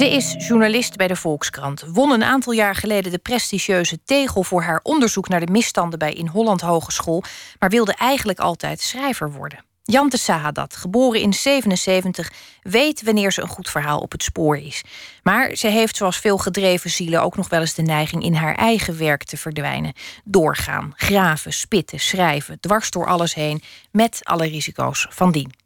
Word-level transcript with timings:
Ze 0.00 0.10
is 0.10 0.34
journalist 0.38 0.96
bij 0.96 1.06
de 1.06 1.16
Volkskrant. 1.16 1.84
Won 1.92 2.10
een 2.10 2.24
aantal 2.24 2.52
jaar 2.52 2.74
geleden 2.74 3.12
de 3.12 3.18
prestigieuze 3.18 4.02
tegel 4.04 4.42
voor 4.42 4.62
haar 4.62 4.80
onderzoek 4.82 5.28
naar 5.28 5.46
de 5.46 5.52
misstanden 5.52 5.98
bij 5.98 6.12
In 6.12 6.26
Holland 6.26 6.60
Hogeschool, 6.60 7.22
maar 7.58 7.70
wilde 7.70 7.94
eigenlijk 7.94 8.38
altijd 8.38 8.80
schrijver 8.80 9.32
worden. 9.32 9.64
Jante 9.82 10.16
Sahadat, 10.16 10.76
geboren 10.76 11.20
in 11.20 11.32
77, 11.32 12.32
weet 12.62 13.02
wanneer 13.02 13.32
ze 13.32 13.42
een 13.42 13.48
goed 13.48 13.70
verhaal 13.70 13.98
op 13.98 14.12
het 14.12 14.22
spoor 14.22 14.56
is. 14.56 14.82
Maar 15.22 15.54
ze 15.54 15.66
heeft, 15.66 15.96
zoals 15.96 16.18
veel 16.18 16.38
gedreven 16.38 16.90
zielen, 16.90 17.22
ook 17.22 17.36
nog 17.36 17.48
wel 17.48 17.60
eens 17.60 17.74
de 17.74 17.82
neiging 17.82 18.22
in 18.22 18.34
haar 18.34 18.54
eigen 18.54 18.98
werk 18.98 19.24
te 19.24 19.36
verdwijnen. 19.36 19.92
Doorgaan, 20.24 20.92
graven, 20.96 21.52
spitten, 21.52 22.00
schrijven, 22.00 22.60
dwars 22.60 22.90
door 22.90 23.06
alles 23.06 23.34
heen, 23.34 23.62
met 23.90 24.18
alle 24.22 24.46
risico's 24.46 25.06
van 25.10 25.32
dien. 25.32 25.59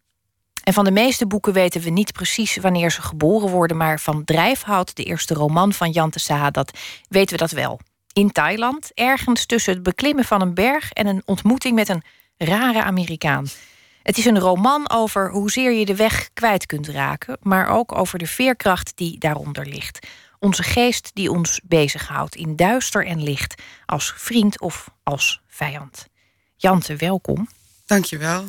En 0.65 0.73
van 0.73 0.85
de 0.85 0.91
meeste 0.91 1.27
boeken 1.27 1.53
weten 1.53 1.81
we 1.81 1.91
niet 1.91 2.13
precies 2.13 2.57
wanneer 2.57 2.91
ze 2.91 3.03
geboren 3.03 3.49
worden, 3.49 3.77
maar 3.77 4.01
van 4.01 4.25
Drijfhout, 4.25 4.97
de 4.97 5.05
eerste 5.05 5.35
roman 5.35 5.73
van 5.73 5.91
Jante 5.91 6.19
Sahadat, 6.19 6.79
weten 7.09 7.33
we 7.33 7.41
dat 7.41 7.51
wel. 7.51 7.81
In 8.13 8.33
Thailand, 8.33 8.91
ergens 8.95 9.47
tussen 9.47 9.75
het 9.75 9.83
beklimmen 9.83 10.25
van 10.25 10.41
een 10.41 10.55
berg 10.55 10.93
en 10.93 11.07
een 11.07 11.23
ontmoeting 11.25 11.75
met 11.75 11.89
een 11.89 12.03
rare 12.37 12.83
Amerikaan. 12.83 13.47
Het 14.03 14.19
is 14.19 14.25
een 14.25 14.39
roman 14.39 14.91
over 14.91 15.31
hoezeer 15.31 15.73
je 15.73 15.85
de 15.85 15.97
weg 15.97 16.31
kwijt 16.35 16.67
kunt 16.67 16.89
raken, 16.89 17.37
maar 17.43 17.69
ook 17.69 17.99
over 17.99 18.19
de 18.19 18.27
veerkracht 18.27 18.93
die 18.97 19.19
daaronder 19.19 19.67
ligt. 19.67 20.07
Onze 20.39 20.63
geest 20.63 21.11
die 21.15 21.31
ons 21.31 21.61
bezighoudt 21.65 22.37
in 22.37 22.57
duister 22.57 23.07
en 23.07 23.23
licht, 23.23 23.63
als 23.87 24.13
vriend 24.17 24.61
of 24.61 24.91
als 25.03 25.41
vijand. 25.49 26.09
Jante, 26.57 26.97
welkom. 26.97 27.49
Dankjewel. 27.87 28.45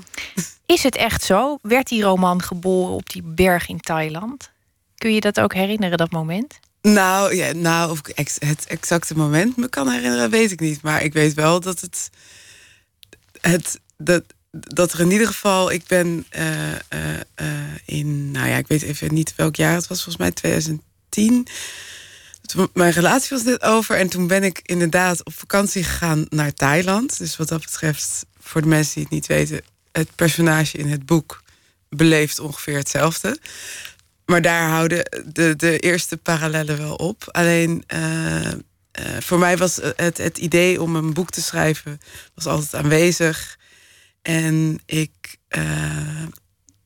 Is 0.66 0.84
het 0.84 0.96
echt 0.96 1.24
zo? 1.24 1.58
Werd 1.62 1.88
die 1.88 2.04
roman 2.04 2.42
geboren 2.42 2.94
op 2.94 3.10
die 3.10 3.24
berg 3.26 3.68
in 3.68 3.80
Thailand? 3.80 4.52
Kun 4.98 5.14
je 5.14 5.22
dat 5.22 5.40
ook 5.40 5.54
herinneren, 5.54 5.98
dat 5.98 6.12
moment? 6.12 6.60
Nou, 6.82 7.36
ja, 7.36 7.54
nou 7.54 7.92
of 7.92 8.00
ik 8.00 8.30
het 8.40 8.66
exacte 8.68 9.16
moment 9.16 9.58
me 9.58 9.68
kan 9.68 9.90
herinneren, 9.90 10.30
weet 10.30 10.52
ik 10.52 10.60
niet. 10.60 10.82
Maar 10.82 11.04
ik 11.04 11.14
weet 11.14 11.34
wel 11.34 11.60
dat 11.60 11.82
het. 11.82 12.10
het 13.42 13.80
dat, 13.98 14.24
dat 14.52 14.94
er 14.94 15.00
in 15.00 15.12
ieder 15.12 15.28
geval. 15.28 15.72
Ik 15.72 15.88
ben 15.88 16.26
uh, 16.38 16.72
uh, 16.72 16.78
uh, 17.42 17.48
in. 17.86 18.32
Nou 18.32 18.48
ja, 18.48 18.58
ik 18.58 18.68
weet 18.68 18.82
even 18.82 19.14
niet 19.14 19.36
welk 19.36 19.56
jaar 19.56 19.76
het 19.76 19.88
was, 19.88 20.04
volgens 20.04 20.18
mij 20.18 20.32
2010. 20.32 21.48
Mijn 22.74 22.92
relatie 22.92 23.30
was 23.30 23.44
net 23.44 23.62
over 23.62 23.98
en 23.98 24.10
toen 24.10 24.28
ben 24.28 24.44
ik 24.44 24.60
inderdaad 24.64 25.26
op 25.26 25.34
vakantie 25.34 25.84
gegaan 25.84 26.26
naar 26.30 26.54
Thailand. 26.54 27.18
Dus 27.18 27.38
wat 27.38 27.48
dat 27.48 27.62
betreft, 27.62 28.26
voor 28.40 28.62
de 28.62 28.68
mensen 28.68 28.94
die 28.94 29.04
het 29.04 29.12
niet 29.12 29.28
weten, 29.28 29.62
het 29.98 30.16
personage 30.16 30.78
in 30.78 30.88
het 30.88 31.06
boek 31.06 31.44
beleeft 31.90 32.40
ongeveer 32.40 32.78
hetzelfde. 32.78 33.40
Maar 34.26 34.42
daar 34.42 34.70
houden 34.70 35.24
de, 35.26 35.56
de 35.56 35.80
eerste 35.80 36.18
parallellen 36.18 36.78
wel 36.78 36.96
op. 36.96 37.28
Alleen 37.32 37.84
uh, 37.94 38.42
uh, 38.42 38.52
voor 39.20 39.40
mij 39.40 39.58
was 39.58 39.80
het, 39.96 40.18
het 40.18 40.38
idee 40.38 40.82
om 40.82 40.96
een 40.96 41.14
boek 41.14 41.30
te 41.30 41.42
schrijven 41.42 42.00
was 42.34 42.46
altijd 42.46 42.84
aanwezig. 42.84 43.58
En 44.22 44.80
ik, 44.86 45.38
uh, 45.58 46.24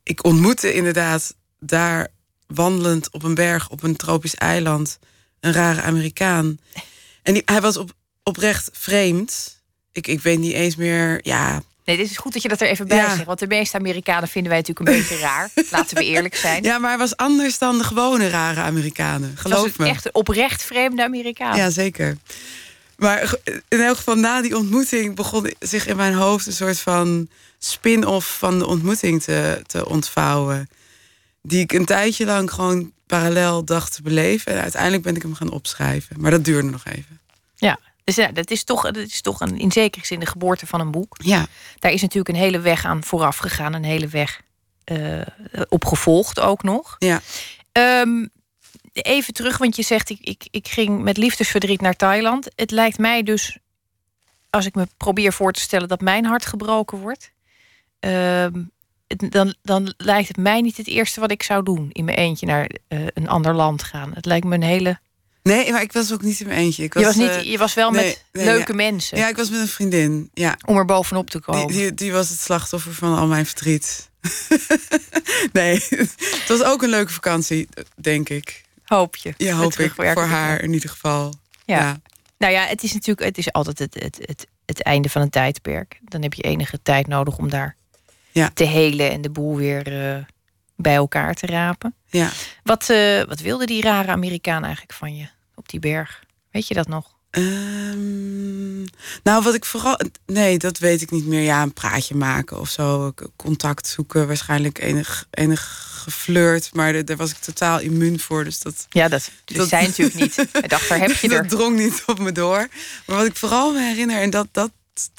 ik 0.04 0.24
ontmoette 0.24 0.74
inderdaad 0.74 1.36
daar 1.60 2.08
wandelend 2.48 3.12
op 3.12 3.24
een 3.24 3.36
berg 3.36 3.70
op 3.70 3.84
een 3.84 3.96
tropisch 3.96 4.36
eiland 4.36 5.00
een 5.40 5.54
rare 5.54 5.82
Amerikaan. 5.82 6.60
En 7.24 7.42
hij 7.46 7.62
was 7.62 7.78
op, 7.78 7.94
oprecht 8.24 8.70
vreemd. 8.74 9.62
Ik, 9.92 10.08
ik 10.08 10.22
weet 10.22 10.40
niet 10.40 10.54
eens 10.54 10.76
meer. 10.76 11.20
Ja, 11.22 11.64
Nee, 11.90 11.98
dit 11.98 12.10
is 12.10 12.18
goed 12.18 12.34
dat 12.34 12.42
je 12.42 12.48
dat 12.48 12.62
er 12.62 12.68
even 12.68 12.88
bij 12.88 12.98
ja. 12.98 13.16
zegt. 13.16 13.26
Want 13.26 13.40
de 13.40 13.48
meeste 13.48 13.78
Amerikanen 13.78 14.30
vinden 14.30 14.52
wij 14.52 14.62
natuurlijk 14.62 14.90
een 14.90 14.96
beetje 14.96 15.18
raar. 15.28 15.50
Laten 15.72 15.98
we 15.98 16.04
eerlijk 16.04 16.36
zijn. 16.36 16.64
Ja, 16.64 16.78
maar 16.78 16.90
hij 16.90 17.00
was 17.00 17.18
anders 17.18 17.58
dan 17.58 17.78
de 17.78 17.84
gewone 17.84 18.30
rare 18.30 18.62
Amerikanen. 18.62 19.38
Geloof 19.38 19.62
was 19.62 19.76
me. 19.76 19.88
Echt 19.88 20.12
oprecht 20.12 20.64
vreemde 20.64 21.04
Amerikaan. 21.04 21.58
Ja, 21.58 21.70
zeker. 21.70 22.18
Maar 22.98 23.34
in 23.68 23.82
elk 23.82 23.98
geval 23.98 24.16
na 24.16 24.42
die 24.42 24.58
ontmoeting 24.58 25.16
begon 25.16 25.54
zich 25.60 25.88
in 25.88 25.96
mijn 25.96 26.14
hoofd 26.14 26.46
een 26.46 26.54
soort 26.54 26.80
van 26.80 27.30
spin-off 27.60 28.38
van 28.38 28.60
de 28.60 28.68
ontmoeting 28.68 29.24
te, 29.24 29.62
te 29.66 29.90
ontvouwen. 29.90 30.70
Die 31.42 31.60
ik 31.60 31.74
een 31.74 31.86
tijdje 31.86 32.26
lang 32.26 32.52
gewoon 32.52 32.92
parallel 33.08 33.64
dacht 33.64 33.96
te 33.96 34.02
beleven. 34.02 34.52
En 34.52 34.62
uiteindelijk 34.62 35.04
ben 35.04 35.16
ik 35.16 35.22
hem 35.22 35.34
gaan 35.34 35.52
opschrijven. 35.52 36.16
Maar 36.20 36.32
dat 36.32 36.46
duurde 36.46 36.70
nog 36.70 36.86
even. 36.86 37.20
Ja, 37.56 37.80
dus 38.16 38.26
ja, 38.26 38.32
dat 38.32 38.52
is 38.52 38.64
toch, 38.64 38.82
dat 38.82 38.96
is 38.96 39.22
toch 39.22 39.42
een, 39.42 39.58
in 39.58 39.72
zekere 39.72 40.06
zin 40.06 40.20
de 40.20 40.26
geboorte 40.26 40.68
van 40.68 40.80
een 40.80 40.92
boek. 40.92 41.16
Ja. 41.24 41.48
Daar 41.80 41.92
is 41.92 42.02
natuurlijk 42.02 42.30
een 42.30 42.42
hele 42.44 42.60
weg 42.60 42.86
aan 42.86 43.04
vooraf 43.04 43.38
gegaan. 43.38 43.74
Een 43.74 43.84
hele 43.84 44.08
weg 44.08 44.42
uh, 44.86 45.22
opgevolgd 45.70 46.40
ook 46.40 46.64
nog. 46.64 46.96
Ja. 47.00 47.22
Um, 48.02 48.30
even 48.94 49.34
terug, 49.34 49.58
want 49.58 49.76
je 49.76 49.84
zegt 49.84 50.10
ik, 50.10 50.20
ik, 50.22 50.48
ik 50.52 50.68
ging 50.68 51.02
met 51.02 51.18
liefdesverdriet 51.18 51.82
naar 51.82 51.96
Thailand. 51.96 52.48
Het 52.56 52.72
lijkt 52.72 52.98
mij 52.98 53.24
dus, 53.24 53.58
als 54.50 54.66
ik 54.66 54.76
me 54.76 54.88
probeer 54.98 55.34
voor 55.34 55.52
te 55.52 55.60
stellen 55.60 55.88
dat 55.88 56.02
mijn 56.02 56.26
hart 56.26 56.46
gebroken 56.46 56.98
wordt. 56.98 57.32
Um, 58.00 58.72
dan, 59.08 59.56
dan 59.62 59.94
lijkt 59.98 60.28
het 60.28 60.38
mij 60.38 60.62
niet 60.62 60.78
het 60.78 60.88
eerste 60.88 61.20
wat 61.20 61.32
ik 61.32 61.44
zou 61.44 61.64
doen. 61.64 61.90
In 61.92 62.06
mijn 62.06 62.18
eentje 62.18 62.46
naar 62.46 62.70
uh, 62.88 63.08
een 63.14 63.30
ander 63.30 63.54
land 63.54 63.84
gaan. 63.84 64.12
Het 64.14 64.26
lijkt 64.26 64.46
me 64.46 64.56
een 64.56 64.64
hele. 64.64 65.00
Nee, 65.56 65.72
maar 65.72 65.82
ik 65.82 65.92
was 65.92 66.14
ook 66.14 66.22
niet 66.22 66.40
in 66.40 66.48
mijn 66.48 66.60
eentje. 66.60 66.84
Ik 66.84 66.94
was, 66.94 67.02
je, 67.02 67.08
was 67.08 67.36
niet, 67.36 67.52
je 67.52 67.58
was 67.58 67.74
wel 67.74 67.92
nee, 67.92 68.06
met 68.06 68.24
nee, 68.32 68.46
leuke 68.46 68.72
ja. 68.72 68.76
mensen. 68.76 69.18
Ja, 69.18 69.28
ik 69.28 69.36
was 69.36 69.50
met 69.50 69.60
een 69.60 69.68
vriendin. 69.68 70.30
Ja. 70.34 70.58
Om 70.66 70.78
er 70.78 70.86
bovenop 70.86 71.30
te 71.30 71.40
komen. 71.40 71.68
Die, 71.68 71.78
die, 71.78 71.94
die 71.94 72.12
was 72.12 72.30
het 72.30 72.40
slachtoffer 72.40 72.94
van 72.94 73.18
al 73.18 73.28
mijn 73.28 73.46
verdriet. 73.46 74.10
nee, 75.54 75.86
het 75.90 76.46
was 76.48 76.64
ook 76.64 76.84
een 76.84 76.90
leuke 76.90 77.14
vakantie, 77.14 77.68
denk 77.96 78.30
ik. 78.30 78.62
Hoop 78.84 79.16
je. 79.16 79.34
Ja, 79.38 79.56
hoop 79.56 79.74
ik. 79.74 79.94
Voor 79.96 80.26
haar 80.26 80.62
in 80.62 80.74
ieder 80.74 80.90
geval. 80.90 81.34
Ja. 81.66 81.80
ja. 81.80 82.02
Nou 82.38 82.54
ja, 82.54 82.66
het 82.66 82.84
is 82.84 82.94
natuurlijk 82.94 83.26
het 83.26 83.38
is 83.38 83.52
altijd 83.52 83.80
het, 83.80 83.94
het, 83.94 84.18
het, 84.22 84.48
het 84.66 84.84
einde 84.84 85.10
van 85.10 85.22
een 85.22 85.30
tijdperk. 85.30 86.00
Dan 86.02 86.22
heb 86.22 86.34
je 86.34 86.42
enige 86.42 86.80
tijd 86.82 87.08
nodig 87.08 87.38
om 87.38 87.50
daar 87.50 87.76
ja. 88.32 88.52
te 88.54 88.64
helen 88.64 89.12
en 89.12 89.22
de 89.22 89.30
boel 89.30 89.56
weer 89.56 90.16
uh, 90.16 90.24
bij 90.76 90.96
elkaar 90.96 91.34
te 91.34 91.46
rapen. 91.46 91.96
Ja. 92.06 92.30
Wat, 92.64 92.90
uh, 92.90 93.24
wat 93.24 93.40
wilde 93.40 93.66
die 93.66 93.82
rare 93.82 94.12
Amerikaan 94.12 94.64
eigenlijk 94.64 94.94
van 94.94 95.16
je 95.16 95.28
op 95.60 95.70
die 95.70 95.80
berg? 95.80 96.24
Weet 96.52 96.68
je 96.68 96.74
dat 96.74 96.88
nog? 96.88 97.18
Um, 97.32 98.86
nou, 99.24 99.44
wat 99.44 99.54
ik 99.54 99.66
vooral. 99.66 100.00
Nee, 100.26 100.58
dat 100.58 100.78
weet 100.78 101.02
ik 101.02 101.12
niet 101.12 101.26
meer. 101.26 101.42
Ja, 101.42 101.62
een 101.62 101.74
praatje 101.74 102.16
maken 102.16 102.60
of 102.60 102.70
zo. 102.70 103.14
Contact 103.36 103.88
zoeken. 103.88 104.28
Waarschijnlijk 104.28 104.80
enig, 104.80 105.28
enig 105.32 105.88
geflirt. 106.04 106.70
Maar 106.74 107.06
daar 107.06 107.18
was 107.18 107.32
ik 107.32 107.38
totaal 107.38 107.80
immuun 107.80 108.20
voor. 108.20 108.44
Dus 108.44 108.60
dat. 108.60 108.86
Ja, 108.90 109.08
dat, 109.08 109.32
dat, 109.46 109.58
dat 109.58 109.68
zijn 109.68 109.86
natuurlijk 109.86 110.20
niet. 110.20 110.38
Ik 110.38 110.70
dacht, 110.70 110.90
daar 110.90 111.00
heb 111.00 111.12
je 111.12 111.30
er. 111.36 111.42
Dat 111.42 111.50
drong 111.50 111.78
niet 111.78 112.04
op 112.06 112.20
me 112.20 112.32
door. 112.32 112.68
Maar 113.06 113.18
wat 113.18 113.26
ik 113.26 113.36
vooral 113.36 113.74
me 113.74 113.80
herinner, 113.80 114.22
en 114.22 114.30
dat, 114.30 114.48
dat 114.52 114.72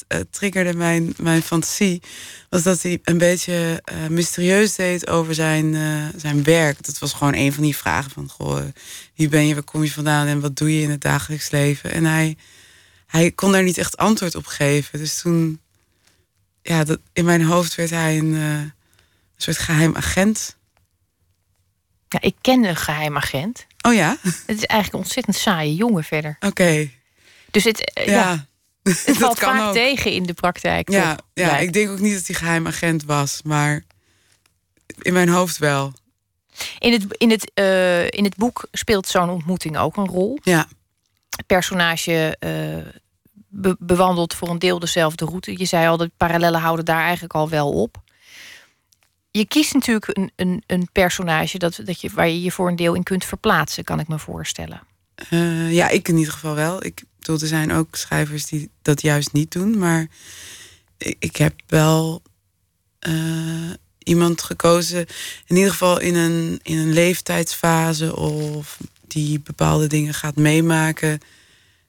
uh, 0.09 0.21
triggerde 0.31 0.75
mijn, 0.75 1.15
mijn 1.17 1.43
fantasie, 1.43 2.03
was 2.49 2.63
dat 2.63 2.83
hij 2.83 2.99
een 3.03 3.19
beetje 3.19 3.83
uh, 3.93 4.07
mysterieus 4.07 4.75
deed 4.75 5.09
over 5.09 5.35
zijn, 5.35 5.75
uh, 5.75 6.05
zijn 6.17 6.43
werk. 6.43 6.85
Dat 6.85 6.99
was 6.99 7.13
gewoon 7.13 7.35
een 7.35 7.53
van 7.53 7.63
die 7.63 7.77
vragen 7.77 8.11
van, 8.11 8.29
goh, 8.29 8.63
wie 9.15 9.29
ben 9.29 9.47
je, 9.47 9.55
waar 9.55 9.63
kom 9.63 9.85
je 9.85 9.93
vandaan 9.93 10.27
en 10.27 10.41
wat 10.41 10.57
doe 10.57 10.75
je 10.75 10.83
in 10.83 10.91
het 10.91 11.01
dagelijks 11.01 11.51
leven? 11.51 11.93
En 11.93 12.05
hij, 12.05 12.37
hij 13.07 13.31
kon 13.31 13.53
daar 13.53 13.63
niet 13.63 13.79
echt 13.79 13.97
antwoord 13.97 14.35
op 14.35 14.47
geven. 14.47 14.99
Dus 14.99 15.21
toen, 15.21 15.61
ja, 16.63 16.85
dat, 16.85 16.99
in 17.13 17.25
mijn 17.25 17.45
hoofd 17.45 17.75
werd 17.75 17.91
hij 17.91 18.19
een, 18.19 18.33
een 18.33 18.73
soort 19.37 19.59
geheim 19.59 19.97
agent. 19.97 20.57
Ja, 22.09 22.21
ik 22.21 22.35
ken 22.41 22.65
een 22.65 22.77
geheim 22.77 23.17
agent. 23.17 23.67
Oh 23.83 23.95
ja? 23.95 24.17
Het 24.23 24.57
is 24.57 24.65
eigenlijk 24.65 24.93
een 24.93 24.99
ontzettend 24.99 25.37
saaie 25.37 25.75
jongen 25.75 26.05
verder. 26.05 26.37
Oké. 26.41 26.47
Okay. 26.47 26.99
Dus 27.51 27.65
het, 27.65 27.93
ja. 27.95 28.13
ja. 28.13 28.47
Het 29.07 29.17
valt 29.17 29.39
vaak 29.39 29.69
ook. 29.69 29.75
tegen 29.75 30.13
in 30.13 30.23
de 30.23 30.35
praktijk. 30.35 30.91
Ja, 30.91 31.15
toch? 31.15 31.27
ja, 31.35 31.59
ik 31.59 31.73
denk 31.73 31.91
ook 31.91 32.01
niet 32.01 32.15
dat 32.15 32.27
hij 32.27 32.37
geheim 32.37 32.67
agent 32.67 33.05
was, 33.05 33.41
maar 33.43 33.83
in 34.99 35.13
mijn 35.13 35.29
hoofd 35.29 35.59
wel. 35.59 35.93
In 36.79 36.93
het, 36.93 37.05
in 37.17 37.31
het, 37.31 37.51
uh, 37.55 38.05
in 38.05 38.25
het 38.25 38.37
boek 38.37 38.69
speelt 38.73 39.07
zo'n 39.07 39.31
ontmoeting 39.31 39.79
ook 39.79 39.97
een 39.97 40.07
rol. 40.07 40.39
Ja. 40.43 40.69
Het 41.37 41.47
personage 41.47 42.37
uh, 42.41 42.93
be 43.49 43.77
bewandelt 43.79 44.35
voor 44.35 44.49
een 44.49 44.59
deel 44.59 44.79
dezelfde 44.79 45.25
route. 45.25 45.59
Je 45.59 45.65
zei 45.65 45.89
al, 45.89 45.97
de 45.97 46.11
parallellen 46.17 46.61
houden 46.61 46.85
daar 46.85 47.03
eigenlijk 47.03 47.35
al 47.35 47.49
wel 47.49 47.71
op. 47.71 48.03
Je 49.31 49.47
kiest 49.47 49.75
natuurlijk 49.75 50.17
een, 50.17 50.31
een, 50.37 50.63
een 50.67 50.89
personage 50.93 51.59
dat, 51.59 51.81
dat 51.85 52.01
je, 52.01 52.11
waar 52.11 52.29
je 52.29 52.43
je 52.43 52.51
voor 52.51 52.69
een 52.69 52.77
deel 52.77 52.95
in 52.95 53.03
kunt 53.03 53.25
verplaatsen, 53.25 53.85
kan 53.85 54.01
ik 54.01 54.09
me 54.09 54.19
voorstellen. 54.19 54.83
Uh, 55.31 55.73
ja, 55.73 55.89
ik 55.89 56.09
in 56.09 56.17
ieder 56.17 56.33
geval 56.33 56.55
wel. 56.55 56.85
Ik 56.85 57.03
bedoel, 57.21 57.41
er 57.41 57.47
zijn 57.47 57.73
ook 57.73 57.97
schrijvers 57.97 58.47
die 58.47 58.71
dat 58.83 59.03
juist 59.03 59.33
niet 59.33 59.53
doen. 59.53 59.79
Maar 59.79 60.07
ik, 60.99 61.17
ik 61.19 61.37
heb 61.37 61.55
wel 61.67 62.23
uh, 63.09 63.71
iemand 63.99 64.43
gekozen, 64.43 65.07
in 65.47 65.57
ieder 65.57 65.71
geval 65.71 66.01
in 66.01 66.15
een, 66.15 66.61
in 66.63 66.79
een 66.79 66.93
leeftijdsfase 66.93 68.17
of 68.17 68.79
die 69.07 69.41
bepaalde 69.41 69.87
dingen 69.87 70.15
gaat 70.15 70.37
meemaken 70.37 71.21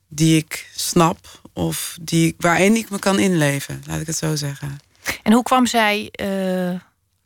die 0.07 0.37
ik 0.37 0.69
snap 0.75 1.41
of 1.53 1.97
die, 2.01 2.35
waarin 2.37 2.75
ik 2.75 2.89
me 2.89 2.99
kan 2.99 3.19
inleven, 3.19 3.83
laat 3.87 3.99
ik 3.99 4.07
het 4.07 4.17
zo 4.17 4.35
zeggen. 4.35 4.79
En 5.23 5.33
hoe 5.33 5.43
kwam 5.43 5.65
zij 5.65 6.13
uh, 6.21 6.79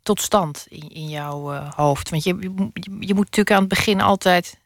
tot 0.03 0.21
stand 0.21 0.65
in, 0.69 0.89
in 0.89 1.09
jouw 1.09 1.53
uh, 1.53 1.71
hoofd? 1.71 2.09
Want 2.09 2.23
je, 2.23 2.35
je, 2.39 2.49
je, 2.99 3.13
moet 3.13 3.25
natuurlijk 3.25 3.51
aan 3.51 3.59
het 3.59 3.67
begin 3.67 4.01
altijd 4.01 4.57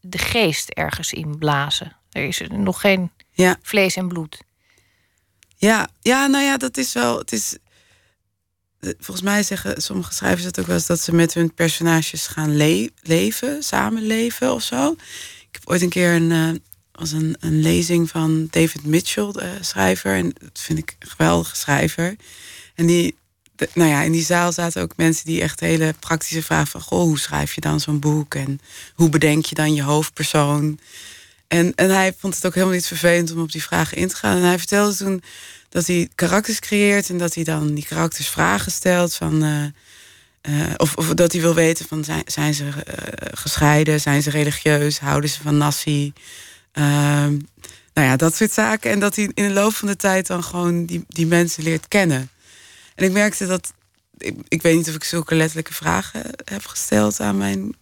de 0.00 0.18
geest 0.18 0.68
ergens 0.68 1.12
inblazen. 1.12 1.96
Er 2.12 2.24
is 2.24 2.40
nog 2.50 2.80
geen 2.80 3.10
ja. 3.30 3.56
vlees 3.62 3.96
en 3.96 4.08
bloed. 4.08 4.42
Ja, 5.56 5.88
ja, 6.00 6.26
nou 6.26 6.44
ja, 6.44 6.56
dat 6.56 6.76
is 6.76 6.92
wel. 6.92 7.18
Het 7.18 7.32
is, 7.32 7.56
volgens 8.80 9.22
mij 9.22 9.42
zeggen 9.42 9.82
sommige 9.82 10.14
schrijvers 10.14 10.44
het 10.44 10.60
ook 10.60 10.66
wel 10.66 10.76
eens 10.76 10.86
dat 10.86 11.00
ze 11.00 11.14
met 11.14 11.34
hun 11.34 11.54
personages 11.54 12.26
gaan 12.26 12.56
le 12.56 12.92
leven, 13.02 13.62
samenleven 13.62 14.52
of 14.52 14.62
zo. 14.62 14.92
Ik 15.48 15.58
heb 15.58 15.68
ooit 15.68 15.82
een 15.82 15.88
keer 15.88 16.14
een, 16.14 16.30
uh, 16.30 16.50
was 16.92 17.12
een, 17.12 17.36
een 17.40 17.60
lezing 17.60 18.10
van 18.10 18.46
David 18.50 18.84
Mitchell, 18.84 19.32
de 19.32 19.58
schrijver. 19.60 20.14
En 20.14 20.32
dat 20.40 20.60
vind 20.60 20.78
ik 20.78 20.96
een 20.98 21.08
geweldige 21.08 21.56
schrijver. 21.56 22.16
En 22.74 22.86
die, 22.86 23.16
nou 23.74 23.90
ja, 23.90 24.02
in 24.02 24.12
die 24.12 24.24
zaal 24.24 24.52
zaten 24.52 24.82
ook 24.82 24.96
mensen 24.96 25.24
die 25.24 25.40
echt 25.40 25.60
hele 25.60 25.94
praktische 26.00 26.42
vragen 26.42 26.66
van... 26.66 26.80
Goh, 26.80 27.02
hoe 27.02 27.18
schrijf 27.18 27.54
je 27.54 27.60
dan 27.60 27.80
zo'n 27.80 28.00
boek? 28.00 28.34
En 28.34 28.60
hoe 28.94 29.08
bedenk 29.08 29.44
je 29.44 29.54
dan 29.54 29.74
je 29.74 29.82
hoofdpersoon? 29.82 30.78
En, 31.52 31.72
en 31.74 31.90
hij 31.90 32.14
vond 32.18 32.34
het 32.34 32.46
ook 32.46 32.54
helemaal 32.54 32.74
niet 32.74 32.86
vervelend 32.86 33.32
om 33.32 33.40
op 33.40 33.52
die 33.52 33.62
vragen 33.62 33.96
in 33.96 34.08
te 34.08 34.16
gaan. 34.16 34.36
En 34.36 34.42
hij 34.42 34.58
vertelde 34.58 34.96
toen 34.96 35.22
dat 35.68 35.86
hij 35.86 36.08
karakters 36.14 36.58
creëert... 36.58 37.08
en 37.08 37.18
dat 37.18 37.34
hij 37.34 37.44
dan 37.44 37.74
die 37.74 37.86
karakters 37.86 38.28
vragen 38.28 38.72
stelt 38.72 39.14
van... 39.14 39.44
Uh, 39.44 39.64
uh, 40.48 40.72
of, 40.76 40.96
of, 40.96 41.08
dat 41.08 41.32
hij 41.32 41.40
wil 41.40 41.54
weten 41.54 41.86
van 41.88 42.04
zijn, 42.04 42.22
zijn 42.26 42.54
ze 42.54 42.64
uh, 42.64 42.72
gescheiden, 43.32 44.00
zijn 44.00 44.22
ze 44.22 44.30
religieus, 44.30 44.98
houden 44.98 45.30
ze 45.30 45.42
van 45.42 45.56
nasi. 45.56 46.12
Ehm, 46.72 47.36
nou 47.94 48.06
ja, 48.08 48.16
dat 48.16 48.36
soort 48.36 48.52
zaken. 48.52 48.90
En 48.90 49.00
dat 49.00 49.16
hij 49.16 49.30
in 49.34 49.48
de 49.48 49.52
loop 49.52 49.74
van 49.74 49.88
de 49.88 49.96
tijd 49.96 50.26
dan 50.26 50.44
gewoon 50.44 50.86
die, 50.86 51.04
die 51.08 51.26
mensen 51.26 51.62
leert 51.62 51.88
kennen. 51.88 52.30
En 52.94 53.04
ik 53.04 53.12
merkte 53.12 53.46
dat. 53.46 53.72
Ik, 54.18 54.36
ik 54.48 54.62
weet 54.62 54.76
niet 54.76 54.88
of 54.88 54.94
ik 54.94 55.04
zulke 55.04 55.34
letterlijke 55.34 55.74
vragen 55.74 56.22
heb 56.44 56.66
gesteld 56.66 57.20
aan 57.20 57.36
mijn 57.36 57.74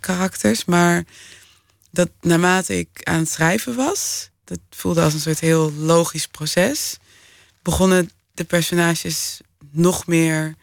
karakters. 0.00 0.64
Maar 0.64 1.04
dat 1.90 2.10
naarmate 2.20 2.78
ik 2.78 3.00
aan 3.02 3.18
het 3.18 3.30
schrijven 3.30 3.74
was, 3.74 4.30
dat 4.44 4.58
voelde 4.70 5.02
als 5.02 5.14
een 5.14 5.20
soort 5.20 5.40
heel 5.40 5.72
logisch 5.72 6.26
proces. 6.26 6.96
Begonnen 7.62 8.10
de 8.32 8.44
personages 8.44 9.40
nog 9.70 10.06
meer 10.06 10.54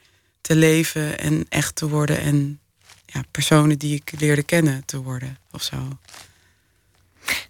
te 0.42 0.56
leven 0.56 1.20
en 1.20 1.46
echt 1.50 1.76
te 1.76 1.90
worden. 1.90 2.20
En 2.20 2.60
ja, 3.06 3.24
personen 3.32 3.78
die 3.78 3.96
ik 3.96 4.20
leerde 4.20 4.44
kennen 4.44 4.86
te 4.86 5.02
worden 5.02 5.38
of 5.52 5.62
zo. 5.62 5.76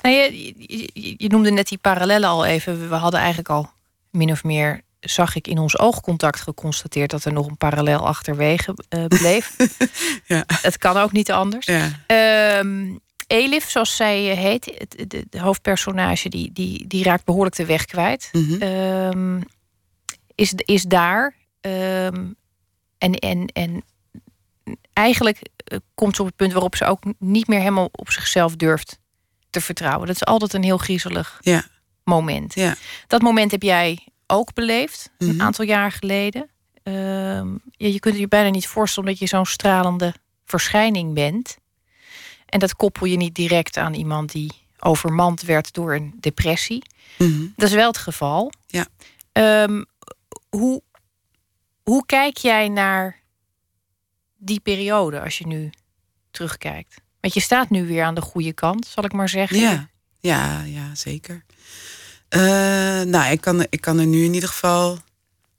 Nou, 0.02 0.16
je, 0.16 0.54
je, 0.58 1.16
je, 1.18 1.28
noemde 1.30 1.52
net 1.52 1.68
die 1.68 1.78
parallellen 1.78 2.30
al 2.30 2.46
even. 2.46 2.90
We 2.90 2.96
hadden 2.96 3.20
eigenlijk 3.20 3.50
al 3.50 3.70
min 4.10 4.32
of 4.32 4.44
meer, 4.44 4.82
zag 5.00 5.36
ik 5.36 5.48
in 5.48 5.58
ons 5.58 5.80
oogcontact 5.80 6.42
geconstateerd 6.42 7.10
dat 7.12 7.26
er 7.26 7.34
nog 7.34 7.48
een 7.48 7.58
parallel 7.58 8.08
achterwege 8.08 8.76
uh, 8.90 9.06
bleef. 9.06 9.56
ja. 10.26 10.44
Het 10.62 10.78
kan 10.78 10.98
ook 10.98 11.12
niet 11.12 11.32
anders. 11.32 11.66
Ja. 11.66 12.60
Um, 12.60 13.00
Elif, 13.28 13.70
zoals 13.70 13.96
zij 13.96 14.32
eh, 14.32 14.38
heet, 14.38 14.86
de, 15.08 15.26
de, 15.30 15.40
hoofdpersonage, 15.40 16.30
die, 16.30 16.52
die, 16.52 16.88
die 16.88 17.04
raakt 17.04 17.26
behoorlijk 17.26 17.56
de 17.56 17.66
weg 17.66 17.86
kwijt. 17.86 18.30
Mm 18.32 18.60
-hmm. 18.60 19.44
is, 20.36 20.54
is 20.56 20.84
daar. 20.84 21.36
Um, 21.62 22.36
en, 22.98 23.14
en, 23.14 23.48
en 23.48 23.84
eigenlijk 24.94 25.40
eh, 25.56 25.78
komt 25.96 26.16
ze 26.16 26.22
op 26.22 26.28
het 26.28 26.36
punt 26.36 26.52
waarop 26.52 26.76
ze 26.76 26.86
ook 26.86 27.04
niet 27.20 27.48
meer 27.48 27.60
helemaal 27.60 27.90
op 27.92 28.10
zichzelf 28.10 28.56
durft 28.56 29.00
te 29.50 29.62
vertrouwen. 29.62 30.08
Dat 30.08 30.16
is 30.16 30.26
altijd 30.26 30.54
een 30.54 30.64
heel 30.64 30.78
griezelig 30.78 31.40
ja. 31.42 31.66
moment. 32.04 32.54
Ja. 32.54 32.76
Dat 33.08 33.22
moment 33.22 33.52
heb 33.52 33.62
jij 33.62 34.08
ook 34.28 34.54
beleefd, 34.54 35.12
een 35.18 35.28
mhm. 35.28 35.42
aantal 35.42 35.66
jaar 35.66 35.92
geleden. 35.92 36.50
Ehm, 36.84 37.52
ja, 37.72 37.88
je 37.88 38.00
kunt 38.00 38.18
je 38.18 38.28
bijna 38.28 38.50
niet 38.50 38.68
voorstellen 38.68 39.10
dat 39.10 39.20
je 39.20 39.28
zo'n 39.28 39.46
stralende 39.46 40.14
verschijning 40.46 41.14
bent. 41.14 41.58
En 42.56 42.62
dat 42.62 42.76
koppel 42.76 43.06
je 43.06 43.18
niet 43.18 43.36
direct 43.36 43.78
aan 43.78 43.94
iemand 43.94 44.32
die 44.32 44.52
overmand 44.80 45.42
werd 45.42 45.74
door 45.74 45.96
een 45.96 46.14
depressie. 46.20 46.84
Mhm. 47.18 47.46
Dat 47.56 47.68
is 47.68 47.76
wel 47.76 47.88
het 47.88 47.98
geval. 47.98 48.52
Ja. 48.68 48.88
Ehm, 49.32 49.84
hoe, 50.50 50.82
hoe 51.84 52.06
kijk 52.06 52.38
jij 52.38 52.68
naar 52.68 53.20
die 54.38 54.60
periode 54.60 55.22
als 55.22 55.38
je 55.38 55.48
nu 55.48 55.70
terugkijkt? 56.32 57.02
Want 57.22 57.34
je 57.34 57.40
staat 57.40 57.70
nu 57.70 57.88
weer 57.88 58.04
aan 58.04 58.16
de 58.16 58.22
goede 58.22 58.54
kant, 58.54 58.86
zal 58.88 59.04
ik 59.04 59.14
maar 59.14 59.30
zeggen. 59.30 59.60
Ja, 59.60 59.90
ja, 60.20 60.64
ja 60.64 60.96
zeker. 60.96 61.46
Uh, 62.30 62.42
nou, 63.02 63.32
ik 63.32 63.42
kan, 63.42 63.66
ik 63.70 63.82
kan 63.82 64.00
er 64.00 64.06
nu 64.06 64.24
in 64.24 64.34
ieder 64.34 64.50
geval 64.50 65.00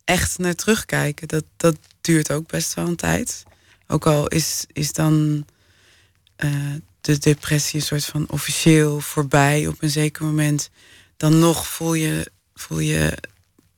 echt 0.05 0.39
naar 0.39 0.55
terugkijken. 0.55 1.29
Dat, 1.29 1.45
dat 1.57 1.77
duurt 2.01 2.33
ook 2.33 2.47
best 2.47 2.75
wel 2.75 2.87
een 2.87 2.97
tijd. 2.97 3.43
Ook 3.87 4.07
al 4.07 4.27
is, 4.29 4.65
is 4.73 4.93
dan 4.93 5.45
uh, 6.45 6.75
de 7.01 7.19
depressie 7.19 7.81
een 7.81 7.87
soort 7.87 8.05
van 8.05 8.27
officieel 8.29 9.01
voorbij 9.01 9.67
op 9.67 9.83
een 9.83 9.91
zeker 9.91 10.25
moment. 10.25 10.71
Dan 11.17 11.39
nog 11.39 11.67
voel 11.67 11.95
je, 11.95 12.31
voel 12.55 12.79
je 12.79 13.19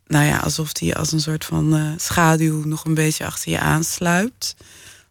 nou 0.07 0.25
ja, 0.25 0.39
alsof 0.39 0.73
die 0.73 0.97
als 0.97 1.13
een 1.13 1.21
soort 1.21 1.45
van 1.45 1.77
uh, 1.77 1.93
schaduw 1.97 2.65
nog 2.65 2.85
een 2.85 2.95
beetje 2.95 3.27
achter 3.27 3.51
je 3.51 3.59
aansluipt. 3.59 4.57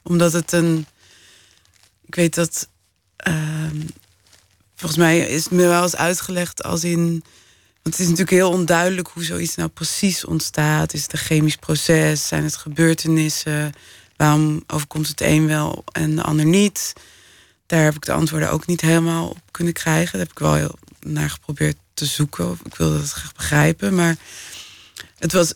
Omdat 0.03 0.33
het 0.33 0.51
een 0.51 0.87
ik 2.07 2.15
weet 2.15 2.35
dat. 2.35 2.69
Ehm, 3.15 3.81
volgens 4.75 4.99
mij 4.99 5.19
is 5.19 5.43
het 5.43 5.53
me 5.53 5.67
wel 5.67 5.83
eens 5.83 5.95
uitgelegd 5.95 6.63
als 6.63 6.83
in. 6.83 7.23
Want 7.83 7.95
het 7.95 7.99
is 7.99 8.05
natuurlijk 8.05 8.37
heel 8.37 8.51
onduidelijk 8.51 9.07
hoe 9.07 9.23
zoiets 9.23 9.55
nou 9.55 9.69
precies 9.69 10.25
ontstaat. 10.25 10.93
Is 10.93 11.03
het 11.03 11.13
een 11.13 11.19
chemisch 11.19 11.55
proces? 11.55 12.27
Zijn 12.27 12.43
het 12.43 12.55
gebeurtenissen? 12.55 13.71
Waarom 14.15 14.63
overkomt 14.67 15.07
het 15.07 15.21
een 15.21 15.47
wel 15.47 15.83
en 15.91 16.15
de 16.15 16.23
ander 16.23 16.45
niet? 16.45 16.93
Daar 17.67 17.83
heb 17.83 17.95
ik 17.95 18.05
de 18.05 18.11
antwoorden 18.11 18.51
ook 18.51 18.65
niet 18.65 18.81
helemaal 18.81 19.29
op 19.29 19.39
kunnen 19.51 19.73
krijgen. 19.73 20.11
Daar 20.11 20.27
heb 20.27 20.31
ik 20.31 20.39
wel 20.39 20.53
heel 20.53 20.77
naar 20.99 21.29
geprobeerd 21.29 21.77
te 21.93 22.05
zoeken. 22.05 22.59
Ik 22.63 22.75
wilde 22.75 22.97
het 22.99 23.11
graag 23.11 23.33
begrijpen. 23.33 23.95
Maar 23.95 24.15
het 25.17 25.33
was 25.33 25.53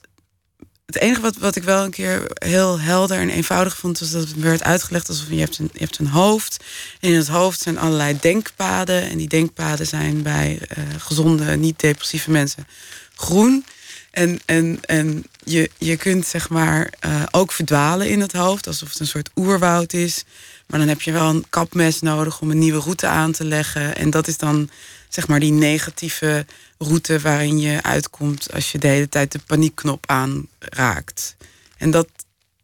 het 0.86 1.02
enige 1.02 1.22
wat, 1.22 1.38
wat 1.38 1.56
ik 1.56 1.64
wel 1.64 1.84
een 1.84 1.92
keer 1.92 2.32
heel 2.34 2.80
helder 2.80 3.18
en 3.18 3.30
eenvoudig 3.30 3.78
vond, 3.78 4.00
was 4.00 4.12
dat 4.12 4.22
het 4.22 4.36
werd 4.36 4.64
uitgelegd 4.64 5.10
alsof 5.10 5.30
je 5.30 5.40
hebt 5.40 5.58
een, 5.58 5.70
je 5.74 5.80
hebt 5.80 5.98
een 5.98 6.08
hoofd. 6.08 6.64
En 7.00 7.10
in 7.10 7.16
het 7.16 7.28
hoofd 7.28 7.60
zijn 7.60 7.78
allerlei 7.78 8.18
denkpaden. 8.20 9.10
En 9.10 9.18
die 9.18 9.28
denkpaden 9.28 9.88
zijn 9.88 10.22
bij 10.22 10.60
uh, 10.78 10.84
gezonde, 10.98 11.56
niet-depressieve 11.56 12.32
mensen 12.32 12.68
groen. 13.16 13.66
En, 14.12 14.40
en, 14.46 14.80
en 14.82 15.26
je, 15.44 15.70
je 15.78 15.98
kunt 15.98 16.26
zeg 16.26 16.50
maar 16.50 16.94
uh, 17.06 17.24
ook 17.32 17.52
verdwalen 17.52 18.10
in 18.10 18.22
het 18.22 18.34
hoofd, 18.34 18.68
alsof 18.68 18.90
het 18.90 19.00
een 19.00 19.08
soort 19.08 19.30
oerwoud 19.36 19.94
is. 19.94 20.24
Maar 20.68 20.80
dan 20.80 20.90
heb 20.90 21.02
je 21.02 21.12
wel 21.12 21.30
een 21.30 21.46
kapmes 21.50 22.02
nodig 22.02 22.42
om 22.42 22.52
een 22.52 22.60
nieuwe 22.60 22.80
route 22.80 23.08
aan 23.08 23.32
te 23.32 23.46
leggen. 23.46 23.96
En 23.96 24.10
dat 24.10 24.28
is 24.28 24.38
dan 24.38 24.70
zeg 25.10 25.28
maar 25.28 25.40
die 25.40 25.52
negatieve 25.52 26.46
route 26.78 27.20
waarin 27.20 27.60
je 27.60 27.84
uitkomt 27.84 28.54
als 28.54 28.72
je 28.72 28.78
de 28.78 28.88
hele 28.88 29.10
tijd 29.10 29.32
de 29.32 29.40
paniekknop 29.40 30.06
aanraakt. 30.10 31.36
En 31.78 31.92
dat, 31.92 32.08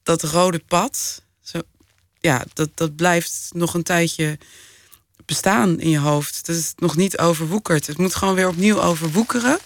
dat 0.03 0.23
rode 0.23 0.61
pad, 0.67 1.21
zo, 1.41 1.61
ja, 2.19 2.45
dat, 2.53 2.69
dat 2.73 2.95
blijft 2.95 3.49
nog 3.53 3.73
een 3.73 3.83
tijdje 3.83 4.37
bestaan 5.25 5.79
in 5.79 5.89
je 5.89 5.99
hoofd. 5.99 6.45
Dat 6.45 6.55
is 6.55 6.73
nog 6.75 6.95
niet 6.95 7.17
overwoekerd. 7.17 7.87
Het 7.87 7.97
moet 7.97 8.15
gewoon 8.15 8.35
weer 8.35 8.47
opnieuw 8.47 8.81
overwoekeren. 8.81 9.59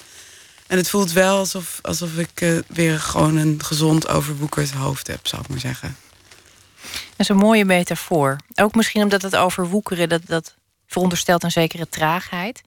En 0.72 0.78
het 0.78 0.90
voelt 0.90 1.12
wel 1.12 1.38
alsof, 1.38 1.80
alsof 1.82 2.18
ik 2.18 2.42
uh, 2.42 2.60
weer 2.68 3.00
gewoon 3.00 3.36
een 3.36 3.64
gezond 3.64 4.08
overwoekerd 4.08 4.72
hoofd 4.72 5.08
heb, 5.08 5.28
zou 5.28 5.42
ik 5.42 5.48
maar 5.48 5.60
zeggen. 5.60 5.98
Dat 6.82 7.18
is 7.18 7.30
een 7.30 7.38
mooie 7.38 7.66
metafoor. 7.66 8.36
Ook 8.56 8.76
misschien 8.76 9.04
omdat 9.04 9.22
het 9.22 9.36
overwoekeren, 9.36 10.10
dat, 10.10 10.22
dat 10.26 10.56
veronderstelt 10.88 11.44
een 11.44 11.52
zekere 11.52 11.90
traagheid. 11.90 12.62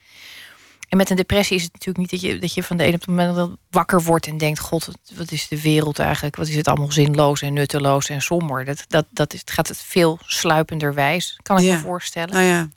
En 0.89 0.97
met 0.97 1.11
een 1.11 1.17
depressie 1.17 1.57
is 1.57 1.63
het 1.63 1.73
natuurlijk 1.73 1.99
niet 1.99 2.11
dat 2.11 2.31
je, 2.31 2.39
dat 2.39 2.55
je 2.55 2.63
van 2.63 2.77
de 2.77 2.85
ene 2.85 2.95
op 2.95 3.05
de 3.05 3.11
moment 3.11 3.57
wakker 3.71 4.03
wordt 4.03 4.27
en 4.27 4.39
denkt: 4.39 4.59
God, 4.59 4.89
wat 5.15 5.31
is 5.31 5.49
de 5.49 5.61
wereld 5.61 5.99
eigenlijk? 5.99 6.37
Wat 6.37 6.49
is 6.49 6.57
het 6.57 6.69
allemaal 6.69 6.93
zinloos 6.93 7.43
en 7.43 7.53
nutteloos 7.53 8.09
en 8.09 8.23
somber? 8.23 8.65
Dat, 8.65 8.85
dat, 8.89 9.07
dat 9.11 9.33
is, 9.33 9.41
het 9.41 9.51
gaat 9.51 9.69
het 9.69 9.79
veel 9.79 10.19
sluipenderwijs, 10.27 11.39
kan 11.43 11.59
ik 11.59 11.71
me 11.71 11.79
voorstellen. 11.79 12.35
Nou 12.35 12.45
ja. 12.45 12.69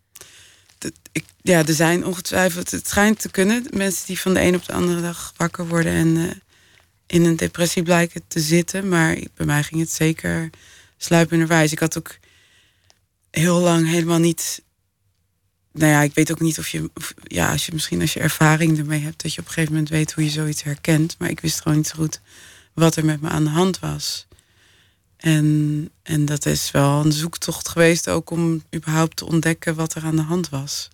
Ja, 1.41 1.65
er 1.65 1.73
zijn 1.73 2.05
ongetwijfeld, 2.05 2.71
het 2.71 2.87
schijnt 2.87 3.19
te 3.19 3.31
kunnen, 3.31 3.65
mensen 3.71 4.05
die 4.05 4.19
van 4.19 4.33
de 4.33 4.41
een 4.41 4.55
op 4.55 4.65
de 4.65 4.73
andere 4.73 5.01
dag 5.01 5.33
wakker 5.37 5.67
worden 5.67 5.91
en 5.93 6.07
uh, 6.07 6.31
in 7.07 7.25
een 7.25 7.35
depressie 7.35 7.83
blijken 7.83 8.21
te 8.27 8.39
zitten. 8.39 8.89
Maar 8.89 9.17
bij 9.35 9.45
mij 9.45 9.63
ging 9.63 9.81
het 9.81 9.91
zeker 9.91 10.49
sluipenderwijs. 10.97 11.71
Ik 11.71 11.79
had 11.79 11.97
ook 11.97 12.17
heel 13.31 13.59
lang 13.59 13.87
helemaal 13.87 14.19
niet 14.19 14.61
nou 15.77 15.91
ja, 15.91 16.01
ik 16.01 16.13
weet 16.13 16.31
ook 16.31 16.39
niet 16.39 16.59
of 16.59 16.67
je, 16.67 16.89
ja, 17.23 17.51
als 17.51 17.65
je 17.65 17.73
misschien 17.73 18.01
als 18.01 18.13
je 18.13 18.19
ervaring 18.19 18.77
ermee 18.77 19.01
hebt, 19.01 19.21
dat 19.21 19.33
je 19.33 19.39
op 19.39 19.47
een 19.47 19.53
gegeven 19.53 19.73
moment 19.73 19.91
weet 19.91 20.11
hoe 20.11 20.23
je 20.23 20.29
zoiets 20.29 20.63
herkent. 20.63 21.15
Maar 21.19 21.29
ik 21.29 21.39
wist 21.39 21.61
gewoon 21.61 21.77
niet 21.77 21.87
zo 21.87 21.95
goed 21.95 22.21
wat 22.73 22.95
er 22.95 23.05
met 23.05 23.21
me 23.21 23.29
aan 23.29 23.43
de 23.43 23.49
hand 23.49 23.79
was. 23.79 24.27
En, 25.17 25.89
en 26.03 26.25
dat 26.25 26.45
is 26.45 26.71
wel 26.71 27.05
een 27.05 27.11
zoektocht 27.11 27.67
geweest 27.67 28.09
ook 28.09 28.29
om 28.29 28.63
überhaupt 28.75 29.15
te 29.15 29.25
ontdekken 29.25 29.75
wat 29.75 29.93
er 29.93 30.03
aan 30.03 30.15
de 30.15 30.21
hand 30.21 30.49
was. 30.49 30.89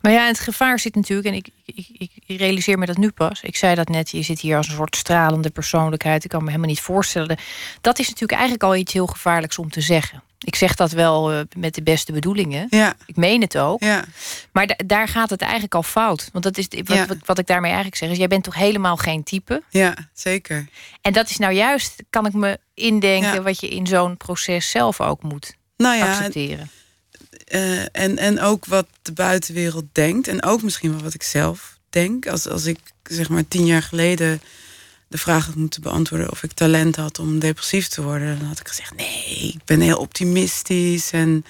Maar 0.00 0.12
ja, 0.12 0.26
het 0.26 0.40
gevaar 0.40 0.78
zit 0.78 0.94
natuurlijk, 0.94 1.28
en 1.28 1.34
ik, 1.34 1.48
ik, 1.64 2.10
ik, 2.26 2.38
realiseer 2.38 2.78
me 2.78 2.86
dat 2.86 2.96
nu 2.96 3.10
pas. 3.10 3.42
Ik 3.42 3.56
zei 3.56 3.74
dat 3.74 3.88
net, 3.88 4.10
je 4.10 4.22
zit 4.22 4.40
hier 4.40 4.56
als 4.56 4.68
een 4.68 4.74
soort 4.74 4.96
stralende 4.96 5.50
persoonlijkheid. 5.50 6.24
Ik 6.24 6.30
kan 6.30 6.40
me 6.40 6.46
helemaal 6.46 6.68
niet 6.68 6.80
voorstellen. 6.80 7.38
Dat 7.80 7.98
is 7.98 8.06
natuurlijk 8.06 8.38
eigenlijk 8.38 8.62
al 8.62 8.76
iets 8.76 8.92
heel 8.92 9.06
gevaarlijks 9.06 9.58
om 9.58 9.70
te 9.70 9.80
zeggen. 9.80 10.22
Ik 10.44 10.54
zeg 10.54 10.74
dat 10.74 10.90
wel 10.90 11.32
uh, 11.32 11.40
met 11.56 11.74
de 11.74 11.82
beste 11.82 12.12
bedoelingen. 12.12 12.66
Ja. 12.70 12.94
Ik 13.06 13.16
meen 13.16 13.40
het 13.40 13.58
ook. 13.58 13.82
Ja. 13.82 14.04
Maar 14.52 14.76
daar 14.86 15.08
gaat 15.08 15.30
het 15.30 15.40
eigenlijk 15.40 15.74
al 15.74 15.82
fout. 15.82 16.28
Want 16.32 16.44
dat 16.44 16.58
is 16.58 16.66
wat, 16.70 16.96
Ja. 16.96 17.06
wat, 17.06 17.16
wat 17.24 17.38
ik 17.38 17.46
daarmee 17.46 17.70
eigenlijk 17.70 18.00
zeg. 18.00 18.10
Is, 18.10 18.16
jij 18.18 18.28
bent 18.28 18.44
toch 18.44 18.54
helemaal 18.54 18.96
geen 18.96 19.22
type? 19.22 19.62
Ja, 19.70 19.94
zeker. 20.12 20.66
En 21.00 21.12
dat 21.12 21.30
is 21.30 21.36
nou 21.36 21.52
juist, 21.52 22.02
kan 22.10 22.26
ik 22.26 22.32
me 22.32 22.58
indenken, 22.74 23.42
wat 23.42 23.60
je 23.60 23.68
in 23.68 23.86
zo'n 23.86 24.16
proces 24.16 24.70
zelf 24.70 25.00
ook 25.00 25.22
moet 25.22 25.56
Nou 25.76 25.96
ja, 25.96 26.08
accepteren. 26.08 26.70
Eh, 27.50 27.80
en, 27.80 28.18
en 28.18 28.40
ook 28.40 28.64
wat 28.64 28.86
de 29.02 29.12
buitenwereld 29.12 29.84
denkt. 29.92 30.28
En 30.28 30.42
ook 30.42 30.62
misschien 30.62 30.90
wel 30.90 31.02
wat 31.02 31.14
ik 31.14 31.22
zelf 31.22 31.78
denk. 31.88 32.26
Als, 32.26 32.48
als 32.48 32.64
ik 32.64 32.78
zeg 33.02 33.28
maar 33.28 33.48
tien 33.48 33.66
jaar 33.66 33.82
geleden 33.82 34.40
de 35.08 35.18
vraag 35.18 35.46
had 35.46 35.54
moeten 35.54 35.82
beantwoorden 35.82 36.30
of 36.30 36.42
ik 36.42 36.52
talent 36.52 36.96
had 36.96 37.18
om 37.18 37.38
depressief 37.38 37.88
te 37.88 38.02
worden, 38.02 38.38
dan 38.38 38.48
had 38.48 38.60
ik 38.60 38.68
gezegd: 38.68 38.96
nee, 38.96 39.52
ik 39.54 39.64
ben 39.64 39.80
heel 39.80 39.98
optimistisch 39.98 41.10
en 41.10 41.44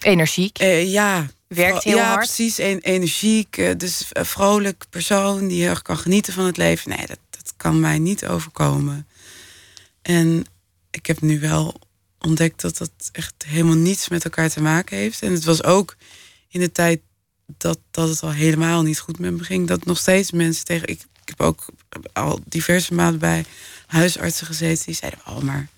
Energiek. 0.00 0.58
eh, 0.58 0.92
ja. 0.92 1.26
Werkt 1.48 1.84
heel 1.84 1.96
ja, 1.96 2.06
hard. 2.06 2.18
precies. 2.18 2.58
En, 2.58 2.78
energiek, 2.78 3.56
eh, 3.56 3.70
dus 3.76 4.04
een 4.12 4.26
vrolijk 4.26 4.84
persoon 4.90 5.48
die 5.48 5.60
heel 5.60 5.70
erg 5.70 5.82
kan 5.82 5.98
genieten 5.98 6.32
van 6.32 6.44
het 6.44 6.56
leven. 6.56 6.90
Nee, 6.90 7.06
dat, 7.06 7.18
dat 7.30 7.54
kan 7.56 7.80
mij 7.80 7.98
niet 7.98 8.26
overkomen. 8.26 9.06
En 10.02 10.44
ik 10.90 11.06
heb 11.06 11.20
nu 11.20 11.40
wel 11.40 11.80
ontdekt 12.26 12.60
dat 12.60 12.76
dat 12.76 12.90
echt 13.12 13.34
helemaal 13.46 13.76
niets 13.76 14.08
met 14.08 14.24
elkaar 14.24 14.50
te 14.50 14.62
maken 14.62 14.96
heeft. 14.96 15.22
En 15.22 15.32
het 15.32 15.44
was 15.44 15.62
ook 15.62 15.96
in 16.48 16.60
de 16.60 16.72
tijd 16.72 17.00
dat, 17.46 17.78
dat 17.90 18.08
het 18.08 18.22
al 18.22 18.32
helemaal 18.32 18.82
niet 18.82 18.98
goed 18.98 19.18
met 19.18 19.32
me 19.32 19.44
ging, 19.44 19.66
dat 19.66 19.84
nog 19.84 19.98
steeds 19.98 20.30
mensen 20.30 20.64
tegen. 20.64 20.88
Ik, 20.88 21.04
heb 21.24 21.40
ook 21.40 21.66
al 22.12 22.40
diverse 22.44 22.94
maanden 22.94 23.20
bij 23.20 23.44
huisartsen 23.86 24.46
gezeten 24.46 24.86
die 24.86 24.94
zeiden: 24.94 25.20
Oh, 25.26 25.38
maar 25.38 25.68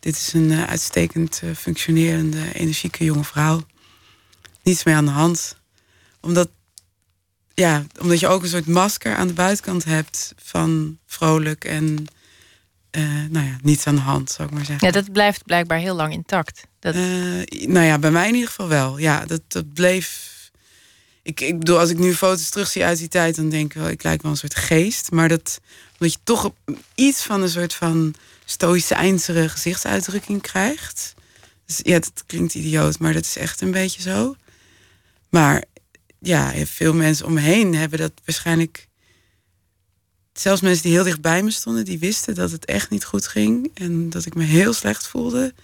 dit 0.00 0.16
is 0.16 0.32
een 0.32 0.50
eh, 0.50 0.64
uitstekend 0.64 1.40
eh, 1.42 1.50
functionerende, 1.56 2.52
energieke 2.52 3.04
jonge 3.04 3.24
vrouw. 3.24 3.66
Niets 4.62 4.84
meer 4.84 4.94
aan 4.94 5.04
de 5.04 5.10
hand. 5.10 5.56
Omdat, 6.20 6.48
ja, 7.54 7.86
omdat 8.00 8.20
je 8.20 8.28
ook 8.28 8.42
een 8.42 8.48
soort 8.48 8.66
masker 8.66 9.16
aan 9.16 9.26
de 9.26 9.32
buitenkant 9.32 9.84
hebt 9.84 10.34
van 10.36 10.98
vrolijk 11.06 11.64
en 11.64 12.06
eh, 12.96 13.02
nou 13.30 13.46
ja, 13.46 13.56
niets 13.62 13.86
aan 13.86 13.94
de 13.94 14.00
hand, 14.00 14.30
zou 14.30 14.48
ik 14.48 14.54
maar 14.54 14.64
zeggen. 14.64 14.86
Ja, 14.86 14.92
dat 14.92 15.12
blijft 15.12 15.44
blijkbaar 15.44 15.78
heel 15.78 15.94
lang 15.94 16.12
intact. 16.12 16.66
Dat, 16.78 16.94
Eh, 16.94 17.00
nou 17.66 17.86
ja, 17.86 17.98
bij 17.98 18.10
mij 18.10 18.28
in 18.28 18.34
ieder 18.34 18.48
geval 18.48 18.68
wel. 18.68 18.98
Ja, 18.98 19.24
dat, 19.26 19.40
dat 19.48 19.72
bleef. 19.72 20.34
Ik, 21.22 21.40
ik 21.40 21.58
bedoel, 21.58 21.78
als 21.78 21.90
ik 21.90 21.98
nu 21.98 22.14
foto's 22.14 22.48
terugzie 22.50 22.84
uit 22.84 22.98
die 22.98 23.08
tijd, 23.08 23.36
dan 23.36 23.48
denk 23.48 23.74
ik 23.74 23.80
wel, 23.80 23.88
ik 23.88 24.02
lijk 24.02 24.22
wel 24.22 24.30
een 24.30 24.36
soort 24.36 24.54
geest. 24.54 25.10
Maar 25.10 25.28
dat, 25.28 25.60
omdat 25.98 26.12
je 26.12 26.20
toch 26.24 26.50
iets 26.94 27.22
van 27.22 27.42
een 27.42 27.48
soort 27.48 27.74
van 27.74 28.14
stoïcijnsere 28.44 29.48
gezichtsuitdrukking 29.48 30.42
krijgt. 30.42 31.14
Dus 31.66 31.80
ja, 31.82 31.98
dat 31.98 32.24
klinkt 32.26 32.54
idioot, 32.54 32.98
maar 32.98 33.12
dat 33.12 33.24
is 33.24 33.36
echt 33.36 33.60
een 33.60 33.70
beetje 33.70 34.02
zo. 34.02 34.36
Maar 35.28 35.64
ja, 36.18 36.52
veel 36.64 36.94
mensen 36.94 37.26
om 37.26 37.32
me 37.32 37.40
heen 37.40 37.74
hebben 37.74 37.98
dat 37.98 38.12
waarschijnlijk. 38.24 38.85
Zelfs 40.38 40.60
mensen 40.60 40.82
die 40.82 40.92
heel 40.92 41.04
dicht 41.04 41.20
bij 41.20 41.42
me 41.42 41.50
stonden, 41.50 41.84
die 41.84 41.98
wisten 41.98 42.34
dat 42.34 42.50
het 42.50 42.64
echt 42.64 42.90
niet 42.90 43.04
goed 43.04 43.26
ging. 43.26 43.70
En 43.74 44.10
dat 44.10 44.26
ik 44.26 44.34
me 44.34 44.44
heel 44.44 44.72
slecht 44.72 45.06
voelde. 45.06 45.54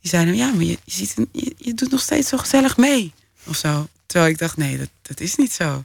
Die 0.00 0.10
zeiden, 0.10 0.36
ja, 0.36 0.52
maar 0.52 0.64
je, 0.64 0.78
je, 0.84 0.92
ziet 0.92 1.14
een, 1.16 1.28
je, 1.32 1.54
je 1.56 1.74
doet 1.74 1.90
nog 1.90 2.00
steeds 2.00 2.28
zo 2.28 2.36
gezellig 2.36 2.76
mee. 2.76 3.12
Of 3.44 3.56
zo. 3.56 3.88
Terwijl 4.06 4.30
ik 4.30 4.38
dacht, 4.38 4.56
nee, 4.56 4.78
dat, 4.78 4.88
dat 5.02 5.20
is 5.20 5.34
niet 5.36 5.52
zo. 5.52 5.84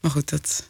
Maar 0.00 0.10
goed, 0.10 0.28
dat, 0.28 0.68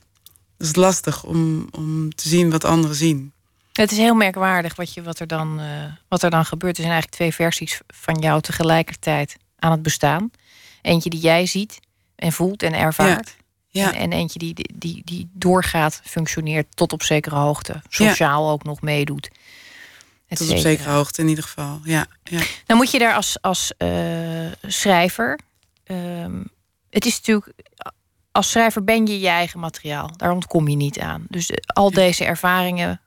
dat 0.56 0.66
is 0.66 0.74
lastig 0.74 1.24
om, 1.24 1.68
om 1.70 2.14
te 2.14 2.28
zien 2.28 2.50
wat 2.50 2.64
anderen 2.64 2.96
zien. 2.96 3.32
het 3.72 3.92
is 3.92 3.98
heel 3.98 4.14
merkwaardig 4.14 4.76
wat, 4.76 4.94
je, 4.94 5.02
wat, 5.02 5.18
er 5.18 5.26
dan, 5.26 5.60
eh, 5.60 5.92
wat 6.08 6.22
er 6.22 6.30
dan 6.30 6.44
gebeurt. 6.44 6.76
Er 6.76 6.82
zijn 6.82 6.92
eigenlijk 6.92 7.22
twee 7.22 7.34
versies 7.34 7.80
van 7.86 8.18
jou 8.18 8.40
tegelijkertijd 8.40 9.36
aan 9.58 9.70
het 9.70 9.82
bestaan. 9.82 10.30
Eentje 10.82 11.10
die 11.10 11.20
jij 11.20 11.46
ziet 11.46 11.80
en 12.14 12.32
voelt 12.32 12.62
en 12.62 12.72
ervaart. 12.72 13.34
Ja, 13.38 13.44
En, 13.76 13.94
en 13.94 14.12
eentje 14.12 14.38
die, 14.38 14.54
die, 14.74 15.02
die 15.04 15.28
doorgaat, 15.32 16.00
functioneert 16.04 16.66
tot 16.76 16.92
op 16.92 17.02
zekere 17.02 17.36
hoogte. 17.36 17.82
Sociaal 17.88 18.50
ook 18.50 18.64
nog 18.64 18.80
meedoet. 18.80 19.30
et 20.28 20.38
tot 20.38 20.50
op 20.50 20.56
zekere 20.56 20.90
hoogte 20.90 21.22
in 21.22 21.28
ieder 21.28 21.44
geval. 21.44 21.80
Ja, 21.84 22.06
ja. 22.24 22.40
Nou 22.66 22.80
moet 22.80 22.90
je 22.90 22.98
daar 22.98 23.14
als, 23.14 23.36
als 23.40 23.72
eh, 23.76 23.88
schrijver. 24.66 25.38
ehm, 25.84 26.42
het 26.90 27.04
is 27.04 27.16
natuurlijk. 27.16 27.52
Als 28.32 28.50
schrijver 28.50 28.84
ben 28.84 29.06
je 29.06 29.20
je 29.20 29.28
eigen 29.28 29.60
materiaal. 29.60 30.10
Daar 30.16 30.30
ontkom 30.32 30.68
je 30.68 30.76
niet 30.76 30.98
aan. 30.98 31.24
Dus 31.28 31.50
eh, 31.50 31.56
al 31.66 31.90
deze 31.90 32.24
ervaringen 32.24 33.00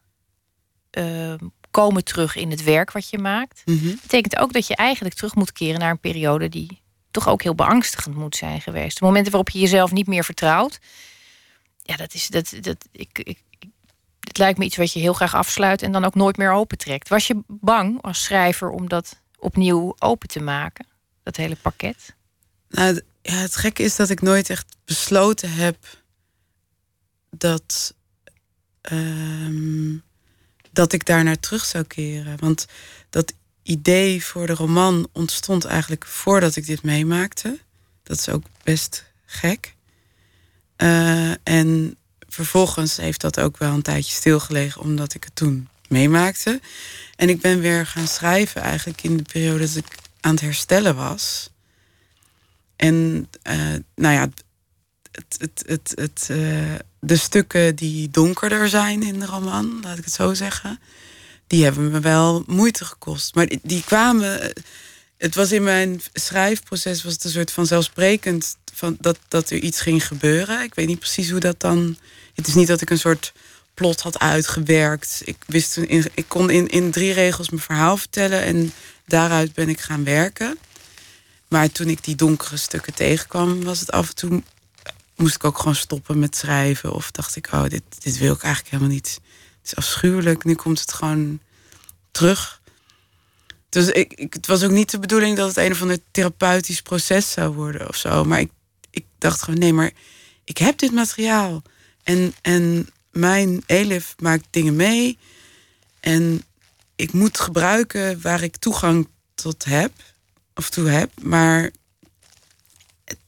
ehm, 0.90 1.38
komen 1.72 2.04
terug 2.04 2.36
in 2.36 2.52
het 2.52 2.64
werk 2.64 2.92
wat 2.92 3.10
je 3.10 3.18
maakt. 3.18 3.62
Mhm. 3.66 3.96
betekent 4.02 4.38
ook 4.38 4.54
dat 4.54 4.68
je 4.68 4.76
eigenlijk 4.76 5.16
terug 5.16 5.36
moet 5.36 5.52
keren 5.52 5.80
naar 5.80 5.92
een 5.92 6.00
periode 6.00 6.50
die 6.50 6.82
toch 7.20 7.30
ook 7.34 7.44
heel 7.44 7.56
beangstigend 7.56 8.16
moet 8.16 8.36
zijn 8.36 8.62
geweest. 8.62 9.00
De 9.00 9.06
momenten 9.06 9.32
waarop 9.32 9.50
je 9.50 9.60
jezelf 9.60 9.92
niet 9.92 10.08
meer 10.08 10.24
vertrouwt. 10.24 10.80
Ja, 11.84 11.96
dat 11.96 12.14
is 12.14 12.28
dat. 12.28 12.54
dat 12.62 12.88
ik, 12.92 13.20
ik, 13.24 13.40
het 14.20 14.38
lijkt 14.38 14.58
me 14.58 14.66
iets 14.66 14.78
wat 14.78 14.94
je 14.94 15.00
heel 15.00 15.14
graag 15.14 15.36
afsluit 15.36 15.82
en 15.82 15.92
dan 15.92 16.06
ook 16.06 16.16
nooit 16.16 16.38
meer 16.38 16.52
opentrekt. 16.52 17.10
Was 17.10 17.28
je 17.28 17.44
bang 17.48 18.02
als 18.02 18.24
schrijver 18.24 18.70
om 18.70 18.90
dat 18.90 19.22
opnieuw 19.38 19.96
open 19.98 20.28
te 20.28 20.42
maken? 20.42 20.86
Dat 21.24 21.36
hele 21.36 21.56
pakket? 21.56 22.16
Nou, 22.70 23.02
ja, 23.22 23.34
het 23.34 23.56
gekke 23.56 23.84
is 23.84 23.96
dat 23.96 24.10
ik 24.10 24.22
nooit 24.22 24.50
echt 24.50 24.76
besloten 24.86 25.52
heb 25.52 25.78
dat, 27.30 27.96
ehm, 28.82 29.98
dat 30.72 30.94
ik 30.94 31.06
daar 31.06 31.24
naar 31.24 31.40
terug 31.40 31.66
zou 31.66 31.84
keren. 31.84 32.40
Want 32.40 32.66
idee 33.70 34.24
voor 34.24 34.48
de 34.48 34.54
roman 34.54 35.08
ontstond 35.12 35.66
eigenlijk 35.66 36.06
voordat 36.06 36.56
ik 36.56 36.66
dit 36.66 36.84
meemaakte. 36.84 37.60
Dat 38.04 38.18
is 38.18 38.30
ook 38.30 38.44
best 38.64 39.06
gek. 39.26 39.76
Eh, 40.76 41.32
en 41.44 41.98
vervolgens 42.28 42.98
heeft 42.98 43.22
dat 43.22 43.40
ook 43.40 43.58
wel 43.58 43.74
een 43.74 43.82
tijdje 43.82 44.14
stilgelegen, 44.14 44.82
omdat 44.82 45.14
ik 45.14 45.24
het 45.24 45.36
toen 45.36 45.68
meemaakte. 45.88 46.62
En 47.16 47.30
ik 47.30 47.42
ben 47.42 47.60
weer 47.60 47.86
gaan 47.86 48.08
schrijven 48.08 48.62
eigenlijk 48.62 49.04
in 49.04 49.18
de 49.18 49.24
periode 49.24 49.60
dat 49.60 49.76
ik 49.76 49.96
aan 50.20 50.32
het 50.32 50.42
herstellen 50.42 50.96
was. 50.96 51.50
En 52.76 53.28
eh, 53.42 53.58
nou 53.96 54.14
ja, 54.14 54.30
het, 55.12 55.36
het, 55.38 55.64
het, 55.66 55.92
het, 55.96 56.28
eh, 56.32 56.76
de 57.00 57.16
stukken 57.16 57.76
die 57.76 58.10
donkerder 58.10 58.70
zijn 58.70 59.04
in 59.04 59.20
de 59.20 59.26
roman, 59.26 59.80
laat 59.82 59.98
ik 59.98 60.06
het 60.06 60.14
zo 60.14 60.34
zeggen, 60.34 60.80
die 61.50 61.64
hebben 61.64 61.92
me 61.92 62.00
wel 62.00 62.44
moeite 62.48 62.86
gekost. 62.86 63.36
Maar 63.36 63.48
die, 63.62 63.84
kwamen. 63.84 64.54
Het 65.18 65.36
was 65.36 65.52
in 65.52 65.64
mijn 65.64 66.02
schrijfproces 66.14 67.04
was 67.04 67.14
het 67.14 67.24
een 67.24 67.30
soort 67.30 67.52
van 67.52 67.66
zelfsprekend 67.66 68.58
van 68.74 68.98
dat, 69.00 69.20
dat 69.28 69.50
er 69.50 69.58
iets 69.58 69.82
ging 69.82 70.08
gebeuren. 70.08 70.62
Ik 70.62 70.76
weet 70.76 70.88
niet 70.88 71.00
precies 71.00 71.30
hoe 71.30 71.40
dat 71.40 71.60
dan. 71.60 71.98
Het 72.36 72.48
is 72.48 72.54
niet 72.54 72.68
dat 72.68 72.82
ik 72.82 72.90
een 72.90 73.00
soort 73.00 73.34
plot 73.74 74.02
had 74.02 74.20
uitgewerkt. 74.20 75.22
Ik, 75.26 75.38
wist, 75.48 75.78
in, 75.78 76.06
ik 76.14 76.26
kon 76.28 76.50
in, 76.50 76.68
in 76.68 76.92
drie 76.92 77.14
regels 77.14 77.50
mijn 77.50 77.62
verhaal 77.62 77.98
vertellen 77.98 78.44
en 78.44 78.74
daaruit 79.06 79.54
ben 79.54 79.70
ik 79.70 79.80
gaan 79.80 80.04
werken. 80.04 80.58
Maar 81.48 81.72
toen 81.72 81.90
ik 81.90 82.04
die 82.04 82.16
donkere 82.16 82.58
stukken 82.58 82.94
tegenkwam, 82.94 83.64
was 83.64 83.80
het 83.80 83.92
af 83.92 84.10
en 84.10 84.16
toe. 84.16 84.44
moest 85.16 85.36
ik 85.36 85.44
ook 85.44 85.58
gewoon 85.58 85.76
stoppen 85.76 86.20
met 86.20 86.36
schrijven. 86.36 86.94
Of 86.94 87.12
dacht 87.12 87.36
ik, 87.36 87.50
oh, 87.52 87.64
dit, 87.64 87.84
dit 88.00 88.18
wil 88.18 88.34
ik 88.34 88.42
eigenlijk 88.44 88.74
helemaal 88.74 88.94
niet. 88.94 89.20
Is 89.70 89.76
afschuwelijk. 89.76 90.44
Nu 90.44 90.56
komt 90.56 90.80
het 90.80 90.94
gewoon 90.94 91.40
terug. 92.12 92.62
Dus 93.70 93.88
ik, 93.88 94.14
ik, 94.14 94.34
het 94.34 94.48
was 94.48 94.64
ook 94.64 94.72
niet 94.72 94.92
de 94.92 95.00
bedoeling 95.00 95.38
dat 95.38 95.48
het 95.48 95.58
een 95.58 95.72
of 95.72 95.82
ander 95.82 96.00
therapeutisch 96.12 96.82
proces 96.82 97.32
zou 97.32 97.54
worden 97.54 97.88
of 97.88 97.96
zo. 97.96 98.24
Maar 98.24 98.40
ik, 98.40 98.52
ik 98.90 99.06
dacht 99.18 99.42
gewoon, 99.42 99.60
nee, 99.60 99.74
maar 99.74 99.92
ik 100.44 100.58
heb 100.58 100.78
dit 100.78 100.92
materiaal. 100.92 101.62
En, 102.04 102.34
en 102.42 102.90
mijn 103.12 103.64
Elif 103.66 104.16
maakt 104.18 104.48
dingen 104.50 104.76
mee. 104.76 105.18
En 106.00 106.44
ik 106.96 107.14
moet 107.14 107.40
gebruiken 107.40 108.22
waar 108.22 108.44
ik 108.44 108.58
toegang 108.58 109.08
tot 109.36 109.66
heb. 109.66 109.92
Of 110.54 110.70
toe 110.70 110.88
heb. 110.90 111.12
Maar 111.22 111.72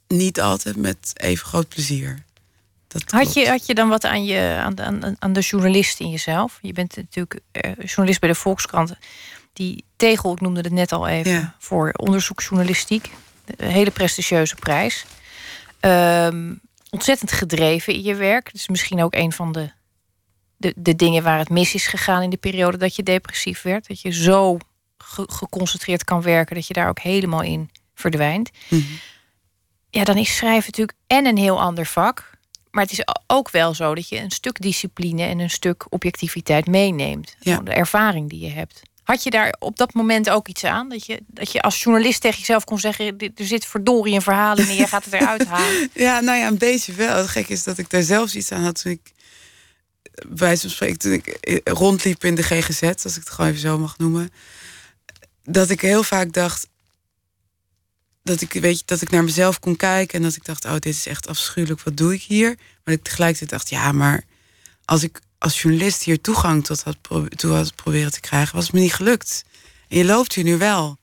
niet 0.07 0.41
altijd 0.41 0.75
met 0.75 1.11
even 1.13 1.45
groot 1.45 1.67
plezier. 1.67 2.23
Dat 2.91 3.11
Had 3.11 3.33
je, 3.33 3.47
had 3.49 3.65
je 3.65 3.73
dan 3.73 3.89
wat 3.89 4.05
aan, 4.05 4.23
je, 4.25 4.59
aan, 4.63 4.75
de, 4.75 4.83
aan, 4.83 5.15
aan 5.19 5.33
de 5.33 5.39
journalist 5.39 5.99
in 5.99 6.09
jezelf? 6.09 6.59
Je 6.61 6.73
bent 6.73 6.95
natuurlijk 6.95 7.39
eh, 7.51 7.71
journalist 7.85 8.19
bij 8.19 8.29
de 8.29 8.35
Volkskrant. 8.35 8.93
Die 9.53 9.83
tegel, 9.95 10.31
ik 10.33 10.41
noemde 10.41 10.61
het 10.61 10.71
net 10.71 10.91
al 10.91 11.07
even, 11.07 11.31
Ja. 11.31 11.55
voor 11.59 11.91
onderzoeksjournalistiek. 11.95 13.09
Een 13.57 13.69
hele 13.71 13.91
prestigieuze 13.91 14.55
prijs. 14.55 15.05
Ehm, 15.79 16.53
ontzettend 16.89 17.31
gedreven 17.31 17.93
in 17.93 18.01
je 18.03 18.15
werk. 18.15 18.51
Dus 18.51 18.67
misschien 18.67 19.03
ook 19.03 19.13
een 19.15 19.31
van 19.31 19.51
de, 19.51 19.71
de, 20.57 20.73
de 20.75 20.95
dingen 20.95 21.23
waar 21.23 21.37
het 21.39 21.49
mis 21.49 21.73
is 21.73 21.87
gegaan 21.87 22.21
in 22.21 22.29
de 22.29 22.37
periode 22.37 22.77
dat 22.77 22.95
je 22.95 23.03
depressief 23.03 23.61
werd. 23.61 23.87
Dat 23.87 24.01
je 24.01 24.11
zo 24.11 24.57
ge- 24.97 25.29
geconcentreerd 25.31 26.03
kan 26.03 26.21
werken 26.21 26.55
dat 26.55 26.67
je 26.67 26.73
daar 26.73 26.89
ook 26.89 26.99
helemaal 26.99 27.41
in 27.41 27.69
verdwijnt. 27.95 28.49
Mhm. 28.69 28.81
ja, 29.89 30.03
dan 30.03 30.17
is 30.17 30.35
schrijven 30.35 30.65
natuurlijk 30.65 30.97
en 31.07 31.25
een 31.25 31.37
heel 31.37 31.61
ander 31.61 31.85
vak. 31.85 32.29
Maar 32.71 32.83
het 32.83 32.91
is 32.91 33.05
ook 33.27 33.49
wel 33.49 33.73
zo 33.73 33.95
dat 33.95 34.09
je 34.09 34.17
een 34.17 34.31
stuk 34.31 34.61
discipline 34.61 35.23
en 35.23 35.39
een 35.39 35.49
stuk 35.49 35.85
objectiviteit 35.89 36.67
meeneemt. 36.67 37.35
Ja. 37.39 37.57
De 37.57 37.73
ervaring 37.73 38.29
die 38.29 38.39
je 38.39 38.49
hebt. 38.49 38.81
Had 39.03 39.23
je 39.23 39.29
daar 39.29 39.55
op 39.59 39.77
dat 39.77 39.93
moment 39.93 40.29
ook 40.29 40.47
iets 40.47 40.63
aan? 40.63 40.89
Dat 40.89 41.05
je, 41.05 41.19
dat 41.27 41.51
je 41.51 41.61
als 41.61 41.83
journalist 41.83 42.21
tegen 42.21 42.39
jezelf 42.39 42.63
kon 42.63 42.79
zeggen: 42.79 43.17
er 43.17 43.45
zit 43.45 43.65
verdorie 43.65 44.15
een 44.15 44.21
verhaal 44.21 44.57
in 44.57 44.67
en 44.67 44.75
je 44.75 44.87
gaat 44.87 45.05
het 45.05 45.13
eruit 45.13 45.45
halen? 45.45 45.89
ja, 45.93 46.19
nou 46.19 46.37
ja, 46.37 46.47
een 46.47 46.57
beetje 46.57 46.93
wel. 46.93 47.17
Het 47.17 47.27
gek 47.27 47.47
is 47.47 47.63
dat 47.63 47.77
ik 47.77 47.89
daar 47.89 48.03
zelfs 48.03 48.35
iets 48.35 48.51
aan 48.51 48.63
had 48.63 48.81
toen 48.81 48.91
ik, 48.91 49.11
bij 50.27 50.57
zo'n 50.57 50.69
spreken, 50.69 50.97
toen 50.97 51.13
ik 51.13 51.27
eh, 51.27 51.57
rondliep 51.63 52.23
in 52.23 52.35
de 52.35 52.43
GGZ, 52.43 52.83
als 52.83 53.15
ik 53.15 53.23
het 53.23 53.29
gewoon 53.29 53.49
even 53.49 53.61
zo 53.61 53.77
mag 53.77 53.97
noemen. 53.97 54.29
Dat 55.43 55.69
ik 55.69 55.81
heel 55.81 56.03
vaak 56.03 56.33
dacht, 56.33 56.67
dat 58.23 58.41
ik, 58.41 58.53
weet 58.53 58.77
je, 58.77 58.83
dat 58.85 59.01
ik 59.01 59.09
naar 59.09 59.23
mezelf 59.23 59.59
kon 59.59 59.75
kijken 59.75 60.17
en 60.17 60.23
dat 60.23 60.35
ik 60.35 60.45
dacht, 60.45 60.65
oh, 60.65 60.71
dit 60.71 60.85
is 60.85 61.07
echt 61.07 61.27
afschuwelijk, 61.27 61.81
wat 61.81 61.97
doe 61.97 62.13
ik 62.13 62.21
hier? 62.21 62.57
Maar 62.83 62.93
ik 62.93 63.03
tegelijkertijd 63.03 63.49
dacht, 63.49 63.69
ja, 63.69 63.91
maar 63.91 64.23
als 64.85 65.03
ik 65.03 65.19
als 65.37 65.61
journalist 65.61 66.03
hier 66.03 66.21
toegang 66.21 66.65
tot 66.65 66.83
had, 66.83 66.97
toe 67.35 67.51
had 67.51 67.75
proberen 67.75 68.11
te 68.11 68.19
krijgen, 68.19 68.55
was 68.55 68.65
het 68.65 68.73
me 68.73 68.79
niet 68.79 68.93
gelukt. 68.93 69.43
En 69.87 69.97
je 69.97 70.05
loopt 70.05 70.33
hier 70.33 70.43
nu 70.43 70.57
wel. 70.57 70.97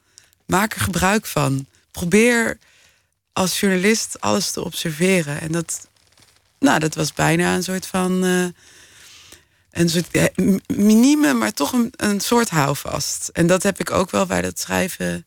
Maak 0.47 0.75
er 0.75 0.81
gebruik 0.81 1.27
van. 1.27 1.67
Probeer 1.91 2.59
als 3.33 3.61
journalist 3.61 4.21
alles 4.21 4.51
te 4.51 4.65
observeren. 4.65 5.41
En 5.41 5.53
dat, 5.53 5.89
nou, 6.59 6.79
dat 6.79 6.95
was 6.95 7.13
bijna 7.13 7.55
een 7.55 7.63
soort 7.63 7.87
van. 7.87 8.25
Uh, 8.25 8.47
een 9.71 9.89
soort 9.89 10.17
uh, 10.17 10.57
minimum, 10.67 11.39
maar 11.39 11.53
toch 11.53 11.73
een, 11.73 11.93
een 11.97 12.21
soort 12.21 12.51
houvast. 12.51 13.29
En 13.33 13.47
dat 13.47 13.63
heb 13.63 13.81
ik 13.81 13.91
ook 13.91 14.11
wel 14.11 14.27
bij 14.27 14.43
dat 14.43 14.61
schrijven 14.61 15.27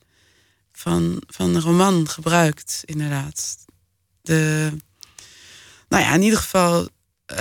van, 0.81 1.21
van 1.27 1.55
een 1.55 1.61
roman 1.61 2.09
gebruikt, 2.09 2.81
inderdaad. 2.85 3.57
De, 4.21 4.71
nou 5.89 6.03
ja, 6.03 6.13
in 6.13 6.21
ieder 6.21 6.39
geval 6.39 6.87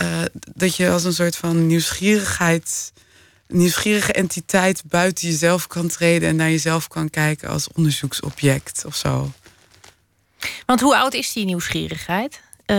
uh, 0.02 0.22
dat 0.32 0.76
je 0.76 0.90
als 0.90 1.04
een 1.04 1.12
soort 1.12 1.36
van 1.36 1.66
nieuwsgierigheid, 1.66 2.92
nieuwsgierige 3.46 4.12
entiteit 4.12 4.82
buiten 4.86 5.28
jezelf 5.28 5.66
kan 5.66 5.88
treden 5.88 6.28
en 6.28 6.36
naar 6.36 6.50
jezelf 6.50 6.88
kan 6.88 7.10
kijken 7.10 7.48
als 7.48 7.68
onderzoeksobject 7.72 8.84
of 8.84 8.96
zo. 8.96 9.32
Want 10.66 10.80
hoe 10.80 10.96
oud 10.96 11.14
is 11.14 11.32
die 11.32 11.44
nieuwsgierigheid? 11.44 12.40
Uh, 12.66 12.76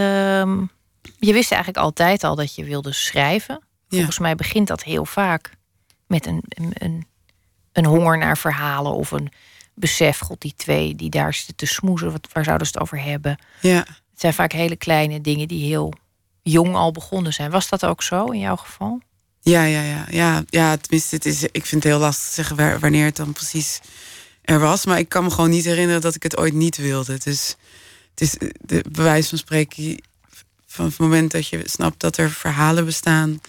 je 1.19 1.33
wist 1.33 1.51
eigenlijk 1.51 1.83
altijd 1.83 2.23
al 2.23 2.35
dat 2.35 2.55
je 2.55 2.63
wilde 2.63 2.93
schrijven. 2.93 3.61
Volgens 3.89 4.19
mij 4.19 4.35
begint 4.35 4.67
dat 4.67 4.83
heel 4.83 5.05
vaak 5.05 5.51
met 6.07 6.25
een, 6.25 6.43
een, 6.47 7.07
een 7.71 7.85
honger 7.85 8.17
naar 8.17 8.37
verhalen 8.37 8.91
of 8.91 9.11
een 9.11 9.31
besef, 9.81 10.19
god, 10.19 10.41
die 10.41 10.53
twee 10.55 10.95
die 10.95 11.09
daar 11.09 11.33
zitten 11.33 11.55
te 11.55 11.65
smoezen, 11.65 12.11
wat, 12.11 12.27
waar 12.33 12.43
zouden 12.43 12.67
ze 12.67 12.73
het 12.73 12.81
over 12.81 13.01
hebben? 13.03 13.37
Ja. 13.61 13.77
Het 13.77 14.19
zijn 14.19 14.33
vaak 14.33 14.51
hele 14.51 14.75
kleine 14.75 15.21
dingen 15.21 15.47
die 15.47 15.65
heel 15.65 15.93
jong 16.41 16.75
al 16.75 16.91
begonnen 16.91 17.33
zijn. 17.33 17.51
Was 17.51 17.69
dat 17.69 17.85
ook 17.85 18.03
zo 18.03 18.25
in 18.25 18.39
jouw 18.39 18.55
geval? 18.55 19.01
Ja, 19.41 19.63
ja, 19.63 19.81
ja. 19.81 20.05
Ja, 20.09 20.43
ja 20.49 20.77
tenminste, 20.77 21.15
het 21.15 21.25
is, 21.25 21.43
ik 21.43 21.65
vind 21.65 21.83
het 21.83 21.91
heel 21.91 21.99
lastig 21.99 22.27
te 22.27 22.33
zeggen 22.33 22.79
wanneer 22.79 23.05
het 23.05 23.15
dan 23.15 23.33
precies 23.33 23.79
er 24.41 24.59
was. 24.59 24.85
Maar 24.85 24.99
ik 24.99 25.09
kan 25.09 25.23
me 25.23 25.29
gewoon 25.29 25.49
niet 25.49 25.65
herinneren 25.65 26.01
dat 26.01 26.15
ik 26.15 26.23
het 26.23 26.37
ooit 26.37 26.53
niet 26.53 26.77
wilde. 26.77 27.17
Dus 27.17 27.55
het 28.09 28.21
is 28.21 28.37
de 28.59 28.85
bewijs 28.91 29.29
van 29.29 29.37
spreken 29.37 30.03
van 30.65 30.85
het 30.85 30.97
moment 30.97 31.31
dat 31.31 31.47
je 31.47 31.61
snapt 31.65 31.99
dat 31.99 32.17
er 32.17 32.31
verhalen 32.31 32.85
bestaan. 32.85 33.41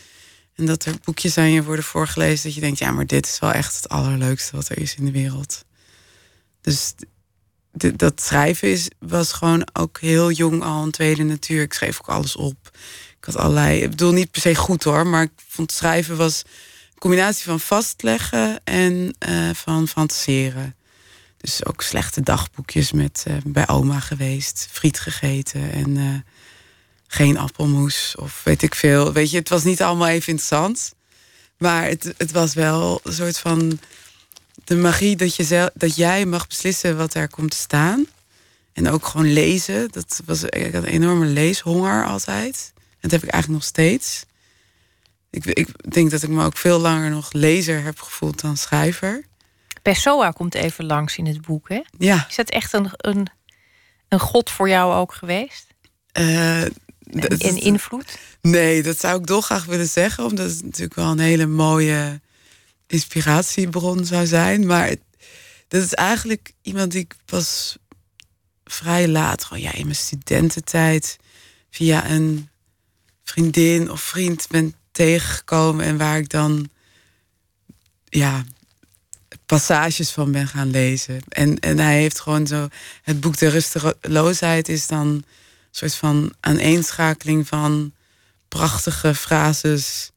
En 0.55 0.67
dat 0.67 0.85
er 0.85 0.95
boekjes 1.05 1.39
aan 1.39 1.51
je 1.51 1.63
worden 1.63 1.85
voorgelezen. 1.85 2.45
Dat 2.45 2.55
je 2.55 2.61
denkt, 2.61 2.79
ja, 2.79 2.91
maar 2.91 3.07
dit 3.07 3.27
is 3.27 3.39
wel 3.39 3.53
echt 3.53 3.77
het 3.77 3.89
allerleukste 3.89 4.57
wat 4.57 4.69
er 4.69 4.79
is 4.79 4.95
in 4.95 5.05
de 5.05 5.11
wereld. 5.11 5.65
Dus 6.63 6.95
dat 7.97 8.23
schrijven 8.23 8.71
is, 8.71 8.89
was 8.99 9.33
gewoon 9.33 9.69
ook 9.73 10.01
heel 10.01 10.31
jong 10.31 10.63
al 10.63 10.83
een 10.83 10.91
tweede 10.91 11.23
natuur. 11.23 11.63
Ik 11.63 11.73
schreef 11.73 12.01
ook 12.01 12.09
alles 12.09 12.37
op. 12.37 12.71
Ik 13.19 13.25
had 13.25 13.37
allerlei, 13.37 13.83
ik 13.83 13.91
bedoel 13.91 14.13
niet 14.13 14.31
per 14.31 14.41
se 14.41 14.55
goed 14.55 14.85
hoor, 14.85 15.07
maar 15.07 15.23
ik 15.23 15.31
vond 15.49 15.73
schrijven 15.73 16.17
was 16.17 16.43
een 16.93 16.99
combinatie 16.99 17.45
van 17.45 17.61
vastleggen 17.61 18.61
en 18.65 19.17
uh, 19.29 19.51
van 19.55 19.89
fantaseren. 19.89 20.75
Dus 21.37 21.65
ook 21.65 21.83
slechte 21.83 22.21
dagboekjes 22.21 22.93
met 22.93 23.25
uh, 23.29 23.35
bij 23.45 23.69
oma 23.69 24.01
geweest, 24.01 24.69
friet 24.71 25.01
gegeten 25.01 25.73
en 25.73 25.97
uh, 25.97 26.15
geen 27.07 27.39
appelmoes 27.39 28.15
of 28.17 28.41
weet 28.45 28.63
ik 28.63 28.75
veel. 28.75 29.13
Weet 29.13 29.31
je, 29.31 29.39
het 29.39 29.49
was 29.49 29.65
niet 29.65 29.83
allemaal 29.83 30.09
even 30.09 30.29
interessant. 30.29 30.95
Maar 31.59 31.85
het, 31.85 32.15
het 32.17 32.33
was 32.33 32.55
wel 32.55 33.01
een 33.03 33.13
soort 33.13 33.39
van 33.39 33.79
de 34.75 34.79
magie 34.79 35.17
dat, 35.17 35.37
je 35.37 35.45
zelf, 35.45 35.71
dat 35.75 35.97
jij 35.97 36.27
mag 36.27 36.47
beslissen 36.47 36.97
wat 36.97 37.15
er 37.15 37.29
komt 37.29 37.51
te 37.51 37.57
staan. 37.57 38.07
En 38.73 38.89
ook 38.89 39.07
gewoon 39.07 39.33
lezen. 39.33 39.91
Dat 39.91 40.21
was, 40.25 40.43
ik 40.43 40.73
had 40.73 40.83
een 40.83 40.89
enorme 40.89 41.27
leeshonger 41.27 42.07
altijd. 42.07 42.73
En 42.75 42.99
dat 43.01 43.11
heb 43.11 43.23
ik 43.23 43.29
eigenlijk 43.29 43.63
nog 43.63 43.71
steeds. 43.71 44.25
Ik, 45.31 45.45
ik 45.45 45.93
denk 45.93 46.11
dat 46.11 46.23
ik 46.23 46.29
me 46.29 46.45
ook 46.45 46.57
veel 46.57 46.79
langer 46.79 47.11
nog 47.11 47.33
lezer 47.33 47.83
heb 47.83 48.01
gevoeld 48.01 48.41
dan 48.41 48.57
schrijver. 48.57 49.25
Pessoa 49.83 50.31
komt 50.31 50.55
even 50.55 50.85
langs 50.85 51.17
in 51.17 51.27
het 51.27 51.41
boek, 51.41 51.69
hè? 51.69 51.81
Ja. 51.99 52.27
Is 52.29 52.37
dat 52.37 52.51
echt 52.51 52.73
een, 52.73 52.91
een, 52.97 53.27
een 54.09 54.21
god 54.21 54.51
voor 54.51 54.69
jou 54.69 54.95
ook 54.95 55.15
geweest? 55.15 55.67
Uh, 56.19 56.61
een, 56.61 57.61
invloed? 57.61 58.19
Nee, 58.41 58.83
dat 58.83 58.99
zou 59.01 59.21
ik 59.21 59.27
dolgraag 59.27 59.65
willen 59.65 59.89
zeggen. 59.89 60.25
Omdat 60.25 60.51
het 60.51 60.63
natuurlijk 60.63 60.95
wel 60.95 61.11
een 61.11 61.19
hele 61.19 61.47
mooie 61.47 62.21
inspiratiebron 62.93 64.05
zou 64.05 64.27
zijn. 64.27 64.67
Maar 64.67 64.95
dat 65.69 65.83
is 65.83 65.95
eigenlijk 65.95 66.53
iemand 66.63 66.93
die 66.93 67.01
ik 67.01 67.15
pas 67.25 67.77
vrij 68.65 69.09
laat, 69.09 69.45
gewoon 69.45 69.63
ja, 69.63 69.73
in 69.73 69.85
mijn 69.85 69.97
studententijd, 69.97 71.17
via 71.71 72.11
een 72.11 72.49
vriendin 73.25 73.91
of 73.91 74.01
vriend 74.01 74.47
ben 74.49 74.75
tegengekomen 74.91 75.85
en 75.85 75.97
waar 75.97 76.19
ik 76.19 76.29
dan 76.29 76.69
ja, 78.05 78.45
passages 79.47 80.11
van 80.11 80.33
ben 80.33 80.49
gaan 80.49 80.71
lezen. 80.71 81.21
En, 81.29 81.59
en 81.59 81.79
hij 81.79 81.99
heeft 81.99 82.21
gewoon 82.21 82.47
zo. 82.47 82.69
Het 83.03 83.21
boek 83.21 83.39
De 83.39 83.49
Rusteloosheid 83.49 84.69
is 84.69 84.87
dan 84.87 85.07
een 85.07 85.25
soort 85.71 85.95
van 85.95 86.33
aaneenschakeling 86.41 87.49
van 87.49 87.93
prachtige 88.49 89.15
frases 89.15 90.12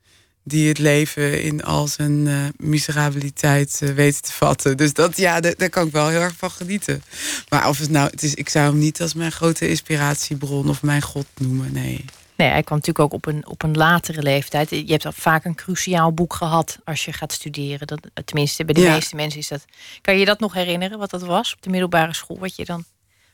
die 0.47 0.67
het 0.67 0.77
leven 0.77 1.41
in 1.41 1.63
al 1.63 1.87
zijn 1.87 2.25
uh, 2.25 2.45
miserabiliteit 2.57 3.79
uh, 3.83 3.89
weten 3.89 4.21
te 4.21 4.31
vatten. 4.31 4.77
Dus 4.77 4.93
dat, 4.93 5.17
ja, 5.17 5.39
daar, 5.39 5.69
kan 5.69 5.85
ik 5.87 5.91
wel 5.91 6.07
heel 6.07 6.21
erg 6.21 6.35
van 6.37 6.51
genieten. 6.51 7.03
Maar 7.49 7.67
of 7.67 7.77
het 7.77 7.89
nou, 7.89 8.09
het 8.09 8.23
is, 8.23 8.33
ik 8.33 8.49
zou 8.49 8.65
hem 8.65 8.77
niet 8.77 9.01
als 9.01 9.13
mijn 9.13 9.31
grote 9.31 9.69
inspiratiebron 9.69 10.69
of 10.69 10.81
mijn 10.81 11.01
god 11.01 11.25
noemen, 11.37 11.73
nee. 11.73 12.05
Nee, 12.37 12.49
hij 12.49 12.63
kwam 12.63 12.77
natuurlijk 12.77 13.05
ook 13.05 13.13
op 13.13 13.25
een, 13.25 13.47
op 13.47 13.63
een 13.63 13.77
latere 13.77 14.21
leeftijd. 14.21 14.69
Je 14.69 14.85
hebt 14.85 15.05
al 15.05 15.11
vaak 15.11 15.45
een 15.45 15.55
cruciaal 15.55 16.11
boek 16.11 16.33
gehad 16.33 16.77
als 16.83 17.05
je 17.05 17.13
gaat 17.13 17.31
studeren. 17.31 17.87
Dat, 17.87 17.99
tenminste, 18.25 18.65
bij 18.65 18.73
de 18.73 18.89
meeste 18.89 19.15
mensen 19.15 19.39
is 19.39 19.47
dat. 19.47 19.65
Kan 20.01 20.17
je 20.17 20.25
dat 20.25 20.39
nog 20.39 20.53
herinneren, 20.53 20.97
wat 20.97 21.09
dat 21.09 21.21
was 21.21 21.53
op 21.53 21.61
de 21.61 21.69
middelbare 21.69 22.13
school? 22.13 22.39
Wat 22.39 22.55
je 22.55 22.65
dan 22.65 22.83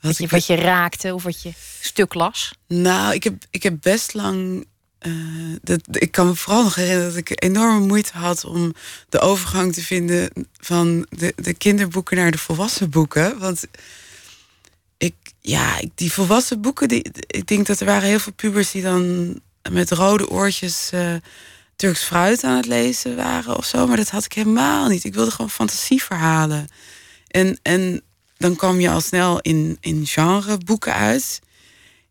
wat, 0.01 0.17
je, 0.17 0.27
wat 0.27 0.45
je 0.45 0.55
raakte 0.55 1.13
of 1.13 1.23
wat 1.23 1.41
je 1.41 1.51
stuk 1.81 2.13
las? 2.13 2.53
Nou, 2.67 3.13
ik 3.13 3.23
heb, 3.23 3.43
ik 3.49 3.63
heb 3.63 3.77
best 3.81 4.13
lang 4.13 4.65
uh, 5.07 5.55
dat, 5.61 5.81
ik 5.91 6.11
kan 6.11 6.27
me 6.27 6.35
vooral 6.35 6.63
nog 6.63 6.75
herinneren 6.75 7.09
dat 7.09 7.17
ik 7.17 7.43
enorme 7.43 7.87
moeite 7.87 8.17
had 8.17 8.45
om 8.45 8.73
de 9.09 9.19
overgang 9.19 9.73
te 9.73 9.81
vinden 9.83 10.29
van 10.59 11.05
de, 11.09 11.33
de 11.35 11.53
kinderboeken 11.53 12.17
naar 12.17 12.31
de 12.31 12.37
volwassen 12.37 12.89
boeken. 12.89 13.39
Want 13.39 13.67
ik, 14.97 15.15
ja, 15.39 15.81
die 15.95 16.11
volwassen 16.11 16.61
boeken, 16.61 16.87
die, 16.87 17.11
ik 17.27 17.47
denk 17.47 17.67
dat 17.67 17.79
er 17.79 17.85
waren 17.85 18.07
heel 18.07 18.19
veel 18.19 18.33
pubers 18.33 18.71
die 18.71 18.81
dan 18.81 19.35
met 19.69 19.91
rode 19.91 20.29
oortjes 20.29 20.89
uh, 20.93 21.13
Turks 21.75 22.03
fruit 22.03 22.43
aan 22.43 22.55
het 22.55 22.65
lezen 22.65 23.15
waren 23.15 23.57
of 23.57 23.65
zo. 23.65 23.87
Maar 23.87 23.97
dat 23.97 24.09
had 24.09 24.25
ik 24.25 24.33
helemaal 24.33 24.87
niet. 24.87 25.03
Ik 25.03 25.13
wilde 25.13 25.31
gewoon 25.31 25.49
fantasieverhalen. 25.49 26.67
En, 27.27 27.59
en 27.61 28.01
dan 28.37 28.55
kwam 28.55 28.79
je 28.79 28.89
al 28.89 29.01
snel 29.01 29.39
in, 29.39 29.77
in 29.79 30.05
genreboeken 30.05 30.93
uit 30.93 31.39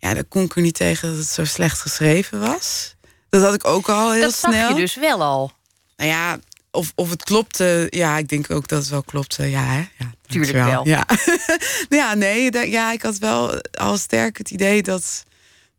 ja, 0.01 0.15
daar 0.15 0.25
kon 0.25 0.45
ik 0.45 0.57
er 0.57 0.63
niet 0.63 0.75
tegen 0.75 1.09
dat 1.09 1.19
het 1.19 1.29
zo 1.29 1.45
slecht 1.45 1.81
geschreven 1.81 2.41
was. 2.41 2.95
Dat 3.29 3.43
had 3.43 3.55
ik 3.55 3.67
ook 3.67 3.89
al 3.89 4.13
heel 4.13 4.23
dat 4.23 4.35
snel. 4.35 4.69
Dat 4.69 4.77
je 4.77 4.83
dus 4.83 4.95
wel 4.95 5.23
al. 5.23 5.53
Nou 5.97 6.11
ja, 6.11 6.39
of, 6.71 6.93
of 6.95 7.11
het 7.11 7.25
klopte. 7.25 7.87
Ja, 7.91 8.19
ik 8.19 8.29
denk 8.29 8.51
ook 8.51 8.69
dat 8.69 8.81
het 8.81 8.89
wel 8.89 9.03
klopte. 9.03 9.47
Ja, 9.47 9.65
hè? 9.65 9.79
Ja, 9.99 10.13
Tuurlijk 10.27 10.53
wel. 10.53 10.67
wel. 10.67 10.87
Ja. 10.87 11.07
ja, 12.01 12.15
nee, 12.15 12.51
dat, 12.51 12.69
ja, 12.69 12.93
ik 12.93 13.03
had 13.03 13.19
wel 13.19 13.61
al 13.71 13.97
sterk 13.97 14.39
het 14.39 14.51
idee 14.51 14.83
dat 14.83 15.25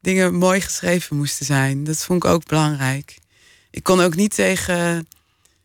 dingen 0.01 0.35
mooi 0.35 0.61
geschreven 0.61 1.17
moesten 1.17 1.45
zijn. 1.45 1.83
Dat 1.83 1.97
vond 1.97 2.23
ik 2.23 2.29
ook 2.29 2.45
belangrijk. 2.45 3.17
Ik 3.71 3.83
kon 3.83 4.01
ook 4.01 4.15
niet 4.15 4.35
tegen. 4.35 4.97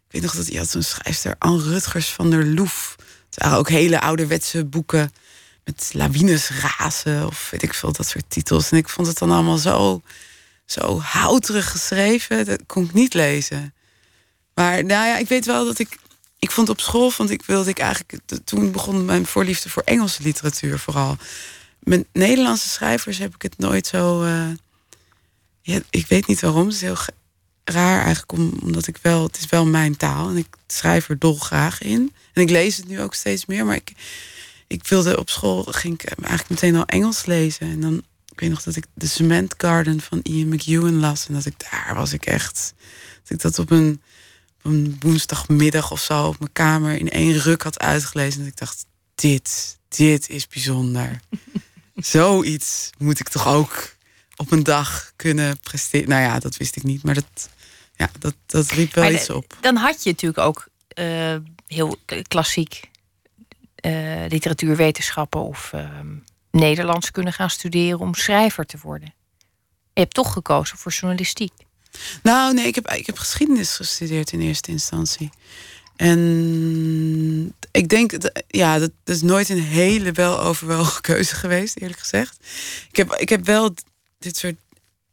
Ik 0.06 0.12
weet 0.12 0.22
nog 0.22 0.34
dat 0.36 0.46
hij 0.46 0.56
had 0.56 0.70
zo'n 0.70 0.82
schrijfster, 0.82 1.34
Anne 1.38 1.62
Rutgers 1.62 2.08
van 2.08 2.30
der 2.30 2.46
Loef. 2.46 2.96
Het 3.30 3.42
waren 3.42 3.58
ook 3.58 3.68
hele 3.68 4.00
ouderwetse 4.00 4.64
boeken 4.64 5.12
met 5.66 5.90
lawines 5.92 6.50
razen 6.50 7.26
of 7.26 7.50
weet 7.50 7.62
ik 7.62 7.74
veel, 7.74 7.92
dat 7.92 8.06
soort 8.06 8.24
titels. 8.28 8.70
En 8.70 8.76
ik 8.76 8.88
vond 8.88 9.06
het 9.06 9.18
dan 9.18 9.30
allemaal 9.30 9.58
zo, 9.58 10.02
zo 10.64 11.00
houterig 11.00 11.70
geschreven. 11.70 12.44
Dat 12.44 12.60
kon 12.66 12.84
ik 12.84 12.92
niet 12.92 13.14
lezen. 13.14 13.74
Maar 14.54 14.84
nou 14.84 15.06
ja, 15.06 15.18
ik 15.18 15.28
weet 15.28 15.46
wel 15.46 15.64
dat 15.64 15.78
ik. 15.78 15.98
Ik 16.38 16.50
vond 16.50 16.68
op 16.68 16.80
school, 16.80 17.10
vond 17.10 17.30
ik 17.30 17.42
wilde 17.42 17.70
ik 17.70 17.78
eigenlijk. 17.78 18.20
Toen 18.44 18.72
begon 18.72 19.04
mijn 19.04 19.26
voorliefde 19.26 19.68
voor 19.68 19.82
Engelse 19.82 20.22
literatuur 20.22 20.78
vooral. 20.78 21.16
met 21.78 22.06
Nederlandse 22.12 22.68
schrijvers 22.68 23.18
heb 23.18 23.34
ik 23.34 23.42
het 23.42 23.58
nooit 23.58 23.86
zo. 23.86 24.24
Uh, 24.24 24.48
ja, 25.62 25.80
ik 25.90 26.06
weet 26.06 26.26
niet 26.26 26.40
waarom. 26.40 26.64
Het 26.64 26.74
is 26.74 26.80
heel 26.80 26.96
raar 27.64 28.04
eigenlijk, 28.04 28.32
omdat 28.62 28.86
ik 28.86 28.98
wel. 29.02 29.22
Het 29.22 29.38
is 29.38 29.46
wel 29.46 29.66
mijn 29.66 29.96
taal 29.96 30.28
en 30.28 30.36
ik 30.36 30.46
schrijf 30.66 31.08
er 31.08 31.18
dolgraag 31.18 31.82
in. 31.82 32.12
En 32.32 32.42
ik 32.42 32.50
lees 32.50 32.76
het 32.76 32.88
nu 32.88 33.00
ook 33.00 33.14
steeds 33.14 33.46
meer. 33.46 33.64
Maar 33.64 33.76
ik, 33.76 33.92
ik 34.66 34.86
wilde 34.86 35.18
op 35.18 35.30
school 35.30 35.62
ging 35.62 36.02
ik 36.02 36.08
eigenlijk 36.08 36.48
meteen 36.48 36.76
al 36.76 36.86
Engels 36.86 37.26
lezen. 37.26 37.70
En 37.70 37.80
dan 37.80 38.02
ik 38.36 38.42
weet 38.42 38.50
nog 38.50 38.62
dat 38.62 38.76
ik 38.76 38.86
de 38.94 39.06
Cement 39.06 39.54
Garden 39.58 40.00
van 40.00 40.20
Ian 40.22 40.48
McEwan 40.48 41.00
las. 41.00 41.26
En 41.26 41.34
dat 41.34 41.46
ik 41.46 41.70
daar 41.70 41.94
was 41.94 42.12
ik 42.12 42.26
echt. 42.26 42.74
Dat 43.22 43.30
ik 43.30 43.40
dat 43.40 43.58
op 43.58 43.70
een, 43.70 44.02
op 44.62 44.70
een 44.70 44.96
woensdagmiddag 45.00 45.90
of 45.90 46.00
zo 46.00 46.26
op 46.26 46.38
mijn 46.38 46.52
kamer 46.52 46.96
in 46.96 47.10
één 47.10 47.38
ruk 47.38 47.62
had 47.62 47.78
uitgelezen. 47.78 48.40
En 48.40 48.46
ik 48.46 48.56
dacht, 48.56 48.86
dit, 49.14 49.78
dit 49.88 50.28
is 50.28 50.46
bijzonder. 50.46 51.20
Zoiets 51.96 52.90
moet 52.98 53.20
ik 53.20 53.28
toch 53.28 53.46
ook 53.46 53.96
op 54.36 54.50
een 54.50 54.62
dag 54.62 55.12
kunnen 55.16 55.58
presteren. 55.58 56.08
Nou 56.08 56.22
ja, 56.22 56.38
dat 56.38 56.56
wist 56.56 56.76
ik 56.76 56.82
niet, 56.82 57.02
maar 57.02 57.14
dat, 57.14 57.48
ja, 57.96 58.10
dat, 58.18 58.34
dat 58.46 58.70
riep 58.70 58.94
wel 58.94 59.12
iets 59.12 59.30
op. 59.30 59.56
Dan 59.60 59.76
had 59.76 60.02
je 60.02 60.10
natuurlijk 60.10 60.40
ook 60.40 60.68
uh, 60.98 61.36
heel 61.66 61.96
klassiek 62.28 62.90
literatuurwetenschappen 64.28 65.40
of 65.40 65.72
uh, 65.74 65.88
Nederlands 66.50 67.10
kunnen 67.10 67.32
gaan 67.32 67.50
studeren 67.50 67.98
om 67.98 68.14
schrijver 68.14 68.66
te 68.66 68.78
worden. 68.82 69.14
Je 69.92 70.00
hebt 70.00 70.14
toch 70.14 70.32
gekozen 70.32 70.78
voor 70.78 70.92
journalistiek. 70.92 71.52
Nou, 72.22 72.54
nee, 72.54 72.66
ik 72.66 72.74
heb, 72.74 72.90
ik 72.90 73.06
heb 73.06 73.18
geschiedenis 73.18 73.76
gestudeerd 73.76 74.32
in 74.32 74.40
eerste 74.40 74.70
instantie. 74.70 75.30
En 75.96 77.54
ik 77.70 77.88
denk, 77.88 78.12
ja, 78.48 78.78
dat, 78.78 78.90
is 79.04 79.22
nooit 79.22 79.48
een 79.48 79.62
hele 79.62 80.12
weloverwogen 80.12 81.02
keuze 81.02 81.34
geweest, 81.34 81.76
eerlijk 81.76 81.98
gezegd. 81.98 82.36
Ik 82.88 82.96
heb, 82.96 83.12
ik 83.12 83.28
heb 83.28 83.44
wel 83.44 83.74
dit 84.18 84.36
soort 84.36 84.56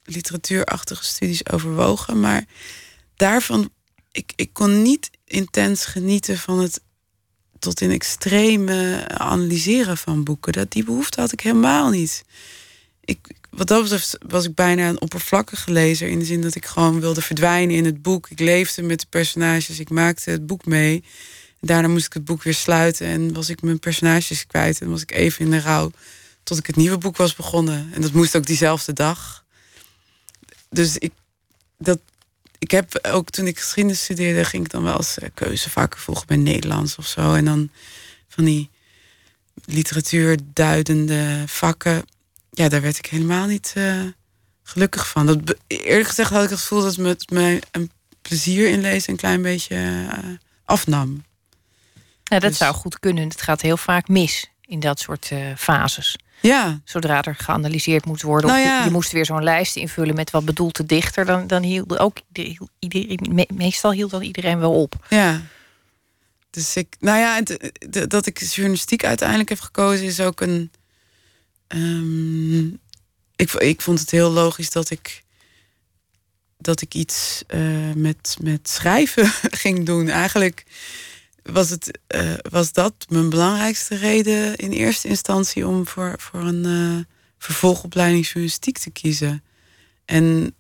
literatuurachtige 0.03 1.03
studies 1.03 1.49
overwogen, 1.49 2.19
maar 2.19 2.45
daarvan, 3.15 3.69
ik, 4.11 4.33
ik 4.35 4.53
kon 4.53 4.81
niet 4.81 5.09
intens 5.25 5.85
genieten 5.85 6.37
van 6.37 6.59
het 6.59 6.81
tot 7.63 7.81
in 7.81 7.91
extreme 7.91 9.07
analyseren 9.07 9.97
van 9.97 10.23
boeken. 10.23 10.53
Dat, 10.53 10.71
die 10.71 10.83
behoefte 10.83 11.19
had 11.19 11.31
ik 11.31 11.39
helemaal 11.39 11.89
niet. 11.89 12.23
Ik, 13.05 13.19
wat 13.49 13.67
dat 13.67 13.81
betreft 13.81 14.17
was 14.27 14.45
ik 14.45 14.55
bijna 14.55 14.89
een 14.89 15.01
oppervlakkige 15.01 15.71
lezer. 15.71 16.07
In 16.07 16.19
de 16.19 16.25
zin 16.25 16.41
dat 16.41 16.55
ik 16.55 16.65
gewoon 16.65 16.99
wilde 16.99 17.21
verdwijnen 17.21 17.75
in 17.75 17.85
het 17.85 18.01
boek. 18.01 18.29
Ik 18.29 18.39
leefde 18.39 18.81
met 18.81 18.99
de 18.99 19.05
personages. 19.09 19.79
Ik 19.79 19.89
maakte 19.89 20.29
het 20.29 20.45
boek 20.45 20.65
mee. 20.65 21.03
Daarna 21.59 21.87
moest 21.87 22.05
ik 22.05 22.13
het 22.13 22.25
boek 22.25 22.43
weer 22.43 22.53
sluiten. 22.53 23.07
En 23.07 23.33
was 23.33 23.49
ik 23.49 23.61
mijn 23.61 23.79
personages 23.79 24.47
kwijt. 24.47 24.81
En 24.81 24.89
was 24.89 25.01
ik 25.01 25.11
even 25.11 25.45
in 25.45 25.51
de 25.51 25.59
rouw. 25.59 25.91
Tot 26.43 26.57
ik 26.57 26.65
het 26.65 26.75
nieuwe 26.75 26.97
boek 26.97 27.17
was 27.17 27.35
begonnen. 27.35 27.89
En 27.93 28.01
dat 28.01 28.11
moest 28.11 28.35
ook 28.35 28.45
diezelfde 28.45 28.93
dag. 28.93 29.43
Dus 30.69 30.97
ik, 30.97 31.11
dat, 31.77 31.99
ik 32.63 32.71
heb 32.71 32.99
ook 33.11 33.29
toen 33.29 33.47
ik 33.47 33.59
geschiedenis 33.59 34.03
studeerde, 34.03 34.45
ging 34.45 34.65
ik 34.65 34.71
dan 34.71 34.83
wel 34.83 34.97
eens 34.97 35.17
eh, 35.17 35.29
keuzevakken 35.33 35.99
volgen 35.99 36.27
bij 36.27 36.37
Nederlands 36.37 36.95
of 36.95 37.07
zo. 37.07 37.33
En 37.33 37.45
dan 37.45 37.69
van 38.27 38.43
die 38.43 38.69
literatuurduidende 39.65 41.43
vakken. 41.45 42.03
Ja, 42.51 42.69
daar 42.69 42.81
werd 42.81 42.97
ik 42.97 43.05
helemaal 43.05 43.47
niet 43.47 43.73
uh, 43.77 44.01
gelukkig 44.63 45.07
van. 45.07 45.25
Dat, 45.25 45.55
eerlijk 45.67 46.07
gezegd 46.07 46.29
had 46.29 46.43
ik 46.43 46.49
het 46.49 46.59
gevoel 46.59 46.81
dat 46.81 46.95
het 46.95 47.29
mij 47.29 47.61
een 47.71 47.91
plezier 48.21 48.69
in 48.69 48.81
lezen 48.81 49.11
een 49.11 49.17
klein 49.17 49.41
beetje 49.41 49.75
uh, 49.75 50.17
afnam. 50.65 51.23
Ja, 52.23 52.39
dat 52.39 52.49
dus... 52.49 52.57
zou 52.57 52.73
goed 52.73 52.99
kunnen. 52.99 53.29
Het 53.29 53.41
gaat 53.41 53.61
heel 53.61 53.77
vaak 53.77 54.07
mis 54.07 54.49
in 54.61 54.79
dat 54.79 54.99
soort 54.99 55.29
uh, 55.33 55.55
fases. 55.57 56.15
Ja. 56.47 56.81
Zodra 56.83 57.21
er 57.21 57.35
geanalyseerd 57.35 58.05
moet 58.05 58.21
worden. 58.21 58.49
Nou 58.49 58.61
ja. 58.61 58.77
je, 58.79 58.83
je, 58.83 58.91
moest 58.91 59.11
weer 59.11 59.25
zo'n 59.25 59.43
lijst 59.43 59.75
invullen 59.75 60.15
met 60.15 60.31
wat 60.31 60.45
bedoelt 60.45 60.75
de 60.75 60.85
dichter. 60.85 61.25
Dan, 61.25 61.47
dan 61.47 61.63
hield 61.63 61.99
ook 61.99 62.17
iedereen, 62.79 63.47
meestal 63.53 63.91
hield 63.91 64.11
dan 64.11 64.21
iedereen 64.21 64.59
wel 64.59 64.81
op. 64.81 65.05
Ja. 65.09 65.41
Dus 66.49 66.75
ik, 66.75 66.95
nou 66.99 67.19
ja, 67.19 67.41
dat 68.07 68.25
ik 68.25 68.39
journalistiek 68.39 69.03
uiteindelijk 69.05 69.49
heb 69.49 69.59
gekozen 69.59 70.05
is 70.05 70.19
ook 70.19 70.41
een. 70.41 70.71
Um, 71.67 72.79
ik, 73.35 73.51
ik 73.51 73.81
vond 73.81 73.99
het 73.99 74.11
heel 74.11 74.31
logisch 74.31 74.69
dat 74.69 74.89
ik 74.89 75.23
dat 76.57 76.81
ik 76.81 76.93
iets 76.93 77.43
uh, 77.47 77.93
met, 77.95 78.37
met 78.41 78.69
schrijven 78.69 79.31
ging 79.63 79.85
doen. 79.85 80.09
Eigenlijk 80.09 80.63
was, 81.43 81.69
het, 81.69 81.99
uh, 82.15 82.33
was 82.49 82.71
dat 82.71 82.93
mijn 83.09 83.29
belangrijkste 83.29 83.95
reden 83.95 84.55
in 84.55 84.71
eerste 84.71 85.07
instantie 85.07 85.67
om 85.67 85.87
voor, 85.87 86.15
voor 86.17 86.41
een 86.41 86.65
uh, 86.65 87.03
vervolgopleiding 87.37 88.25
journalistiek 88.25 88.77
te 88.77 88.89
kiezen. 88.89 89.43
En 90.05 90.55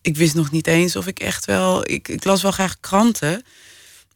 ik 0.00 0.16
wist 0.16 0.34
nog 0.34 0.50
niet 0.50 0.66
eens 0.66 0.96
of 0.96 1.06
ik 1.06 1.20
echt 1.20 1.44
wel. 1.44 1.90
Ik, 1.90 2.08
ik 2.08 2.24
las 2.24 2.42
wel 2.42 2.50
graag 2.50 2.80
kranten, 2.80 3.44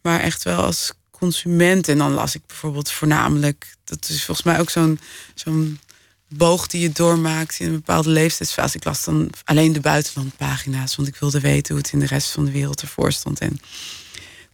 maar 0.01 0.19
echt 0.19 0.43
wel 0.43 0.63
als 0.63 0.91
consument. 1.11 1.87
En 1.87 1.97
dan 1.97 2.11
las 2.11 2.35
ik 2.35 2.45
bijvoorbeeld 2.47 2.91
voornamelijk. 2.91 3.75
Dat 3.83 4.09
is 4.09 4.23
volgens 4.23 4.45
mij 4.45 4.59
ook 4.59 4.69
zo'n 4.69 4.99
zo'n 5.35 5.79
boog 6.29 6.67
die 6.67 6.81
je 6.81 6.91
doormaakt 6.91 7.59
in 7.59 7.67
een 7.67 7.73
bepaalde 7.73 8.09
leeftijdsfase. 8.09 8.77
Ik 8.77 8.83
las 8.83 9.03
dan 9.03 9.29
alleen 9.43 9.73
de 9.73 9.79
buitenlandpagina's, 9.79 10.95
want 10.95 11.07
ik 11.07 11.15
wilde 11.15 11.39
weten 11.39 11.73
hoe 11.73 11.83
het 11.83 11.93
in 11.93 11.99
de 11.99 12.05
rest 12.05 12.31
van 12.31 12.45
de 12.45 12.51
wereld 12.51 12.81
ervoor 12.81 13.11
stond. 13.11 13.39
En 13.39 13.59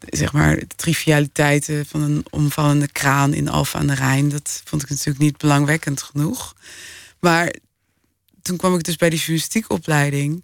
zeg 0.09 0.33
maar, 0.33 0.55
de 0.55 0.67
trivialiteiten 0.75 1.85
van 1.85 2.01
een 2.01 2.25
omvallende 2.29 2.87
kraan 2.87 3.33
in 3.33 3.49
Alfa 3.49 3.79
aan 3.79 3.87
de 3.87 3.93
Rijn. 3.93 4.29
Dat 4.29 4.61
vond 4.65 4.83
ik 4.83 4.89
natuurlijk 4.89 5.19
niet 5.19 5.37
belangwekkend 5.37 6.01
genoeg. 6.01 6.55
Maar 7.19 7.53
toen 8.41 8.57
kwam 8.57 8.75
ik 8.75 8.83
dus 8.83 8.95
bij 8.95 9.09
die 9.09 9.19
journalistiekopleiding. 9.19 10.43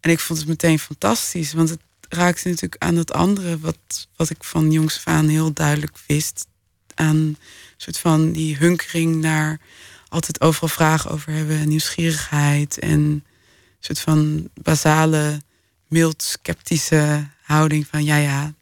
En 0.00 0.10
ik 0.10 0.20
vond 0.20 0.38
het 0.38 0.48
meteen 0.48 0.78
fantastisch. 0.78 1.52
Want 1.52 1.68
het 1.68 1.80
raakte 2.08 2.48
natuurlijk 2.48 2.82
aan 2.82 2.94
dat 2.94 3.12
andere 3.12 3.58
wat, 3.58 4.08
wat 4.16 4.30
ik 4.30 4.44
van 4.44 4.70
jongs 4.70 4.96
af 4.96 5.06
aan 5.06 5.28
heel 5.28 5.52
duidelijk 5.52 5.96
wist. 6.06 6.46
Aan 6.94 7.16
een 7.16 7.36
soort 7.76 7.98
van 7.98 8.32
die 8.32 8.56
hunkering 8.56 9.14
naar 9.20 9.60
altijd 10.08 10.40
overal 10.40 10.68
vragen 10.68 11.10
over 11.10 11.32
hebben. 11.32 11.68
Nieuwsgierigheid 11.68 12.78
en 12.78 12.90
een 12.90 13.24
soort 13.80 14.00
van 14.00 14.48
basale, 14.54 15.40
mild 15.88 16.22
sceptische 16.22 17.26
houding 17.42 17.86
van 17.86 18.04
ja, 18.04 18.16
ja, 18.16 18.54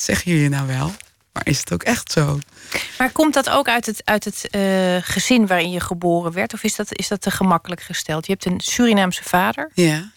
zeggen 0.00 0.32
jullie 0.32 0.48
nou 0.48 0.66
wel? 0.66 0.92
Maar 1.32 1.46
is 1.46 1.58
het 1.58 1.72
ook 1.72 1.82
echt 1.82 2.12
zo? 2.12 2.38
Maar 2.98 3.10
komt 3.10 3.34
dat 3.34 3.50
ook 3.50 3.68
uit 3.68 3.86
het, 3.86 4.02
uit 4.04 4.24
het 4.24 4.48
uh, 4.50 4.96
gezin 5.00 5.46
waarin 5.46 5.70
je 5.70 5.80
geboren 5.80 6.32
werd? 6.32 6.54
Of 6.54 6.62
is 6.62 6.76
dat, 6.76 6.96
is 6.96 7.08
dat 7.08 7.20
te 7.20 7.30
gemakkelijk 7.30 7.82
gesteld? 7.82 8.26
Je 8.26 8.32
hebt 8.32 8.44
een 8.44 8.60
Surinaamse 8.60 9.24
vader. 9.24 9.70
Ja. 9.74 10.10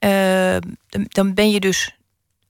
Uh, 0.00 0.56
dan 1.08 1.34
ben 1.34 1.50
je 1.50 1.60
dus 1.60 1.96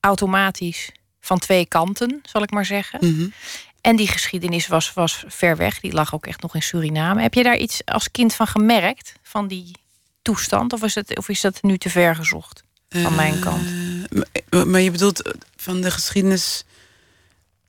automatisch 0.00 0.90
van 1.20 1.38
twee 1.38 1.66
kanten, 1.66 2.20
zal 2.22 2.42
ik 2.42 2.50
maar 2.50 2.66
zeggen. 2.66 2.98
Mm 3.02 3.16
-hmm. 3.16 3.32
En 3.80 3.96
die 3.96 4.08
geschiedenis 4.08 4.66
was, 4.66 4.92
was 4.92 5.24
ver 5.26 5.56
weg. 5.56 5.80
Die 5.80 5.92
lag 5.92 6.14
ook 6.14 6.26
echt 6.26 6.42
nog 6.42 6.54
in 6.54 6.62
Suriname. 6.62 7.22
Heb 7.22 7.34
je 7.34 7.42
daar 7.42 7.56
iets 7.56 7.84
als 7.84 8.10
kind 8.10 8.34
van 8.34 8.46
gemerkt? 8.46 9.12
Van 9.22 9.48
die 9.48 9.70
toestand? 10.22 10.72
Of 10.72 10.82
is, 10.82 10.94
het, 10.94 11.18
of 11.18 11.28
is 11.28 11.40
dat 11.40 11.62
nu 11.62 11.78
te 11.78 11.90
ver 11.90 12.14
gezocht? 12.14 12.62
Van 12.88 13.14
mijn 13.14 13.34
eh, 13.34 13.40
kant. 13.40 13.62
Maar 14.66 14.80
je 14.80 14.90
bedoelt 14.90 15.32
van 15.66 15.80
de 15.80 15.90
geschiedenis 15.90 16.64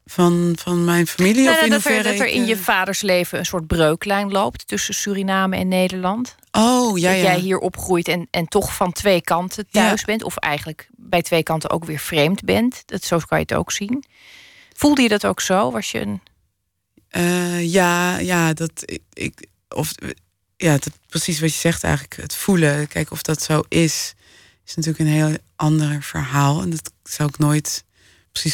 van, 0.05 0.55
van 0.59 0.85
mijn 0.85 1.07
familie? 1.07 1.43
Nou, 1.43 1.57
of 1.57 1.63
in 1.63 1.69
dat, 1.69 1.85
er, 1.85 2.03
dat 2.03 2.19
er 2.19 2.27
in 2.27 2.45
je 2.45 2.57
vaders 2.57 3.01
leven 3.01 3.39
een 3.39 3.45
soort 3.45 3.67
breuklijn 3.67 4.31
loopt 4.31 4.67
tussen 4.67 4.93
Suriname 4.93 5.55
en 5.55 5.67
Nederland. 5.67 6.35
Oh, 6.51 6.97
ja, 6.97 7.11
dat 7.11 7.21
ja. 7.21 7.23
jij 7.23 7.39
hier 7.39 7.57
opgroeit 7.57 8.07
en, 8.07 8.27
en 8.31 8.47
toch 8.47 8.75
van 8.75 8.91
twee 8.91 9.21
kanten 9.21 9.69
thuis 9.69 10.05
bent. 10.05 10.23
Of 10.23 10.37
eigenlijk 10.37 10.89
bij 10.95 11.21
twee 11.21 11.43
kanten 11.43 11.69
ook 11.69 11.85
weer 11.85 11.99
vreemd 11.99 12.43
bent. 12.43 12.83
Dat, 12.85 13.03
zo 13.03 13.17
kan 13.17 13.37
je 13.37 13.45
het 13.47 13.53
ook 13.53 13.71
zien. 13.71 14.03
Voelde 14.73 15.01
je 15.01 15.09
dat 15.09 15.25
ook 15.25 15.41
zo? 15.41 15.71
Was 15.71 15.91
je 15.91 15.99
een. 15.99 16.21
Uh, 17.11 17.71
ja, 17.73 18.17
ja, 18.17 18.53
dat 18.53 18.71
ik. 18.85 19.01
ik 19.13 19.45
of, 19.69 19.91
ja, 20.57 20.71
dat, 20.71 20.91
precies 21.07 21.39
wat 21.39 21.53
je 21.53 21.59
zegt 21.59 21.83
eigenlijk. 21.83 22.15
Het 22.15 22.35
voelen. 22.35 22.87
Kijken 22.87 23.11
of 23.11 23.21
dat 23.21 23.41
zo 23.41 23.63
is. 23.67 24.13
Is 24.65 24.75
natuurlijk 24.75 25.03
een 25.03 25.15
heel 25.15 25.37
ander 25.55 26.03
verhaal. 26.03 26.61
En 26.61 26.69
dat 26.69 26.91
zou 27.03 27.29
ik 27.29 27.37
nooit 27.37 27.83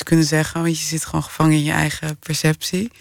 kunnen 0.04 0.26
zeggen, 0.26 0.62
want 0.62 0.80
je 0.80 0.86
zit 0.86 1.06
gewoon 1.06 1.24
gevangen 1.24 1.58
in 1.58 1.64
je 1.64 1.72
eigen 1.72 2.18
perceptie. 2.18 2.92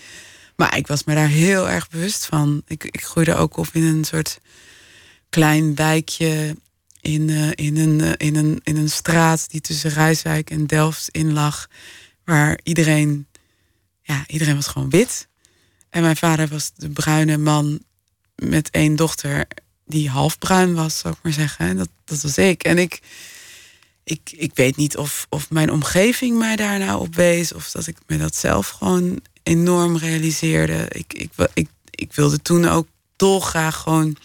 Maar 0.56 0.76
ik 0.76 0.86
was 0.86 1.04
me 1.04 1.14
daar 1.14 1.28
heel 1.28 1.68
erg 1.68 1.88
bewust 1.88 2.26
van. 2.26 2.62
Ik, 2.66 2.84
ik 2.84 3.04
groeide 3.04 3.34
ook 3.34 3.56
op 3.56 3.68
in 3.72 3.82
een 3.82 4.04
soort 4.04 4.38
klein 5.30 5.74
wijkje 5.74 6.56
in, 7.00 7.28
uh, 7.28 7.50
in, 7.54 7.76
een, 7.76 7.98
uh, 7.98 8.12
in, 8.16 8.36
een, 8.36 8.60
in 8.62 8.76
een 8.76 8.90
straat 8.90 9.50
die 9.50 9.60
tussen 9.60 9.90
Rijswijk 9.90 10.50
en 10.50 10.66
Delft 10.66 11.08
in 11.10 11.32
lag. 11.32 11.68
Waar 12.24 12.58
iedereen, 12.62 13.26
ja, 14.02 14.24
iedereen 14.26 14.54
was 14.54 14.66
gewoon 14.66 14.90
wit. 14.90 15.28
En 15.90 16.02
mijn 16.02 16.16
vader 16.16 16.48
was 16.48 16.72
de 16.74 16.90
bruine 16.90 17.36
man 17.38 17.82
met 18.34 18.70
één 18.70 18.96
dochter 18.96 19.46
die 19.86 20.08
half 20.08 20.38
bruin 20.38 20.74
was, 20.74 20.98
zou 20.98 21.14
ik 21.14 21.22
maar 21.22 21.32
zeggen. 21.32 21.66
En 21.66 21.76
dat, 21.76 21.88
dat 22.04 22.20
was 22.20 22.38
ik. 22.38 22.64
En 22.64 22.78
ik, 22.78 23.00
ik, 24.04 24.32
ik 24.36 24.50
weet 24.54 24.76
niet 24.76 24.96
of, 24.96 25.26
of 25.28 25.50
mijn 25.50 25.70
omgeving 25.70 26.38
mij 26.38 26.56
daar 26.56 26.78
nou 26.78 27.00
op 27.00 27.14
wees. 27.14 27.52
Of 27.52 27.70
dat 27.70 27.86
ik 27.86 27.96
me 28.06 28.16
dat 28.16 28.36
zelf 28.36 28.68
gewoon 28.68 29.20
enorm 29.42 29.96
realiseerde. 29.96 30.86
Ik, 30.88 31.14
ik, 31.14 31.30
ik, 31.54 31.68
ik 31.90 32.12
wilde 32.12 32.42
toen 32.42 32.68
ook 32.68 32.86
dolgraag 33.16 33.76
gewoon 33.76 34.16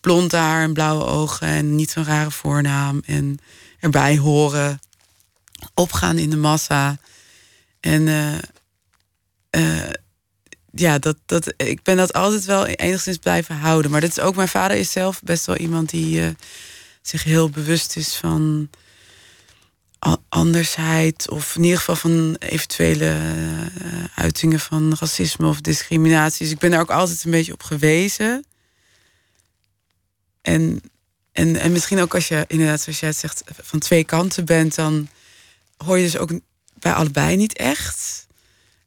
blond 0.00 0.32
haar 0.32 0.62
en 0.62 0.72
blauwe 0.72 1.04
ogen 1.04 1.46
en 1.46 1.74
niet 1.74 1.90
zo'n 1.90 2.04
rare 2.04 2.30
voornaam. 2.30 3.02
En 3.06 3.38
erbij 3.80 4.16
horen. 4.16 4.80
Opgaan 5.74 6.18
in 6.18 6.30
de 6.30 6.36
massa. 6.36 6.98
En 7.80 8.06
uh, 8.06 9.88
ja, 10.70 10.98
dat, 10.98 11.16
dat, 11.26 11.54
ik 11.56 11.82
ben 11.82 11.96
dat 11.96 12.12
altijd 12.12 12.44
wel 12.44 12.66
enigszins 12.66 13.16
blijven 13.16 13.56
houden. 13.56 13.90
Maar 13.90 14.00
dat 14.00 14.10
is 14.10 14.20
ook, 14.20 14.36
mijn 14.36 14.48
vader 14.48 14.76
is 14.76 14.92
zelf 14.92 15.22
best 15.22 15.46
wel 15.46 15.56
iemand 15.56 15.90
die 15.90 16.20
uh, 16.20 16.28
zich 17.02 17.24
heel 17.24 17.50
bewust 17.50 17.96
is 17.96 18.14
van 18.14 18.68
andersheid. 20.28 21.30
Of 21.30 21.56
in 21.56 21.62
ieder 21.62 21.78
geval 21.78 21.96
van 21.96 22.36
eventuele 22.38 23.18
uh, 23.82 24.04
uitingen 24.14 24.60
van 24.60 24.96
racisme 25.00 25.46
of 25.46 25.60
discriminatie. 25.60 26.38
Dus 26.38 26.50
ik 26.50 26.58
ben 26.58 26.70
daar 26.70 26.80
ook 26.80 26.90
altijd 26.90 27.24
een 27.24 27.30
beetje 27.30 27.52
op 27.52 27.62
gewezen. 27.62 28.44
En, 30.42 30.80
en, 31.32 31.56
en 31.56 31.72
misschien 31.72 32.00
ook 32.00 32.14
als 32.14 32.28
je 32.28 32.44
inderdaad, 32.48 32.80
zoals 32.80 33.00
jij 33.00 33.12
zegt, 33.12 33.42
van 33.62 33.78
twee 33.78 34.04
kanten 34.04 34.44
bent, 34.44 34.74
dan 34.74 35.08
hoor 35.76 35.98
je 35.98 36.04
dus 36.04 36.16
ook 36.16 36.30
bij 36.78 36.92
allebei 36.92 37.36
niet 37.36 37.56
echt. 37.56 38.26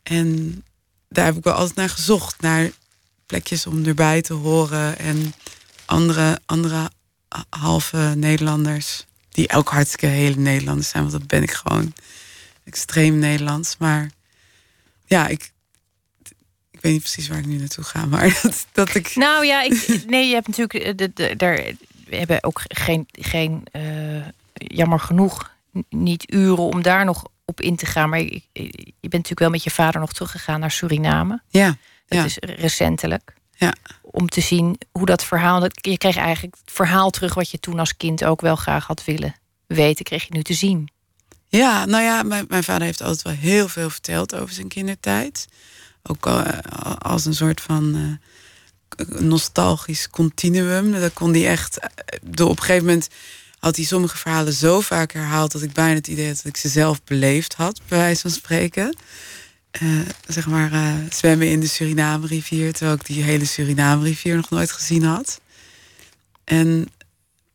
En 0.03 0.63
daar 1.09 1.25
heb 1.25 1.37
ik 1.37 1.43
wel 1.43 1.53
altijd 1.53 1.75
naar 1.75 1.89
gezocht. 1.89 2.41
Naar 2.41 2.71
plekjes 3.25 3.65
om 3.65 3.85
erbij 3.85 4.21
te 4.21 4.33
horen. 4.33 4.97
En 4.97 5.33
andere, 5.85 6.39
andere 6.45 6.89
halve 7.49 8.13
Nederlanders. 8.15 9.06
Die 9.37 9.53
ook 9.53 9.69
hartstikke 9.69 10.05
hele 10.05 10.35
Nederlanders 10.35 10.89
zijn. 10.89 11.03
Want 11.03 11.15
dat 11.15 11.27
ben 11.27 11.43
ik 11.43 11.51
gewoon 11.51 11.93
extreem 12.63 13.19
Nederlands. 13.19 13.77
Maar 13.77 14.09
ja, 15.05 15.27
ik, 15.27 15.51
ik 16.71 16.81
weet 16.81 16.91
niet 16.91 17.01
precies 17.01 17.27
waar 17.27 17.37
ik 17.37 17.45
nu 17.45 17.57
naartoe 17.57 17.83
ga. 17.83 18.05
Maar 18.05 18.39
dat, 18.43 18.67
dat 18.71 18.95
ik. 18.95 19.15
Nou 19.15 19.45
ja, 19.45 19.61
ik, 19.61 20.03
nee, 20.07 20.27
je 20.27 20.33
hebt 20.33 20.47
natuurlijk. 20.47 20.73
Eh, 20.73 20.95
de, 20.95 21.11
de, 21.13 21.35
daar, 21.35 21.55
we 22.05 22.15
hebben 22.15 22.43
ook 22.43 22.61
geen. 22.67 23.07
geen 23.11 23.63
uh, 23.71 24.25
jammer 24.53 24.99
genoeg 24.99 25.51
niet 25.89 26.33
uren 26.33 26.63
om 26.63 26.81
daar 26.81 27.05
nog 27.05 27.25
op 27.45 27.61
in 27.61 27.75
te 27.75 27.85
gaan. 27.85 28.09
Maar 28.09 28.19
je, 28.19 28.41
je 28.53 29.09
bent 29.09 29.11
natuurlijk 29.11 29.39
wel 29.39 29.49
met 29.49 29.63
je 29.63 29.71
vader 29.71 29.99
nog 29.99 30.13
teruggegaan 30.13 30.59
naar 30.59 30.71
Suriname. 30.71 31.41
Ja. 31.47 31.77
Dat 32.07 32.25
is 32.25 32.37
recentelijk. 32.39 33.33
Ja. 33.57 33.73
Om 34.01 34.29
te 34.29 34.41
zien 34.41 34.77
hoe 34.91 35.05
dat 35.05 35.23
verhaal. 35.23 35.63
Je 35.63 35.97
kreeg 35.97 36.17
eigenlijk 36.17 36.55
het 36.63 36.73
verhaal 36.73 37.09
terug 37.09 37.33
wat 37.33 37.51
je 37.51 37.59
toen 37.59 37.79
als 37.79 37.97
kind 37.97 38.23
ook 38.23 38.41
wel 38.41 38.55
graag 38.55 38.87
had 38.87 39.03
willen 39.03 39.35
weten, 39.67 40.05
kreeg 40.05 40.23
je 40.23 40.33
nu 40.33 40.41
te 40.41 40.53
zien. 40.53 40.91
Ja, 41.47 41.85
nou 41.85 42.03
ja, 42.03 42.23
mijn, 42.23 42.45
mijn 42.47 42.63
vader 42.63 42.85
heeft 42.85 43.01
altijd 43.01 43.21
wel 43.21 43.33
heel 43.33 43.67
veel 43.67 43.89
verteld 43.89 44.35
over 44.35 44.53
zijn 44.53 44.67
kindertijd. 44.67 45.47
Ook 46.03 46.25
uh, 46.27 46.47
als 46.97 47.25
een 47.25 47.33
soort 47.35 47.61
van 47.61 47.95
uh, 47.95 49.19
nostalgisch 49.19 50.09
continuum. 50.09 50.91
Dat 50.91 51.13
kon 51.13 51.31
hij 51.33 51.47
echt. 51.47 51.77
Uh, 51.77 51.87
door 52.21 52.49
op 52.49 52.57
een 52.57 52.63
gegeven 52.63 52.85
moment 52.85 53.07
had 53.59 53.75
hij 53.75 53.85
sommige 53.85 54.17
verhalen 54.17 54.53
zo 54.53 54.81
vaak 54.81 55.11
herhaald 55.11 55.51
dat 55.51 55.61
ik 55.61 55.73
bijna 55.73 55.93
het 55.93 56.07
idee 56.07 56.27
had 56.27 56.35
dat 56.35 56.45
ik 56.45 56.57
ze 56.57 56.69
zelf 56.69 57.03
beleefd 57.03 57.53
had, 57.53 57.81
bij 57.87 57.97
wijze 57.97 58.21
van 58.21 58.31
spreken. 58.31 58.95
Uh, 59.81 60.01
zeg 60.27 60.47
maar 60.47 60.73
uh, 60.73 60.93
zwemmen 61.09 61.47
in 61.47 61.59
de 61.59 61.67
Suriname-rivier, 61.67 62.73
terwijl 62.73 62.97
ik 62.97 63.05
die 63.05 63.23
hele 63.23 63.45
Suriname-rivier 63.45 64.35
nog 64.35 64.49
nooit 64.49 64.71
gezien 64.71 65.03
had. 65.03 65.41
En, 66.43 66.87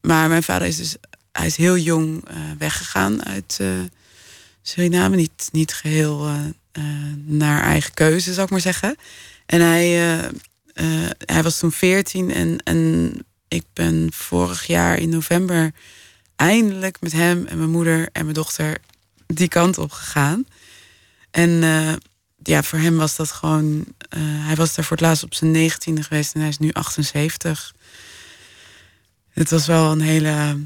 maar 0.01 0.29
mijn 0.29 0.43
vader 0.43 0.69
is 0.69 0.77
dus, 0.77 0.97
hij 1.33 1.47
is 1.47 1.57
heel 1.57 1.77
jong 1.77 2.29
uh, 2.31 2.37
weggegaan 2.59 3.25
uit 3.25 3.61
Suriname, 4.63 5.17
niet, 5.17 5.49
niet 5.53 5.73
geheel 5.73 6.29
naar 7.25 7.63
eigen 7.63 7.95
keuze, 7.95 8.33
zou 8.33 8.45
ik 8.45 8.51
maar 8.51 8.61
zeggen. 8.61 8.97
En 9.47 9.61
hij, 9.61 9.89
hij 11.25 11.43
was 11.43 11.59
toen 11.59 11.73
veertien 11.73 12.33
en, 12.33 12.59
en 12.65 13.13
ik 13.49 13.65
ben 13.73 14.09
vorig 14.13 14.67
jaar 14.67 14.99
in 14.99 15.09
november 15.09 15.73
eindelijk 16.37 17.01
met 17.01 17.13
hem 17.13 17.47
en 17.47 17.59
mijn 17.59 17.71
moeder 17.71 18.09
en 18.13 18.23
mijn 18.23 18.35
dochter 18.35 18.79
die 19.27 19.49
kant 19.49 19.79
op 19.79 19.91
gegaan. 19.93 20.47
En 21.31 21.63
ja, 22.42 22.62
voor 22.62 22.78
hem 22.78 22.96
was 22.96 23.16
dat 23.16 23.31
gewoon. 23.31 23.66
Uh, 23.74 23.85
hij 24.20 24.55
was 24.55 24.74
daar 24.74 24.85
voor 24.85 24.96
het 24.96 25.07
laatst 25.07 25.22
op 25.22 25.35
zijn 25.35 25.50
negentiende 25.50 26.02
geweest 26.02 26.35
en 26.35 26.40
hij 26.40 26.48
is 26.48 26.59
nu 26.59 26.72
78. 26.72 27.74
Het 29.28 29.50
was 29.50 29.66
wel 29.66 29.92
een 29.92 30.00
hele. 30.00 30.59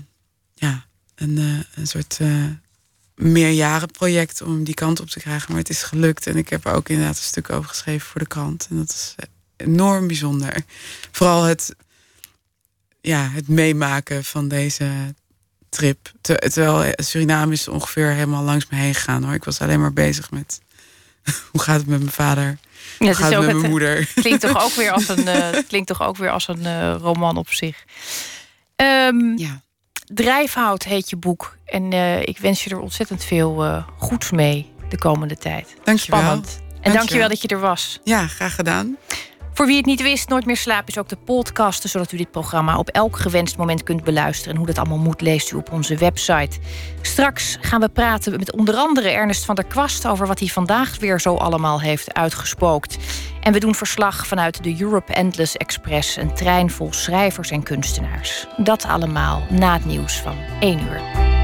Ja, 0.54 0.86
een, 1.14 1.38
uh, 1.38 1.60
een 1.74 1.86
soort 1.86 2.18
meerjarenproject 3.14 4.42
om 4.42 4.64
die 4.64 4.74
kant 4.74 5.00
op 5.00 5.08
te 5.08 5.20
krijgen. 5.20 5.50
Maar 5.50 5.60
het 5.60 5.70
is 5.70 5.82
gelukt. 5.82 6.26
En 6.26 6.36
ik 6.36 6.48
heb 6.48 6.66
er 6.66 6.72
ook 6.72 6.88
inderdaad 6.88 7.16
een 7.16 7.22
stuk 7.22 7.50
over 7.50 7.68
geschreven 7.68 8.06
voor 8.06 8.20
de 8.20 8.26
krant. 8.26 8.66
En 8.70 8.76
dat 8.76 8.88
is 8.88 9.14
enorm 9.56 10.06
bijzonder. 10.06 10.64
Vooral 11.10 11.42
het 11.42 11.74
ja, 13.00 13.28
het 13.30 13.48
meemaken 13.48 14.24
van 14.24 14.48
deze 14.48 15.14
trip. 15.68 16.12
terwijl 16.20 16.92
Suriname 16.96 17.52
is 17.52 17.68
ongeveer 17.68 18.10
helemaal 18.10 18.42
langs 18.42 18.66
me 18.68 18.76
heen 18.76 18.94
gegaan 18.94 19.24
hoor. 19.24 19.34
Ik 19.34 19.44
was 19.44 19.60
alleen 19.60 19.80
maar 19.80 19.92
bezig 19.92 20.30
met 20.30 20.60
hoe 21.52 21.60
gaat 21.60 21.78
het 21.78 21.86
met 21.86 21.98
mijn 21.98 22.12
vader? 22.12 22.58
hoe 22.98 23.14
gaat 23.14 23.32
het 23.32 23.46
met 23.46 23.56
mijn 23.56 23.70
moeder? 23.70 24.08
Klinkt 24.14 24.40
toch 24.40 24.64
ook 24.64 24.72
weer 24.72 24.90
als 24.90 25.08
een, 25.08 25.26
uh, 25.36 25.48
klinkt 25.68 25.86
toch 25.86 26.02
ook 26.02 26.16
weer 26.16 26.30
als 26.30 26.48
een 26.48 26.62
uh, 26.62 26.94
roman 27.00 27.36
op 27.36 27.52
zich. 27.52 27.84
Um, 28.76 29.38
ja. 29.38 29.60
Drijfhout 30.04 30.82
heet 30.82 31.10
je 31.10 31.16
boek. 31.16 31.56
En 31.64 31.92
uh, 31.92 32.20
ik 32.20 32.38
wens 32.38 32.64
je 32.64 32.70
er 32.70 32.78
ontzettend 32.78 33.24
veel 33.24 33.84
goeds 33.98 34.30
mee 34.30 34.72
de 34.88 34.98
komende 34.98 35.36
tijd. 35.36 35.74
Dank 35.84 35.98
je 35.98 36.04
Spannend. 36.04 36.46
En 36.86 36.92
dankjewel. 36.92 36.94
dankjewel 36.94 37.28
dat 37.28 37.42
je 37.42 37.48
er 37.48 37.60
was. 37.60 38.00
Ja, 38.04 38.26
graag 38.26 38.54
gedaan. 38.54 38.96
Voor 39.56 39.66
wie 39.66 39.76
het 39.76 39.86
niet 39.86 40.02
wist, 40.02 40.28
Nooit 40.28 40.46
meer 40.46 40.56
slapen 40.56 40.88
is 40.88 40.98
ook 40.98 41.08
de 41.08 41.16
podcast, 41.16 41.88
zodat 41.88 42.12
u 42.12 42.16
dit 42.16 42.30
programma 42.30 42.78
op 42.78 42.88
elk 42.88 43.16
gewenst 43.16 43.56
moment 43.56 43.82
kunt 43.82 44.04
beluisteren. 44.04 44.52
En 44.52 44.56
hoe 44.56 44.66
dat 44.66 44.78
allemaal 44.78 44.98
moet, 44.98 45.20
leest 45.20 45.52
u 45.52 45.56
op 45.56 45.72
onze 45.72 45.96
website. 45.96 46.58
Straks 47.02 47.58
gaan 47.60 47.80
we 47.80 47.88
praten 47.88 48.38
met 48.38 48.52
onder 48.52 48.74
andere 48.74 49.10
Ernest 49.10 49.44
van 49.44 49.54
der 49.54 49.64
Kwast 49.64 50.06
over 50.06 50.26
wat 50.26 50.38
hij 50.38 50.48
vandaag 50.48 50.98
weer 50.98 51.20
zo 51.20 51.34
allemaal 51.34 51.80
heeft 51.80 52.14
uitgespookt. 52.14 52.96
En 53.42 53.52
we 53.52 53.60
doen 53.60 53.74
verslag 53.74 54.26
vanuit 54.26 54.62
de 54.62 54.80
Europe 54.80 55.12
Endless 55.12 55.56
Express, 55.56 56.16
een 56.16 56.34
trein 56.34 56.70
vol 56.70 56.92
schrijvers 56.92 57.50
en 57.50 57.62
kunstenaars. 57.62 58.46
Dat 58.56 58.84
allemaal 58.84 59.42
na 59.50 59.72
het 59.72 59.84
nieuws 59.84 60.20
van 60.20 60.36
1 60.60 60.80
uur. 60.80 61.35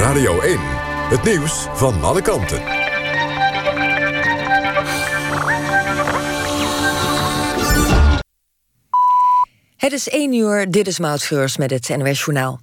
Radio 0.00 0.40
1. 0.40 0.58
Het 1.08 1.22
nieuws 1.22 1.66
van 1.72 2.02
alle 2.02 2.22
kanten. 2.22 2.62
Het 9.76 9.92
is 9.92 10.08
1 10.08 10.34
uur, 10.34 10.70
dit 10.70 10.86
is 10.86 10.98
Maud 10.98 11.30
met 11.58 11.70
het 11.70 11.96
NOS 11.96 12.24
Journaal. 12.24 12.60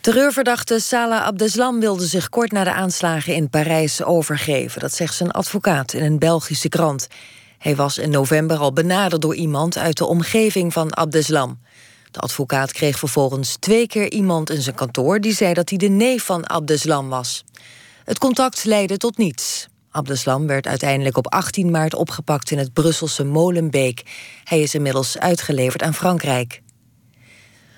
Terreurverdachte 0.00 0.80
Salah 0.80 1.24
Abdeslam 1.24 1.80
wilde 1.80 2.06
zich 2.06 2.28
kort 2.28 2.52
na 2.52 2.64
de 2.64 2.72
aanslagen 2.72 3.34
in 3.34 3.50
Parijs 3.50 4.02
overgeven. 4.02 4.80
Dat 4.80 4.94
zegt 4.94 5.14
zijn 5.14 5.30
advocaat 5.30 5.92
in 5.92 6.04
een 6.04 6.18
Belgische 6.18 6.68
krant. 6.68 7.08
Hij 7.58 7.76
was 7.76 7.98
in 7.98 8.10
november 8.10 8.58
al 8.58 8.72
benaderd 8.72 9.22
door 9.22 9.34
iemand 9.34 9.78
uit 9.78 9.96
de 9.96 10.06
omgeving 10.06 10.72
van 10.72 10.94
Abdeslam. 10.96 11.58
De 12.10 12.20
advocaat 12.20 12.72
kreeg 12.72 12.98
vervolgens 12.98 13.56
twee 13.58 13.86
keer 13.86 14.10
iemand 14.12 14.50
in 14.50 14.62
zijn 14.62 14.74
kantoor 14.74 15.20
die 15.20 15.34
zei 15.34 15.54
dat 15.54 15.68
hij 15.68 15.78
de 15.78 15.88
neef 15.88 16.24
van 16.24 16.48
Abdeslam 16.48 17.08
was. 17.08 17.44
Het 18.04 18.18
contact 18.18 18.64
leidde 18.64 18.96
tot 18.96 19.16
niets. 19.16 19.68
Abdeslam 19.90 20.46
werd 20.46 20.66
uiteindelijk 20.66 21.16
op 21.16 21.32
18 21.32 21.70
maart 21.70 21.94
opgepakt 21.94 22.50
in 22.50 22.58
het 22.58 22.72
Brusselse 22.72 23.24
Molenbeek. 23.24 24.02
Hij 24.44 24.60
is 24.60 24.74
inmiddels 24.74 25.18
uitgeleverd 25.18 25.82
aan 25.82 25.94
Frankrijk. 25.94 26.62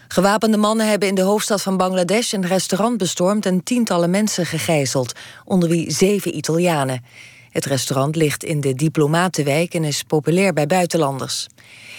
Gewapende 0.09 0.57
mannen 0.57 0.89
hebben 0.89 1.09
in 1.09 1.15
de 1.15 1.23
hoofdstad 1.23 1.63
van 1.63 1.77
Bangladesh 1.77 2.33
een 2.33 2.47
restaurant 2.47 2.99
bestormd 2.99 3.47
en 3.47 3.63
tientallen 3.63 4.11
mensen 4.11 4.47
gegijzeld, 4.47 5.13
onder 5.45 5.69
wie 5.69 5.91
zeven 5.91 6.37
Italianen. 6.37 7.05
Het 7.53 7.65
restaurant 7.65 8.17
ligt 8.17 8.45
in 8.45 8.61
de 8.61 8.75
diplomatenwijk 8.75 9.75
en 9.75 9.85
is 9.85 10.03
populair 10.03 10.53
bij 10.53 10.67
buitenlanders. 10.67 11.47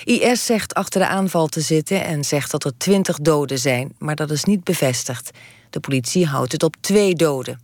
IS 0.04 0.46
zegt 0.46 0.74
achter 0.74 1.02
de 1.02 1.08
aanval 1.08 1.48
te 1.48 1.62
zitten 1.62 2.06
en 2.06 2.24
zegt 2.24 2.52
dat 2.52 2.63
er 2.63 2.78
twintig 2.78 3.18
doden 3.18 3.60
zijn, 3.60 3.94
maar 3.98 4.16
dat 4.16 4.32
is 4.32 4.44
niet 4.44 4.63
bevestigd. 4.63 5.32
De 5.70 5.80
politie 5.80 6.26
houdt 6.26 6.52
het 6.52 6.63
op 6.63 6.76
twee 6.82 7.16
doden. 7.16 7.62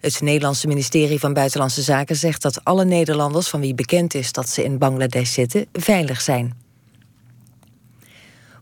Het 0.00 0.20
Nederlandse 0.20 0.66
ministerie 0.66 1.18
van 1.18 1.32
Buitenlandse 1.32 1.82
Zaken 1.82 2.16
zegt 2.16 2.42
dat 2.42 2.64
alle 2.64 2.84
Nederlanders 2.84 3.48
van 3.48 3.60
wie 3.60 3.74
bekend 3.74 4.14
is 4.14 4.32
dat 4.32 4.48
ze 4.48 4.64
in 4.64 4.78
Bangladesh 4.78 5.32
zitten 5.32 5.66
veilig 5.72 6.20
zijn. 6.20 6.65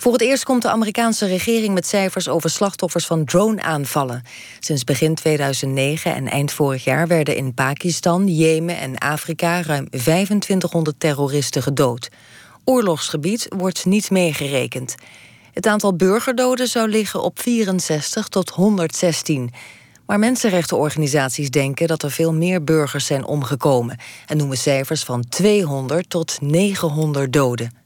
Voor 0.05 0.13
het 0.13 0.23
eerst 0.23 0.45
komt 0.45 0.63
de 0.63 0.69
Amerikaanse 0.69 1.27
regering 1.27 1.75
met 1.75 1.87
cijfers 1.87 2.29
over 2.29 2.51
slachtoffers 2.51 3.07
van 3.07 3.25
drone-aanvallen. 3.25 4.23
Sinds 4.61 4.85
begin 4.85 5.15
2009 5.15 6.15
en 6.15 6.29
eind 6.29 6.53
vorig 6.53 6.85
jaar 6.85 7.07
werden 7.07 7.37
in 7.37 7.55
Pakistan, 7.55 8.29
Jemen 8.29 8.79
en 8.79 8.99
Afrika 8.99 9.63
ruim 9.63 9.91
2500 9.91 11.01
terroristen 11.01 11.63
gedood. 11.63 12.09
Oorlogsgebied 12.65 13.47
wordt 13.57 13.85
niet 13.85 14.11
meegerekend. 14.11 14.95
Het 15.53 15.67
aantal 15.67 15.97
burgerdoden 15.97 16.69
zou 16.69 16.89
liggen 16.89 17.23
op 17.23 17.41
64 17.41 18.29
tot 18.29 18.51
116. 18.51 19.53
Maar 20.07 20.19
mensenrechtenorganisaties 20.19 21.51
denken 21.51 21.89
dat 21.89 22.03
er 22.03 22.11
veel 22.11 22.33
meer 22.35 22.65
burgers 22.65 23.07
zijn 23.07 23.25
omgekomen 23.25 23.99
en 24.27 24.37
noemen 24.37 24.59
cijfers 24.59 25.03
van 25.03 25.25
200 25.29 26.11
tot 26.11 26.39
900 26.41 27.33
doden. 27.33 27.84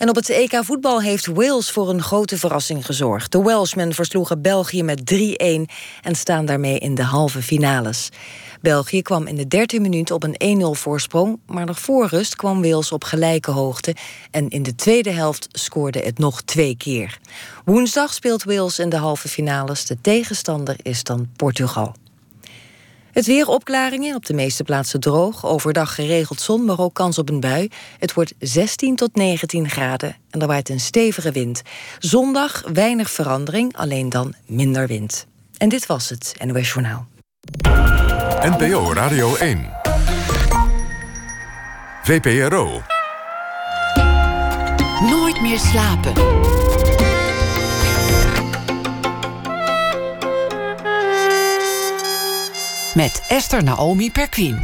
En 0.00 0.08
op 0.08 0.14
het 0.14 0.28
EK 0.28 0.60
voetbal 0.64 1.02
heeft 1.02 1.26
Wales 1.26 1.70
voor 1.70 1.88
een 1.88 2.02
grote 2.02 2.38
verrassing 2.38 2.86
gezorgd. 2.86 3.32
De 3.32 3.42
Welshmen 3.42 3.94
versloegen 3.94 4.42
België 4.42 4.82
met 4.82 5.14
3-1 5.14 5.14
en 6.02 6.14
staan 6.14 6.44
daarmee 6.44 6.78
in 6.78 6.94
de 6.94 7.02
halve 7.02 7.42
finales. 7.42 8.08
België 8.60 9.02
kwam 9.02 9.26
in 9.26 9.36
de 9.36 9.48
derde 9.48 9.80
minuut 9.80 10.10
op 10.10 10.22
een 10.22 10.60
1-0 10.76 10.80
voorsprong, 10.80 11.38
maar 11.46 11.66
nog 11.66 11.80
voor 11.80 12.06
rust 12.06 12.36
kwam 12.36 12.62
Wales 12.62 12.92
op 12.92 13.04
gelijke 13.04 13.50
hoogte 13.50 13.94
en 14.30 14.48
in 14.48 14.62
de 14.62 14.74
tweede 14.74 15.10
helft 15.10 15.48
scoorde 15.52 15.98
het 15.98 16.18
nog 16.18 16.42
twee 16.42 16.76
keer. 16.76 17.18
Woensdag 17.64 18.14
speelt 18.14 18.44
Wales 18.44 18.78
in 18.78 18.88
de 18.88 18.96
halve 18.96 19.28
finales. 19.28 19.86
De 19.86 20.00
tegenstander 20.00 20.76
is 20.82 21.02
dan 21.02 21.28
Portugal. 21.36 21.94
Het 23.12 23.26
weer 23.26 23.48
opklaringen, 23.48 24.14
op 24.16 24.26
de 24.26 24.34
meeste 24.34 24.64
plaatsen 24.64 25.00
droog. 25.00 25.46
Overdag 25.46 25.94
geregeld 25.94 26.40
zon, 26.40 26.64
maar 26.64 26.78
ook 26.78 26.94
kans 26.94 27.18
op 27.18 27.28
een 27.28 27.40
bui. 27.40 27.68
Het 27.98 28.14
wordt 28.14 28.34
16 28.38 28.96
tot 28.96 29.14
19 29.14 29.68
graden 29.68 30.16
en 30.30 30.40
er 30.40 30.46
waait 30.46 30.68
een 30.68 30.80
stevige 30.80 31.32
wind. 31.32 31.62
Zondag 31.98 32.64
weinig 32.72 33.10
verandering, 33.10 33.76
alleen 33.76 34.08
dan 34.08 34.34
minder 34.46 34.86
wind. 34.86 35.26
En 35.56 35.68
dit 35.68 35.86
was 35.86 36.08
het 36.08 36.34
NOS 36.44 36.72
Journaal. 36.72 37.06
NPO 38.42 38.92
Radio 38.92 39.36
1. 39.36 39.70
VPRO. 42.02 42.82
Nooit 45.00 45.40
meer 45.40 45.58
slapen. 45.58 46.12
Met 52.94 53.24
Esther 53.28 53.64
Naomi 53.64 54.10
Perquin. 54.10 54.58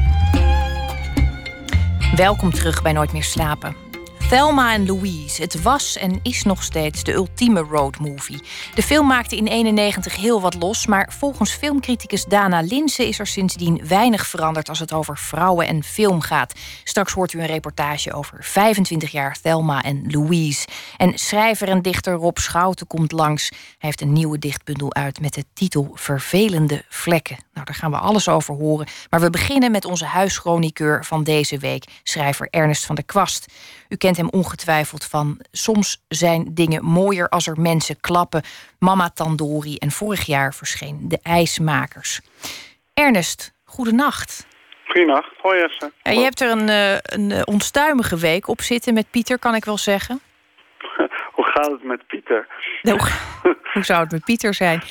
Welkom 2.17 2.51
terug 2.51 2.83
bij 2.83 2.93
Nooit 2.93 3.12
meer 3.12 3.25
slapen. 3.25 3.86
Thelma 4.29 4.73
en 4.73 4.87
Louise. 4.87 5.43
Het 5.43 5.62
was 5.62 5.97
en 5.97 6.21
is 6.23 6.43
nog 6.43 6.62
steeds 6.62 7.03
de 7.05 7.12
ultieme 7.12 7.61
roadmovie. 7.61 8.43
De 8.75 8.83
film 8.83 9.07
maakte 9.07 9.37
in 9.37 9.47
91 9.47 10.17
heel 10.17 10.41
wat 10.41 10.55
los, 10.55 10.87
maar 10.87 11.12
volgens 11.19 11.53
filmcriticus 11.53 12.25
Dana 12.25 12.61
Linse 12.61 13.09
is 13.09 13.19
er 13.19 13.27
sindsdien 13.27 13.87
weinig 13.89 14.27
veranderd 14.27 14.69
als 14.69 14.79
het 14.79 14.93
over 14.93 15.19
vrouwen 15.19 15.67
en 15.67 15.83
film 15.83 16.21
gaat. 16.21 16.55
Straks 16.85 17.12
hoort 17.12 17.33
u 17.33 17.41
een 17.41 17.47
reportage 17.47 18.12
over 18.12 18.45
25 18.45 19.11
jaar 19.11 19.37
Thelma 19.43 19.83
en 19.83 20.05
Louise. 20.11 20.67
En 20.97 21.19
schrijver 21.19 21.69
en 21.69 21.83
dichter 21.83 22.12
Rob 22.12 22.37
Schouten 22.37 22.87
komt 22.87 23.12
langs. 23.12 23.49
Hij 23.49 23.59
heeft 23.79 24.01
een 24.01 24.12
nieuwe 24.12 24.39
dichtbundel 24.39 24.95
uit 24.95 25.21
met 25.21 25.35
de 25.35 25.45
titel 25.53 25.91
Vervelende 25.95 26.85
Vlekken. 26.89 27.37
Nou, 27.53 27.67
daar 27.67 27.75
gaan 27.75 27.91
we 27.91 27.99
alles 27.99 28.29
over 28.29 28.55
horen. 28.55 28.87
Maar 29.11 29.21
we 29.21 29.31
beginnen 29.31 29.71
met 29.71 29.85
onze 29.85 30.05
huischroniqueur 30.05 31.05
van 31.05 31.25
deze 31.25 31.59
week, 31.59 31.85
schrijver 32.03 32.49
Ernest 32.51 32.87
van 32.87 32.95
der 32.95 33.05
Kwast. 33.05 33.47
U 33.88 33.96
kent 33.96 34.16
hem 34.16 34.29
ongetwijfeld 34.29 35.05
van 35.05 35.40
Soms 35.53 36.05
zijn 36.09 36.55
dingen 36.55 36.85
mooier 36.85 37.29
als 37.29 37.46
er 37.46 37.61
mensen 37.61 38.01
klappen. 38.01 38.42
Mama 38.79 39.11
Tandori 39.11 39.77
en 39.77 39.90
vorig 39.90 40.27
jaar 40.27 40.55
verscheen 40.55 41.09
De 41.09 41.18
IJsmakers. 41.22 42.20
Ernest, 42.94 43.53
goedenacht. 43.64 44.46
Goedenacht, 44.87 45.31
hoi. 45.42 45.68
Ja, 46.03 46.11
je 46.11 46.20
hebt 46.20 46.40
er 46.40 46.51
een, 46.51 46.68
uh, 46.68 46.92
een 46.92 47.31
eh, 47.33 47.42
onstuimige 47.44 48.16
week 48.16 48.49
op 48.49 48.61
zitten 48.61 48.94
met 48.94 49.11
Pieter, 49.11 49.38
kan 49.38 49.55
ik 49.55 49.64
wel 49.64 49.79
zeggen. 49.79 50.20
Hoe 51.57 51.64
gaat 51.64 51.73
het 51.73 51.85
met 51.85 52.07
Pieter? 52.07 52.47
hoe, 52.83 53.53
hoe 53.73 53.85
zou 53.85 54.01
het 54.01 54.12
met 54.12 54.25
Pieter 54.25 54.55
zijn? 54.55 54.83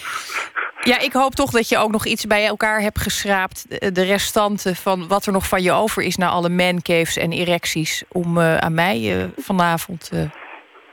Ja, 0.81 0.99
ik 0.99 1.13
hoop 1.13 1.35
toch 1.35 1.51
dat 1.51 1.69
je 1.69 1.77
ook 1.77 1.91
nog 1.91 2.05
iets 2.05 2.25
bij 2.25 2.45
elkaar 2.45 2.81
hebt 2.81 2.99
geschraapt. 2.99 3.93
De 3.95 4.03
restanten 4.03 4.75
van 4.75 5.07
wat 5.07 5.25
er 5.25 5.31
nog 5.31 5.47
van 5.47 5.61
je 5.61 5.71
over 5.71 6.03
is... 6.03 6.15
na 6.15 6.27
alle 6.27 6.49
mancaves 6.49 7.17
en 7.17 7.31
erecties... 7.31 8.03
om 8.11 8.37
uh, 8.37 8.57
aan 8.57 8.73
mij 8.73 8.99
uh, 8.99 9.23
vanavond 9.35 10.11
uh, 10.13 10.21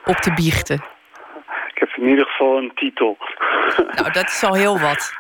op 0.05 0.17
te 0.17 0.33
biechten. 0.33 0.77
Ik 1.75 1.79
heb 1.79 1.89
in 1.97 2.09
ieder 2.09 2.27
geval 2.27 2.57
een 2.57 2.73
titel. 2.75 3.17
Nou, 3.77 4.13
dat 4.13 4.25
is 4.25 4.43
al 4.43 4.55
heel 4.55 4.79
wat. 4.81 5.13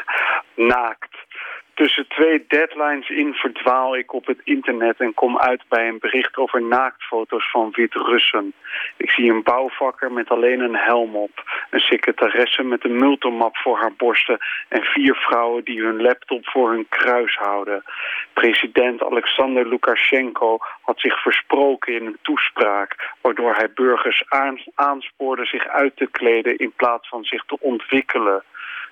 Naakt. 0.72 1.25
Tussen 1.76 2.08
twee 2.08 2.44
deadlines 2.48 3.08
in 3.08 3.34
verdwaal 3.34 3.96
ik 3.96 4.12
op 4.12 4.26
het 4.26 4.40
internet 4.44 5.00
en 5.00 5.14
kom 5.14 5.38
uit 5.38 5.62
bij 5.68 5.88
een 5.88 5.98
bericht 5.98 6.36
over 6.36 6.62
naaktfoto's 6.62 7.50
van 7.50 7.70
Wit-Russen. 7.72 8.52
Ik 8.96 9.10
zie 9.10 9.30
een 9.30 9.42
bouwvakker 9.42 10.12
met 10.12 10.28
alleen 10.28 10.60
een 10.60 10.76
helm 10.76 11.16
op, 11.16 11.44
een 11.70 11.80
secretaresse 11.80 12.62
met 12.62 12.84
een 12.84 12.96
multimap 12.96 13.56
voor 13.56 13.78
haar 13.78 13.92
borsten 13.96 14.38
en 14.68 14.82
vier 14.82 15.14
vrouwen 15.14 15.64
die 15.64 15.82
hun 15.82 16.02
laptop 16.02 16.46
voor 16.48 16.70
hun 16.70 16.86
kruis 16.88 17.36
houden. 17.36 17.82
President 18.32 19.02
Alexander 19.02 19.68
Lukashenko 19.68 20.58
had 20.80 21.00
zich 21.00 21.22
versproken 21.22 21.94
in 21.94 22.06
een 22.06 22.18
toespraak, 22.22 23.14
waardoor 23.20 23.54
hij 23.54 23.70
burgers 23.74 24.24
aanspoorde 24.74 25.44
zich 25.44 25.66
uit 25.66 25.96
te 25.96 26.08
kleden 26.10 26.56
in 26.56 26.72
plaats 26.76 27.08
van 27.08 27.24
zich 27.24 27.44
te 27.44 27.56
ontwikkelen. 27.60 28.42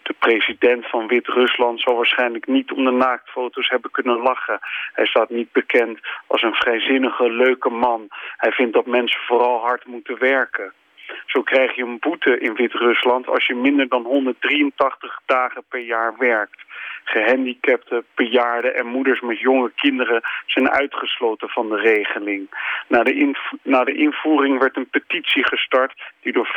De 0.05 0.15
president 0.19 0.87
van 0.87 1.07
Wit-Rusland 1.07 1.81
zal 1.81 1.97
waarschijnlijk 1.97 2.47
niet 2.47 2.73
om 2.73 2.85
de 2.85 2.91
naaktfoto's 2.91 3.69
hebben 3.69 3.91
kunnen 3.91 4.19
lachen. 4.19 4.59
Hij 4.93 5.07
staat 5.07 5.31
niet 5.31 5.53
bekend 5.53 5.99
als 6.27 6.43
een 6.43 6.55
vrijzinnige, 6.55 7.31
leuke 7.31 7.71
man. 7.71 8.09
Hij 8.37 8.53
vindt 8.53 8.73
dat 8.73 8.87
mensen 8.87 9.21
vooral 9.21 9.61
hard 9.61 9.85
moeten 9.87 10.19
werken. 10.19 10.73
Zo 11.27 11.43
krijg 11.43 11.75
je 11.75 11.83
een 11.83 11.99
boete 11.99 12.39
in 12.39 12.55
Wit-Rusland 12.55 13.27
als 13.29 13.47
je 13.47 13.55
minder 13.55 13.89
dan 13.89 14.03
183 14.03 15.21
dagen 15.27 15.63
per 15.69 15.81
jaar 15.81 16.15
werkt. 16.19 16.63
Gehandicapten, 17.05 18.05
bejaarden 18.15 18.75
en 18.75 18.87
moeders 18.87 19.21
met 19.21 19.41
jonge 19.41 19.73
kinderen 19.77 20.23
zijn 20.47 20.71
uitgesloten 20.71 21.49
van 21.49 21.69
de 21.69 21.77
regeling. 21.77 22.49
Na 22.89 23.03
de, 23.03 23.35
na 23.63 23.85
de 23.85 23.95
invoering 23.95 24.59
werd 24.59 24.77
een 24.77 24.91
petitie 24.91 25.45
gestart 25.45 26.03
die 26.21 26.33
door 26.33 26.55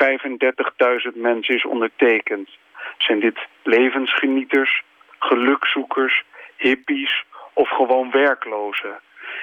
35.000 1.12 1.16
mensen 1.16 1.56
is 1.56 1.66
ondertekend. 1.66 2.50
Zijn 2.98 3.20
dit 3.20 3.40
levensgenieters, 3.64 4.84
gelukzoekers, 5.20 6.24
hippies 6.56 7.24
of 7.54 7.70
gewoon 7.70 8.12
werklozen? 8.12 9.00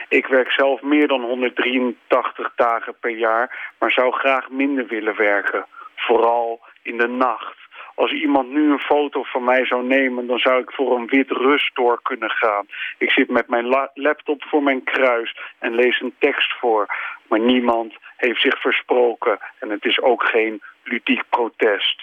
Ik 0.08 0.26
werk 0.26 0.50
zelf 0.50 0.82
meer 0.82 1.08
dan 1.08 1.22
183 1.22 2.52
dagen 2.56 2.94
per 3.00 3.10
jaar, 3.10 3.72
maar 3.78 3.90
zou 3.90 4.12
graag 4.12 4.50
minder 4.50 4.86
willen 4.86 5.16
werken. 5.16 5.66
Vooral 5.96 6.60
in 6.82 6.98
de 6.98 7.08
nacht. 7.08 7.56
Als 7.94 8.12
iemand 8.12 8.50
nu 8.50 8.72
een 8.72 8.78
foto 8.78 9.22
van 9.22 9.44
mij 9.44 9.66
zou 9.66 9.84
nemen, 9.84 10.26
dan 10.26 10.38
zou 10.38 10.62
ik 10.62 10.72
voor 10.72 10.96
een 10.96 11.06
wit 11.06 11.30
rustdoor 11.30 12.02
kunnen 12.02 12.30
gaan. 12.30 12.66
Ik 12.98 13.10
zit 13.10 13.30
met 13.30 13.48
mijn 13.48 13.66
laptop 13.94 14.44
voor 14.44 14.62
mijn 14.62 14.84
kruis 14.84 15.36
en 15.58 15.74
lees 15.74 16.00
een 16.00 16.14
tekst 16.18 16.52
voor. 16.58 16.86
Maar 17.28 17.40
niemand 17.40 17.94
heeft 18.16 18.40
zich 18.40 18.60
versproken 18.60 19.38
en 19.58 19.70
het 19.70 19.84
is 19.84 20.00
ook 20.00 20.24
geen 20.24 20.62
ludiek 20.84 21.22
protest. 21.28 22.02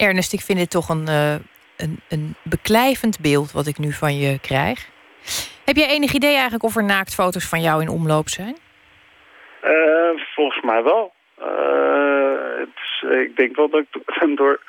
Ernest, 0.00 0.32
ik 0.32 0.40
vind 0.40 0.58
dit 0.58 0.70
toch 0.70 0.88
een, 0.88 1.06
uh, 1.08 1.32
een, 1.76 2.00
een 2.08 2.34
beklijvend 2.42 3.20
beeld 3.20 3.52
wat 3.52 3.66
ik 3.66 3.78
nu 3.78 3.92
van 3.92 4.16
je 4.16 4.40
krijg. 4.40 4.88
Heb 5.64 5.76
jij 5.76 5.88
enig 5.88 6.12
idee 6.12 6.32
eigenlijk 6.32 6.64
of 6.64 6.76
er 6.76 6.84
naaktfoto's 6.84 7.48
van 7.48 7.60
jou 7.60 7.82
in 7.82 7.88
omloop 7.88 8.28
zijn? 8.28 8.56
Uh, 9.64 10.22
volgens 10.34 10.64
mij 10.64 10.82
wel. 10.82 11.12
Uh, 11.40 12.66
is, 12.76 13.04
ik 13.26 13.36
denk 13.36 13.56
wel 13.56 13.68
dat 13.68 13.80
ik 13.80 13.96
door, 14.40 14.60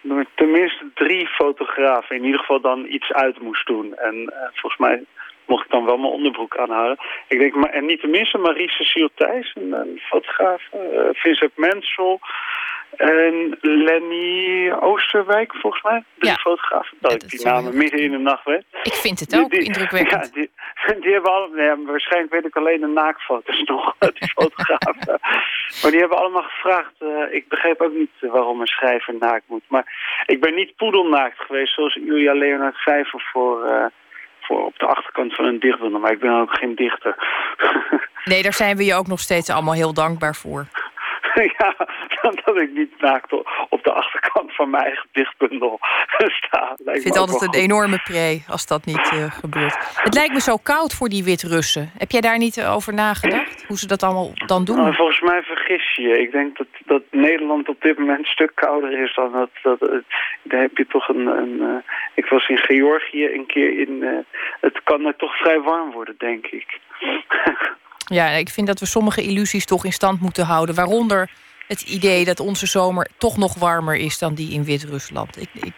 door 0.00 0.24
tenminste 0.34 0.90
drie 0.94 1.26
fotografen 1.26 2.16
in 2.16 2.24
ieder 2.24 2.40
geval 2.40 2.60
dan 2.60 2.86
iets 2.88 3.12
uit 3.12 3.40
moest 3.40 3.66
doen. 3.66 3.96
En 3.96 4.32
volgens 4.52 4.76
mij 4.80 5.04
mocht 5.46 5.64
ik 5.64 5.70
dan 5.70 5.84
wel 5.84 5.96
mijn 5.96 6.12
onderbroek 6.12 6.56
aanhouden. 6.56 6.98
Ik 7.28 7.38
denk, 7.38 7.54
maar, 7.54 7.70
en 7.70 7.86
niet 7.86 8.00
tenminste 8.00 8.38
Marie-Cecile 8.38 9.10
Thijs, 9.14 9.52
een, 9.54 9.72
een 9.72 10.00
fotograaf, 10.04 10.62
Vincent 11.12 11.56
Mensel... 11.56 12.20
En 12.96 13.58
Lenny 13.60 14.72
Oosterwijk, 14.72 15.54
volgens 15.54 15.82
mij, 15.82 16.04
de 16.14 16.26
ja. 16.26 16.34
fotograaf. 16.34 16.92
Dat 17.00 17.12
ik 17.12 17.28
die 17.28 17.44
namen 17.44 17.76
midden 17.76 18.00
in 18.00 18.10
de 18.10 18.18
nacht 18.18 18.44
weet. 18.44 18.64
Ik 18.82 18.92
vind 18.92 19.20
het 19.20 19.38
ook 19.38 19.52
indrukwekkend. 19.52 20.30
Ja, 20.34 20.92
die, 20.92 21.00
die 21.00 21.12
hebben 21.12 21.32
allemaal, 21.32 21.84
waarschijnlijk 21.84 22.32
weet 22.32 22.44
ik 22.44 22.56
alleen 22.56 22.80
de 22.80 22.86
naaktfoto's 22.86 23.62
nog, 23.68 23.96
die 23.98 24.30
fotografen. 24.40 25.18
maar 25.82 25.90
die 25.90 26.00
hebben 26.00 26.18
allemaal 26.18 26.42
gevraagd, 26.42 26.92
uh, 26.98 27.34
ik 27.34 27.48
begreep 27.48 27.80
ook 27.80 27.92
niet 27.92 28.10
waarom 28.20 28.60
een 28.60 28.66
schrijver 28.66 29.14
naakt 29.18 29.44
moet. 29.46 29.64
Maar 29.68 30.22
ik 30.26 30.40
ben 30.40 30.54
niet 30.54 30.76
poedelnaakt 30.76 31.38
geweest, 31.38 31.74
zoals 31.74 31.94
Julia 31.94 32.34
Leonard 32.34 32.76
Vijver 32.76 33.28
voor... 33.32 33.66
Uh, 33.66 33.84
voor 34.46 34.64
op 34.64 34.78
de 34.78 34.86
achterkant 34.86 35.34
van 35.34 35.44
een 35.44 35.60
dichtbundel. 35.60 36.00
Maar 36.00 36.12
ik 36.12 36.20
ben 36.20 36.40
ook 36.40 36.56
geen 36.58 36.74
dichter. 36.74 37.14
nee, 38.30 38.42
daar 38.42 38.52
zijn 38.52 38.76
we 38.76 38.84
je 38.84 38.94
ook 38.94 39.06
nog 39.06 39.20
steeds 39.20 39.50
allemaal 39.50 39.74
heel 39.74 39.94
dankbaar 39.94 40.34
voor. 40.34 40.66
ja, 41.58 41.74
dat 42.44 42.56
ik 42.60 42.70
niet 42.72 43.00
naakt 43.00 43.32
op 43.68 43.84
de 43.84 43.92
achterkant 43.92 44.54
van 44.54 44.70
mijn 44.70 44.84
eigen 44.84 45.08
dichtbundel 45.12 45.78
sta. 46.16 46.76
ik 46.84 46.90
vind 46.90 47.04
het 47.04 47.16
altijd 47.16 47.42
een 47.42 47.60
enorme 47.60 47.98
pre 47.98 48.42
als 48.48 48.66
dat 48.66 48.84
niet 48.84 49.12
uh, 49.12 49.30
gebeurt. 49.42 49.76
Het 50.02 50.14
lijkt 50.14 50.32
me 50.32 50.40
zo 50.40 50.56
koud 50.56 50.94
voor 50.94 51.08
die 51.08 51.24
Wit-Russen. 51.24 51.90
Heb 51.98 52.10
jij 52.10 52.20
daar 52.20 52.38
niet 52.38 52.64
over 52.64 52.94
nagedacht? 52.94 53.64
Hoe 53.66 53.78
ze 53.78 53.86
dat 53.86 54.02
allemaal 54.02 54.30
dan 54.46 54.64
doen? 54.64 54.76
Nou, 54.76 54.94
volgens 54.94 55.20
mij 55.20 55.42
vergis 55.42 55.94
je 55.94 56.02
je. 56.02 56.20
Ik 56.20 56.32
denk 56.32 56.56
dat, 56.56 56.66
dat 56.84 57.02
Nederland 57.10 57.68
op 57.68 57.80
dit 57.80 57.98
moment 57.98 58.18
een 58.18 58.24
stuk 58.24 58.52
kouder 58.54 59.02
is 59.02 59.14
dan 59.14 59.32
dat... 59.32 59.50
dat 59.62 59.82
uh, 59.82 59.98
daar 60.42 60.60
heb 60.60 60.76
je 60.76 60.86
toch 60.86 61.08
een... 61.08 61.26
een 61.26 61.56
uh, 61.60 61.76
ik 62.14 62.26
was 62.26 62.48
in 62.48 62.58
Georgië 62.58 63.26
een 63.26 63.46
keer 63.46 63.78
in... 63.78 64.24
het 64.60 64.80
kan 64.84 65.06
er 65.06 65.16
toch 65.16 65.36
vrij 65.36 65.60
warm 65.60 65.90
worden, 65.90 66.14
denk 66.18 66.46
ik. 66.46 66.78
Ja, 68.08 68.28
ik 68.28 68.48
vind 68.48 68.66
dat 68.66 68.80
we 68.80 68.86
sommige 68.86 69.22
illusies 69.22 69.64
toch 69.64 69.84
in 69.84 69.92
stand 69.92 70.20
moeten 70.20 70.44
houden. 70.44 70.74
Waaronder 70.74 71.30
het 71.66 71.80
idee 71.80 72.24
dat 72.24 72.40
onze 72.40 72.66
zomer 72.66 73.08
toch 73.18 73.36
nog 73.36 73.58
warmer 73.58 73.96
is 73.96 74.18
dan 74.18 74.34
die 74.34 74.52
in 74.52 74.64
Wit-Rusland. 74.64 75.40
Ik, 75.40 75.48
ik, 75.54 75.72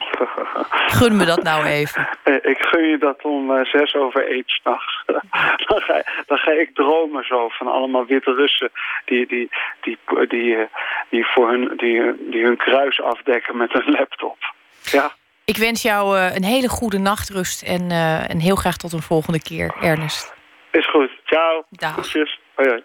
gun 0.99 1.17
me 1.17 1.25
dat 1.25 1.43
nou 1.43 1.65
even. 1.65 2.09
Eh, 2.23 2.35
ik 2.35 2.59
gun 2.59 2.85
je 2.85 2.99
dat 2.99 3.25
om 3.25 3.51
uh, 3.51 3.65
zes 3.65 3.95
over 3.95 4.29
één 4.29 4.43
s'nachts. 4.47 5.03
dan, 5.69 5.81
ga, 5.81 6.03
dan 6.27 6.39
ga 6.39 6.51
ik 6.51 6.75
dromen 6.75 7.25
zo 7.25 7.49
van 7.49 7.67
allemaal 7.67 8.07
witte 8.07 8.35
Russen... 8.35 8.71
die, 9.05 9.27
die, 9.27 9.49
die, 9.81 9.99
die, 10.29 10.57
eh, 10.57 10.67
die, 11.11 11.27
voor 11.27 11.51
hun, 11.51 11.73
die, 11.77 12.31
die 12.31 12.45
hun 12.45 12.57
kruis 12.57 13.03
afdekken 13.03 13.57
met 13.57 13.75
een 13.75 13.91
laptop. 13.91 14.37
Ja. 14.83 15.13
Ik 15.45 15.57
wens 15.57 15.83
jou 15.83 16.19
een 16.19 16.45
hele 16.45 16.69
goede 16.69 16.99
nachtrust 16.99 17.63
en, 17.63 17.91
en 18.29 18.39
heel 18.39 18.57
graag 18.57 18.77
tot 18.77 18.93
een 18.93 19.03
volgende 19.03 19.43
keer, 19.43 19.75
Ernest. 19.81 20.38
Is 20.73 20.91
goed. 20.91 21.11
Ciao. 21.25 21.65
Dag. 21.71 22.13
Hoi, 22.13 22.27
hoi. 22.55 22.83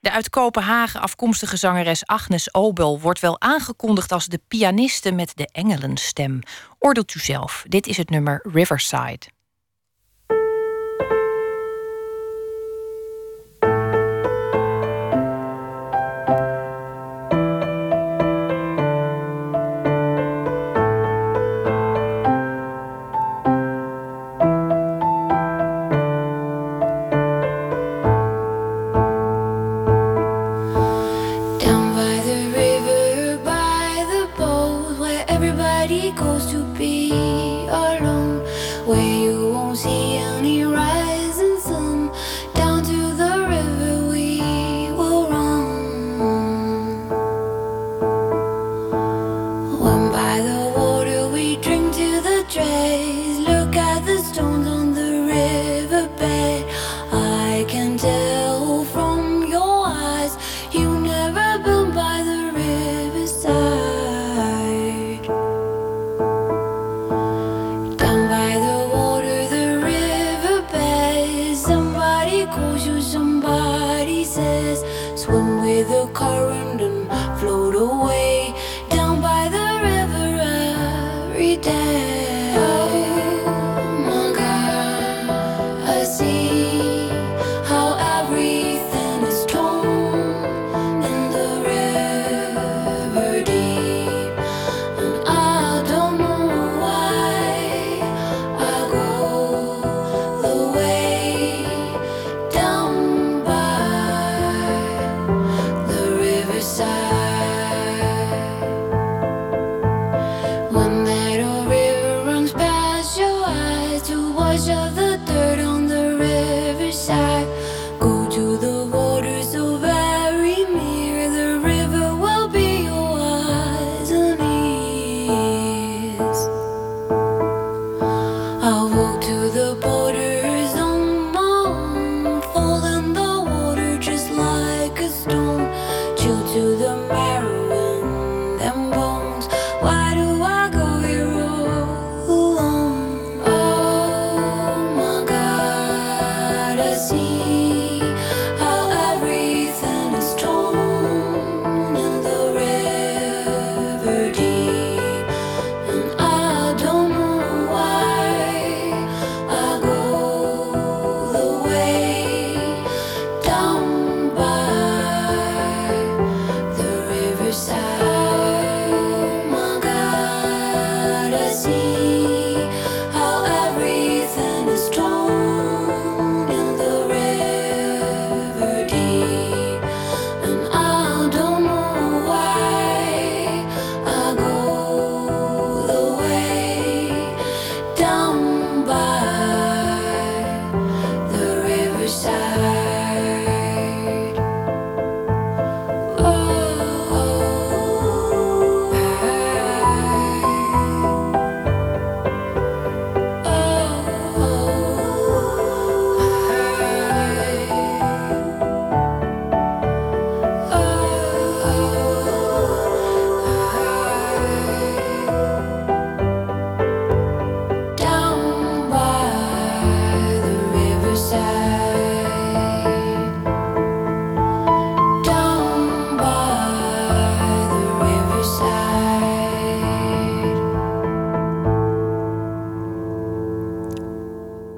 De 0.00 0.10
uit 0.10 0.30
Kopenhagen 0.30 1.00
afkomstige 1.00 1.56
zangeres 1.56 2.06
Agnes 2.06 2.54
Obel 2.54 3.00
wordt 3.00 3.20
wel 3.20 3.40
aangekondigd 3.40 4.12
als 4.12 4.26
de 4.26 4.40
pianiste 4.48 5.12
met 5.12 5.36
de 5.36 5.48
engelenstem. 5.52 6.38
Oordeelt 6.78 7.14
u 7.14 7.18
zelf. 7.18 7.64
Dit 7.68 7.86
is 7.86 7.96
het 7.96 8.10
nummer 8.10 8.46
Riverside. 8.52 9.26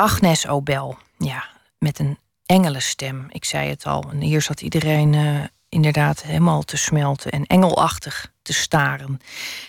Agnes 0.07 0.47
Obel. 0.47 0.97
Ja, 1.19 1.45
met 1.79 1.99
een 1.99 2.19
engelenstem. 2.45 3.27
Ik 3.29 3.45
zei 3.45 3.69
het 3.69 3.87
al. 3.87 4.11
Hier 4.19 4.43
zat 4.43 4.61
iedereen 4.61 5.13
uh, 5.13 5.41
inderdaad 5.69 6.23
helemaal 6.23 6.63
te 6.63 6.77
smelten 6.77 7.31
en 7.31 7.47
engelachtig 7.47 8.33
te 8.43 8.53
staren. 8.53 9.21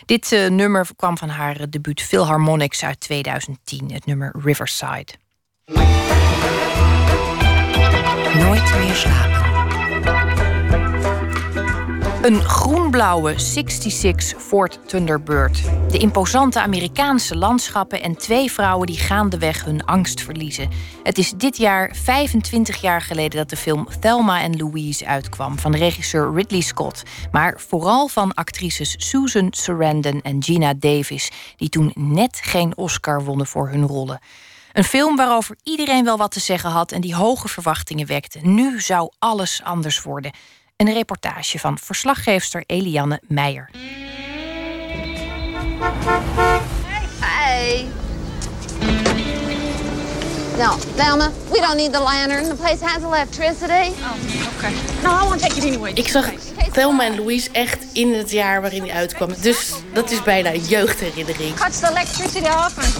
Dit 0.05 0.31
uh, 0.31 0.49
nummer 0.49 0.87
kwam 0.95 1.17
van 1.17 1.29
haar 1.29 1.69
debuut 1.69 2.01
Philharmonics 2.01 2.83
uit 2.83 2.99
2010, 2.99 3.91
het 3.91 4.05
nummer 4.05 4.35
Riverside. 4.43 5.13
Nooit 8.33 8.77
meer 8.77 8.95
slapen. 8.95 9.56
Een 12.21 12.43
groenblauwe 12.43 13.39
66 13.39 14.41
Ford 14.41 14.79
Thunderbird. 14.87 15.61
De 15.91 15.97
imposante 15.97 16.61
Amerikaanse 16.61 17.35
landschappen 17.35 18.01
en 18.01 18.17
twee 18.17 18.51
vrouwen 18.51 18.87
die 18.87 18.97
gaandeweg 18.97 19.65
hun 19.65 19.85
angst 19.85 20.21
verliezen. 20.21 20.69
Het 21.03 21.17
is 21.17 21.31
dit 21.31 21.57
jaar 21.57 21.95
25 21.95 22.81
jaar 22.81 23.01
geleden 23.01 23.37
dat 23.37 23.49
de 23.49 23.55
film 23.55 23.87
Thelma 23.99 24.41
en 24.41 24.57
Louise 24.57 25.05
uitkwam 25.05 25.59
van 25.59 25.75
regisseur 25.75 26.33
Ridley 26.33 26.61
Scott, 26.61 27.03
maar 27.31 27.59
vooral 27.67 28.07
van 28.07 28.33
actrices 28.33 28.95
Susan 28.97 29.47
Sarandon 29.49 30.21
en 30.21 30.43
Gina 30.43 30.73
Davis, 30.73 31.31
die 31.55 31.69
toen 31.69 31.91
net 31.95 32.39
geen 32.43 32.77
Oscar 32.77 33.23
wonnen 33.23 33.47
voor 33.47 33.69
hun 33.69 33.85
rollen. 33.85 34.19
Een 34.73 34.83
film 34.83 35.15
waarover 35.15 35.55
iedereen 35.63 36.03
wel 36.03 36.17
wat 36.17 36.31
te 36.31 36.39
zeggen 36.39 36.69
had 36.69 36.91
en 36.91 37.01
die 37.01 37.15
hoge 37.15 37.47
verwachtingen 37.47 38.07
wekte. 38.07 38.39
Nu 38.41 38.81
zou 38.81 39.11
alles 39.19 39.61
anders 39.63 40.01
worden. 40.01 40.31
Een 40.77 40.93
reportage 40.93 41.59
van 41.59 41.77
verslaggeefster 41.77 42.63
Eliane 42.65 43.21
Meijer. 43.27 43.69
Hey. 47.19 47.87
No, 50.57 50.77
Thelma, 50.95 51.31
we 51.51 51.59
don't 51.59 51.75
need 51.75 51.93
the 51.93 51.99
lantern. 51.99 52.43
The 52.43 52.55
place 52.55 52.85
has 52.85 53.03
electricity. 53.03 53.91
Oh, 54.01 54.57
okay. 54.57 54.71
No, 55.03 55.09
I 55.09 55.23
won't 55.23 55.41
take 55.41 55.57
it 55.57 55.65
anyway. 55.65 55.91
Ik 55.93 56.07
zag 56.07 56.29
Thelma 56.71 57.03
en 57.05 57.15
Louise 57.15 57.49
echt 57.51 57.85
in 57.93 58.13
het 58.13 58.31
jaar 58.31 58.61
waarin 58.61 58.83
die 58.83 58.93
uitkwam. 58.93 59.33
Dus 59.41 59.73
dat 59.93 60.11
is 60.11 60.23
bijna 60.23 60.53
een 60.53 60.63
jeugdherinnering. 60.63 61.55
Cuts 61.55 61.79
the 61.79 61.87
electricity 61.89 62.47
off 62.47 62.77
and 62.77 62.95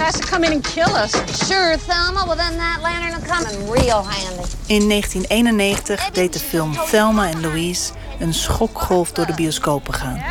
tries 0.00 0.20
to 0.20 0.26
come 0.26 0.44
in 0.44 0.52
and 0.52 0.66
kill 0.74 0.94
us. 0.94 1.12
Sure, 1.46 1.76
Thelma. 1.76 2.24
Well, 2.26 2.36
then 2.36 2.56
that 2.56 2.80
lantern 2.80 3.12
will 3.12 3.28
come 3.28 3.44
in 3.50 3.70
real 3.70 4.02
handy. 4.02 4.48
In 4.66 4.88
1991 4.88 6.10
deed 6.10 6.32
de 6.32 6.38
film 6.38 6.72
Thelma 6.90 7.30
en 7.30 7.40
Louise 7.40 7.92
een 8.18 8.34
schokgolf 8.34 9.12
door 9.12 9.26
de 9.26 9.34
bioscopen 9.34 9.94
gaan. 9.94 10.22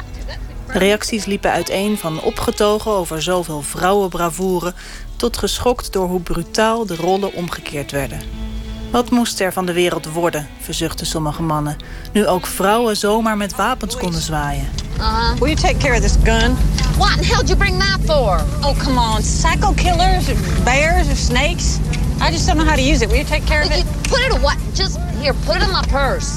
De 0.73 0.77
reacties 0.79 1.25
liepen 1.25 1.51
uiteen 1.51 1.97
van 1.97 2.21
opgetogen 2.21 2.91
over 2.91 3.21
zoveel 3.21 3.61
vrouwenbravoure... 3.61 4.73
tot 5.15 5.37
geschokt 5.37 5.93
door 5.93 6.07
hoe 6.07 6.21
brutaal 6.21 6.85
de 6.85 6.95
rollen 6.95 7.33
omgekeerd 7.33 7.91
werden. 7.91 8.48
Wat 8.91 9.09
moest 9.09 9.39
er 9.39 9.53
van 9.53 9.65
de 9.65 9.73
wereld 9.73 10.11
worden, 10.11 10.47
verzuchten 10.59 11.05
sommige 11.05 11.41
mannen... 11.41 11.77
nu 12.11 12.27
ook 12.27 12.45
vrouwen 12.45 12.97
zomaar 12.97 13.37
met 13.37 13.55
wapens 13.55 13.97
konden 13.97 14.21
zwaaien. 14.21 14.67
Uh-huh. 14.97 15.37
Will 15.39 15.47
you 15.47 15.55
take 15.55 15.77
care 15.77 15.95
of 15.95 16.01
this 16.01 16.15
gun? 16.23 16.57
What 16.97 17.17
in 17.17 17.23
hell 17.23 17.37
did 17.37 17.47
you 17.47 17.57
bring 17.57 17.79
that 17.79 17.99
for? 18.05 18.41
Oh, 18.61 18.83
come 18.83 18.99
on. 18.99 19.23
Psycho 19.23 19.73
killers, 19.73 20.25
bears, 20.63 21.07
or 21.07 21.15
snakes? 21.15 21.77
I 22.21 22.31
just 22.31 22.47
don't 22.47 22.57
know 22.57 22.67
how 22.67 22.75
to 22.75 22.91
use 22.91 23.03
it. 23.03 23.09
Will 23.09 23.17
you 23.17 23.27
take 23.27 23.45
care 23.45 23.63
of 23.63 23.71
it? 23.71 23.85
Put 24.01 24.35
it 24.35 24.41
what? 24.41 24.57
Just 24.73 24.97
here, 25.21 25.33
put 25.45 25.55
it 25.55 25.63
in 25.63 25.71
my 25.71 25.85
purse. 25.87 26.27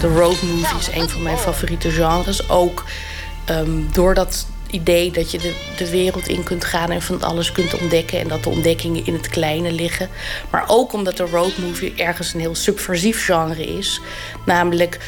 De 0.00 0.08
road 0.08 0.42
movie 0.42 0.78
is 0.78 0.88
een 0.94 1.08
van 1.08 1.22
mijn 1.22 1.38
favoriete 1.38 1.90
genres. 1.90 2.48
Ook 2.48 2.84
um, 3.50 3.88
door 3.92 4.14
dat 4.14 4.46
idee 4.74 5.10
dat 5.10 5.30
je 5.30 5.38
de, 5.38 5.54
de 5.76 5.90
wereld 5.90 6.28
in 6.28 6.42
kunt 6.42 6.64
gaan 6.64 6.90
en 6.90 7.02
van 7.02 7.22
alles 7.22 7.52
kunt 7.52 7.80
ontdekken. 7.80 8.20
En 8.20 8.28
dat 8.28 8.42
de 8.42 8.48
ontdekkingen 8.48 9.06
in 9.06 9.12
het 9.12 9.28
kleine 9.28 9.72
liggen. 9.72 10.08
Maar 10.50 10.64
ook 10.66 10.92
omdat 10.92 11.16
de 11.16 11.26
road 11.26 11.58
movie 11.58 11.94
ergens 11.96 12.34
een 12.34 12.40
heel 12.40 12.54
subversief 12.54 13.24
genre 13.24 13.64
is. 13.64 14.00
Namelijk 14.46 14.98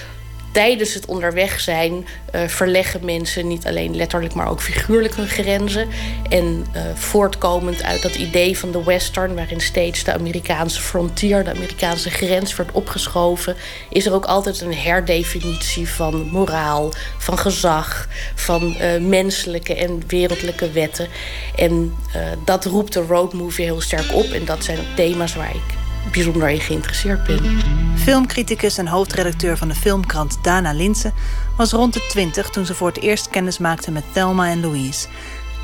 tijdens 0.56 0.94
het 0.94 1.06
onderweg 1.06 1.60
zijn 1.60 1.92
uh, 2.34 2.40
verleggen 2.46 3.04
mensen 3.04 3.48
niet 3.48 3.66
alleen 3.66 3.96
letterlijk, 3.96 4.34
maar 4.34 4.50
ook 4.50 4.62
figuurlijk 4.62 5.14
hun 5.14 5.28
grenzen. 5.28 5.88
En 6.28 6.66
uh, 6.74 6.82
voortkomend 6.94 7.82
uit 7.82 8.02
dat 8.02 8.14
idee 8.14 8.58
van 8.58 8.70
de 8.70 8.84
western, 8.84 9.34
waarin 9.34 9.60
steeds 9.60 10.04
de 10.04 10.12
Amerikaanse 10.12 10.80
frontier, 10.80 11.44
de 11.44 11.50
Amerikaanse 11.50 12.10
grens 12.10 12.56
wordt 12.56 12.72
opgeschoven, 12.72 13.56
is 13.90 14.06
er 14.06 14.12
ook 14.12 14.24
altijd 14.24 14.60
een 14.60 14.74
herdefinitie 14.74 15.88
van 15.88 16.28
moraal, 16.30 16.92
van 17.18 17.38
gezag, 17.38 18.08
van 18.34 18.76
uh, 18.80 19.00
menselijke 19.00 19.74
en 19.74 20.02
wereldlijke 20.06 20.70
wetten. 20.70 21.08
En 21.56 21.94
dat 22.44 22.64
roept 22.64 22.92
de 22.92 23.00
road 23.00 23.32
movie 23.32 23.64
heel 23.64 23.80
sterk 23.80 24.12
op. 24.12 24.24
En 24.24 24.44
dat 24.44 24.64
zijn 24.64 24.78
thema's 24.94 25.34
waar 25.34 25.54
ik 25.54 25.75
bijzonder 26.12 26.48
in 26.48 26.60
geïnteresseerd 26.60 27.24
ben. 27.24 27.58
Filmcriticus 27.96 28.78
en 28.78 28.86
hoofdredacteur 28.86 29.56
van 29.56 29.68
de 29.68 29.74
filmkrant 29.74 30.38
Dana 30.42 30.72
Linsen 30.72 31.14
was 31.56 31.72
rond 31.72 31.94
de 31.94 32.06
20 32.08 32.50
toen 32.50 32.66
ze 32.66 32.74
voor 32.74 32.88
het 32.88 33.00
eerst 33.00 33.28
kennis 33.28 33.58
maakte 33.58 33.90
met 33.90 34.04
Thelma 34.12 34.50
en 34.50 34.60
Louise. 34.60 35.06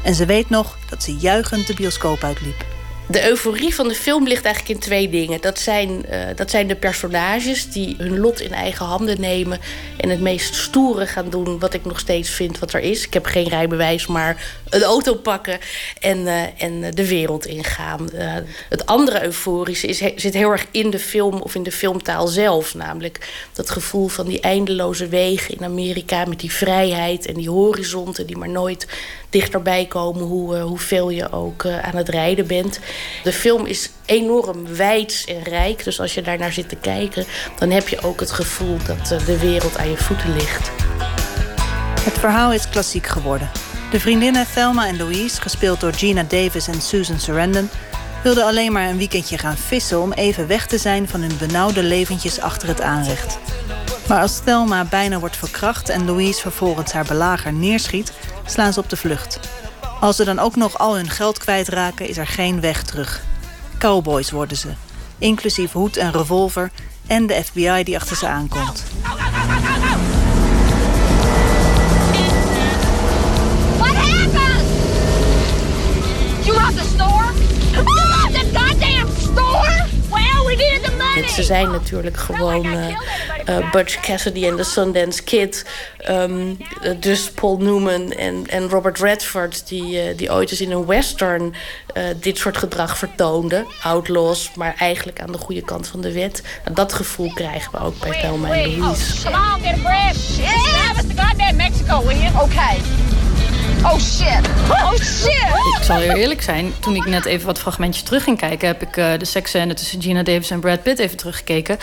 En 0.05 0.15
ze 0.15 0.27
weet 0.27 0.51
nog 0.51 0.79
dat 0.89 1.03
ze 1.03 1.17
juichend 1.17 1.67
de 1.67 1.75
bioscoop 1.75 2.23
uitliep. 2.25 2.65
De 3.07 3.29
euforie 3.29 3.75
van 3.75 3.89
de 3.89 3.95
film 3.95 4.27
ligt 4.27 4.45
eigenlijk 4.45 4.75
in 4.75 4.81
twee 4.81 5.09
dingen. 5.09 5.41
Dat 5.41 5.59
zijn, 5.59 5.91
uh, 5.91 6.19
dat 6.35 6.51
zijn 6.51 6.67
de 6.67 6.77
personages 6.77 7.71
die 7.71 7.95
hun 7.99 8.19
lot 8.19 8.41
in 8.41 8.53
eigen 8.53 8.87
handen 8.87 9.21
nemen 9.21 9.59
en 9.97 10.09
het 10.09 10.21
meest 10.21 10.55
stoere 10.55 11.07
gaan 11.07 11.31
doen 11.31 11.59
wat 11.59 11.75
ik 11.75 11.85
nog 11.85 11.99
steeds 11.99 12.31
vind 12.31 12.59
wat 12.59 12.73
er 12.73 12.81
is. 12.81 13.07
Ik 13.07 13.13
heb 13.13 13.27
geen 13.27 13.49
rijbewijs, 13.49 14.07
maar 14.07 14.61
een 14.73 14.83
auto 14.83 15.15
pakken 15.15 15.59
en, 16.01 16.19
uh, 16.19 16.63
en 16.63 16.91
de 16.91 17.09
wereld 17.09 17.47
ingaan. 17.47 18.09
Uh, 18.15 18.35
het 18.69 18.87
andere 18.87 19.25
euforische 19.25 19.87
is, 19.87 19.99
zit 20.17 20.35
heel 20.35 20.51
erg 20.51 20.67
in 20.71 20.91
de 20.91 20.99
film 20.99 21.41
of 21.41 21.55
in 21.55 21.63
de 21.63 21.73
filmtaal 21.73 22.27
zelf. 22.27 22.75
Namelijk 22.75 23.47
dat 23.53 23.71
gevoel 23.71 24.09
van 24.09 24.27
die 24.27 24.41
eindeloze 24.41 25.09
wegen 25.09 25.55
in 25.55 25.65
Amerika 25.65 26.25
met 26.25 26.41
die 26.41 26.53
vrijheid 26.53 27.27
en 27.27 27.35
die 27.35 27.51
horizonten 27.51 28.27
die 28.27 28.37
maar 28.37 28.49
nooit 28.49 28.87
dichterbij 29.31 29.87
komen 29.87 30.23
hoe, 30.23 30.59
hoeveel 30.59 31.11
je 31.11 31.33
ook 31.33 31.67
aan 31.67 31.97
het 31.97 32.09
rijden 32.09 32.47
bent. 32.47 32.81
De 33.23 33.33
film 33.33 33.67
is 33.67 33.91
enorm 34.05 34.75
wijd 34.75 35.25
en 35.27 35.43
rijk. 35.43 35.85
Dus 35.85 36.01
als 36.01 36.15
je 36.15 36.23
daar 36.23 36.39
naar 36.39 36.53
zit 36.53 36.69
te 36.69 36.77
kijken, 36.77 37.25
dan 37.59 37.71
heb 37.71 37.89
je 37.89 38.03
ook 38.03 38.21
het 38.21 38.31
gevoel 38.31 38.77
dat 38.87 39.27
de 39.27 39.39
wereld 39.39 39.79
aan 39.79 39.91
je 39.91 39.97
voeten 39.97 40.33
ligt. 40.33 40.71
Het 42.01 42.19
verhaal 42.19 42.53
is 42.53 42.69
klassiek 42.69 43.07
geworden. 43.07 43.51
De 43.93 44.01
vriendinnen 44.01 44.47
Thelma 44.55 44.87
en 44.87 44.97
Louise, 44.97 45.41
gespeeld 45.41 45.81
door 45.81 45.93
Gina 45.93 46.23
Davis 46.23 46.69
en 46.69 46.81
Susan 46.81 47.19
Sarandon, 47.19 47.71
wilden 48.23 48.45
alleen 48.45 48.73
maar 48.73 48.89
een 48.89 48.97
weekendje 48.97 49.39
gaan 49.39 49.57
vissen 49.57 50.01
om 50.01 50.13
even 50.13 50.47
weg 50.47 50.67
te 50.67 50.79
zijn 50.79 51.09
van 51.09 51.21
hun 51.21 51.37
benauwde 51.39 51.83
leventjes 51.83 52.41
achter 52.41 52.69
het 52.69 52.81
aanrecht. 52.81 53.39
Maar 54.09 54.21
als 54.21 54.41
Thelma 54.45 54.85
bijna 54.85 55.19
wordt 55.19 55.37
verkracht 55.37 55.89
en 55.89 56.05
Louise 56.05 56.41
vervolgens 56.41 56.93
haar 56.93 57.05
belager 57.05 57.53
neerschiet, 57.53 58.13
slaan 58.47 58.73
ze 58.73 58.81
op 58.81 58.89
de 58.89 58.97
vlucht. 58.97 59.41
Als 60.01 60.17
ze 60.17 60.25
dan 60.25 60.39
ook 60.39 60.57
nog 60.57 60.79
al 60.79 60.97
hun 60.97 61.11
geld 61.11 61.39
kwijtraken, 61.39 62.09
is 62.09 62.17
er 62.17 62.27
geen 62.27 62.61
weg 62.61 62.83
terug. 62.83 63.23
Cowboys 63.79 64.31
worden 64.31 64.57
ze, 64.57 64.69
inclusief 65.19 65.73
hoed 65.73 65.97
en 65.97 66.13
revolver 66.13 66.71
en 67.07 67.27
de 67.27 67.45
FBI 67.45 67.83
die 67.85 67.97
achter 67.97 68.17
ze 68.17 68.27
aankomt. 68.27 68.85
Ze 81.35 81.43
zijn 81.43 81.71
natuurlijk 81.71 82.17
gewoon 82.17 82.67
uh, 82.67 82.89
uh, 83.49 83.71
Butch 83.71 84.01
Cassidy 84.01 84.47
en 84.47 84.57
de 84.57 84.65
Sundance 84.65 85.23
Kid. 85.23 85.67
Um, 86.09 86.57
dus 87.01 87.31
Paul 87.31 87.57
Newman 87.57 88.13
en, 88.13 88.47
en 88.47 88.69
Robert 88.69 88.99
Redford... 88.99 89.69
Die, 89.69 90.15
die 90.15 90.33
ooit 90.33 90.51
eens 90.51 90.61
in 90.61 90.71
een 90.71 90.87
western 90.87 91.55
dit 92.17 92.39
soort 92.39 92.57
gedrag 92.57 92.99
vertoonden. 92.99 93.67
Outlaws, 93.83 94.51
maar 94.55 94.75
eigenlijk 94.79 95.21
aan 95.21 95.33
de 95.33 95.39
goede 95.39 95.63
kant 95.63 95.89
van 95.89 96.01
de 96.01 96.13
wet. 96.13 96.43
Nou, 96.65 96.75
dat 96.75 96.93
gevoel 96.93 97.33
krijgen 97.33 97.73
we 97.73 97.79
ook 97.79 97.99
bij 97.99 98.21
Thelma 98.21 98.49
en 98.49 98.79
Louise. 98.79 99.23
Come 99.25 99.37
on, 99.37 99.63
get 99.63 99.85
a 99.87 100.11
us 100.97 101.15
to 101.15 101.23
goddamn 101.23 101.57
Mexico, 101.57 102.03
will 102.07 102.19
you? 102.19 102.43
Okay. 102.43 102.81
Oh 103.85 103.99
shit. 103.99 104.49
Oh 104.69 104.93
shit. 104.93 105.77
Ik 105.79 105.83
zal 105.83 105.97
heel 105.97 106.15
eerlijk 106.15 106.43
zijn. 106.43 106.73
Toen 106.81 106.95
ik 106.95 107.07
net 107.07 107.25
even 107.25 107.47
wat 107.47 107.59
fragmentjes 107.59 108.05
terug 108.05 108.25
ging 108.25 108.39
kijken... 108.39 108.69
heb 108.69 108.83
ik 108.83 108.97
uh, 108.97 109.13
de 109.19 109.25
seksscène 109.25 109.75
tussen 109.75 110.03
Gina 110.03 110.23
Davis 110.23 110.51
en 110.51 110.61
Brad 110.61 110.83
Pitt 110.83 110.99
even 110.99 111.17
teruggekeken. 111.17 111.79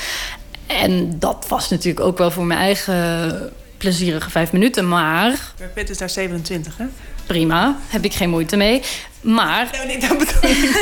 En 0.67 1.19
dat 1.19 1.45
was 1.47 1.69
natuurlijk 1.69 2.05
ook 2.05 2.17
wel 2.17 2.31
voor 2.31 2.45
mijn 2.45 2.59
eigen 2.59 3.53
plezierige 3.77 4.29
vijf 4.29 4.51
minuten. 4.51 4.87
Maar... 4.87 5.39
Brad 5.55 5.73
Pitt 5.73 5.89
is 5.89 5.97
daar 5.97 6.09
27, 6.09 6.77
hè? 6.77 6.85
Prima, 7.25 7.77
heb 7.87 8.03
ik 8.03 8.13
geen 8.13 8.29
moeite 8.29 8.57
mee. 8.57 8.81
Maar... 9.21 9.67
Nee, 9.71 9.85
nee 9.85 10.09
dat 10.09 10.17
bedoel 10.17 10.49
ik 10.49 10.61
niet. 10.61 10.81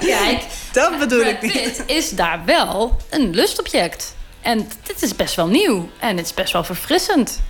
Kijk, 0.18 0.42
dat 0.72 0.98
bedoel 0.98 1.20
Brad 1.20 1.32
ik 1.32 1.42
niet. 1.42 1.52
Pitt 1.52 1.82
is 1.86 2.10
daar 2.10 2.44
wel 2.44 2.96
een 3.10 3.34
lustobject. 3.34 4.16
En 4.40 4.68
dit 4.86 5.02
is 5.02 5.16
best 5.16 5.34
wel 5.34 5.46
nieuw. 5.46 5.90
En 5.98 6.16
het 6.16 6.26
is 6.26 6.34
best 6.34 6.52
wel 6.52 6.64
verfrissend. 6.64 7.40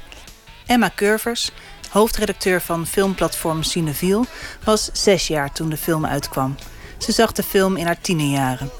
Emma 0.67 0.91
Curvers, 0.95 1.51
hoofdredacteur 1.89 2.61
van 2.61 2.87
filmplatform 2.87 3.63
Cineville, 3.63 4.25
was 4.65 4.91
zes 4.93 5.27
jaar 5.27 5.53
toen 5.53 5.69
de 5.69 5.77
film 5.77 6.07
uitkwam. 6.07 6.55
Ze 6.99 7.13
zag 7.13 7.33
de 7.33 7.43
film 7.43 7.77
in 7.77 7.87
haar 7.87 8.01
tienerjaren. 8.01 8.71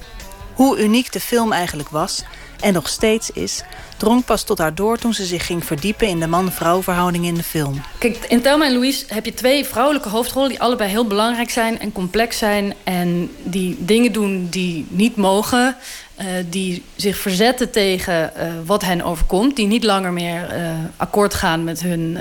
Hoe 0.53 0.83
uniek 0.83 1.11
de 1.11 1.19
film 1.19 1.51
eigenlijk 1.51 1.89
was 1.89 2.23
en 2.59 2.73
nog 2.73 2.87
steeds 2.87 3.31
is, 3.31 3.63
drong 3.97 4.25
pas 4.25 4.43
tot 4.43 4.57
haar 4.57 4.75
door 4.75 4.97
toen 4.97 5.13
ze 5.13 5.25
zich 5.25 5.45
ging 5.45 5.65
verdiepen 5.65 6.07
in 6.07 6.19
de 6.19 6.27
man-vrouw 6.27 6.83
verhouding 6.83 7.25
in 7.25 7.35
de 7.35 7.43
film. 7.43 7.81
Kijk, 7.97 8.25
in 8.27 8.41
Thelma 8.41 8.65
en 8.65 8.73
Louise 8.73 9.05
heb 9.07 9.25
je 9.25 9.33
twee 9.33 9.65
vrouwelijke 9.65 10.09
hoofdrollen 10.09 10.49
die 10.49 10.61
allebei 10.61 10.89
heel 10.89 11.07
belangrijk 11.07 11.49
zijn 11.49 11.79
en 11.79 11.91
complex 11.91 12.37
zijn 12.37 12.73
en 12.83 13.31
die 13.43 13.75
dingen 13.79 14.11
doen 14.11 14.47
die 14.49 14.85
niet 14.89 15.15
mogen. 15.15 15.75
Uh, 16.21 16.25
die 16.49 16.83
zich 16.95 17.17
verzetten 17.17 17.71
tegen 17.71 18.31
uh, 18.37 18.43
wat 18.65 18.83
hen 18.83 19.01
overkomt. 19.01 19.55
Die 19.55 19.67
niet 19.67 19.83
langer 19.83 20.13
meer 20.13 20.57
uh, 20.57 20.69
akkoord 20.97 21.33
gaan 21.33 21.63
met 21.63 21.81
hun 21.81 22.17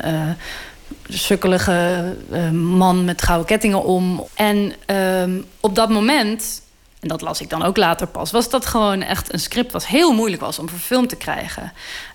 sukkelige 1.09 2.17
man 2.53 3.05
met 3.05 3.23
gouden 3.23 3.47
kettingen 3.47 3.85
om. 3.85 4.27
En 4.35 4.73
ehm, 4.87 5.41
op 5.61 5.75
dat 5.75 5.89
moment 5.89 6.61
en 7.01 7.09
dat 7.09 7.21
las 7.21 7.41
ik 7.41 7.51
dan 7.51 7.63
ook 7.63 7.77
later 7.77 8.07
pas, 8.07 8.31
was 8.31 8.51
dat 8.51 8.67
gewoon 8.67 9.03
echt 9.03 9.33
een 9.33 9.41
script 9.41 9.73
wat 9.73 9.87
heel 9.87 10.13
moeilijk 10.13 10.43
was 10.43 10.59
om 10.59 10.69
verfilmd 10.69 11.09
te 11.09 11.17
krijgen. 11.17 11.73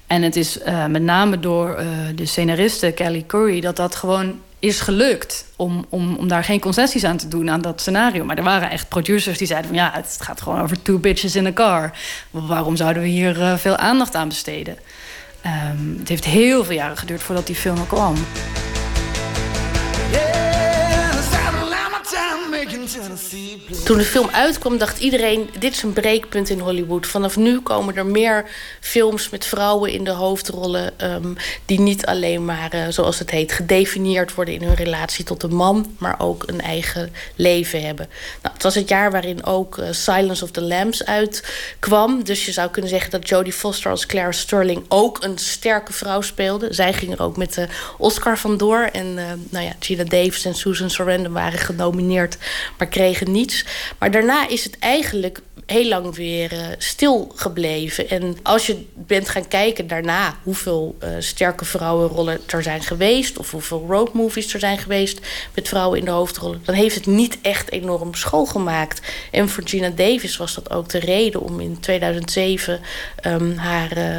En 0.07 0.21
het 0.21 0.35
is 0.35 0.57
uh, 0.57 0.85
met 0.85 1.01
name 1.01 1.39
door 1.39 1.79
uh, 1.79 1.87
de 2.15 2.25
scenariste 2.25 2.91
Kelly 2.91 3.23
Curry 3.27 3.61
dat 3.61 3.75
dat 3.75 3.95
gewoon 3.95 4.39
is 4.59 4.79
gelukt 4.79 5.45
om, 5.55 5.85
om, 5.89 6.15
om 6.15 6.27
daar 6.27 6.43
geen 6.43 6.59
concessies 6.59 7.03
aan 7.03 7.17
te 7.17 7.27
doen 7.27 7.49
aan 7.49 7.61
dat 7.61 7.81
scenario. 7.81 8.25
Maar 8.25 8.37
er 8.37 8.43
waren 8.43 8.69
echt 8.69 8.89
producers 8.89 9.37
die 9.37 9.47
zeiden 9.47 9.69
van 9.69 9.79
ja, 9.79 9.91
het 9.93 10.17
gaat 10.19 10.41
gewoon 10.41 10.61
over 10.61 10.81
two 10.81 10.97
bitches 10.97 11.35
in 11.35 11.45
a 11.45 11.53
car. 11.53 11.91
Waarom 12.31 12.75
zouden 12.75 13.03
we 13.03 13.09
hier 13.09 13.57
veel 13.57 13.75
aandacht 13.77 14.15
aan 14.15 14.27
besteden? 14.27 14.77
Um, 15.45 15.95
het 15.99 16.09
heeft 16.09 16.25
heel 16.25 16.63
veel 16.63 16.75
jaren 16.75 16.97
geduurd 16.97 17.23
voordat 17.23 17.47
die 17.47 17.55
film 17.55 17.77
er 17.77 17.85
kwam. 17.85 18.15
Yeah. 20.11 20.52
Toen 23.85 23.97
de 23.97 24.03
film 24.03 24.29
uitkwam, 24.29 24.77
dacht 24.77 24.99
iedereen: 24.99 25.49
dit 25.59 25.73
is 25.73 25.83
een 25.83 25.93
breekpunt 25.93 26.49
in 26.49 26.59
Hollywood. 26.59 27.07
Vanaf 27.07 27.37
nu 27.37 27.59
komen 27.59 27.95
er 27.95 28.05
meer 28.05 28.45
films 28.79 29.29
met 29.29 29.45
vrouwen 29.45 29.91
in 29.91 30.03
de 30.03 30.11
hoofdrollen. 30.11 30.93
Um, 31.11 31.35
die 31.65 31.79
niet 31.79 32.05
alleen 32.05 32.45
maar, 32.45 32.75
uh, 32.75 32.85
zoals 32.89 33.19
het 33.19 33.29
heet, 33.29 33.51
gedefinieerd 33.51 34.33
worden 34.33 34.53
in 34.53 34.63
hun 34.63 34.75
relatie 34.75 35.25
tot 35.25 35.43
een 35.43 35.55
man, 35.55 35.95
maar 35.97 36.15
ook 36.19 36.43
een 36.45 36.61
eigen 36.61 37.13
leven 37.35 37.81
hebben. 37.85 38.07
Nou, 38.41 38.53
het 38.53 38.63
was 38.63 38.75
het 38.75 38.89
jaar 38.89 39.11
waarin 39.11 39.45
ook 39.45 39.77
uh, 39.77 39.87
Silence 39.91 40.43
of 40.43 40.51
the 40.51 40.61
Lambs 40.61 41.05
uitkwam. 41.05 42.23
Dus 42.23 42.45
je 42.45 42.51
zou 42.51 42.69
kunnen 42.69 42.91
zeggen 42.91 43.11
dat 43.11 43.29
Jodie 43.29 43.53
Foster 43.53 43.91
als 43.91 44.05
Claire 44.05 44.33
Sterling 44.33 44.85
ook 44.87 45.23
een 45.23 45.37
sterke 45.37 45.93
vrouw 45.93 46.21
speelde. 46.21 46.73
Zij 46.73 46.93
ging 46.93 47.11
er 47.11 47.21
ook 47.21 47.37
met 47.37 47.53
de 47.53 47.67
Oscar 47.97 48.37
vandoor. 48.37 48.89
En 48.91 49.05
uh, 49.05 49.23
nou 49.49 49.65
ja, 49.65 49.73
Gina 49.79 50.03
Davis 50.03 50.45
en 50.45 50.55
Susan 50.55 50.89
Sarandon 50.89 51.33
waren 51.33 51.59
genomineerd 51.59 52.37
maar 52.77 52.87
kregen 52.87 53.31
niets. 53.31 53.65
Maar 53.99 54.11
daarna 54.11 54.47
is 54.47 54.63
het 54.63 54.79
eigenlijk 54.79 55.39
heel 55.65 55.87
lang 55.87 56.15
weer 56.15 56.53
uh, 56.53 56.59
stil 56.77 57.31
gebleven. 57.35 58.09
En 58.09 58.37
als 58.43 58.65
je 58.67 58.85
bent 58.93 59.29
gaan 59.29 59.47
kijken 59.47 59.87
daarna 59.87 60.37
hoeveel 60.43 60.95
uh, 61.03 61.09
sterke 61.19 61.65
vrouwenrollen 61.65 62.39
er 62.47 62.63
zijn 62.63 62.81
geweest, 62.81 63.37
of 63.37 63.51
hoeveel 63.51 63.85
roadmovies 63.89 64.53
er 64.53 64.59
zijn 64.59 64.77
geweest 64.77 65.19
met 65.53 65.67
vrouwen 65.67 65.99
in 65.99 66.05
de 66.05 66.11
hoofdrollen, 66.11 66.61
dan 66.65 66.75
heeft 66.75 66.95
het 66.95 67.05
niet 67.05 67.37
echt 67.41 67.71
enorm 67.71 68.13
schoolgemaakt. 68.13 69.01
En 69.31 69.49
voor 69.49 69.63
Gina 69.65 69.89
Davis 69.89 70.37
was 70.37 70.55
dat 70.55 70.71
ook 70.71 70.89
de 70.89 70.99
reden 70.99 71.41
om 71.41 71.59
in 71.59 71.79
2007 71.79 72.79
um, 73.25 73.57
haar 73.57 73.97
uh, 73.97 74.15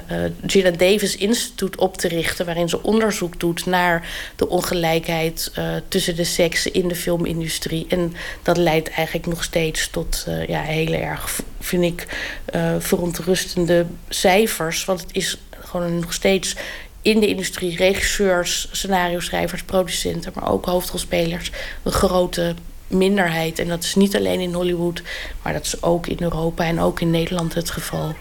Gina 0.46 0.70
Davis 0.70 1.16
Instituut 1.16 1.76
op 1.76 1.96
te 1.96 2.08
richten, 2.08 2.46
waarin 2.46 2.68
ze 2.68 2.82
onderzoek 2.82 3.40
doet 3.40 3.66
naar 3.66 4.08
de 4.36 4.48
ongelijkheid 4.48 5.52
tussen 5.88 6.16
de 6.16 6.24
seksen 6.24 6.72
in 6.72 6.88
de 6.88 6.94
filmindustrie. 6.94 7.86
En 7.88 8.14
dat 8.42 8.56
leidt 8.56 8.90
eigenlijk 8.90 9.26
nog 9.26 9.44
steeds 9.44 9.88
tot 9.90 10.26
ja, 10.46 10.60
heel 10.60 10.92
erg 10.92 11.33
vind 11.60 11.84
ik, 11.84 12.06
uh, 12.54 12.74
verontrustende 12.78 13.86
cijfers. 14.08 14.84
Want 14.84 15.00
het 15.00 15.10
is 15.12 15.38
gewoon 15.60 15.98
nog 15.98 16.12
steeds 16.12 16.56
in 17.02 17.20
de 17.20 17.26
industrie 17.26 17.76
regisseurs, 17.76 18.68
scenario-schrijvers, 18.72 19.62
producenten, 19.62 20.32
maar 20.34 20.50
ook 20.50 20.64
hoofdrolspelers 20.64 21.50
een 21.82 21.92
grote 21.92 22.54
minderheid. 22.86 23.58
En 23.58 23.68
dat 23.68 23.82
is 23.82 23.94
niet 23.94 24.16
alleen 24.16 24.40
in 24.40 24.52
Hollywood, 24.52 25.02
maar 25.42 25.52
dat 25.52 25.64
is 25.64 25.82
ook 25.82 26.06
in 26.06 26.16
Europa 26.20 26.64
en 26.64 26.80
ook 26.80 27.00
in 27.00 27.10
Nederland 27.10 27.54
het 27.54 27.70
geval. 27.70 28.14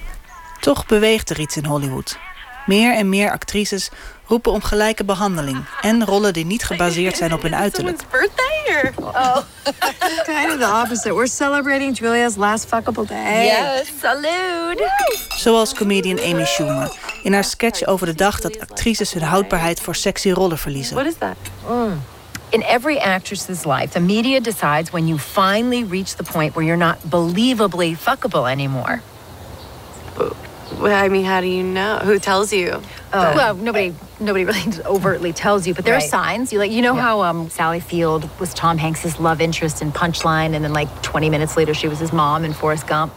Toch 0.60 0.86
beweegt 0.86 1.30
er 1.30 1.40
iets 1.40 1.58
in 1.58 1.66
Hollywood. 1.66 2.18
Meer 2.66 2.96
en 2.96 3.10
meer 3.10 3.32
actrices 3.32 3.90
roepen 4.26 4.52
om 4.52 4.62
gelijke 4.62 5.04
behandeling 5.04 5.66
en 5.82 6.06
rollen 6.06 6.34
die 6.34 6.46
niet 6.46 6.64
gebaseerd 6.64 7.18
zijn 7.18 7.34
op 7.34 7.42
hun 7.42 7.56
uiterlijk. 7.66 8.02
birthday 8.12 8.54
Oh, 8.98 9.38
kind 10.26 10.52
of 10.52 10.60
the 10.60 10.82
opposite. 10.84 11.14
We're 11.14 11.28
celebrating 11.28 11.98
Julia's 11.98 12.36
last 12.36 12.66
fuckable 12.66 13.06
day. 13.06 13.46
Yes, 13.46 13.92
salute. 14.02 14.92
Zoals 15.38 15.74
comedian 15.74 16.20
Amy 16.20 16.46
Schumer 16.46 16.92
in 17.24 17.34
haar 17.34 17.44
sketch 17.44 17.86
over 17.86 18.06
de 18.06 18.14
dag 18.14 18.40
dat 18.40 18.60
actrices 18.60 19.14
hun 19.14 19.24
houdbaarheid 19.24 19.80
voor 19.80 19.96
sexy 19.96 20.32
rollen 20.32 20.58
verliezen. 20.58 20.96
What 20.96 21.06
is 21.08 21.16
that? 21.18 21.36
Mm. 21.70 22.02
In 22.50 22.62
every 22.62 22.98
actress's 22.98 23.64
life, 23.66 23.88
the 23.90 24.00
media 24.00 24.40
decides 24.40 24.92
when 24.92 25.08
you 25.08 25.20
finally 25.20 25.86
reach 25.90 26.16
the 26.16 26.24
point 26.24 26.54
where 26.54 26.66
you're 26.66 26.86
not 26.86 26.96
believably 27.10 27.98
fuckable 27.98 28.50
anymore. 28.50 29.02
I 30.82 31.10
mean, 31.10 31.26
how 31.26 31.40
do 31.42 31.48
you 31.48 31.64
know? 31.64 32.00
Who 32.04 32.20
tells 32.20 32.52
you? 32.52 32.82
Uh, 33.12 33.34
well, 33.36 33.56
nobody, 33.56 33.94
nobody 34.26 34.46
really 34.46 34.84
overtly 34.86 35.32
tells 35.34 35.66
you, 35.68 35.74
but 35.74 35.84
there 35.86 35.96
Right. 35.96 36.14
are 36.14 36.26
signs. 36.36 36.52
You 36.52 36.60
like, 36.60 36.72
you 36.76 36.82
know 36.82 36.96
how 36.96 37.22
um, 37.24 37.50
Sally 37.50 37.80
Field 37.82 38.24
was 38.40 38.54
Tom 38.54 38.78
Hanks's 38.78 39.18
love 39.20 39.42
interest 39.44 39.82
in 39.82 39.92
Punchline, 39.92 40.54
and 40.56 40.64
then 40.64 40.74
like 40.74 40.90
20 41.02 41.30
minutes 41.30 41.56
later 41.56 41.74
she 41.74 41.88
was 41.88 42.00
his 42.00 42.12
mom 42.12 42.44
in 42.44 42.54
Forrest 42.54 42.88
Gump. 42.88 43.12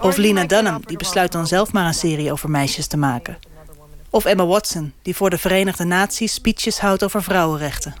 Of 0.00 0.16
Lena 0.16 0.46
Dunham, 0.46 0.82
die 0.86 0.96
besluit 0.96 1.32
dan 1.32 1.46
zelf 1.46 1.72
maar 1.72 1.86
een 1.86 1.94
serie 1.94 2.32
over 2.32 2.50
meisjes 2.50 2.86
te 2.86 2.96
maken. 2.96 3.38
Of 4.10 4.24
Emma 4.24 4.46
Watson, 4.46 4.92
die 5.02 5.16
voor 5.16 5.30
de 5.30 5.38
Verenigde 5.38 5.84
Naties 5.84 6.34
speeches 6.34 6.78
houdt 6.78 7.02
over 7.04 7.22
vrouwenrechten. 7.22 7.94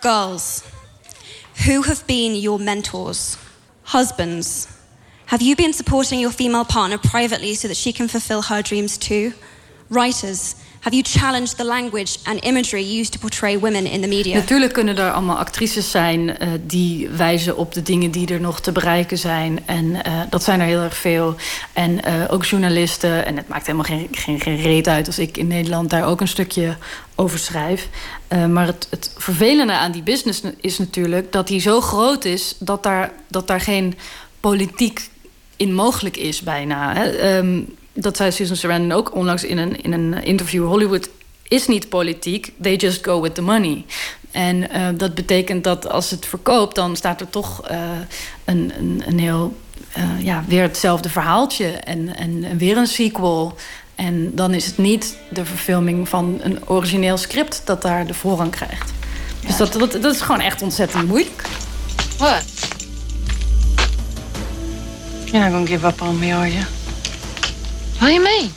Girls, 0.00 0.62
who 1.66 1.82
have 1.82 2.04
been 2.06 2.38
your 2.40 2.60
mentors? 2.62 3.36
Husbands, 3.92 4.66
have 5.24 5.42
you 5.44 5.54
been 5.56 5.72
supporting 5.72 6.20
your 6.20 6.34
female 6.34 6.64
partner 6.64 6.98
privately 6.98 7.54
so 7.54 7.68
that 7.68 7.76
she 7.76 7.92
can 7.92 8.08
fulfill 8.08 8.42
her 8.42 8.62
dreams 8.62 8.96
too? 8.96 9.32
Writers, 9.88 10.54
have 10.80 10.96
you 10.96 11.02
challenged 11.02 11.56
the 11.56 11.64
language 11.64 12.18
and 12.24 12.44
imagery 12.44 13.00
used 13.00 13.12
to 13.12 13.18
portray 13.18 13.58
women 13.58 13.86
in 13.86 14.00
the 14.00 14.08
media? 14.08 14.34
Natuurlijk 14.34 14.72
kunnen 14.72 14.98
er 14.98 15.12
allemaal 15.12 15.38
actrices 15.38 15.90
zijn 15.90 16.28
uh, 16.28 16.48
die 16.66 17.08
wijzen 17.08 17.56
op 17.56 17.72
de 17.72 17.82
dingen 17.82 18.10
die 18.10 18.28
er 18.28 18.40
nog 18.40 18.60
te 18.60 18.72
bereiken 18.72 19.18
zijn. 19.18 19.66
En 19.66 19.84
uh, 19.84 20.00
dat 20.30 20.44
zijn 20.44 20.60
er 20.60 20.66
heel 20.66 20.80
erg 20.80 20.96
veel. 20.96 21.34
En 21.72 21.90
uh, 21.90 22.24
ook 22.30 22.44
journalisten. 22.44 23.26
En 23.26 23.36
het 23.36 23.48
maakt 23.48 23.66
helemaal 23.66 23.86
geen, 23.86 24.08
geen, 24.10 24.40
geen 24.40 24.60
reet 24.60 24.88
uit 24.88 25.06
als 25.06 25.18
ik 25.18 25.36
in 25.36 25.46
Nederland 25.46 25.90
daar 25.90 26.06
ook 26.06 26.20
een 26.20 26.28
stukje 26.28 26.76
over 27.14 27.38
schrijf. 27.38 27.88
maar 28.48 28.66
het, 28.66 28.86
het 28.90 29.14
vervelende 29.16 29.72
aan 29.72 29.92
die 29.92 30.02
business 30.02 30.42
is 30.60 30.78
natuurlijk 30.78 31.32
dat 31.32 31.46
die 31.46 31.60
zo 31.60 31.80
groot 31.80 32.24
is 32.24 32.54
dat 32.58 32.82
daar, 32.82 33.12
dat 33.28 33.46
daar 33.46 33.60
geen 33.60 33.94
politiek 34.40 35.10
in 35.56 35.74
mogelijk 35.74 36.16
is 36.16 36.40
bijna. 36.40 36.94
Hè. 36.94 37.36
Um, 37.36 37.77
dat 38.00 38.16
zei 38.16 38.32
Susan 38.32 38.56
Sarandon 38.56 38.92
ook 38.92 39.14
onlangs 39.14 39.44
in 39.44 39.58
een, 39.58 39.82
in 39.82 39.92
een 39.92 40.24
interview. 40.24 40.66
Hollywood 40.66 41.08
is 41.48 41.66
niet 41.66 41.88
politiek, 41.88 42.52
they 42.62 42.76
just 42.76 43.04
go 43.04 43.20
with 43.20 43.34
the 43.34 43.42
money. 43.42 43.84
En 44.30 44.56
uh, 44.56 44.88
dat 44.96 45.14
betekent 45.14 45.64
dat 45.64 45.88
als 45.88 46.10
het 46.10 46.26
verkoopt, 46.26 46.74
dan 46.74 46.96
staat 46.96 47.20
er 47.20 47.30
toch 47.30 47.70
uh, 47.70 47.78
een, 48.44 48.72
een, 48.78 49.02
een 49.06 49.18
heel, 49.18 49.56
uh, 49.98 50.24
ja, 50.24 50.44
weer 50.46 50.62
hetzelfde 50.62 51.08
verhaaltje 51.08 51.66
en, 51.66 52.16
en 52.16 52.58
weer 52.58 52.76
een 52.76 52.86
sequel. 52.86 53.54
En 53.94 54.34
dan 54.34 54.54
is 54.54 54.66
het 54.66 54.78
niet 54.78 55.16
de 55.30 55.44
verfilming 55.44 56.08
van 56.08 56.38
een 56.42 56.68
origineel 56.68 57.16
script 57.16 57.62
dat 57.64 57.82
daar 57.82 58.06
de 58.06 58.14
voorrang 58.14 58.50
krijgt. 58.50 58.92
Dus 59.46 59.56
dat, 59.56 59.72
dat, 59.72 59.92
dat 59.92 60.14
is 60.14 60.20
gewoon 60.20 60.40
echt 60.40 60.62
ontzettend 60.62 61.06
moeilijk. 61.06 61.42
What? 62.16 62.44
You're 65.24 65.44
not 65.44 65.52
gonna 65.52 65.66
give 65.66 65.86
up 65.86 66.02
on 66.02 66.18
me, 66.18 66.34
are 66.34 66.52
you? 66.52 66.77
What 67.98 68.08
do 68.08 68.14
you 68.14 68.22
mean? 68.22 68.52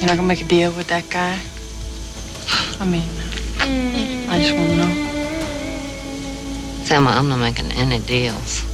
You're 0.00 0.06
not 0.08 0.16
gonna 0.16 0.22
make 0.22 0.40
a 0.40 0.44
deal 0.44 0.72
with 0.72 0.86
that 0.88 1.10
guy? 1.10 1.38
I 2.80 2.86
mean, 2.86 3.06
I 4.30 4.40
just 4.40 4.54
wanna 4.54 4.76
know. 4.76 4.92
Thelma, 6.84 7.10
I'm 7.10 7.28
not 7.28 7.40
making 7.40 7.70
any 7.72 7.98
deals. 7.98 8.64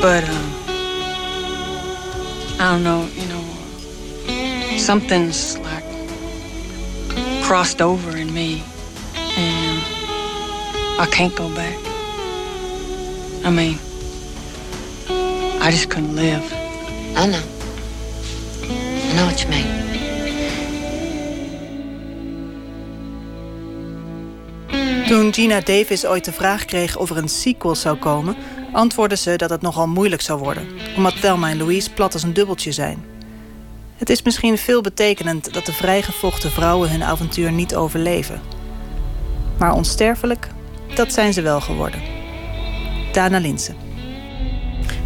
But, 0.00 0.22
um, 0.22 0.54
I 2.60 2.70
don't 2.70 2.84
know, 2.84 3.08
you 3.16 3.26
know, 3.26 4.78
something's 4.78 5.58
like 5.58 5.84
crossed 7.42 7.82
over 7.82 8.16
in 8.16 8.32
me, 8.32 8.62
and 9.36 9.82
I 11.00 11.06
can't 11.10 11.34
go 11.34 11.48
back. 11.56 11.76
I 13.44 13.50
mean, 13.50 13.80
I 15.64 15.70
just 15.70 15.86
couldn't 15.86 16.14
live. 16.14 16.52
I 17.16 17.26
know. 17.26 17.40
I 19.10 19.14
know 19.14 19.24
what 19.24 19.40
you 19.40 19.48
mean. 19.48 19.82
Toen 25.06 25.32
Gina 25.32 25.60
Davis 25.60 26.06
ooit 26.06 26.24
de 26.24 26.32
vraag 26.32 26.64
kreeg 26.64 26.96
of 26.96 27.10
er 27.10 27.16
een 27.16 27.28
sequel 27.28 27.74
zou 27.74 27.96
komen, 27.96 28.36
antwoordde 28.72 29.16
ze 29.16 29.36
dat 29.36 29.50
het 29.50 29.62
nogal 29.62 29.88
moeilijk 29.88 30.22
zou 30.22 30.38
worden, 30.38 30.66
omdat 30.96 31.20
Thelma 31.20 31.50
en 31.50 31.58
Louise 31.58 31.90
plat 31.90 32.12
als 32.12 32.22
een 32.22 32.34
dubbeltje 32.34 32.72
zijn. 32.72 33.04
Het 33.96 34.10
is 34.10 34.22
misschien 34.22 34.58
veel 34.58 34.80
betekenend 34.80 35.54
dat 35.54 35.66
de 35.66 35.72
vrijgevochten 35.72 36.50
vrouwen 36.50 36.90
hun 36.90 37.04
avontuur 37.04 37.52
niet 37.52 37.74
overleven. 37.74 38.40
Maar 39.58 39.72
onsterfelijk, 39.72 40.48
dat 40.94 41.12
zijn 41.12 41.32
ze 41.32 41.42
wel 41.42 41.60
geworden. 41.60 42.00
Dana 43.12 43.38
Linsen. 43.38 43.93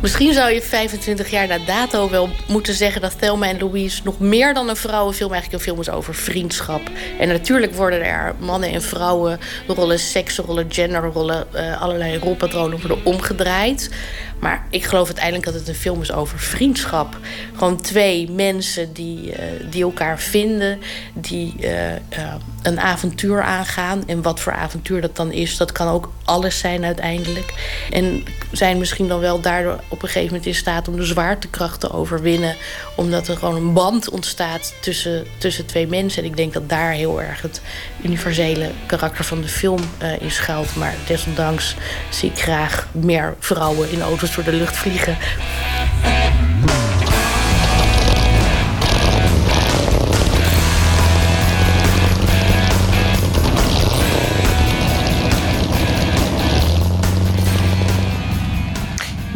Misschien 0.00 0.32
zou 0.32 0.50
je 0.50 0.62
25 0.62 1.30
jaar 1.30 1.46
na 1.46 1.58
dato 1.66 2.10
wel 2.10 2.28
moeten 2.48 2.74
zeggen 2.74 3.00
dat 3.00 3.18
Thelma 3.18 3.48
en 3.48 3.58
Louise 3.58 4.00
nog 4.04 4.18
meer 4.18 4.54
dan 4.54 4.68
een 4.68 4.76
vrouwenfilm 4.76 5.32
eigenlijk 5.32 5.62
een 5.62 5.68
film 5.68 5.80
is 5.80 5.90
over 5.90 6.14
vriendschap. 6.14 6.80
En 7.18 7.28
natuurlijk 7.28 7.74
worden 7.74 8.04
er 8.04 8.34
mannen 8.38 8.72
en 8.72 8.82
vrouwen 8.82 9.40
rollen, 9.66 9.98
seksrollen, 9.98 10.66
genderrollen, 10.68 11.46
uh, 11.54 11.82
allerlei 11.82 12.18
rolpatronen 12.18 12.78
worden 12.78 13.04
omgedraaid. 13.04 13.90
Maar 14.40 14.66
ik 14.70 14.84
geloof 14.84 15.06
uiteindelijk 15.06 15.44
dat 15.44 15.54
het 15.54 15.68
een 15.68 15.74
film 15.74 16.00
is 16.00 16.12
over 16.12 16.38
vriendschap. 16.38 17.16
Gewoon 17.52 17.80
twee 17.80 18.30
mensen 18.30 18.92
die, 18.92 19.28
uh, 19.28 19.34
die 19.70 19.82
elkaar 19.82 20.18
vinden, 20.18 20.78
die 21.14 21.54
uh, 21.60 21.70
een 22.62 22.80
avontuur 22.80 23.42
aangaan. 23.42 24.02
En 24.06 24.22
wat 24.22 24.40
voor 24.40 24.52
avontuur 24.52 25.00
dat 25.00 25.16
dan 25.16 25.32
is, 25.32 25.56
dat 25.56 25.72
kan 25.72 25.88
ook 25.88 26.12
alles 26.24 26.58
zijn 26.58 26.84
uiteindelijk. 26.84 27.54
En 27.90 28.24
zijn 28.52 28.78
misschien 28.78 29.08
dan 29.08 29.20
wel 29.20 29.40
daardoor 29.40 29.67
op 29.88 30.02
een 30.02 30.08
gegeven 30.08 30.26
moment 30.26 30.46
in 30.46 30.54
staat 30.54 30.88
om 30.88 30.96
de 30.96 31.04
zwaartekracht 31.04 31.80
te 31.80 31.92
overwinnen. 31.92 32.56
Omdat 32.96 33.28
er 33.28 33.36
gewoon 33.36 33.56
een 33.56 33.72
band 33.72 34.10
ontstaat 34.10 34.74
tussen, 34.80 35.26
tussen 35.38 35.66
twee 35.66 35.86
mensen. 35.86 36.22
En 36.22 36.28
ik 36.28 36.36
denk 36.36 36.52
dat 36.52 36.68
daar 36.68 36.92
heel 36.92 37.22
erg 37.22 37.42
het 37.42 37.60
universele 38.02 38.70
karakter 38.86 39.24
van 39.24 39.40
de 39.40 39.48
film 39.48 39.80
in 40.20 40.30
schuilt. 40.30 40.76
Maar 40.76 40.94
desondanks 41.06 41.74
zie 42.10 42.30
ik 42.30 42.38
graag 42.38 42.88
meer 42.92 43.34
vrouwen 43.38 43.90
in 43.90 44.02
auto's 44.02 44.34
door 44.34 44.44
de 44.44 44.52
lucht 44.52 44.76
vliegen. 44.76 45.16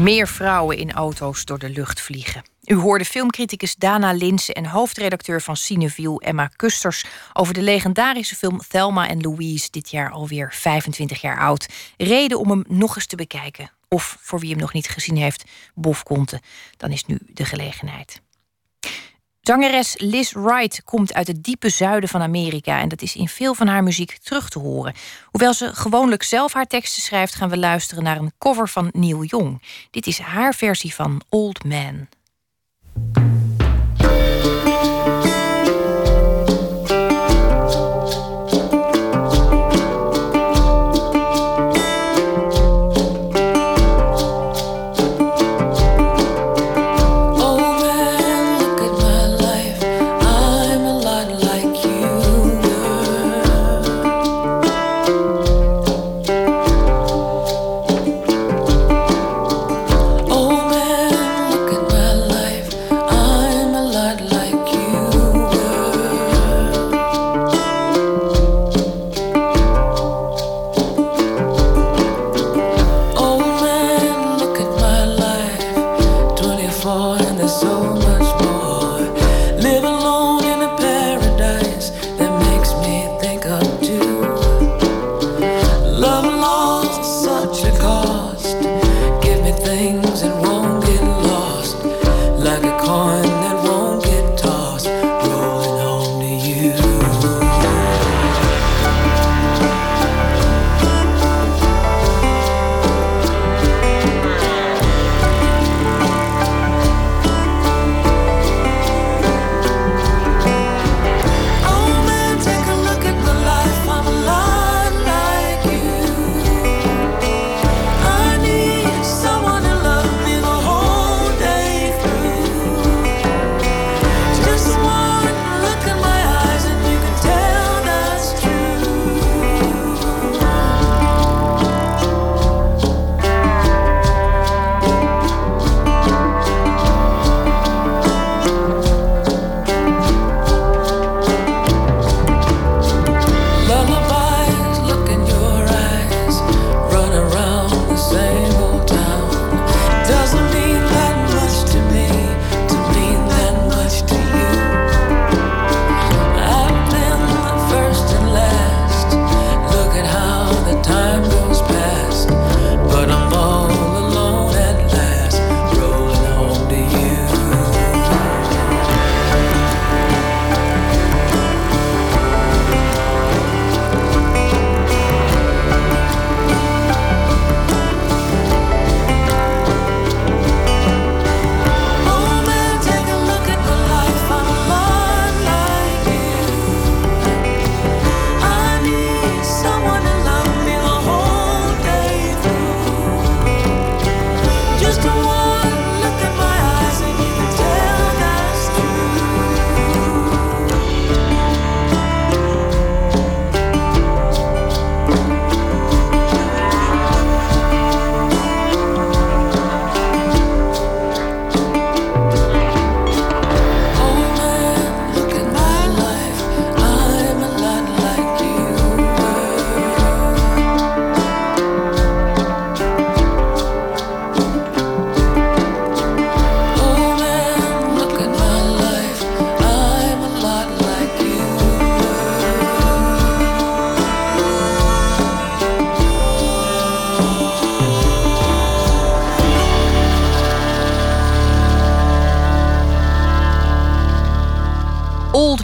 Meer 0.02 0.28
vrouwen 0.28 0.76
in 0.76 0.92
auto's 0.92 1.44
door 1.44 1.58
de 1.58 1.68
lucht 1.68 2.00
vliegen. 2.00 2.42
U 2.64 2.74
hoorde 2.74 3.04
filmcriticus 3.04 3.74
Dana 3.74 4.12
Linsen 4.12 4.54
en 4.54 4.66
hoofdredacteur 4.66 5.42
van 5.42 5.56
Cineview 5.56 6.16
Emma 6.18 6.46
Kusters 6.46 7.04
over 7.32 7.54
de 7.54 7.62
legendarische 7.62 8.36
film 8.36 8.60
Thelma 8.68 9.08
en 9.08 9.20
Louise, 9.20 9.68
dit 9.70 9.90
jaar 9.90 10.10
alweer 10.10 10.52
25 10.54 11.20
jaar 11.20 11.38
oud. 11.38 11.68
Reden 11.96 12.38
om 12.38 12.50
hem 12.50 12.64
nog 12.68 12.94
eens 12.94 13.06
te 13.06 13.16
bekijken. 13.16 13.70
Of 13.88 14.16
voor 14.20 14.40
wie 14.40 14.50
hem 14.50 14.58
nog 14.58 14.72
niet 14.72 14.88
gezien 14.88 15.16
heeft, 15.16 15.44
Bof 15.74 16.02
Conte. 16.02 16.40
Dan 16.76 16.90
is 16.90 17.04
nu 17.04 17.18
de 17.26 17.44
gelegenheid. 17.44 18.20
Zangeres 19.42 19.94
Liz 19.98 20.32
Wright 20.32 20.82
komt 20.84 21.14
uit 21.14 21.26
het 21.26 21.44
diepe 21.44 21.68
zuiden 21.68 22.08
van 22.08 22.22
Amerika 22.22 22.80
en 22.80 22.88
dat 22.88 23.02
is 23.02 23.16
in 23.16 23.28
veel 23.28 23.54
van 23.54 23.66
haar 23.66 23.82
muziek 23.82 24.18
terug 24.22 24.48
te 24.48 24.58
horen. 24.58 24.94
Hoewel 25.24 25.54
ze 25.54 25.74
gewoonlijk 25.74 26.22
zelf 26.22 26.52
haar 26.52 26.66
teksten 26.66 27.02
schrijft, 27.02 27.34
gaan 27.34 27.48
we 27.48 27.58
luisteren 27.58 28.04
naar 28.04 28.16
een 28.16 28.32
cover 28.38 28.68
van 28.68 28.90
Neil 28.92 29.24
Young. 29.24 29.62
Dit 29.90 30.06
is 30.06 30.18
haar 30.18 30.54
versie 30.54 30.94
van 30.94 31.22
Old 31.28 31.64
Man. 31.64 32.08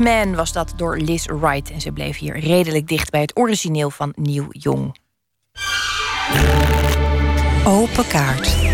Man 0.09 0.34
was 0.34 0.52
dat 0.52 0.72
door 0.76 0.96
Liz 0.96 1.26
Wright. 1.26 1.70
En 1.70 1.80
ze 1.80 1.92
bleef 1.92 2.18
hier 2.18 2.38
redelijk 2.38 2.88
dicht 2.88 3.11
bij 3.11 3.20
het 3.20 3.36
origineel 3.36 3.90
van 3.90 4.12
Nieuw 4.16 4.46
Jong. 4.50 4.96
Open 7.64 8.06
kaart. 8.06 8.68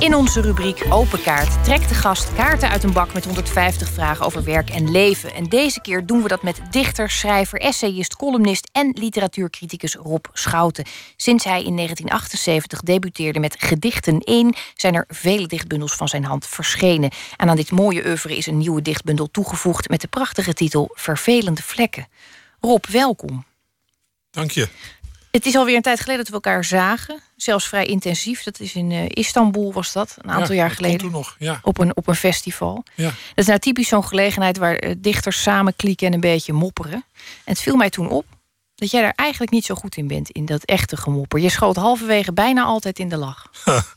In 0.00 0.14
onze 0.14 0.40
rubriek 0.40 0.84
Open 0.88 1.22
Kaart 1.22 1.64
trekt 1.64 1.88
de 1.88 1.94
gast 1.94 2.34
kaarten 2.34 2.68
uit 2.68 2.84
een 2.84 2.92
bak 2.92 3.12
met 3.12 3.24
150 3.24 3.88
vragen 3.88 4.26
over 4.26 4.44
werk 4.44 4.70
en 4.70 4.90
leven. 4.90 5.34
En 5.34 5.44
deze 5.44 5.80
keer 5.80 6.06
doen 6.06 6.22
we 6.22 6.28
dat 6.28 6.42
met 6.42 6.60
dichter, 6.70 7.10
schrijver, 7.10 7.60
essayist, 7.60 8.16
columnist 8.16 8.68
en 8.72 8.96
literatuurcriticus 8.98 9.94
Rob 9.94 10.24
Schouten. 10.32 10.84
Sinds 11.16 11.44
hij 11.44 11.62
in 11.64 11.76
1978 11.76 12.80
debuteerde 12.80 13.38
met 13.40 13.56
Gedichten 13.58 14.20
1 14.20 14.54
zijn 14.74 14.94
er 14.94 15.04
vele 15.08 15.46
dichtbundels 15.46 15.94
van 15.94 16.08
zijn 16.08 16.24
hand 16.24 16.46
verschenen. 16.46 17.10
En 17.36 17.48
aan 17.48 17.56
dit 17.56 17.70
mooie 17.70 18.06
oeuvre 18.06 18.36
is 18.36 18.46
een 18.46 18.58
nieuwe 18.58 18.82
dichtbundel 18.82 19.30
toegevoegd 19.30 19.88
met 19.88 20.00
de 20.00 20.08
prachtige 20.08 20.52
titel 20.52 20.90
Vervelende 20.94 21.62
Vlekken. 21.62 22.06
Rob, 22.60 22.84
welkom. 22.84 23.44
Dank 24.30 24.50
je. 24.50 24.68
Het 25.30 25.46
is 25.46 25.56
alweer 25.56 25.76
een 25.76 25.82
tijd 25.82 26.00
geleden 26.00 26.18
dat 26.18 26.28
we 26.28 26.34
elkaar 26.34 26.64
zagen. 26.64 27.20
Zelfs 27.36 27.68
vrij 27.68 27.86
intensief. 27.86 28.42
Dat 28.42 28.60
is 28.60 28.74
in 28.74 28.90
uh, 28.90 29.04
Istanbul 29.08 29.72
was 29.72 29.92
dat, 29.92 30.16
een 30.18 30.30
aantal 30.30 30.54
ja, 30.54 30.60
jaar 30.60 30.70
geleden. 30.70 30.98
Toen 30.98 31.10
nog, 31.10 31.36
ja. 31.38 31.60
op, 31.62 31.78
een, 31.78 31.96
op 31.96 32.08
een 32.08 32.14
festival. 32.14 32.84
Ja. 32.94 33.04
Dat 33.04 33.14
is 33.34 33.46
nou 33.46 33.58
typisch 33.58 33.88
zo'n 33.88 34.04
gelegenheid 34.04 34.56
waar 34.56 34.84
uh, 34.84 34.94
dichters 34.98 35.42
samen 35.42 35.76
klieken 35.76 36.06
en 36.06 36.12
een 36.12 36.20
beetje 36.20 36.52
mopperen. 36.52 37.04
En 37.44 37.52
het 37.52 37.60
viel 37.60 37.76
mij 37.76 37.90
toen 37.90 38.08
op 38.08 38.24
dat 38.74 38.90
jij 38.90 39.00
daar 39.00 39.12
eigenlijk 39.16 39.52
niet 39.52 39.64
zo 39.64 39.74
goed 39.74 39.96
in 39.96 40.06
bent, 40.06 40.30
in 40.30 40.46
dat 40.46 40.64
echte 40.64 40.96
gemopper. 40.96 41.40
Je 41.40 41.50
schoot 41.50 41.76
halverwege 41.76 42.32
bijna 42.32 42.62
altijd 42.62 42.98
in 42.98 43.08
de 43.08 43.16
lach. 43.16 43.50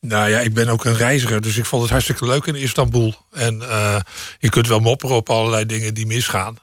Nou 0.00 0.30
ja, 0.30 0.38
ik 0.38 0.54
ben 0.54 0.68
ook 0.68 0.84
een 0.84 0.96
reiziger, 0.96 1.40
dus 1.40 1.56
ik 1.56 1.64
vond 1.64 1.82
het 1.82 1.90
hartstikke 1.90 2.26
leuk 2.26 2.46
in 2.46 2.54
Istanbul. 2.54 3.14
En 3.30 3.56
uh, 3.56 4.00
je 4.38 4.48
kunt 4.48 4.68
wel 4.68 4.80
mopperen 4.80 5.16
op 5.16 5.30
allerlei 5.30 5.66
dingen 5.66 5.94
die 5.94 6.06
misgaan. 6.06 6.56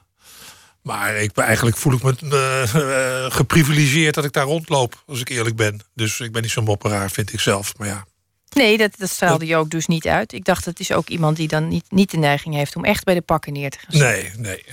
Maar 0.88 1.16
ik 1.16 1.36
eigenlijk 1.36 1.76
voel 1.76 1.92
ik 1.92 2.02
me 2.02 2.14
uh, 2.24 2.74
uh, 2.74 3.30
geprivilegeerd 3.38 4.14
dat 4.14 4.24
ik 4.24 4.32
daar 4.32 4.44
rondloop, 4.44 5.02
als 5.06 5.20
ik 5.20 5.28
eerlijk 5.28 5.56
ben. 5.56 5.80
Dus 5.94 6.20
ik 6.20 6.32
ben 6.32 6.42
niet 6.42 6.50
zo'n 6.50 6.64
mopperaar, 6.64 7.10
vind 7.10 7.32
ik 7.32 7.40
zelf. 7.40 7.76
Maar 7.76 7.88
ja. 7.88 8.06
Nee, 8.48 8.78
dat, 8.78 8.98
dat 8.98 9.10
straalde 9.10 9.46
je 9.46 9.56
ook 9.56 9.70
dus 9.70 9.86
niet 9.86 10.06
uit. 10.06 10.32
Ik 10.32 10.44
dacht, 10.44 10.64
het 10.64 10.80
is 10.80 10.92
ook 10.92 11.08
iemand 11.08 11.36
die 11.36 11.48
dan 11.48 11.68
niet, 11.68 11.84
niet 11.88 12.10
de 12.10 12.16
neiging 12.16 12.54
heeft 12.54 12.76
om 12.76 12.84
echt 12.84 13.04
bij 13.04 13.14
de 13.14 13.20
pakken 13.20 13.52
neer 13.52 13.70
te 13.70 13.78
gaan. 13.78 14.00
Nee, 14.00 14.30
nee. 14.36 14.64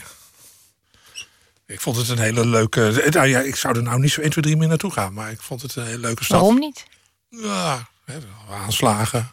Ik 1.66 1.82
vond 1.82 1.96
het 1.96 2.10
een 2.10 2.20
hele 2.20 2.46
leuke. 2.46 3.10
Nou 3.10 3.28
ja, 3.28 3.40
ik 3.40 3.56
zou 3.56 3.76
er 3.76 3.84
nou 3.84 4.00
niet 4.00 4.12
zo 4.12 4.22
1, 4.22 4.30
2, 4.30 4.44
3 4.44 4.58
meer 4.58 4.68
naartoe 4.68 4.92
gaan, 4.92 5.14
maar 5.14 5.32
ik 5.32 5.42
vond 5.42 5.62
het 5.62 5.76
een 5.76 5.86
hele 5.86 5.98
leuke 5.98 6.24
stad. 6.24 6.40
Waarom 6.40 6.60
niet? 6.60 6.86
Ja, 7.30 7.88
aanslagen. 8.50 9.32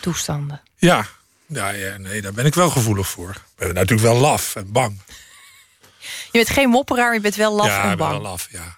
Toestanden. 0.00 0.62
Ja. 0.76 1.06
Ja, 1.46 1.68
ja, 1.68 1.96
nee, 1.96 2.22
daar 2.22 2.32
ben 2.32 2.46
ik 2.46 2.54
wel 2.54 2.70
gevoelig 2.70 3.08
voor. 3.08 3.30
Ik 3.30 3.40
ben 3.56 3.74
natuurlijk 3.74 4.08
wel 4.08 4.16
laf 4.16 4.56
en 4.56 4.72
bang. 4.72 5.00
Je 6.24 6.38
bent 6.38 6.50
geen 6.50 6.68
mopperaar, 6.68 7.14
je 7.14 7.20
bent 7.20 7.34
wel 7.34 7.54
laf 7.54 7.66
ja, 7.66 7.90
en 7.90 7.96
bang. 7.96 8.10
wel 8.10 8.20
laf, 8.20 8.48
ja. 8.50 8.76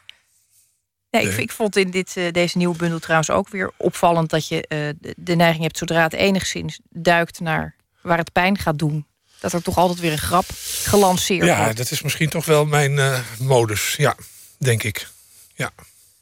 Nee, 1.11 1.29
ik, 1.29 1.37
ik, 1.37 1.53
vond 1.53 1.77
in 1.77 1.91
dit, 1.91 2.15
uh, 2.17 2.33
deze 2.33 2.59
nieuwe 2.59 2.77
bundel 2.77 2.99
trouwens 2.99 3.31
ook 3.31 3.49
weer 3.49 3.73
opvallend 3.77 4.31
dat 4.31 4.49
je 4.49 4.57
uh, 4.57 4.89
de, 5.01 5.15
de, 5.17 5.35
neiging 5.35 5.63
hebt 5.63 5.79
zodra 5.79 6.03
het 6.03 6.13
enigszins 6.13 6.81
duikt 6.91 7.41
naar 7.41 7.75
waar 8.01 8.19
het 8.19 8.33
pijn 8.33 8.59
gaat 8.59 8.79
doen. 8.79 9.07
Dat 9.41 9.53
er 9.53 9.63
toch 9.63 9.77
altijd 9.77 10.01
weer 10.01 10.13
een 10.13 10.19
grap 10.19 10.45
gelanceerd 10.83 11.47
ja, 11.47 11.63
wordt. 11.63 11.77
dat 11.77 11.91
is 11.91 12.03
misschien 12.03 12.29
toch 12.29 12.45
wel 12.45 12.67
mijn 12.67 12.93
uh, 12.93 13.19
modus. 13.39 13.95
Ja, 13.97 14.17
denk 14.59 14.83
ik. 14.83 15.09
Ja. 15.55 15.71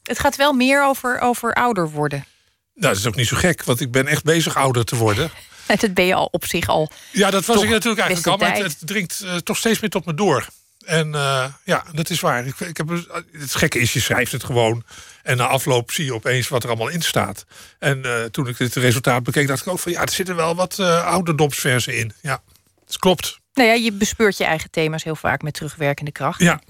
Het 0.02 0.18
gaat 0.18 0.36
wel 0.36 0.52
meer 0.52 0.84
over, 0.84 1.20
over 1.20 1.54
ouder 1.54 1.90
worden. 1.90 2.26
Nou, 2.74 2.92
dat 2.92 2.96
is 2.96 3.06
ook 3.06 3.14
niet 3.14 3.28
zo 3.28 3.36
gek, 3.36 3.64
want 3.64 3.80
ik 3.80 3.90
ben 3.90 4.06
echt 4.06 4.24
bezig 4.24 4.56
ouder 4.56 4.84
te 4.84 4.96
worden. 4.96 5.30
dat 5.66 5.94
ben 5.94 6.04
je 6.04 6.14
al 6.14 6.28
op 6.30 6.44
zich 6.44 6.68
al. 6.68 6.90
Ja, 7.10 7.30
dat 7.30 7.44
was 7.44 7.62
ik 7.62 7.68
natuurlijk 7.68 8.06
eigenlijk 8.06 8.26
al, 8.26 8.48
maar 8.48 8.56
het, 8.56 8.64
het 8.64 8.86
dringt 8.86 9.20
uh, 9.24 9.36
toch 9.36 9.56
steeds 9.56 9.80
meer 9.80 9.90
tot 9.90 10.04
me 10.04 10.14
door. 10.14 10.48
En 10.84 11.08
uh, 11.08 11.44
ja, 11.64 11.84
dat 11.92 12.10
is 12.10 12.20
waar. 12.20 12.46
Ik, 12.46 12.60
ik 12.60 12.76
heb, 12.76 12.88
het 13.32 13.54
gekke 13.54 13.78
is, 13.78 13.92
je 13.92 14.00
schrijft 14.00 14.32
het 14.32 14.44
gewoon. 14.44 14.84
En 15.22 15.36
na 15.36 15.46
afloop 15.46 15.90
zie 15.90 16.04
je 16.04 16.14
opeens 16.14 16.48
wat 16.48 16.62
er 16.62 16.68
allemaal 16.68 16.88
in 16.88 17.02
staat. 17.02 17.44
En 17.78 18.06
uh, 18.06 18.24
toen 18.24 18.48
ik 18.48 18.58
het 18.58 18.74
resultaat 18.74 19.22
bekeek, 19.22 19.46
dacht 19.46 19.60
ik 19.60 19.72
ook 19.72 19.78
van 19.78 19.92
ja, 19.92 20.02
er 20.02 20.10
zitten 20.10 20.36
wel 20.36 20.54
wat 20.54 20.78
uh, 20.78 21.06
ouderdomsversen 21.06 21.98
in. 21.98 22.12
Ja, 22.22 22.42
dat 22.86 22.98
klopt. 22.98 23.38
Nou 23.54 23.68
ja, 23.68 23.74
je 23.74 23.92
bespeurt 23.92 24.36
je 24.36 24.44
eigen 24.44 24.70
thema's 24.70 25.04
heel 25.04 25.16
vaak 25.16 25.42
met 25.42 25.54
terugwerkende 25.54 26.12
kracht. 26.12 26.40
Ja. 26.40 26.60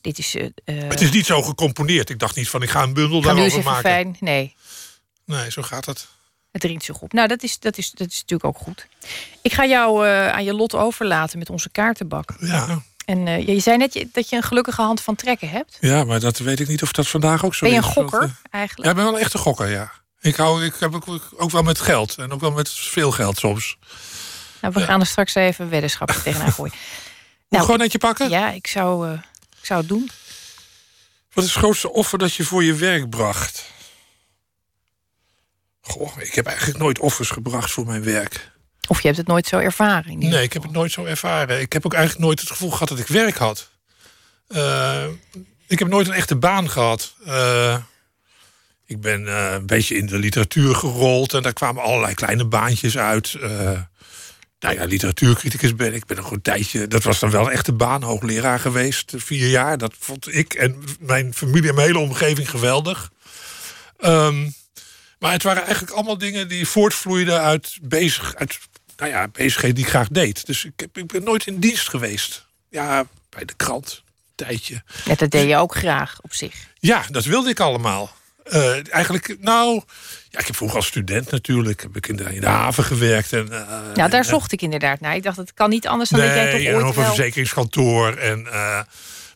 Dit 0.00 0.18
is. 0.18 0.34
Uh, 0.34 0.48
het 0.64 1.00
is 1.00 1.10
niet 1.10 1.26
zo 1.26 1.42
gecomponeerd. 1.42 2.10
Ik 2.10 2.18
dacht 2.18 2.36
niet 2.36 2.48
van 2.48 2.62
ik 2.62 2.70
ga 2.70 2.82
een 2.82 2.92
bundel 2.92 3.20
daarover 3.20 3.62
maken. 3.62 3.82
Fijn. 3.82 4.16
Nee. 4.20 4.54
Nee, 5.24 5.50
zo 5.50 5.62
gaat 5.62 5.84
het. 5.84 6.08
Het 6.52 6.60
dringt 6.60 6.84
zich 6.84 7.00
op. 7.00 7.12
Nou, 7.12 7.28
dat 7.28 7.42
is, 7.42 7.58
dat, 7.58 7.78
is, 7.78 7.90
dat 7.90 8.08
is 8.08 8.20
natuurlijk 8.20 8.44
ook 8.44 8.58
goed. 8.58 8.86
Ik 9.42 9.52
ga 9.52 9.66
jou 9.66 10.06
aan 10.08 10.44
je 10.44 10.54
lot 10.54 10.74
overlaten 10.74 11.38
met 11.38 11.50
onze 11.50 11.70
kaartenbak. 11.70 12.34
Ja. 12.40 12.82
En 13.04 13.26
uh, 13.26 13.46
je 13.46 13.60
zei 13.60 13.76
net 13.76 14.04
dat 14.12 14.28
je 14.28 14.36
een 14.36 14.42
gelukkige 14.42 14.82
hand 14.82 15.00
van 15.00 15.14
trekken 15.14 15.48
hebt. 15.48 15.76
Ja, 15.80 16.04
maar 16.04 16.20
dat 16.20 16.38
weet 16.38 16.60
ik 16.60 16.68
niet 16.68 16.82
of 16.82 16.92
dat 16.92 17.08
vandaag 17.08 17.44
ook 17.44 17.54
zo 17.54 17.64
is. 17.64 17.70
Ben 17.70 17.80
je 17.80 17.86
een 17.86 17.92
gokker 17.92 18.20
dat, 18.20 18.28
uh, 18.28 18.34
eigenlijk? 18.50 18.84
Ja, 18.84 18.90
ik 18.90 18.96
ben 18.96 19.04
wel 19.04 19.14
een 19.14 19.24
echte 19.24 19.38
gokker, 19.38 19.68
ja. 19.68 19.92
Ik, 20.20 20.36
hou, 20.36 20.64
ik 20.64 20.74
heb 20.78 20.94
ook, 20.94 21.20
ook 21.36 21.50
wel 21.50 21.62
met 21.62 21.80
geld. 21.80 22.14
En 22.14 22.32
ook 22.32 22.40
wel 22.40 22.52
met 22.52 22.70
veel 22.70 23.10
geld 23.10 23.38
soms. 23.38 23.76
Nou, 24.60 24.74
we 24.74 24.80
ja. 24.80 24.86
gaan 24.86 25.00
er 25.00 25.06
straks 25.06 25.34
even 25.34 25.70
weddenschapjes 25.70 26.22
tegenaan 26.24 26.52
gooien. 26.52 26.74
Nou, 27.48 27.64
gewoon 27.64 27.78
netje 27.78 27.98
pakken? 27.98 28.30
Ja, 28.30 28.50
ik 28.50 28.66
zou, 28.66 29.08
uh, 29.08 29.12
ik 29.60 29.66
zou 29.66 29.80
het 29.80 29.88
doen. 29.88 30.10
Wat 31.32 31.44
is 31.44 31.50
het 31.50 31.58
grootste 31.58 31.92
offer 31.92 32.18
dat 32.18 32.34
je 32.34 32.44
voor 32.44 32.64
je 32.64 32.74
werk 32.74 33.10
bracht? 33.10 33.64
Goh, 35.80 36.18
ik 36.18 36.34
heb 36.34 36.46
eigenlijk 36.46 36.78
nooit 36.78 36.98
offers 36.98 37.30
gebracht 37.30 37.70
voor 37.70 37.86
mijn 37.86 38.04
werk. 38.04 38.51
Of 38.88 39.00
je 39.00 39.06
hebt 39.06 39.18
het 39.18 39.26
nooit 39.26 39.46
zo 39.46 39.58
ervaren? 39.58 40.18
Nee, 40.18 40.42
ik 40.42 40.52
heb 40.52 40.62
het 40.62 40.72
nooit 40.72 40.92
zo 40.92 41.04
ervaren. 41.04 41.60
Ik 41.60 41.72
heb 41.72 41.86
ook 41.86 41.94
eigenlijk 41.94 42.24
nooit 42.24 42.40
het 42.40 42.50
gevoel 42.50 42.70
gehad 42.70 42.88
dat 42.88 42.98
ik 42.98 43.06
werk 43.06 43.36
had. 43.36 43.70
Uh, 44.48 45.04
ik 45.66 45.78
heb 45.78 45.88
nooit 45.88 46.06
een 46.06 46.12
echte 46.12 46.36
baan 46.36 46.70
gehad. 46.70 47.14
Uh, 47.26 47.76
ik 48.86 49.00
ben 49.00 49.22
uh, 49.22 49.52
een 49.52 49.66
beetje 49.66 49.96
in 49.96 50.06
de 50.06 50.18
literatuur 50.18 50.74
gerold 50.74 51.34
en 51.34 51.42
daar 51.42 51.52
kwamen 51.52 51.82
allerlei 51.82 52.14
kleine 52.14 52.44
baantjes 52.44 52.98
uit. 52.98 53.36
nou 54.60 54.74
ja, 54.74 54.84
literatuurcriticus 54.84 55.74
ben 55.74 55.88
ik. 55.88 55.94
Ik 55.94 56.06
ben 56.06 56.16
nog 56.16 56.30
een 56.30 56.42
tijdje. 56.42 56.88
Dat 56.88 57.02
was 57.02 57.18
dan 57.18 57.30
wel 57.30 57.46
een 57.46 57.52
echte 57.52 57.72
baan, 57.72 58.02
hoogleraar 58.02 58.58
geweest, 58.58 59.12
vier 59.16 59.48
jaar. 59.48 59.78
Dat 59.78 59.94
vond 59.98 60.34
ik 60.34 60.54
en 60.54 60.84
mijn 61.00 61.34
familie 61.34 61.68
en 61.68 61.74
mijn 61.74 61.86
hele 61.86 61.98
omgeving 61.98 62.50
geweldig. 62.50 63.10
Um, 64.04 64.54
maar 65.22 65.32
het 65.32 65.42
waren 65.42 65.62
eigenlijk 65.62 65.92
allemaal 65.92 66.18
dingen 66.18 66.48
die 66.48 66.68
voortvloeiden 66.68 67.40
uit, 67.40 67.78
bezig, 67.82 68.34
uit 68.34 68.58
nou 68.96 69.10
ja, 69.10 69.28
bezigheden 69.28 69.74
die 69.74 69.84
ik 69.84 69.90
graag 69.90 70.08
deed. 70.08 70.46
Dus 70.46 70.64
ik, 70.64 70.72
heb, 70.76 70.98
ik 70.98 71.06
ben 71.06 71.24
nooit 71.24 71.46
in 71.46 71.58
dienst 71.58 71.88
geweest. 71.88 72.46
Ja, 72.68 73.04
bij 73.28 73.44
de 73.44 73.54
krant, 73.56 74.02
een 74.06 74.46
tijdje. 74.46 74.82
Ja, 75.04 75.14
dat 75.14 75.30
deed 75.30 75.48
je 75.48 75.56
ook 75.56 75.74
graag 75.74 76.18
op 76.20 76.34
zich. 76.34 76.54
Ja, 76.78 77.04
dat 77.10 77.24
wilde 77.24 77.50
ik 77.50 77.60
allemaal. 77.60 78.10
Uh, 78.52 78.94
eigenlijk, 78.94 79.36
nou, 79.40 79.82
ja, 80.30 80.38
ik 80.38 80.46
heb 80.46 80.56
vroeger 80.56 80.76
als 80.76 80.86
student 80.86 81.30
natuurlijk 81.30 81.82
heb 81.82 81.96
ik 81.96 82.06
in 82.08 82.16
de, 82.16 82.34
in 82.34 82.40
de 82.40 82.46
haven 82.46 82.84
gewerkt. 82.84 83.32
En, 83.32 83.46
uh, 83.50 83.60
ja, 83.94 84.08
daar 84.08 84.20
en, 84.20 84.24
zocht 84.24 84.52
ik 84.52 84.62
inderdaad 84.62 85.00
naar. 85.00 85.14
Ik 85.14 85.22
dacht, 85.22 85.36
het 85.36 85.54
kan 85.54 85.70
niet 85.70 85.86
anders 85.86 86.10
dan 86.10 86.20
nee, 86.20 86.28
dat 86.28 86.36
jij 86.36 86.50
toch 86.50 86.60
en 86.60 86.74
ooit 86.74 86.84
over 86.84 86.98
een 86.98 87.04
wel... 87.04 87.14
verzekeringskantoor. 87.14 88.16
En, 88.16 88.40
uh, 88.40 88.80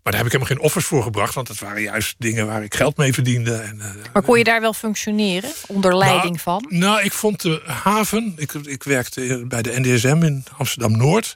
maar 0.07 0.15
daar 0.15 0.25
heb 0.25 0.33
ik 0.33 0.39
helemaal 0.39 0.61
geen 0.61 0.71
offers 0.71 0.87
voor 0.87 1.03
gebracht. 1.03 1.35
Want 1.35 1.47
dat 1.47 1.59
waren 1.59 1.83
juist 1.83 2.15
dingen 2.19 2.47
waar 2.47 2.63
ik 2.63 2.75
geld 2.75 2.97
mee 2.97 3.13
verdiende. 3.13 3.55
En, 3.55 3.77
uh, 3.77 3.85
maar 4.13 4.23
kon 4.23 4.39
je 4.39 4.45
daar 4.45 4.61
wel 4.61 4.73
functioneren? 4.73 5.53
Onder 5.67 5.97
leiding 5.97 6.25
nou, 6.25 6.39
van? 6.39 6.67
Nou, 6.69 7.03
ik 7.03 7.13
vond 7.13 7.43
de 7.43 7.63
haven... 7.65 8.33
Ik, 8.37 8.53
ik 8.53 8.83
werkte 8.83 9.45
bij 9.49 9.63
de 9.63 9.81
NDSM 9.81 10.23
in 10.23 10.45
Amsterdam-Noord. 10.57 11.35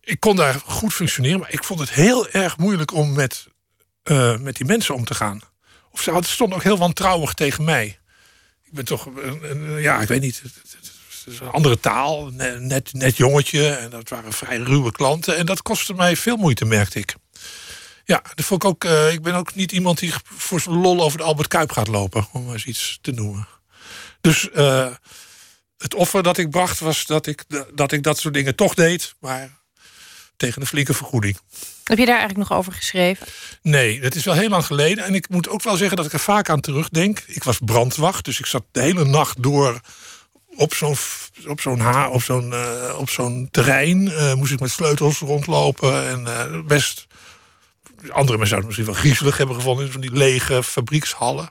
Ik 0.00 0.20
kon 0.20 0.36
daar 0.36 0.60
goed 0.64 0.92
functioneren. 0.92 1.40
Maar 1.40 1.52
ik 1.52 1.64
vond 1.64 1.80
het 1.80 1.90
heel 1.90 2.28
erg 2.28 2.58
moeilijk 2.58 2.94
om 2.94 3.12
met, 3.12 3.46
uh, 4.04 4.38
met 4.38 4.56
die 4.56 4.66
mensen 4.66 4.94
om 4.94 5.04
te 5.04 5.14
gaan. 5.14 5.40
Of 5.90 6.00
ze 6.00 6.20
stonden 6.22 6.56
ook 6.56 6.64
heel 6.64 6.78
wantrouwig 6.78 7.34
tegen 7.34 7.64
mij. 7.64 7.98
Ik 8.64 8.72
ben 8.72 8.84
toch... 8.84 9.08
Uh, 9.42 9.82
ja, 9.82 10.00
ik 10.00 10.08
weet 10.08 10.20
niet... 10.20 10.42
Het 10.42 11.32
is 11.32 11.40
een 11.40 11.50
andere 11.50 11.80
taal, 11.80 12.30
net, 12.58 12.92
net 12.92 13.16
jongetje. 13.16 13.68
En 13.68 13.90
dat 13.90 14.08
waren 14.08 14.32
vrij 14.32 14.56
ruwe 14.56 14.92
klanten. 14.92 15.36
En 15.36 15.46
dat 15.46 15.62
kostte 15.62 15.94
mij 15.94 16.16
veel 16.16 16.36
moeite, 16.36 16.64
merkte 16.64 16.98
ik. 16.98 17.14
Ja, 18.04 18.22
dat 18.34 18.44
vond 18.44 18.62
ik 18.62 18.68
ook. 18.68 18.84
Uh, 18.84 19.12
ik 19.12 19.22
ben 19.22 19.34
ook 19.34 19.54
niet 19.54 19.72
iemand 19.72 19.98
die 19.98 20.12
voor 20.24 20.60
zijn 20.60 20.76
lol 20.76 21.02
over 21.02 21.18
de 21.18 21.24
Albert 21.24 21.48
Kuip 21.48 21.72
gaat 21.72 21.88
lopen, 21.88 22.26
om 22.32 22.44
maar 22.44 22.52
eens 22.52 22.64
iets 22.64 22.98
te 23.00 23.10
noemen. 23.10 23.48
Dus 24.20 24.48
uh, 24.54 24.88
het 25.78 25.94
offer 25.94 26.22
dat 26.22 26.38
ik 26.38 26.50
bracht 26.50 26.78
was 26.78 27.06
dat 27.06 27.26
ik, 27.26 27.44
dat 27.74 27.92
ik 27.92 28.02
dat 28.02 28.18
soort 28.18 28.34
dingen 28.34 28.54
toch 28.54 28.74
deed, 28.74 29.14
maar 29.20 29.58
tegen 30.36 30.60
een 30.60 30.66
flinke 30.66 30.94
vergoeding. 30.94 31.38
Heb 31.84 31.98
je 31.98 32.06
daar 32.06 32.18
eigenlijk 32.18 32.48
nog 32.48 32.58
over 32.58 32.72
geschreven? 32.72 33.26
Nee, 33.62 34.00
dat 34.00 34.14
is 34.14 34.24
wel 34.24 34.34
heel 34.34 34.48
lang 34.48 34.66
geleden. 34.66 35.04
En 35.04 35.14
ik 35.14 35.28
moet 35.28 35.48
ook 35.48 35.62
wel 35.62 35.76
zeggen 35.76 35.96
dat 35.96 36.06
ik 36.06 36.12
er 36.12 36.18
vaak 36.18 36.48
aan 36.48 36.60
terugdenk. 36.60 37.22
Ik 37.26 37.44
was 37.44 37.58
brandwacht, 37.64 38.24
dus 38.24 38.38
ik 38.38 38.46
zat 38.46 38.64
de 38.72 38.80
hele 38.80 39.04
nacht 39.04 39.42
door 39.42 39.80
op 40.56 40.74
zo'n 40.74 40.96
op 41.46 41.60
zo'n 41.60 41.80
ha 41.80 42.08
op 42.08 42.22
zo'n 42.22 42.50
uh, 42.50 42.94
op 42.98 43.10
zo'n 43.10 43.48
terrein. 43.50 44.02
Uh, 44.02 44.34
moest 44.34 44.52
ik 44.52 44.60
met 44.60 44.70
sleutels 44.70 45.18
rondlopen 45.18 46.08
en 46.08 46.20
uh, 46.20 46.66
best 46.66 47.06
andere 48.08 48.38
mensen 48.38 48.46
zouden 48.48 48.58
het 48.58 48.66
misschien 48.66 48.84
wel 48.86 48.94
griezelig 48.94 49.36
hebben 49.36 49.56
gevonden 49.56 49.92
van 49.92 50.00
die 50.00 50.12
lege 50.12 50.62
fabriekshallen. 50.62 51.50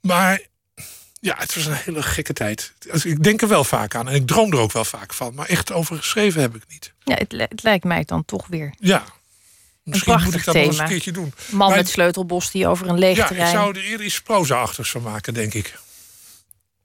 Maar 0.00 0.40
Ja, 1.20 1.34
het 1.38 1.54
was 1.54 1.66
een 1.66 1.72
hele 1.74 2.02
gekke 2.02 2.32
tijd. 2.32 2.72
Ik 3.02 3.22
denk 3.22 3.42
er 3.42 3.48
wel 3.48 3.64
vaak 3.64 3.94
aan 3.94 4.08
en 4.08 4.14
ik 4.14 4.26
droom 4.26 4.52
er 4.52 4.58
ook 4.58 4.72
wel 4.72 4.84
vaak 4.84 5.14
van. 5.14 5.34
Maar 5.34 5.46
echt 5.46 5.72
over 5.72 5.96
geschreven 5.96 6.40
heb 6.40 6.54
ik 6.56 6.62
niet. 6.68 6.92
Ja, 7.04 7.14
het, 7.14 7.32
het 7.50 7.62
lijkt 7.62 7.84
mij 7.84 8.04
dan 8.04 8.24
toch 8.24 8.46
weer 8.46 8.74
Ja, 8.78 9.04
misschien 9.82 10.20
moet 10.22 10.34
ik 10.34 10.44
dat 10.44 10.54
nog 10.54 10.64
eens 10.64 10.72
thema. 10.72 10.82
een 10.84 10.90
keertje 10.90 11.12
doen. 11.12 11.32
man 11.50 11.68
Maar- 11.68 11.76
met 11.78 11.88
sleutelbos 11.88 12.50
die 12.50 12.66
over 12.66 12.88
een 12.88 12.98
leeg 12.98 13.16
Ja, 13.16 13.22
ik 13.22 13.28
terrein... 13.28 13.50
zou 13.52 13.76
er 13.76 13.84
eerder 13.84 14.06
iets 14.06 14.22
proza-achtigs 14.22 14.90
van 14.90 15.02
maken, 15.02 15.34
denk 15.34 15.54
ik. 15.54 15.78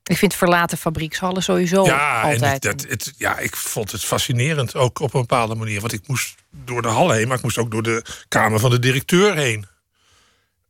Ik 0.04 0.18
vind 0.18 0.36
verlaten 0.36 0.78
fabriekshallen 0.78 1.44
sowieso 1.44 1.86
ja, 1.86 2.24
en 2.24 2.32
altijd. 2.34 2.62
dat, 2.62 2.86
het, 2.90 3.14
ja, 3.18 3.38
ik 3.38 3.56
vond 3.56 3.92
het 3.92 4.04
fascinerend 4.06 4.76
ook 4.76 5.00
op 5.00 5.14
een 5.14 5.20
bepaalde 5.22 5.56
manier. 5.56 5.80
Want 5.80 5.94
ik 5.94 6.08
moest 6.08 6.36
door 6.52 6.82
de 6.82 6.88
hal 6.88 7.10
heen, 7.12 7.28
maar 7.28 7.38
ik 7.38 7.44
moest 7.44 7.58
ook 7.58 7.72
door 7.72 7.84
de 7.84 8.06
kamer 8.28 8.60
van 8.60 8.70
de 8.70 8.80
directeur 8.80 9.36
heen. 9.36 9.66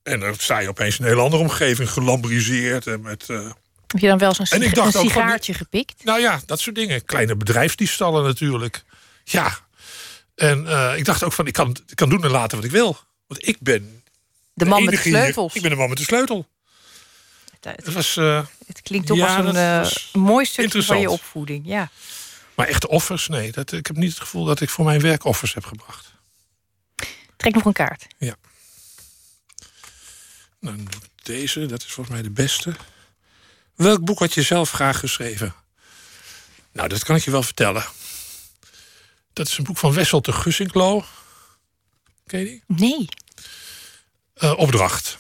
En 0.04 0.20
dan 0.20 0.36
sta 0.38 0.60
je 0.60 0.70
opeens 0.70 0.98
in 0.98 1.04
een 1.04 1.10
hele 1.10 1.22
andere 1.22 1.42
omgeving, 1.44 1.90
gelambriseerd 1.92 2.88
en 2.88 3.02
met... 3.02 3.30
eh, 3.30 3.46
Heb 3.88 4.02
je 4.02 4.08
dan 4.08 4.18
wel 4.18 4.34
zo'n 4.34 4.46
En 4.46 4.64
een 4.64 4.76
van- 4.76 4.92
sigaartje 4.92 5.54
gepikt? 5.54 6.04
Nou 6.04 6.20
ja, 6.20 6.42
dat 6.46 6.60
soort 6.60 6.76
dingen. 6.76 7.06
Kleine 7.06 7.36
bedrijfsdiefstallen 7.36 8.24
natuurlijk. 8.24 8.84
Ja. 9.24 9.58
En 10.36 10.68
eh, 10.68 10.98
ik 10.98 11.06
dacht 11.06 11.24
ook 11.24 11.34
van, 11.34 11.48
ik 11.48 11.54
kan, 11.54 11.78
ik 11.88 11.96
kan 11.96 12.10
doen 12.10 12.24
en 12.24 12.32
laten 12.32 12.58
wat 12.58 12.66
ik 12.66 12.72
wil. 12.72 12.98
Want 13.28 13.48
ik 13.48 13.58
ben... 13.60 14.02
De 14.54 14.66
man 14.66 14.84
met 14.84 14.94
de 14.94 15.02
hier. 15.02 15.14
sleutels. 15.18 15.54
Ik 15.56 15.62
ben 15.62 15.72
de 15.72 15.78
man 15.78 15.90
met 15.90 15.98
de 15.98 16.04
sleutel. 16.04 16.48
Het 17.64 17.93
was... 17.93 18.18
eh, 18.18 18.45
Het 18.68 18.82
klinkt 18.82 19.07
toch 19.07 19.18
ja, 19.18 19.38
als 19.38 19.45
een 19.45 19.55
eh, 19.55 20.22
mooi 20.22 20.45
stukje 20.45 20.84
van 20.84 20.99
je 20.99 21.09
opvoeding. 21.09 21.68
Ja. 21.68 21.89
Maar 22.55 22.68
echte 22.68 22.88
offers, 22.88 23.28
nee. 23.28 23.51
Dat, 23.51 23.72
ik 23.72 23.88
heb 23.88 23.95
niet 23.95 24.09
het 24.09 24.20
gevoel 24.20 24.45
dat 24.45 24.61
ik 24.61 24.70
voor 24.70 24.86
mijn 24.86 25.01
werk 25.01 25.24
offers 25.26 25.53
heb 25.53 25.66
gebracht. 25.66 26.11
Trek 27.38 27.53
nog 27.53 27.66
een 27.66 27.74
kaart. 27.74 28.07
Ja. 28.18 28.36
Nou, 30.59 30.84
deze, 31.24 31.66
dat 31.66 31.84
is 31.84 31.91
volgens 31.91 32.16
mij 32.16 32.24
de 32.24 32.32
beste. 32.32 32.76
Welk 33.76 34.05
boek 34.05 34.20
had 34.20 34.34
je 34.34 34.41
zelf 34.41 34.72
graag 34.72 34.99
geschreven? 34.99 35.55
Nou, 36.72 36.88
dat 36.89 37.03
kan 37.03 37.16
ik 37.16 37.24
je 37.24 37.32
wel 37.32 37.43
vertellen. 37.43 37.86
Dat 39.34 39.47
is 39.47 39.57
een 39.57 39.64
boek 39.64 39.78
van 39.78 39.93
Wessel 39.93 40.22
de 40.22 40.32
Gussinklo. 40.32 41.05
Ken 42.26 42.39
je 42.39 42.45
die? 42.45 42.64
Nee. 42.68 43.07
Eh, 44.34 44.57
opdracht. 44.57 45.18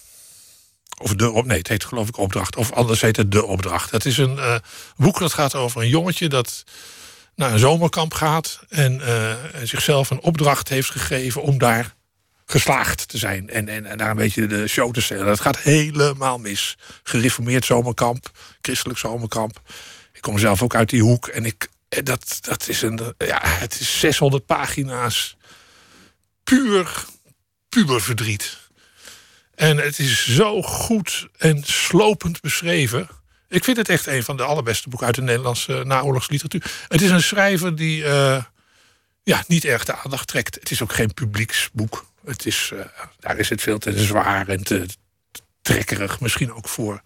Of 1.01 1.15
de 1.15 1.31
op, 1.31 1.45
nee, 1.45 1.57
het 1.57 1.67
heet 1.67 1.85
geloof 1.85 2.07
ik 2.07 2.17
opdracht. 2.17 2.55
Of 2.55 2.71
anders 2.71 3.01
heet 3.01 3.17
het 3.17 3.31
de 3.31 3.45
opdracht. 3.45 3.91
Het 3.91 4.05
is 4.05 4.17
een 4.17 4.39
eh, 4.39 4.55
boek 4.95 5.19
dat 5.19 5.33
gaat 5.33 5.55
over 5.55 5.81
een 5.81 5.89
jongetje 5.89 6.29
dat 6.29 6.63
naar 7.35 7.53
een 7.53 7.59
zomerkamp 7.59 8.13
gaat 8.13 8.59
en 8.69 9.01
eh, 9.01 9.55
en 9.55 9.67
zichzelf 9.67 10.09
een 10.09 10.21
opdracht 10.21 10.69
heeft 10.69 10.89
gegeven 10.89 11.41
om 11.41 11.57
daar 11.57 11.95
geslaagd 12.45 13.07
te 13.07 13.17
zijn 13.17 13.49
en, 13.49 13.67
en, 13.67 13.85
en 13.85 13.97
daar 13.97 14.09
een 14.09 14.15
beetje 14.15 14.47
de 14.47 14.67
show 14.67 14.93
te 14.93 15.01
stellen. 15.01 15.25
Dat 15.25 15.39
gaat 15.39 15.57
helemaal 15.57 16.37
mis. 16.37 16.77
Gereformeerd 17.03 17.65
zomerkamp, 17.65 18.31
christelijk 18.61 18.99
zomerkamp. 18.99 19.61
Ik 20.13 20.21
kom 20.21 20.37
zelf 20.37 20.61
ook 20.61 20.75
uit 20.75 20.89
die 20.89 21.01
hoek 21.01 21.27
en 21.27 21.45
ik, 21.45 21.67
eh, 21.89 22.03
dat, 22.03 22.37
dat 22.41 22.67
is 22.67 22.81
een, 22.81 22.99
ja, 23.17 23.39
het 23.43 23.79
is 23.79 23.99
600 23.99 24.45
pagina's 24.45 25.37
puur 26.43 27.05
puberverdriet. 27.69 28.57
En 29.63 29.77
het 29.77 29.99
is 29.99 30.35
zo 30.35 30.61
goed 30.61 31.27
en 31.37 31.63
slopend 31.63 32.41
beschreven. 32.41 33.07
Ik 33.49 33.63
vind 33.63 33.77
het 33.77 33.89
echt 33.89 34.05
een 34.07 34.23
van 34.23 34.37
de 34.37 34.43
allerbeste 34.43 34.89
boeken 34.89 35.07
uit 35.07 35.15
de 35.15 35.21
Nederlandse 35.21 35.83
naoorlogsliteratuur. 35.85 36.71
Het 36.87 37.01
is 37.01 37.09
een 37.09 37.23
schrijver 37.23 37.75
die 37.75 38.03
eh, 38.05 38.43
ja, 39.23 39.43
niet 39.47 39.65
erg 39.65 39.85
de 39.85 39.95
aandacht 39.95 40.27
trekt. 40.27 40.55
Het 40.55 40.71
is 40.71 40.81
ook 40.81 40.93
geen 40.93 41.13
publieksboek. 41.13 42.05
Het 42.25 42.45
is, 42.45 42.71
eh, 42.73 42.79
daar 43.19 43.37
is 43.37 43.49
het 43.49 43.61
veel 43.61 43.77
te 43.77 44.03
zwaar 44.03 44.47
en 44.47 44.63
te 44.63 44.85
trekkerig 45.61 46.19
misschien 46.19 46.53
ook 46.53 46.67
voor. 46.67 47.01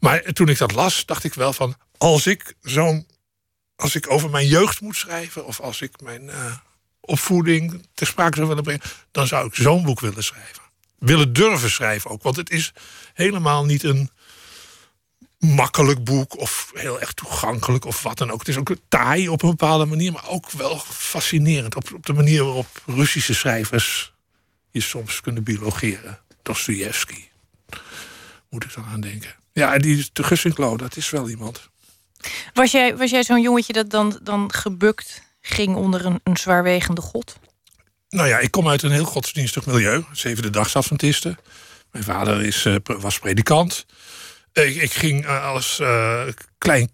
Maar 0.00 0.22
toen 0.22 0.48
ik 0.48 0.58
dat 0.58 0.72
las, 0.72 1.06
dacht 1.06 1.24
ik 1.24 1.34
wel 1.34 1.52
van... 1.52 1.76
als 1.98 2.26
ik 2.26 2.54
zo'n... 2.62 3.06
als 3.76 3.94
ik 3.94 4.10
over 4.10 4.30
mijn 4.30 4.46
jeugd 4.46 4.80
moet 4.80 4.96
schrijven... 4.96 5.46
of 5.46 5.60
als 5.60 5.80
ik 5.80 6.00
mijn 6.00 6.30
eh, 6.30 6.56
opvoeding 7.00 7.86
ter 7.94 8.06
sprake 8.06 8.36
zou 8.36 8.48
willen 8.48 8.62
brengen... 8.62 8.82
dan 9.10 9.26
zou 9.26 9.46
ik 9.46 9.54
zo'n 9.54 9.82
boek 9.82 10.00
willen 10.00 10.24
schrijven. 10.24 10.63
Willen 11.04 11.32
durven 11.32 11.70
schrijven 11.70 12.10
ook. 12.10 12.22
Want 12.22 12.36
het 12.36 12.50
is 12.50 12.72
helemaal 13.14 13.64
niet 13.64 13.82
een 13.82 14.10
makkelijk 15.38 16.04
boek... 16.04 16.38
of 16.38 16.70
heel 16.74 17.00
erg 17.00 17.12
toegankelijk 17.12 17.84
of 17.84 18.02
wat 18.02 18.18
dan 18.18 18.30
ook. 18.30 18.38
Het 18.38 18.48
is 18.48 18.56
ook 18.56 18.76
taai 18.88 19.28
op 19.28 19.42
een 19.42 19.50
bepaalde 19.50 19.84
manier... 19.84 20.12
maar 20.12 20.28
ook 20.28 20.50
wel 20.50 20.78
fascinerend. 20.78 21.76
Op, 21.76 21.90
de 22.00 22.12
manier 22.12 22.44
waarop 22.44 22.82
Russische 22.86 23.34
schrijvers... 23.34 24.12
je 24.70 24.80
soms 24.80 25.20
kunnen 25.20 25.42
biologeren. 25.42 26.18
Dostoevsky. 26.42 27.24
Moet 28.50 28.64
ik 28.64 28.74
dan 28.74 28.84
aan 28.84 29.00
denken. 29.00 29.34
Ja, 29.52 29.78
die 29.78 30.08
de 30.12 30.22
Gussinklo, 30.22 30.76
dat 30.76 30.96
is 30.96 31.10
wel 31.10 31.28
iemand. 31.28 31.68
Was 32.54 32.70
jij, 32.70 32.96
was 32.96 33.10
jij 33.10 33.22
zo'n 33.22 33.42
jongetje 33.42 33.72
dat 33.72 33.90
dan, 33.90 34.18
dan 34.22 34.52
gebukt 34.52 35.22
ging 35.40 35.76
onder 35.76 36.04
een, 36.04 36.20
een 36.22 36.36
zwaarwegende 36.36 37.00
god? 37.00 37.36
Nou 38.14 38.28
ja, 38.28 38.38
ik 38.38 38.50
kom 38.50 38.68
uit 38.68 38.82
een 38.82 38.90
heel 38.90 39.04
godsdienstig 39.04 39.66
milieu. 39.66 40.04
Zevende 40.12 40.50
dagsadventisten. 40.50 41.38
Mijn 41.90 42.04
vader 42.04 42.42
is, 42.42 42.64
eh, 42.64 42.74
was 42.84 43.18
predikant. 43.18 43.86
Ik, 44.52 44.92
ging 44.92 45.26
eh, 45.26 45.46
als 45.46 45.78
eh, 45.80 46.22
klein, 46.58 46.90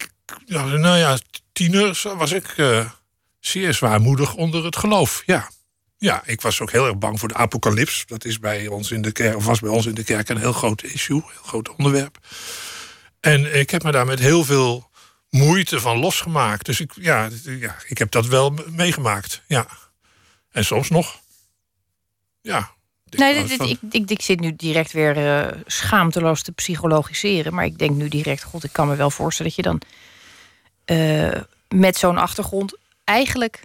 nou 0.46 0.96
ja, 0.96 1.18
tiener 1.52 2.02
was 2.16 2.32
ik 2.32 2.46
eh, 2.56 2.90
zeer 3.40 3.74
zwaarmoedig 3.74 4.34
onder 4.34 4.64
het 4.64 4.76
geloof. 4.76 5.22
Ja. 5.26 5.50
ja, 5.98 6.22
ik 6.24 6.40
was 6.40 6.60
ook 6.60 6.70
heel 6.70 6.86
erg 6.86 6.98
bang 6.98 7.18
voor 7.18 7.28
de 7.28 7.34
apocalyps. 7.34 8.04
Dat 8.06 8.24
is 8.24 8.38
bij 8.38 8.66
ons 8.66 8.90
in 8.90 9.02
de 9.02 9.12
kerk, 9.12 9.36
of 9.36 9.44
was 9.44 9.60
bij 9.60 9.70
ons 9.70 9.86
in 9.86 9.94
de 9.94 10.04
kerk 10.04 10.28
een 10.28 10.38
heel 10.38 10.52
groot 10.52 10.82
issue, 10.82 11.16
een 11.16 11.30
heel 11.32 11.42
groot 11.42 11.76
onderwerp. 11.76 12.18
En 13.20 13.58
ik 13.58 13.70
heb 13.70 13.82
me 13.82 13.92
daar 13.92 14.06
met 14.06 14.18
heel 14.18 14.44
veel 14.44 14.90
moeite 15.30 15.80
van 15.80 15.98
losgemaakt. 15.98 16.66
Dus 16.66 16.80
ik, 16.80 16.92
ja, 16.94 17.28
ja, 17.42 17.76
ik 17.86 17.98
heb 17.98 18.10
dat 18.10 18.26
wel 18.26 18.54
meegemaakt. 18.66 19.42
Ja. 19.46 19.66
En 20.53 20.64
soms 20.64 20.90
nog. 20.90 21.20
Ja. 22.40 22.70
Nee, 23.11 23.32
nou, 23.34 23.40
dit, 23.40 23.48
dit- 23.48 23.57
van- 23.57 23.68
ik, 23.68 23.78
ik, 24.03 24.11
ik 24.11 24.22
zit 24.22 24.40
nu 24.40 24.57
direct 24.57 24.92
weer 24.92 25.16
eh, 25.38 25.59
schaamteloos 25.66 26.42
te 26.42 26.53
psychologiseren. 26.53 27.55
Maar 27.55 27.64
ik 27.64 27.78
denk 27.78 27.96
nu 27.96 28.09
direct, 28.09 28.42
god, 28.42 28.64
ik 28.64 28.72
kan 28.72 28.88
me 28.88 28.96
wel 28.96 29.11
voorstellen 29.11 29.53
dat 29.57 29.64
je 29.64 29.70
dan 29.70 29.80
eh, 30.84 31.40
met 31.68 31.96
zo'n 31.96 32.18
achtergrond 32.18 32.76
eigenlijk 33.05 33.62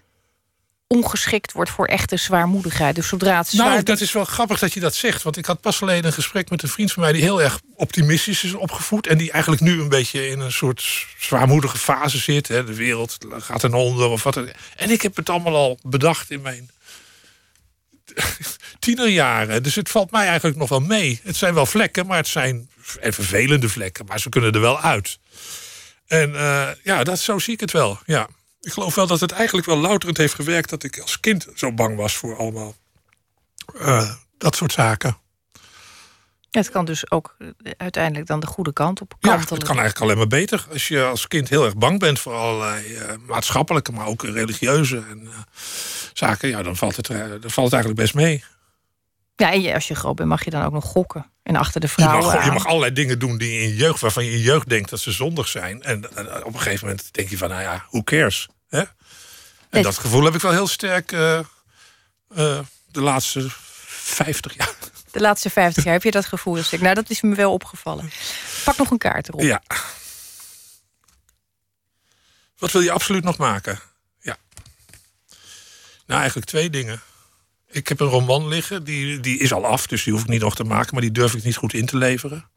ongeschikt 0.88 1.52
wordt 1.52 1.70
voor 1.70 1.86
echte 1.86 2.18
zwaarmoedigheid. 2.18 2.96
Dus 2.96 3.08
zodra 3.08 3.38
het 3.38 3.48
zwaar 3.48 3.70
Nou, 3.70 3.84
dat 3.84 4.02
is 4.02 4.12
wel 4.12 4.26
grappig 4.26 4.60
dat 4.60 4.74
je 4.74 4.80
dat 4.80 4.96
zegt. 4.96 5.24
Want 5.24 5.38
ik 5.38 5.46
had 5.46 5.62
pas 5.62 5.78
geleden 5.78 6.06
een 6.06 6.14
gesprek 6.14 6.50
met 6.50 6.64
een 6.64 6.70
vriend 6.70 6.92
van 6.92 7.04
mij... 7.04 7.12
die 7.12 7.22
heel 7.22 7.42
erg 7.42 7.60
optimistisch 7.76 8.44
is 8.44 8.54
opgevoed... 8.54 9.08
en 9.08 9.18
die 9.18 9.32
eigenlijk 9.32 9.62
nu 9.62 9.82
een 9.82 9.90
beetje 9.90 10.28
in 10.30 10.40
een 10.40 10.52
soort 10.52 11.06
zwaarmoedige 11.20 11.78
fase 11.78 12.18
zit. 12.18 12.48
Hè. 12.48 12.64
De 12.64 12.74
wereld 12.74 13.18
gaat 13.30 13.60
ten 13.60 13.74
onder 13.74 14.08
of 14.10 14.24
wat. 14.24 14.34
dan- 14.34 14.50
En 14.76 14.90
ik 14.90 15.02
heb 15.02 15.16
het 15.16 15.30
allemaal 15.30 15.56
al 15.56 15.80
bedacht 15.84 16.32
in 16.32 16.42
mijn 16.42 16.70
tienerjaren. 18.80 19.64
Dus 19.64 19.76
het 19.76 19.90
valt 19.90 20.12
mij 20.12 20.28
eigenlijk 20.28 20.58
nog 20.58 20.70
wel 20.70 20.80
mee. 20.80 21.20
Het 21.24 21.36
zijn 21.36 21.54
wel 21.54 21.66
vlekken, 21.66 22.06
maar 22.06 22.18
het 22.18 22.28
zijn 22.28 22.70
en 23.02 23.14
vervelende 23.14 23.70
vlekken. 23.70 24.06
Maar 24.06 24.20
ze 24.20 24.30
kunnen 24.30 24.52
er 24.52 24.62
wel 24.62 24.80
uit. 24.80 25.20
En 26.08 26.36
eh, 26.36 26.68
ja, 26.84 27.04
dat, 27.04 27.20
zo 27.20 27.40
zie 27.40 27.54
ik 27.54 27.60
het 27.60 27.72
wel. 27.72 28.00
Ja. 28.06 28.28
Ik 28.62 28.72
geloof 28.72 28.96
wel 28.96 29.08
dat 29.08 29.20
het 29.20 29.32
eigenlijk 29.32 29.68
wel 29.68 29.78
louterend 29.78 30.18
heeft 30.18 30.34
gewerkt... 30.34 30.70
dat 30.70 30.84
ik 30.84 31.00
als 31.00 31.20
kind 31.20 31.48
zo 31.56 31.72
bang 31.72 31.96
was 31.96 32.16
voor 32.16 32.38
allemaal 32.38 32.76
eh, 33.80 34.12
dat 34.38 34.56
soort 34.56 34.72
zaken. 34.72 35.18
Het 36.64 36.70
kan 36.70 36.86
dus 36.86 37.12
ook 37.12 37.36
eh, 37.40 37.48
uiteindelijk 37.78 38.28
dan 38.28 38.40
de 38.40 38.48
goede 38.48 38.74
kant 38.74 39.02
op 39.02 39.14
Ja, 39.20 39.30
kantelen. 39.30 39.54
het 39.58 39.68
kan 39.68 39.78
eigenlijk 39.80 40.06
alleen 40.06 40.18
maar 40.18 40.40
beter. 40.40 40.66
Als 40.72 40.88
je 40.88 41.04
als 41.04 41.28
kind 41.28 41.50
heel 41.50 41.66
erg 41.66 41.76
bang 41.78 42.00
bent 42.00 42.20
voor 42.20 42.34
allerlei 42.34 42.96
eh, 42.96 43.14
maatschappelijke... 43.28 43.92
maar 43.92 44.06
ook 44.08 44.24
religieuze 44.24 45.04
en, 45.10 45.28
eh, 45.28 45.38
zaken... 46.14 46.50
Ja, 46.50 46.64
dan, 46.64 46.76
valt 46.76 46.96
het, 46.96 47.08
dan 47.08 47.40
valt 47.52 47.72
het 47.72 47.74
eigenlijk 47.74 47.96
best 47.96 48.14
mee. 48.14 48.44
Ja, 49.36 49.52
en 49.52 49.62
je- 49.62 49.74
als 49.74 49.88
je 49.88 49.96
groot 49.96 50.16
bent 50.16 50.30
mag 50.30 50.44
je 50.44 50.50
dan 50.50 50.64
ook 50.64 50.72
nog 50.74 50.86
gokken. 50.86 51.32
En 51.44 51.56
achter 51.56 51.82
de 51.82 51.88
Je 51.88 51.94
vrouwen 51.94 52.26
mag, 52.34 52.46
je 52.46 52.52
mag 52.52 52.66
allerlei 52.66 52.94
dingen 52.94 53.20
doen 53.20 53.38
die 53.38 53.60
in 53.62 53.68
je 53.70 53.76
jeugd, 53.76 54.00
waarvan 54.00 54.26
je 54.26 54.32
in 54.32 54.38
je 54.38 54.44
jeugd 54.44 54.70
denkt 54.70 54.90
dat 54.90 55.00
ze 55.00 55.12
zondig 55.12 55.48
zijn. 55.48 55.84
En, 55.84 56.06
op 56.46 56.54
een 56.54 56.60
gegeven 56.60 56.88
moment 56.88 57.14
denk 57.14 57.30
je 57.30 57.38
van, 57.38 57.50
nou 57.50 57.62
ja, 57.62 57.86
who 57.90 58.04
cares? 58.04 58.50
Hè? 58.68 58.84
En 59.70 59.84
dat 59.84 59.98
gevoel 59.98 60.24
heb 60.24 60.36
ik 60.36 60.42
wel 60.42 60.52
heel 60.52 60.68
sterk 60.68 61.08
de 61.08 63.02
laatste 63.02 63.46
50 63.88 64.56
jaar. 64.56 64.74
De 65.16 65.22
laatste 65.22 65.50
50 65.50 65.84
jaar 65.84 65.94
heb 65.94 66.04
je 66.04 66.12
dat 66.12 66.26
gevoel. 66.26 66.54
Dus 66.54 66.74
ik, 66.74 66.82
nou, 66.82 66.96
dat 66.96 67.10
is 67.10 67.22
me 67.22 67.36
wel 67.36 67.54
opgevallen. 67.54 68.12
Pak 68.64 68.78
nog 68.78 68.92
een 68.92 68.98
kaart 68.98 69.28
erop. 69.28 69.42
Ja. 69.42 69.62
Wat 72.58 72.72
wil 72.72 72.82
je 72.82 72.92
absoluut 72.92 73.24
nog 73.24 73.38
maken? 73.38 73.80
Ja. 74.20 74.38
Nou, 76.06 76.20
eigenlijk 76.20 76.50
twee 76.50 76.70
dingen. 76.70 77.02
Ik 77.70 77.88
heb 77.88 78.00
een 78.00 78.08
roman 78.08 78.48
liggen, 78.48 78.84
die, 78.84 79.20
die 79.20 79.40
is 79.40 79.54
al 79.54 79.66
af, 79.66 79.88
dus 79.88 80.04
die 80.04 80.14
hoef 80.14 80.22
ik 80.22 80.28
niet 80.28 80.42
nog 80.42 80.56
te 80.56 80.64
maken, 80.64 80.94
maar 80.94 81.02
die 81.02 81.12
durf 81.12 81.34
ik 81.34 81.44
niet 81.44 81.56
goed 81.56 81.74
in 81.74 81.86
te 81.86 81.98
leveren. 81.98 82.50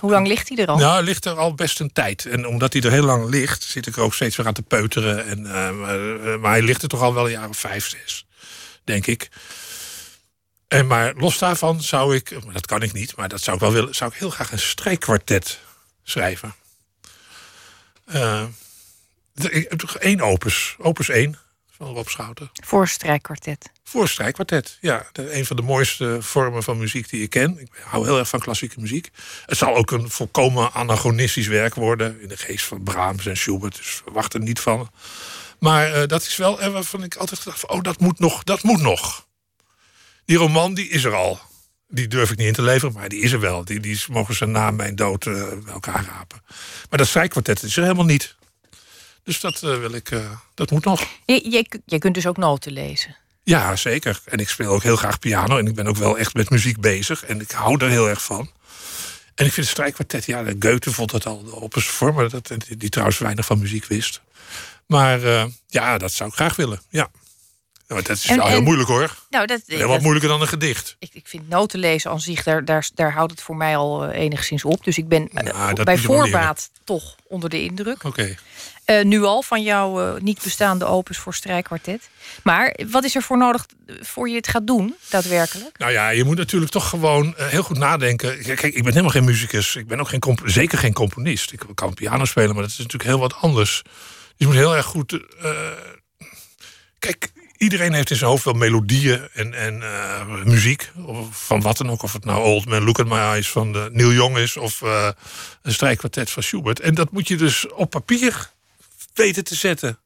Hoe 0.00 0.10
lang 0.10 0.26
ligt 0.26 0.48
hij 0.48 0.58
er 0.58 0.66
al? 0.66 0.76
Nou, 0.76 1.04
ligt 1.04 1.24
er 1.24 1.38
al 1.38 1.54
best 1.54 1.80
een 1.80 1.92
tijd. 1.92 2.26
En 2.26 2.46
omdat 2.46 2.72
hij 2.72 2.82
er 2.82 2.90
heel 2.90 3.04
lang 3.04 3.28
ligt, 3.28 3.62
zit 3.62 3.86
ik 3.86 3.96
er 3.96 4.02
ook 4.02 4.14
steeds 4.14 4.36
weer 4.36 4.46
aan 4.46 4.52
te 4.52 4.62
peuteren. 4.62 5.26
En, 5.26 5.46
eh, 5.46 5.70
maar, 5.70 6.20
eh, 6.20 6.38
maar 6.38 6.50
hij 6.50 6.62
ligt 6.62 6.82
er 6.82 6.88
toch 6.88 7.02
al 7.02 7.14
wel 7.14 7.24
een 7.24 7.30
jaar 7.30 7.48
of 7.48 7.58
vijf, 7.58 7.88
zes, 7.88 8.26
denk 8.84 9.06
ik. 9.06 9.30
En 10.74 10.86
maar 10.86 11.14
los 11.16 11.38
daarvan 11.38 11.82
zou 11.82 12.14
ik, 12.14 12.38
dat 12.52 12.66
kan 12.66 12.82
ik 12.82 12.92
niet, 12.92 13.16
maar 13.16 13.28
dat 13.28 13.40
zou 13.40 13.56
ik 13.56 13.62
wel 13.62 13.72
willen, 13.72 13.94
zou 13.94 14.10
ik 14.12 14.18
heel 14.18 14.30
graag 14.30 14.52
een 14.52 14.58
strijkkwartet 14.58 15.60
schrijven. 16.02 16.54
Uh, 18.14 18.42
ik 19.34 19.66
heb 19.68 19.78
toch 19.78 19.96
één 19.96 20.20
opus, 20.20 20.76
opus 20.78 21.08
1 21.08 21.38
van 21.70 21.86
Rob 21.94 22.08
Schouten. 22.08 22.50
Voor 22.64 22.88
strijkkwartet. 22.88 23.70
Voor 23.84 24.08
strijkkwartet, 24.08 24.78
ja. 24.80 25.06
een 25.12 25.46
van 25.46 25.56
de 25.56 25.62
mooiste 25.62 26.16
vormen 26.20 26.62
van 26.62 26.78
muziek 26.78 27.08
die 27.08 27.22
ik 27.22 27.30
ken. 27.30 27.58
Ik 27.58 27.68
hou 27.84 28.04
heel 28.04 28.18
erg 28.18 28.28
van 28.28 28.40
klassieke 28.40 28.80
muziek. 28.80 29.10
Het 29.46 29.58
zal 29.58 29.74
ook 29.74 29.90
een 29.90 30.10
volkomen 30.10 30.72
anachronistisch 30.72 31.46
werk 31.46 31.74
worden... 31.74 32.20
in 32.20 32.28
de 32.28 32.36
geest 32.36 32.64
van 32.64 32.82
Brahms 32.82 33.26
en 33.26 33.36
Schubert, 33.36 33.76
dus 33.76 34.02
wacht 34.12 34.34
er 34.34 34.40
niet 34.40 34.60
van. 34.60 34.90
Maar 35.58 36.02
uh, 36.02 36.06
dat 36.06 36.22
is 36.22 36.36
wel 36.36 36.70
waarvan 36.70 37.02
ik 37.02 37.16
altijd 37.16 37.40
gedacht 37.40 37.66
oh, 37.66 37.82
dat 37.82 38.00
moet 38.00 38.18
nog, 38.18 38.44
dat 38.44 38.62
moet 38.62 38.80
nog. 38.80 39.26
Die 40.24 40.36
roman, 40.36 40.74
die 40.74 40.88
is 40.88 41.04
er 41.04 41.14
al. 41.14 41.40
Die 41.88 42.08
durf 42.08 42.30
ik 42.30 42.36
niet 42.36 42.46
in 42.46 42.52
te 42.52 42.62
leveren, 42.62 42.94
maar 42.94 43.08
die 43.08 43.20
is 43.20 43.32
er 43.32 43.40
wel. 43.40 43.64
Die, 43.64 43.80
die 43.80 44.04
mogen 44.10 44.34
ze 44.34 44.46
na 44.46 44.70
mijn 44.70 44.96
dood 44.96 45.26
uh, 45.26 45.48
bij 45.64 45.72
elkaar 45.72 46.04
rapen. 46.04 46.42
Maar 46.90 46.98
dat 46.98 47.06
strijkkwartet 47.06 47.62
is 47.62 47.76
er 47.76 47.82
helemaal 47.82 48.04
niet. 48.04 48.36
Dus 49.22 49.40
dat 49.40 49.62
uh, 49.62 49.78
wil 49.78 49.92
ik, 49.92 50.10
uh, 50.10 50.30
dat 50.54 50.70
moet 50.70 50.84
nog. 50.84 51.02
Je, 51.24 51.66
je, 51.86 51.98
kunt 51.98 52.14
dus 52.14 52.26
ook 52.26 52.36
noten 52.36 52.72
lezen. 52.72 53.16
Ja, 53.42 53.76
zeker. 53.76 54.20
En 54.24 54.38
ik 54.38 54.48
speel 54.48 54.72
ook 54.72 54.82
heel 54.82 54.96
graag 54.96 55.18
piano. 55.18 55.58
En 55.58 55.66
ik 55.66 55.74
ben 55.74 55.86
ook 55.86 55.96
wel 55.96 56.18
echt 56.18 56.34
met 56.34 56.50
muziek 56.50 56.80
bezig. 56.80 57.24
En 57.24 57.40
ik 57.40 57.50
hou 57.50 57.84
er 57.84 57.90
heel 57.90 58.08
erg 58.08 58.24
van. 58.24 58.50
En 59.34 59.46
ik 59.46 59.52
vind 59.52 59.66
het 59.66 59.76
strijkkwartet, 59.76 60.24
ja, 60.24 60.44
Goethe 60.58 60.92
vond 60.92 61.12
het 61.12 61.26
al 61.26 61.36
op 61.36 61.76
een 61.76 61.82
vorm, 61.82 62.28
dat, 62.28 62.56
die 62.78 62.88
trouwens 62.88 63.18
weinig 63.18 63.46
van 63.46 63.58
muziek 63.58 63.84
wist. 63.84 64.20
Maar 64.86 65.20
ja, 65.66 65.98
dat 65.98 66.12
zou 66.12 66.28
ik 66.28 66.34
graag 66.34 66.56
willen. 66.56 66.80
Ja. 66.88 67.10
Nou, 67.88 68.02
dat 68.02 68.16
is 68.16 68.26
en, 68.26 68.36
wel 68.36 68.46
heel 68.46 68.62
moeilijk 68.62 68.88
hoor. 68.88 69.16
Nou, 69.30 69.46
dat, 69.46 69.62
heel 69.66 69.88
wat 69.88 70.00
moeilijker 70.00 70.30
dan 70.30 70.40
een 70.40 70.48
gedicht. 70.48 70.96
Ik, 70.98 71.10
ik 71.12 71.28
vind 71.28 71.48
noten 71.48 71.78
lezen 71.78 72.10
aan 72.10 72.20
zich, 72.20 72.42
daar, 72.42 72.64
daar, 72.64 72.88
daar 72.94 73.12
houdt 73.12 73.30
het 73.30 73.42
voor 73.42 73.56
mij 73.56 73.76
al 73.76 74.10
enigszins 74.10 74.64
op. 74.64 74.84
Dus 74.84 74.98
ik 74.98 75.08
ben 75.08 75.28
nou, 75.32 75.82
bij 75.82 75.98
voorbaat 75.98 76.70
toch 76.84 77.14
onder 77.28 77.50
de 77.50 77.62
indruk. 77.62 78.04
Oké. 78.04 78.36
Uh, 78.86 79.02
nu 79.02 79.22
al 79.22 79.42
van 79.42 79.62
jouw 79.62 80.14
uh, 80.14 80.20
niet 80.20 80.42
bestaande 80.42 80.84
opus 80.84 81.18
voor 81.18 81.34
strijkkwartet. 81.34 82.08
Maar 82.42 82.76
wat 82.90 83.04
is 83.04 83.14
er 83.14 83.22
voor 83.22 83.38
nodig 83.38 83.66
voor 84.00 84.28
je 84.28 84.36
het 84.36 84.48
gaat 84.48 84.66
doen, 84.66 84.94
daadwerkelijk? 85.10 85.78
Nou 85.78 85.92
ja, 85.92 86.08
je 86.08 86.24
moet 86.24 86.36
natuurlijk 86.36 86.72
toch 86.72 86.88
gewoon 86.88 87.34
uh, 87.38 87.46
heel 87.46 87.62
goed 87.62 87.78
nadenken. 87.78 88.42
Kijk, 88.42 88.62
ik 88.62 88.82
ben 88.82 88.92
helemaal 88.92 89.10
geen 89.10 89.24
muzikus. 89.24 89.76
Ik 89.76 89.86
ben 89.86 90.00
ook 90.00 90.08
geen 90.08 90.38
zeker 90.44 90.78
geen 90.78 90.92
componist. 90.92 91.52
Ik 91.52 91.62
kan 91.74 91.94
piano 91.94 92.24
spelen, 92.24 92.54
maar 92.54 92.62
dat 92.62 92.70
is 92.70 92.76
natuurlijk 92.78 93.04
heel 93.04 93.18
wat 93.18 93.34
anders. 93.34 93.82
je 94.36 94.46
moet 94.46 94.54
heel 94.54 94.76
erg 94.76 94.86
goed. 94.86 95.20
kijk, 96.98 97.32
iedereen 97.56 97.92
heeft 97.92 98.10
in 98.10 98.16
zijn 98.16 98.30
hoofd 98.30 98.44
wel 98.44 98.54
melodieën 98.54 99.28
en, 99.32 99.54
en 99.54 99.82
muziek. 100.44 100.90
Of 101.06 101.46
van 101.46 101.60
wat 101.60 101.76
dan 101.76 101.90
ook. 101.90 102.02
Of 102.02 102.12
het 102.12 102.24
nou 102.24 102.42
Old 102.42 102.66
Man 102.66 102.84
Look 102.84 102.98
at 102.98 103.06
My 103.06 103.16
Eyes 103.16 103.50
van 103.50 103.72
de 103.72 103.88
Neil 103.92 104.12
Young 104.12 104.36
is. 104.36 104.56
Of 104.56 104.80
een 104.80 105.72
strijkkwartet 105.72 106.30
van 106.30 106.42
Schubert. 106.42 106.80
En 106.80 106.94
dat 106.94 107.10
moet 107.10 107.28
je 107.28 107.36
dus 107.36 107.68
op 107.72 107.90
papier 107.90 108.50
weten 109.14 109.44
te 109.44 109.54
zetten. 109.54 109.98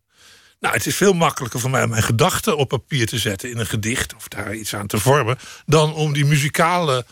Nou, 0.61 0.75
het 0.75 0.87
is 0.87 0.97
veel 0.97 1.13
makkelijker 1.13 1.61
voor 1.61 1.71
mij 1.71 1.83
om 1.83 1.91
mijn 1.91 2.03
gedachten 2.03 2.57
op 2.57 2.69
papier 2.69 3.07
te 3.07 3.19
zetten 3.19 3.51
in 3.51 3.59
een 3.59 3.67
gedicht 3.67 4.15
of 4.15 4.29
daar 4.29 4.55
iets 4.55 4.75
aan 4.75 4.87
te 4.87 4.99
vormen, 4.99 5.39
dan 5.67 5.95
om 5.95 6.13
die 6.13 6.25
muzikale 6.25 7.05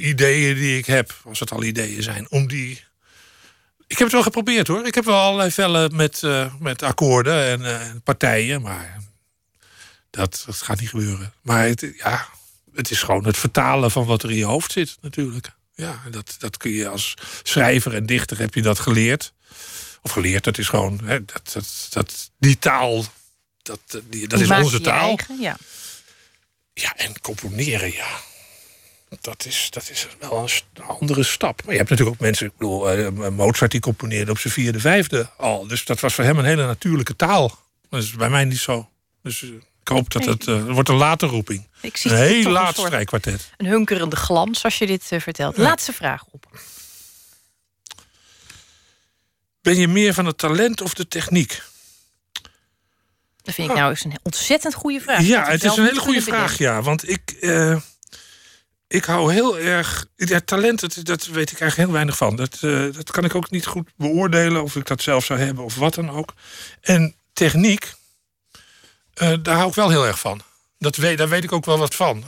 ideeën 0.00 0.54
die 0.54 0.78
ik 0.78 0.86
heb, 0.86 1.14
als 1.24 1.40
het 1.40 1.50
al 1.52 1.62
ideeën 1.62 2.02
zijn, 2.02 2.26
om 2.30 2.48
die. 2.48 2.84
Ik 3.86 3.98
heb 3.98 4.06
het 4.06 4.12
wel 4.12 4.22
geprobeerd 4.22 4.66
hoor. 4.66 4.86
Ik 4.86 4.94
heb 4.94 5.04
wel 5.04 5.20
allerlei 5.20 5.50
vellen 5.50 5.96
met, 5.96 6.22
met 6.58 6.82
akkoorden 6.82 7.64
en 7.64 8.02
partijen, 8.02 8.62
maar 8.62 8.98
dat, 10.14 10.42
dat 10.46 10.62
gaat 10.62 10.80
niet 10.80 10.88
gebeuren. 10.88 11.32
Maar 11.40 11.66
het, 11.66 11.92
ja, 11.96 12.28
het 12.74 12.90
is 12.90 13.02
gewoon 13.02 13.24
het 13.24 13.36
vertalen 13.36 13.90
van 13.90 14.04
wat 14.04 14.22
er 14.22 14.30
in 14.30 14.36
je 14.36 14.44
hoofd 14.44 14.72
zit, 14.72 14.96
natuurlijk. 15.00 15.52
Ja, 15.74 16.02
dat, 16.10 16.34
dat 16.38 16.56
kun 16.56 16.70
je 16.70 16.88
als 16.88 17.14
schrijver 17.42 17.94
en 17.94 18.06
dichter 18.06 18.38
heb 18.38 18.54
je 18.54 18.62
dat 18.62 18.78
geleerd 18.78 19.32
of 20.02 20.10
geleerd, 20.10 20.44
dat 20.44 20.58
is 20.58 20.68
gewoon 20.68 21.00
hè, 21.04 21.24
dat, 21.24 21.52
dat, 21.52 21.86
dat, 21.90 22.30
die 22.38 22.58
taal, 22.58 23.04
dat, 23.62 23.80
die, 24.08 24.28
dat 24.28 24.40
is 24.40 24.50
onze 24.50 24.80
taal. 24.80 25.08
Eigen, 25.08 25.40
ja. 25.40 25.56
ja, 26.72 26.96
en 26.96 27.20
componeren, 27.20 27.92
ja. 27.92 28.20
Dat 29.20 29.44
is, 29.44 29.66
dat 29.70 29.90
is 29.90 30.06
wel 30.18 30.48
een 30.74 30.84
andere 30.84 31.22
stap. 31.22 31.62
Maar 31.64 31.72
je 31.72 31.78
hebt 31.78 31.90
natuurlijk 31.90 32.16
ook 32.16 32.22
mensen, 32.22 32.46
ik 32.46 32.52
bedoel, 32.56 32.98
uh, 32.98 33.28
Mozart 33.28 33.70
die 33.70 33.80
componeerde 33.80 34.30
op 34.30 34.38
zijn 34.38 34.52
vierde, 34.52 34.80
vijfde 34.80 35.30
al. 35.36 35.66
Dus 35.66 35.84
dat 35.84 36.00
was 36.00 36.14
voor 36.14 36.24
hem 36.24 36.38
een 36.38 36.44
hele 36.44 36.66
natuurlijke 36.66 37.16
taal. 37.16 37.58
Dat 37.88 38.02
is 38.02 38.10
bij 38.10 38.30
mij 38.30 38.44
niet 38.44 38.58
zo. 38.58 38.88
Dus 39.22 39.42
uh, 39.42 39.50
ik 39.84 39.88
hoop 39.88 40.10
dat 40.10 40.24
het, 40.24 40.46
uh, 40.46 40.72
wordt 40.72 40.88
een 40.88 40.94
late 40.94 41.26
roeping. 41.26 41.68
Ik 41.80 41.96
zie 41.96 42.10
een 42.10 42.16
heel 42.16 42.50
laat 42.50 42.76
strijkkwartet. 42.76 43.50
Een 43.56 43.66
hunkerende 43.66 44.16
glans 44.16 44.64
als 44.64 44.78
je 44.78 44.86
dit 44.86 45.04
vertelt. 45.04 45.56
Laatste 45.56 45.92
vraag 45.92 46.24
op. 46.30 46.60
Ben 49.60 49.76
je 49.76 49.88
meer 49.88 50.14
van 50.14 50.26
het 50.26 50.38
talent 50.38 50.80
of 50.80 50.94
de 50.94 51.08
techniek? 51.08 51.62
Dat 53.42 53.54
vind 53.54 53.70
ik 53.70 53.76
nou 53.76 53.90
eens 53.90 54.04
een 54.04 54.18
ontzettend 54.22 54.74
goede 54.74 55.00
vraag. 55.00 55.22
Ja, 55.22 55.50
het 55.50 55.64
is 55.64 55.76
een 55.76 55.84
hele 55.84 56.00
goede 56.00 56.22
vraag, 56.22 56.58
ja. 56.58 56.82
Want 56.82 57.08
ik, 57.08 57.36
uh, 57.40 57.76
ik 58.88 59.04
hou 59.04 59.32
heel 59.32 59.58
erg. 59.58 60.06
Ja, 60.16 60.40
talent, 60.40 60.80
dat, 60.80 60.98
dat 61.02 61.26
weet 61.26 61.50
ik 61.50 61.60
eigenlijk 61.60 61.76
heel 61.76 61.92
weinig 61.92 62.16
van. 62.16 62.36
Dat, 62.36 62.58
dat 62.94 63.10
kan 63.10 63.24
ik 63.24 63.34
ook 63.34 63.50
niet 63.50 63.66
goed 63.66 63.90
beoordelen 63.96 64.62
of 64.62 64.76
ik 64.76 64.86
dat 64.86 65.02
zelf 65.02 65.24
zou 65.24 65.40
hebben 65.40 65.64
of 65.64 65.74
wat 65.74 65.94
dan 65.94 66.10
ook. 66.10 66.34
En 66.80 67.14
techniek, 67.32 67.92
uh, 69.22 69.32
daar 69.42 69.56
hou 69.56 69.68
ik 69.68 69.74
wel 69.74 69.90
heel 69.90 70.06
erg 70.06 70.18
van. 70.18 70.40
Dat 70.78 70.96
weet, 70.96 71.18
daar 71.18 71.28
weet 71.28 71.44
ik 71.44 71.52
ook 71.52 71.64
wel 71.64 71.78
wat 71.78 71.94
van. 71.94 72.18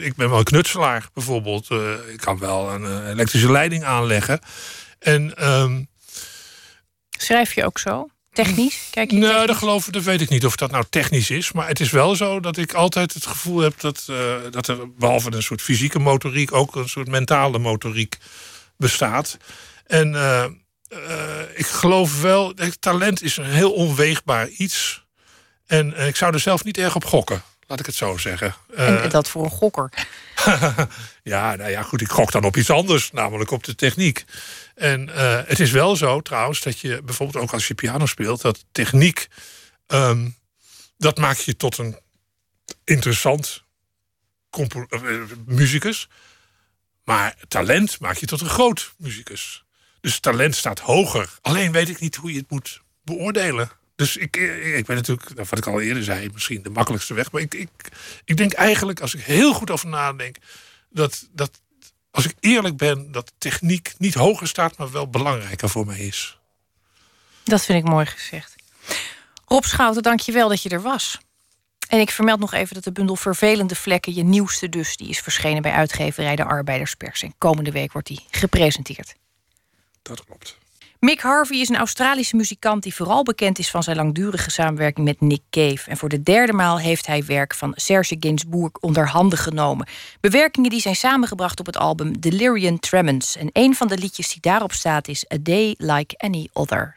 ik 0.00 0.14
ben 0.16 0.30
wel 0.30 0.38
een 0.38 0.44
knutselaar 0.44 1.08
bijvoorbeeld. 1.14 1.70
ik 2.12 2.20
kan 2.20 2.38
wel 2.38 2.70
een 2.70 3.06
elektrische 3.06 3.50
leiding 3.50 3.84
aanleggen. 3.84 4.40
En. 4.98 5.48
Um, 5.52 5.88
Schrijf 7.18 7.54
je 7.54 7.64
ook 7.64 7.78
zo? 7.78 8.08
Technisch? 8.32 8.88
Kijk 8.90 9.10
je 9.10 9.18
nou, 9.18 9.46
dat, 9.46 9.56
geloof, 9.56 9.84
dat 9.84 10.02
weet 10.02 10.20
ik 10.20 10.28
niet 10.28 10.46
of 10.46 10.56
dat 10.56 10.70
nou 10.70 10.84
technisch 10.90 11.30
is. 11.30 11.52
Maar 11.52 11.68
het 11.68 11.80
is 11.80 11.90
wel 11.90 12.16
zo 12.16 12.40
dat 12.40 12.56
ik 12.56 12.72
altijd 12.72 13.14
het 13.14 13.26
gevoel 13.26 13.58
heb 13.58 13.80
dat, 13.80 14.04
dat 14.50 14.68
er 14.68 14.94
behalve 14.94 15.32
een 15.32 15.42
soort 15.42 15.62
fysieke 15.62 15.98
motoriek 15.98 16.52
ook 16.52 16.74
een 16.74 16.88
soort 16.88 17.08
mentale 17.08 17.58
motoriek 17.58 18.16
bestaat. 18.76 19.36
En 19.86 20.14
ik 21.54 21.66
geloof 21.66 22.20
wel, 22.20 22.54
talent 22.80 23.22
is 23.22 23.36
een 23.36 23.44
heel 23.44 23.72
onweegbaar 23.72 24.48
iets. 24.48 25.05
En 25.66 26.06
ik 26.06 26.16
zou 26.16 26.34
er 26.34 26.40
zelf 26.40 26.64
niet 26.64 26.78
erg 26.78 26.94
op 26.94 27.04
gokken. 27.04 27.42
Laat 27.66 27.80
ik 27.80 27.86
het 27.86 27.94
zo 27.94 28.16
zeggen. 28.16 28.54
En 28.74 29.08
dat 29.08 29.28
voor 29.28 29.44
een 29.44 29.50
gokker? 29.50 29.90
ja, 31.22 31.54
nou 31.54 31.70
ja, 31.70 31.82
goed, 31.82 32.00
ik 32.00 32.10
gok 32.10 32.32
dan 32.32 32.44
op 32.44 32.56
iets 32.56 32.70
anders, 32.70 33.12
namelijk 33.12 33.50
op 33.50 33.64
de 33.64 33.74
techniek. 33.74 34.24
En 34.74 35.08
uh, 35.08 35.40
het 35.46 35.60
is 35.60 35.70
wel 35.70 35.96
zo 35.96 36.20
trouwens 36.20 36.60
dat 36.60 36.80
je 36.80 37.02
bijvoorbeeld 37.02 37.44
ook 37.44 37.52
als 37.52 37.68
je 37.68 37.74
piano 37.74 38.06
speelt, 38.06 38.40
dat 38.40 38.64
techniek, 38.72 39.28
um, 39.86 40.36
dat 40.96 41.18
maakt 41.18 41.44
je 41.44 41.56
tot 41.56 41.78
een 41.78 41.98
interessant 42.84 43.64
uh, 44.58 45.22
muzikus. 45.46 46.08
Maar 47.04 47.36
talent 47.48 48.00
maakt 48.00 48.20
je 48.20 48.26
tot 48.26 48.40
een 48.40 48.48
groot 48.48 48.94
muzikus. 48.98 49.64
Dus 50.00 50.20
talent 50.20 50.54
staat 50.54 50.80
hoger. 50.80 51.38
Alleen 51.40 51.72
weet 51.72 51.88
ik 51.88 52.00
niet 52.00 52.16
hoe 52.16 52.32
je 52.32 52.38
het 52.38 52.50
moet 52.50 52.82
beoordelen. 53.04 53.70
Dus 53.96 54.16
ik, 54.16 54.36
ik 54.76 54.86
ben 54.86 54.96
natuurlijk, 54.96 55.34
nou, 55.34 55.46
wat 55.50 55.58
ik 55.58 55.66
al 55.66 55.80
eerder 55.80 56.04
zei, 56.04 56.30
misschien 56.32 56.62
de 56.62 56.70
makkelijkste 56.70 57.14
weg. 57.14 57.32
Maar 57.32 57.40
ik, 57.40 57.54
ik, 57.54 57.70
ik 58.24 58.36
denk 58.36 58.52
eigenlijk, 58.52 59.00
als 59.00 59.14
ik 59.14 59.20
heel 59.20 59.52
goed 59.52 59.70
over 59.70 59.88
nadenk, 59.88 60.36
dat, 60.90 61.28
dat 61.32 61.60
als 62.10 62.24
ik 62.24 62.34
eerlijk 62.40 62.76
ben, 62.76 63.12
dat 63.12 63.32
techniek 63.38 63.94
niet 63.98 64.14
hoger 64.14 64.48
staat, 64.48 64.76
maar 64.76 64.90
wel 64.90 65.08
belangrijker 65.10 65.68
voor 65.68 65.86
mij 65.86 65.98
is. 65.98 66.38
Dat 67.44 67.64
vind 67.64 67.84
ik 67.84 67.90
mooi 67.90 68.06
gezegd. 68.06 68.54
Rob 69.44 69.64
Schouten, 69.64 70.02
dank 70.02 70.20
je 70.20 70.32
wel 70.32 70.48
dat 70.48 70.62
je 70.62 70.68
er 70.68 70.82
was. 70.82 71.18
En 71.88 72.00
ik 72.00 72.10
vermeld 72.10 72.40
nog 72.40 72.52
even 72.52 72.74
dat 72.74 72.84
de 72.84 72.92
bundel 72.92 73.16
Vervelende 73.16 73.74
Vlekken, 73.74 74.14
je 74.14 74.22
nieuwste 74.22 74.68
dus, 74.68 74.96
die 74.96 75.08
is 75.08 75.20
verschenen 75.20 75.62
bij 75.62 75.72
uitgeverij 75.72 76.36
De 76.36 76.44
Arbeiderspers. 76.44 77.22
En 77.22 77.34
komende 77.38 77.70
week 77.70 77.92
wordt 77.92 78.08
die 78.08 78.24
gepresenteerd. 78.30 79.14
Dat 80.02 80.24
klopt. 80.24 80.56
Mick 81.06 81.20
Harvey 81.20 81.60
is 81.60 81.68
een 81.68 81.76
Australische 81.76 82.36
muzikant 82.36 82.82
die 82.82 82.94
vooral 82.94 83.22
bekend 83.22 83.58
is 83.58 83.70
van 83.70 83.82
zijn 83.82 83.96
langdurige 83.96 84.50
samenwerking 84.50 85.06
met 85.06 85.20
Nick 85.20 85.42
Cave. 85.50 85.90
En 85.90 85.96
voor 85.96 86.08
de 86.08 86.22
derde 86.22 86.52
maal 86.52 86.78
heeft 86.78 87.06
hij 87.06 87.24
werk 87.24 87.54
van 87.54 87.72
Serge 87.74 88.16
Gainsbourg 88.20 88.72
onder 88.80 89.08
handen 89.08 89.38
genomen. 89.38 89.86
Bewerkingen 90.20 90.70
die 90.70 90.80
zijn 90.80 90.96
samengebracht 90.96 91.60
op 91.60 91.66
het 91.66 91.76
album 91.76 92.20
Delirium 92.20 92.80
Tremens. 92.80 93.36
En 93.36 93.50
een 93.52 93.74
van 93.74 93.88
de 93.88 93.98
liedjes 93.98 94.32
die 94.32 94.40
daarop 94.40 94.72
staat 94.72 95.08
is 95.08 95.24
A 95.34 95.36
Day 95.40 95.74
Like 95.78 96.14
Any 96.16 96.48
Other. 96.52 96.94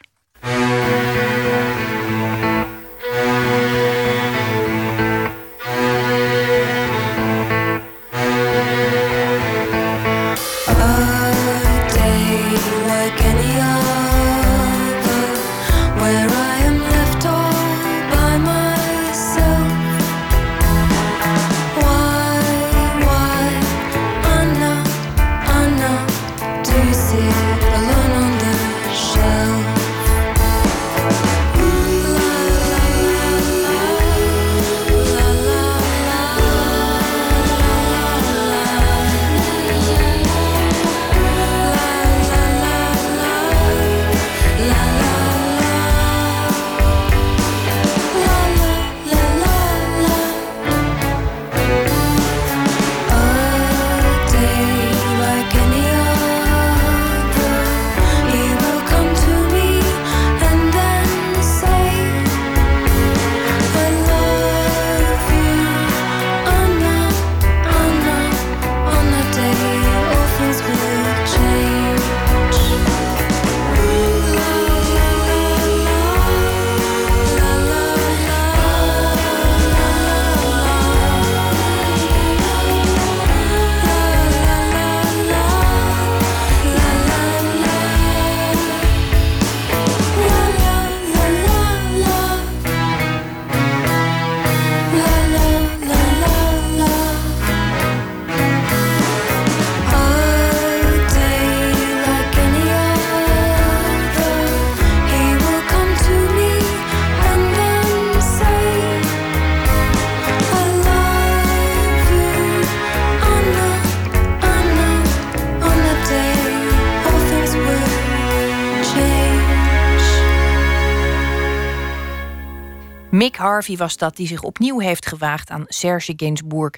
Harvey 123.40 123.78
was 123.78 123.98
dat 123.98 124.16
die 124.16 124.28
zich 124.28 124.42
opnieuw 124.42 124.80
heeft 124.80 125.06
gewaagd 125.06 125.50
aan 125.50 125.64
Serge 125.68 126.14
Gainsbourg. 126.16 126.74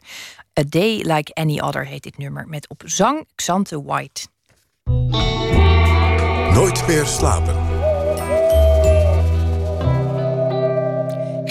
A 0.59 0.63
Day 0.69 0.97
Like 0.97 1.33
Any 1.33 1.59
Other 1.59 1.85
heet 1.85 2.03
dit 2.03 2.17
nummer, 2.17 2.47
met 2.47 2.69
op 2.69 2.83
zang 2.85 3.25
Xante 3.35 3.83
White. 3.83 4.27
Nooit 6.53 6.87
meer 6.87 7.05
slapen. 7.05 7.60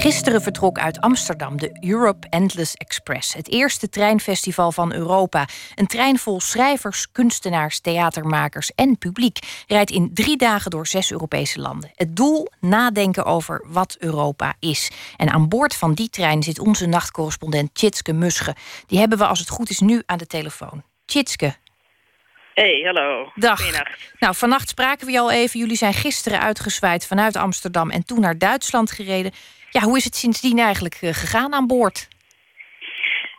Gisteren 0.00 0.42
vertrok 0.42 0.78
uit 0.78 1.00
Amsterdam 1.00 1.56
de 1.56 1.76
Europe 1.80 2.26
Endless 2.30 2.74
Express, 2.74 3.34
het 3.34 3.50
eerste 3.50 3.88
treinfestival 3.88 4.72
van 4.72 4.92
Europa. 4.92 5.48
Een 5.74 5.86
trein 5.86 6.18
vol 6.18 6.40
schrijvers, 6.40 7.12
kunstenaars, 7.12 7.80
theatermakers 7.80 8.70
en 8.74 8.98
publiek 8.98 9.38
rijdt 9.66 9.90
in 9.90 10.10
drie 10.14 10.36
dagen 10.36 10.70
door 10.70 10.86
zes 10.86 11.12
Europese 11.12 11.60
landen. 11.60 11.90
Het 11.94 12.16
doel: 12.16 12.48
nadenken 12.60 13.24
over 13.24 13.64
wat 13.66 13.96
Europa 13.98 14.54
is. 14.58 14.90
En 15.16 15.30
aan 15.30 15.48
boord 15.48 15.76
van 15.76 15.94
die 15.94 16.08
trein 16.08 16.42
zit 16.42 16.58
onze 16.58 16.86
nachtcorrespondent 16.86 17.74
Tjitske 17.74 18.12
Musche. 18.12 18.54
Die 18.86 18.98
hebben 18.98 19.18
we, 19.18 19.26
als 19.26 19.38
het 19.38 19.48
goed 19.48 19.70
is, 19.70 19.78
nu 19.78 20.02
aan 20.06 20.18
de 20.18 20.26
telefoon. 20.26 20.82
Tjitske, 21.04 21.54
Hey, 22.54 22.80
hallo. 22.84 23.30
Dag. 23.34 23.60
Goedenacht. 23.60 24.12
Nou, 24.18 24.34
vannacht 24.34 24.68
spraken 24.68 25.06
we 25.06 25.18
al 25.18 25.30
even. 25.30 25.60
Jullie 25.60 25.76
zijn 25.76 25.94
gisteren 25.94 26.40
uitgezwaaid 26.40 27.06
vanuit 27.06 27.36
Amsterdam 27.36 27.90
en 27.90 28.04
toen 28.04 28.20
naar 28.20 28.38
Duitsland 28.38 28.90
gereden. 28.90 29.32
Ja, 29.70 29.80
hoe 29.80 29.96
is 29.96 30.04
het 30.04 30.16
sindsdien 30.16 30.58
eigenlijk 30.58 30.94
eh, 31.00 31.10
gegaan 31.12 31.52
aan 31.54 31.66
boord? 31.66 32.08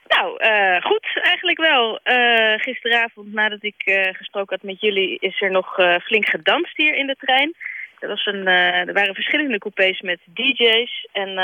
Nou, 0.08 0.38
eh, 0.38 0.82
goed, 0.82 1.20
eigenlijk 1.22 1.60
wel. 1.60 2.00
Eh, 2.04 2.60
gisteravond, 2.60 3.34
nadat 3.34 3.64
ik 3.64 4.10
gesproken 4.12 4.56
had 4.56 4.70
met 4.72 4.82
jullie, 4.82 5.18
is 5.20 5.42
er 5.42 5.52
nog 5.52 5.76
flink 6.04 6.26
gedanst 6.30 6.78
hier 6.78 6.96
in 6.96 7.08
de 7.08 7.16
trein. 7.20 7.56
Er, 8.00 8.08
was 8.08 8.26
een, 8.26 8.48
er 8.48 8.94
waren 8.94 9.14
verschillende 9.14 9.58
coupés 9.58 10.02
met 10.02 10.20
DJ's. 10.26 11.08
En 11.12 11.36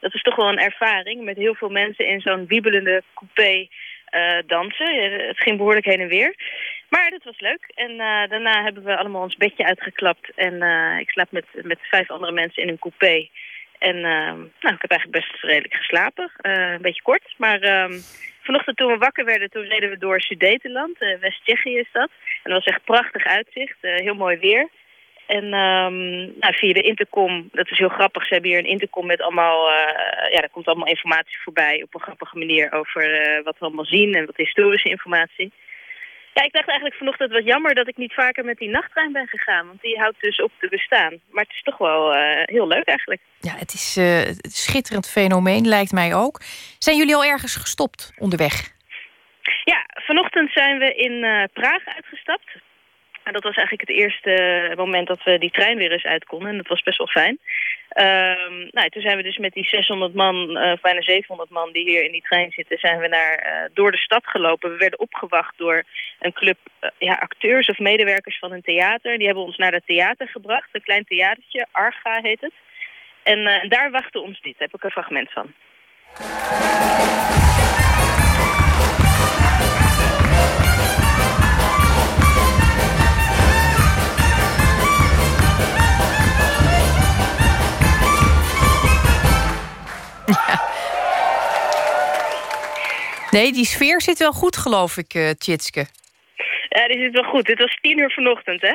dat 0.00 0.14
is 0.14 0.22
toch 0.22 0.36
wel 0.36 0.48
een 0.48 0.58
ervaring 0.58 1.24
met 1.24 1.36
heel 1.36 1.54
veel 1.54 1.68
mensen 1.68 2.06
in 2.06 2.20
zo'n 2.20 2.46
wiebelende 2.46 3.02
coupé 3.14 3.68
dansen. 4.46 5.12
Het 5.26 5.38
ging 5.42 5.56
behoorlijk 5.56 5.86
heen 5.86 6.00
en 6.00 6.08
weer. 6.08 6.34
Maar 6.88 7.10
dat 7.10 7.24
was 7.24 7.40
leuk. 7.40 7.72
En 7.74 7.96
daarna 8.28 8.62
hebben 8.62 8.84
we 8.84 8.96
allemaal 8.96 9.22
ons 9.22 9.36
bedje 9.36 9.64
uitgeklapt. 9.64 10.30
En 10.34 10.54
ik 11.00 11.10
slaap 11.10 11.30
met, 11.30 11.46
met 11.62 11.78
vijf 11.80 12.10
andere 12.10 12.32
mensen 12.32 12.62
in 12.62 12.68
een 12.68 12.78
coupé. 12.78 13.28
En 13.82 13.96
eh, 13.96 14.32
nou, 14.62 14.74
ik 14.74 14.82
heb 14.84 14.90
eigenlijk 14.90 15.20
best 15.20 15.42
redelijk 15.42 15.74
geslapen. 15.74 16.32
Eh, 16.36 16.72
een 16.72 16.82
beetje 16.82 17.02
kort. 17.02 17.34
Maar 17.36 17.60
ehm, 17.60 17.98
vanochtend 18.42 18.76
toen 18.76 18.92
we 18.92 18.96
wakker 18.98 19.24
werden, 19.24 19.50
toen 19.50 19.62
reden 19.64 19.90
we 19.90 19.98
door 19.98 20.20
Sudetenland. 20.20 21.00
eh, 21.00 21.18
West-Tsjechië 21.20 21.76
is 21.78 21.88
dat. 21.92 22.10
En 22.42 22.50
dat 22.50 22.64
was 22.64 22.74
echt 22.74 22.84
prachtig 22.84 23.24
uitzicht. 23.24 23.76
eh, 23.80 23.94
heel 23.94 24.14
mooi 24.14 24.36
weer. 24.36 24.68
En 25.26 25.44
ehm, 25.44 26.16
nou, 26.42 26.54
via 26.54 26.72
de 26.72 26.82
intercom, 26.82 27.48
dat 27.52 27.70
is 27.70 27.78
heel 27.78 27.88
grappig. 27.88 28.26
Ze 28.26 28.32
hebben 28.32 28.50
hier 28.50 28.58
een 28.58 28.74
intercom 28.76 29.06
met 29.06 29.20
allemaal, 29.20 29.70
ja, 30.30 30.40
daar 30.40 30.50
komt 30.50 30.66
allemaal 30.66 30.86
informatie 30.86 31.38
voorbij 31.38 31.82
op 31.82 31.94
een 31.94 32.00
grappige 32.00 32.38
manier 32.38 32.72
over 32.72 33.02
wat 33.44 33.58
we 33.58 33.64
allemaal 33.64 33.84
zien 33.84 34.14
en 34.14 34.26
wat 34.26 34.36
historische 34.36 34.88
informatie. 34.88 35.52
Ja, 36.34 36.42
ik 36.42 36.52
dacht 36.52 36.68
eigenlijk 36.68 36.98
vanochtend 36.98 37.32
wat 37.32 37.44
jammer 37.44 37.74
dat 37.74 37.88
ik 37.88 37.96
niet 37.96 38.14
vaker 38.14 38.44
met 38.44 38.58
die 38.58 38.68
nachttrein 38.68 39.12
ben 39.12 39.26
gegaan. 39.26 39.66
Want 39.66 39.80
die 39.82 39.98
houdt 39.98 40.20
dus 40.20 40.42
op 40.42 40.52
te 40.58 40.68
bestaan. 40.68 41.20
Maar 41.30 41.44
het 41.44 41.52
is 41.52 41.62
toch 41.62 41.78
wel 41.78 42.14
eh, 42.14 42.42
heel 42.44 42.66
leuk 42.66 42.84
eigenlijk. 42.84 43.20
Ja, 43.40 43.54
het 43.56 43.72
is 43.72 43.96
eh, 43.96 44.26
een 44.26 44.50
schitterend 44.50 45.10
fenomeen, 45.10 45.68
lijkt 45.68 45.92
mij 45.92 46.14
ook. 46.14 46.40
Zijn 46.78 46.96
jullie 46.96 47.14
al 47.14 47.24
ergens 47.24 47.56
gestopt 47.56 48.12
onderweg? 48.18 48.72
Ja, 49.64 49.86
vanochtend 49.94 50.52
zijn 50.52 50.78
we 50.78 50.94
in 50.94 51.24
eh, 51.24 51.44
Praag 51.52 51.84
uitgestapt. 51.84 52.50
En 53.22 53.32
dat 53.32 53.42
was 53.42 53.56
eigenlijk 53.56 53.88
het 53.88 53.98
eerste 53.98 54.74
moment 54.76 55.08
dat 55.08 55.22
we 55.22 55.38
die 55.38 55.50
trein 55.50 55.76
weer 55.76 55.92
eens 55.92 56.04
uit 56.04 56.24
konden. 56.24 56.48
En 56.48 56.56
dat 56.56 56.68
was 56.68 56.82
best 56.82 56.98
wel 56.98 57.06
fijn. 57.06 57.38
Ehm, 57.92 58.68
nou, 58.70 58.88
toen 58.88 59.02
zijn 59.02 59.16
we 59.16 59.22
dus 59.22 59.36
met 59.36 59.52
die 59.52 59.64
600 59.64 60.14
man, 60.14 60.56
eh, 60.56 60.72
bijna 60.82 61.02
700 61.02 61.50
man 61.50 61.72
die 61.72 61.84
hier 61.84 62.04
in 62.04 62.12
die 62.12 62.22
trein 62.22 62.50
zitten, 62.50 62.78
zijn 62.78 62.98
we 62.98 63.08
naar, 63.08 63.34
eh, 63.34 63.70
door 63.74 63.90
de 63.90 63.98
stad 63.98 64.26
gelopen. 64.26 64.70
We 64.70 64.76
werden 64.76 64.98
opgewacht 64.98 65.58
door 65.58 65.84
een 66.18 66.32
club 66.32 66.58
eh, 66.80 66.90
ja, 66.98 67.14
acteurs 67.14 67.68
of 67.68 67.78
medewerkers 67.78 68.38
van 68.38 68.52
een 68.52 68.62
theater. 68.62 69.16
Die 69.18 69.26
hebben 69.26 69.44
ons 69.44 69.56
naar 69.56 69.72
het 69.72 69.86
theater 69.86 70.28
gebracht, 70.28 70.68
een 70.72 70.82
klein 70.82 71.04
theatertje, 71.04 71.66
Arga 71.72 72.20
heet 72.22 72.40
het. 72.40 72.52
En 73.22 73.68
daar 73.68 73.90
wachtte 73.90 74.20
ons 74.20 74.40
dit, 74.40 74.58
daar 74.58 74.68
heb 74.68 74.74
ik 74.74 74.84
een 74.84 74.90
fragment 74.90 75.32
van. 75.32 75.52
Nee, 93.32 93.52
die 93.52 93.64
sfeer 93.64 94.00
zit 94.00 94.18
wel 94.18 94.32
goed, 94.32 94.56
geloof 94.56 94.96
ik, 94.96 95.14
eh 95.14 95.30
Tjitske. 95.30 95.84
Ja, 96.68 96.86
die 96.86 97.00
zit 97.00 97.12
wel 97.12 97.30
goed. 97.30 97.46
Dit 97.46 97.58
was 97.58 97.78
tien 97.80 97.98
uur 97.98 98.10
vanochtend, 98.10 98.62
hè? 98.62 98.74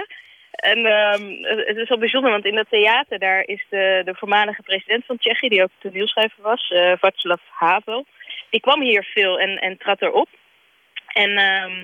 En 0.52 0.86
ehm, 0.86 1.24
het 1.68 1.78
is 1.78 1.90
wel 1.90 1.98
bijzonder, 1.98 2.32
want 2.32 2.45
in 2.45 2.56
dat 2.56 2.69
theater 2.69 3.19
daar 3.19 3.44
is 3.45 3.65
de, 3.69 4.02
de 4.06 4.15
voormalige 4.15 4.61
president 4.61 5.06
van 5.06 5.18
Tsjechië, 5.18 5.49
die 5.49 5.64
ook 5.64 5.69
toneelschrijver 5.80 6.44
was, 6.44 6.69
eh 6.69 6.91
Václav 6.99 7.41
Havel. 7.49 8.06
Die 8.49 8.60
kwam 8.60 8.82
hier 8.82 9.03
veel 9.03 9.40
en, 9.40 9.57
en 9.57 9.78
trad 9.78 10.02
erop. 10.02 10.30
En, 11.07 11.30
ehm, 11.30 11.76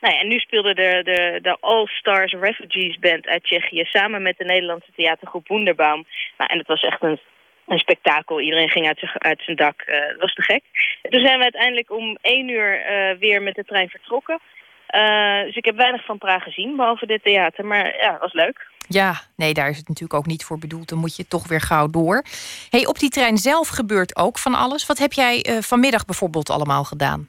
nou 0.00 0.14
ja, 0.14 0.20
en 0.20 0.28
nu 0.28 0.38
speelde 0.38 0.74
de, 0.74 1.00
de, 1.04 1.38
de 1.42 1.56
All 1.60 1.86
Stars 1.86 2.32
Refugees 2.32 2.98
Band 2.98 3.26
uit 3.26 3.44
Tsjechië 3.44 3.84
samen 3.84 4.22
met 4.22 4.38
de 4.38 4.44
Nederlandse 4.44 4.92
theatergroep 4.96 5.48
Wunderbaum. 5.48 6.06
Nou, 6.38 6.50
en 6.50 6.58
het 6.58 6.66
was 6.66 6.82
echt 6.82 7.02
een, 7.02 7.20
een 7.66 7.78
spektakel. 7.78 8.40
Iedereen 8.40 8.68
ging 8.68 8.86
uit, 8.86 8.98
zijn- 8.98 9.22
uit 9.22 9.42
zijn 9.44 9.56
dak. 9.56 9.80
Eh, 9.80 9.94
Het 10.08 10.20
was 10.20 10.34
te 10.34 10.42
gek. 10.42 10.62
En 11.02 11.10
toen 11.10 11.20
zijn 11.24 11.36
we 11.36 11.42
uiteindelijk 11.42 11.90
om 11.90 12.18
één 12.20 12.48
uur 12.48 12.80
eh, 12.80 13.18
weer 13.18 13.42
met 13.42 13.54
de 13.54 13.64
trein 13.64 13.88
vertrokken. 13.88 14.38
Eh, 14.86 15.42
dus 15.42 15.56
ik 15.56 15.64
heb 15.64 15.76
weinig 15.76 16.04
van 16.04 16.18
Praag 16.18 16.42
gezien, 16.42 16.76
behalve 16.76 17.06
dit 17.06 17.22
theater. 17.22 17.64
Maar 17.66 17.96
ja, 17.96 18.12
het 18.12 18.20
was 18.20 18.32
leuk. 18.32 18.66
Ja, 18.88 19.12
nee, 19.36 19.54
daar 19.54 19.68
is 19.68 19.76
het 19.76 19.88
natuurlijk 19.88 20.18
ook 20.20 20.26
niet 20.26 20.44
voor 20.44 20.58
bedoeld. 20.58 20.88
Dan 20.88 20.98
moet 20.98 21.16
je 21.16 21.26
toch 21.28 21.48
weer 21.48 21.60
gauw 21.60 21.86
door. 21.88 22.24
Hey, 22.70 22.86
op 22.86 22.98
die 22.98 23.10
trein 23.10 23.36
zelf 23.36 23.68
gebeurt 23.68 24.16
ook 24.16 24.38
van 24.38 24.54
alles. 24.54 24.86
Wat 24.86 24.98
heb 24.98 25.12
jij 25.12 25.44
vanmiddag 25.60 26.04
bijvoorbeeld 26.04 26.50
allemaal 26.50 26.84
gedaan? 26.84 27.28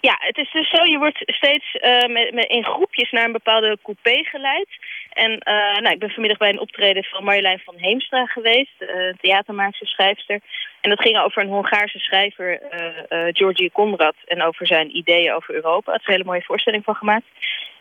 Ja, 0.00 0.16
het 0.18 0.36
is 0.38 0.50
dus 0.52 0.70
zo, 0.70 0.84
je 0.84 0.98
wordt 0.98 1.18
steeds 1.26 1.72
met, 2.06 2.34
met, 2.34 2.44
in 2.48 2.64
groepjes 2.64 3.10
naar 3.10 3.24
een 3.24 3.32
bepaalde 3.32 3.78
coupé 3.82 4.24
geleid. 4.24 4.68
En 5.12 5.38
eh, 5.38 5.78
nou, 5.80 5.94
ik 5.94 5.98
ben 5.98 6.10
vanmiddag 6.10 6.38
bij 6.38 6.48
een 6.48 6.60
optreden 6.60 7.04
van 7.04 7.24
Marjolein 7.24 7.58
van 7.64 7.74
Heemstra 7.76 8.26
geweest, 8.26 8.74
een 8.78 9.16
theatermaakster, 9.20 9.86
schrijfster. 9.86 10.40
En 10.80 10.90
dat 10.90 11.00
ging 11.00 11.18
over 11.18 11.42
een 11.42 11.48
Hongaarse 11.48 11.98
schrijver, 11.98 12.60
eh 12.60 12.88
eh 13.08 13.34
Georgi 13.34 13.70
Konrad, 13.70 14.14
en 14.24 14.42
over 14.42 14.66
zijn 14.66 14.96
ideeën 14.96 15.32
over 15.32 15.54
Europa. 15.54 15.90
Daar 15.90 16.00
is 16.00 16.06
een 16.06 16.12
hele 16.12 16.24
mooie 16.24 16.42
voorstelling 16.42 16.84
van 16.84 16.94
gemaakt. 16.94 17.26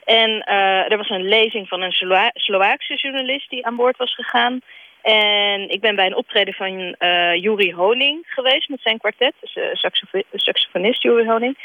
En 0.03 0.43
er 0.89 0.97
was 0.97 1.09
een 1.09 1.27
lezing 1.27 1.67
van 1.67 1.81
een 1.81 1.91
Sloa 1.91 2.31
Sloaakse 2.33 2.95
journalist 2.95 3.49
die 3.49 3.65
aan 3.65 3.75
boord 3.75 3.97
was 3.97 4.15
gegaan. 4.15 4.61
En 5.01 5.69
ik 5.69 5.81
ben 5.81 5.95
bij 5.95 6.05
een 6.05 6.15
optreden 6.15 6.53
van 6.53 6.95
eh 6.97 7.35
Juri 7.35 7.73
Honing 7.73 8.23
geweest 8.27 8.69
met 8.69 8.81
zijn 8.81 8.97
kwartet. 8.97 9.33
Dus 9.39 9.55
uh, 9.55 9.63
saxof 9.73 10.09
saxofonist 10.33 11.03
Juri 11.03 11.27
Honing. 11.27 11.57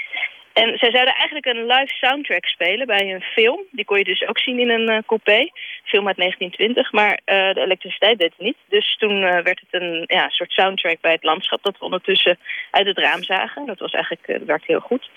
En 0.63 0.79
zij 0.79 0.91
zouden 0.91 1.15
eigenlijk 1.15 1.47
een 1.47 1.67
live 1.67 1.95
soundtrack 1.95 2.45
spelen 2.47 2.87
bij 2.87 3.15
een 3.15 3.21
film. 3.21 3.61
Die 3.71 3.85
kon 3.85 3.99
je 3.99 4.05
dus 4.05 4.27
ook 4.29 4.39
zien 4.39 4.59
in 4.59 4.71
een 4.71 4.89
eh, 4.89 5.03
coupé. 5.07 5.51
Film 5.85 6.07
uit 6.07 6.17
1920, 6.17 6.93
maar 6.93 7.21
eh, 7.25 7.55
de 7.55 7.61
elektriciteit 7.61 8.19
deed 8.19 8.33
het 8.37 8.47
niet. 8.47 8.57
Dus 8.69 8.97
toen 8.97 9.23
eh, 9.23 9.43
werd 9.43 9.61
het 9.61 9.83
een 9.83 10.05
ja, 10.07 10.29
soort 10.29 10.51
soundtrack 10.51 11.01
bij 11.01 11.13
het 11.13 11.25
landschap... 11.25 11.63
dat 11.63 11.79
we 11.79 11.85
ondertussen 11.85 12.39
uit 12.71 12.87
het 12.87 12.99
raam 12.99 13.23
zagen. 13.23 13.67
Dat 13.67 13.79
was 13.79 13.93
eigenlijk, 13.93 14.27
dat 14.27 14.47
werkte 14.47 14.73
heel 14.73 14.81
goed. 14.81 15.11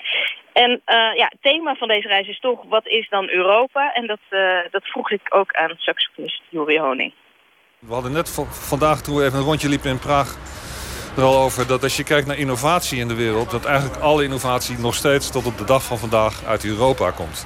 En 0.54 0.82
ja, 1.16 1.26
het 1.30 1.42
thema 1.42 1.76
van 1.76 1.88
deze 1.88 2.08
reis 2.08 2.28
is 2.28 2.40
toch... 2.40 2.64
wat 2.70 2.88
is 2.88 3.10
dan 3.10 3.30
Europa? 3.30 3.94
En 3.94 4.08
dat, 4.08 4.20
dat 4.72 4.84
vroeg 4.84 5.12
ik 5.12 5.36
ook 5.36 5.54
aan 5.54 5.74
saxofonist 5.78 6.42
Juri 6.50 6.80
Honing. 6.80 7.14
We 7.80 7.94
hadden 7.94 8.12
net 8.12 8.30
vandaag, 8.50 9.02
toen 9.02 9.22
even 9.22 9.40
een 9.40 9.46
rondje 9.46 9.70
liepen 9.70 9.90
in 9.90 10.00
Praag... 10.00 10.59
er 11.20 11.26
al 11.26 11.38
over 11.38 11.68
dat 11.68 11.84
als 11.84 11.98
je 11.98 12.04
kijkt 12.04 12.28
naar 12.28 12.38
innovatie 12.38 13.00
in 13.00 13.08
de 13.08 13.14
wereld... 13.14 13.52
dat 13.52 13.66
eigenlijk 13.66 14.02
alle 14.02 14.24
innovatie 14.24 14.80
nog 14.80 14.96
steeds 14.96 15.30
tot 15.30 15.46
op 15.46 15.58
de 15.58 15.64
dag 15.64 15.84
van 15.84 15.98
vandaag 15.98 16.42
uit 16.48 16.66
Europa 16.66 17.12
komt. 17.12 17.46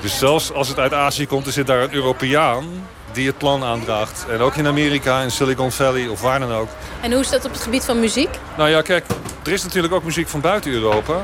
Dus 0.00 0.18
zelfs 0.18 0.52
als 0.52 0.68
het 0.68 0.78
uit 0.78 0.92
Azië 0.92 1.26
komt, 1.26 1.46
er 1.46 1.52
zit 1.52 1.66
daar 1.66 1.82
een 1.82 1.92
Europeaan 1.92 2.64
die 3.12 3.26
het 3.26 3.38
plan 3.38 3.64
aandraagt. 3.64 4.26
En 4.28 4.40
ook 4.40 4.54
in 4.54 4.66
Amerika, 4.66 5.20
in 5.20 5.30
Silicon 5.30 5.72
Valley 5.72 6.08
of 6.08 6.20
waar 6.20 6.38
dan 6.38 6.52
ook. 6.52 6.68
En 7.00 7.12
hoe 7.12 7.20
is 7.20 7.28
dat 7.28 7.44
op 7.44 7.52
het 7.52 7.60
gebied 7.60 7.84
van 7.84 8.00
muziek? 8.00 8.38
Nou 8.56 8.68
ja, 8.68 8.82
kijk, 8.82 9.04
er 9.44 9.52
is 9.52 9.62
natuurlijk 9.62 9.94
ook 9.94 10.04
muziek 10.04 10.28
van 10.28 10.40
buiten 10.40 10.72
Europa. 10.72 11.22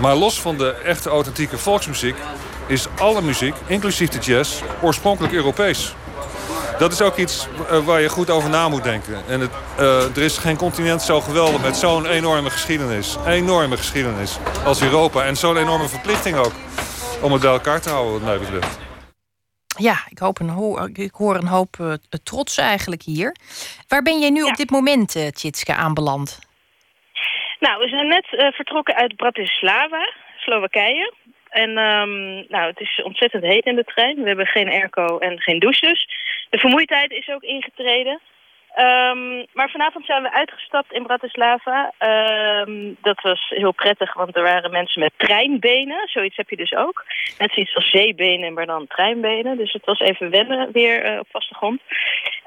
Maar 0.00 0.14
los 0.14 0.40
van 0.40 0.56
de 0.56 0.70
echte 0.70 1.08
authentieke 1.08 1.58
volksmuziek... 1.58 2.16
is 2.66 2.86
alle 2.98 3.22
muziek, 3.22 3.54
inclusief 3.66 4.08
de 4.08 4.18
jazz, 4.18 4.60
oorspronkelijk 4.82 5.34
Europees. 5.34 5.94
Dat 6.78 6.92
is 6.92 7.02
ook 7.02 7.16
iets 7.16 7.48
eh, 7.70 7.84
waar 7.84 8.00
je 8.00 8.08
goed 8.08 8.30
over 8.30 8.50
na 8.50 8.68
moet 8.68 8.84
denken. 8.84 9.14
En 9.28 9.40
het, 9.40 9.50
eh, 9.78 10.16
er 10.16 10.22
is 10.22 10.38
geen 10.38 10.56
continent 10.56 11.02
zo 11.02 11.20
geweldig 11.20 11.62
met 11.62 11.76
zo'n 11.76 12.06
enorme 12.06 12.50
geschiedenis. 12.50 13.16
Enorme 13.26 13.76
geschiedenis 13.76 14.38
als 14.64 14.82
Europa. 14.82 15.24
En 15.24 15.36
zo'n 15.36 15.56
enorme 15.56 15.88
verplichting 15.88 16.36
ook 16.36 16.52
om 17.22 17.32
het 17.32 17.40
bij 17.40 17.50
elkaar 17.50 17.80
te 17.80 17.88
houden 17.88 18.12
wat 18.12 18.22
mij 18.22 18.38
betreft. 18.38 18.78
Ja, 19.78 19.96
ik, 20.08 20.18
hoop 20.18 20.40
een 20.40 20.48
ho 20.48 20.86
ik 20.92 21.14
hoor 21.14 21.34
een 21.36 21.46
hoop 21.46 21.76
uh, 21.80 21.92
trots 22.24 22.58
eigenlijk 22.58 23.02
hier. 23.02 23.36
Waar 23.88 24.02
ben 24.02 24.18
jij 24.18 24.30
nu 24.30 24.42
op 24.42 24.56
dit 24.56 24.70
moment, 24.70 25.16
uh, 25.16 25.28
Tjitske, 25.28 25.74
aanbeland? 25.74 26.38
Nou, 27.60 27.78
we 27.78 27.88
zijn 27.88 28.08
net 28.08 28.26
uh, 28.30 28.52
vertrokken 28.52 28.94
uit 28.94 29.16
Bratislava, 29.16 30.12
Slowakije. 30.36 31.14
En 31.48 31.70
um, 31.78 32.44
nou, 32.48 32.66
het 32.66 32.80
is 32.80 33.02
ontzettend 33.02 33.42
heet 33.42 33.64
in 33.64 33.76
de 33.76 33.84
trein. 33.84 34.22
We 34.22 34.28
hebben 34.28 34.46
geen 34.46 34.68
airco 34.68 35.18
en 35.18 35.40
geen 35.40 35.58
douches. 35.58 36.08
De 36.56 36.62
vermoeidheid 36.62 37.10
is 37.10 37.28
ook 37.28 37.42
ingetreden. 37.42 38.20
Um, 38.78 39.46
maar 39.52 39.70
vanavond 39.70 40.04
zijn 40.06 40.22
we 40.22 40.32
uitgestapt 40.32 40.92
in 40.92 41.02
Bratislava. 41.02 41.92
Um, 41.98 42.96
dat 43.00 43.20
was 43.20 43.48
heel 43.48 43.72
prettig, 43.72 44.14
want 44.14 44.36
er 44.36 44.42
waren 44.42 44.70
mensen 44.70 45.00
met 45.00 45.12
treinbenen. 45.16 46.08
Zoiets 46.08 46.36
heb 46.36 46.50
je 46.50 46.56
dus 46.56 46.74
ook. 46.74 47.04
Net 47.38 47.52
zoiets 47.52 47.74
als 47.74 47.90
zeebenen, 47.90 48.52
maar 48.52 48.66
dan 48.66 48.86
treinbenen. 48.86 49.56
Dus 49.56 49.72
het 49.72 49.84
was 49.84 50.00
even 50.00 50.30
wennen 50.30 50.72
weer 50.72 51.12
uh, 51.12 51.18
op 51.18 51.26
vaste 51.30 51.54
grond. 51.54 51.80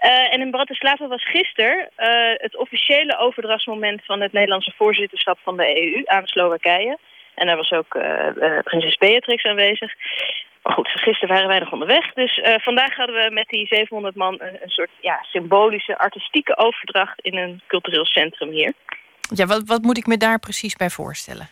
Uh, 0.01 0.33
en 0.33 0.41
in 0.41 0.51
Bratislava 0.51 1.07
was 1.07 1.29
gisteren 1.29 1.77
uh, 1.77 2.33
het 2.33 2.57
officiële 2.57 3.17
overdrachtsmoment... 3.17 4.05
van 4.05 4.21
het 4.21 4.31
Nederlandse 4.31 4.73
voorzitterschap 4.75 5.37
van 5.43 5.57
de 5.57 5.81
EU 5.81 6.01
aan 6.05 6.27
Slowakije. 6.27 6.97
En 7.35 7.47
daar 7.47 7.57
was 7.57 7.71
ook 7.71 7.97
prinses 8.63 8.97
Beatrix 8.97 9.43
aanwezig. 9.43 9.93
Maar 10.63 10.73
goed, 10.73 10.87
gisteren 10.89 11.35
waren 11.35 11.47
wij 11.47 11.59
nog 11.59 11.71
onderweg. 11.71 12.13
Dus 12.13 12.37
uh, 12.37 12.55
vandaag 12.57 12.95
hadden 12.95 13.15
we 13.15 13.33
met 13.33 13.47
die 13.47 13.67
700 13.67 14.15
man 14.15 14.33
een, 14.33 14.57
een, 14.61 14.69
soort 14.69 14.89
ja, 15.01 15.19
symbolische, 15.21 15.97
artistieke 15.97 16.57
overdracht 16.57 17.19
in 17.21 17.37
een 17.37 17.61
cultureel 17.67 18.05
centrum 18.05 18.49
hier. 18.49 18.73
Ja, 19.33 19.45
wat, 19.45 19.61
wat 19.65 19.81
moet 19.81 19.97
ik 19.97 20.07
me 20.07 20.17
daar 20.17 20.39
precies 20.39 20.75
bij 20.75 20.89
voorstellen? 20.89 21.47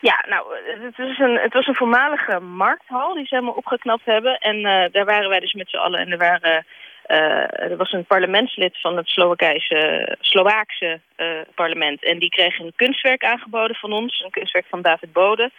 Ja, 0.00 0.24
nou, 0.28 0.46
het, 0.82 0.98
is 0.98 1.18
een, 1.18 1.38
het 1.38 1.52
was 1.52 1.66
een 1.66 1.74
voormalige 1.74 2.40
markthal 2.40 3.14
die 3.14 3.26
ze 3.26 3.34
helemaal 3.34 3.56
opgeknapt 3.56 4.04
hebben. 4.04 4.38
En 4.38 4.56
uh, 4.56 4.84
daar 4.92 5.04
waren 5.04 5.28
wij 5.28 5.40
dus 5.40 5.52
met 5.52 5.70
z'n 5.70 5.76
allen. 5.76 6.00
En 6.00 6.10
er 6.10 6.18
waren 6.18 6.64
uh, 7.06 7.60
er 7.70 7.76
was 7.76 7.92
een 7.92 8.04
parlementslid 8.04 8.80
van 8.80 8.96
het 8.96 9.08
Slowakijse, 9.08 10.16
Slovaakse 10.20 11.00
uh, 11.16 11.26
parlement. 11.54 12.04
En 12.04 12.18
die 12.18 12.30
kreeg 12.30 12.58
een 12.58 12.72
kunstwerk 12.76 13.24
aangeboden 13.24 13.76
van 13.76 13.92
ons. 13.92 14.20
Een 14.20 14.30
kunstwerk 14.30 14.66
van 14.68 14.82
David 14.82 15.12
Bode. 15.12 15.50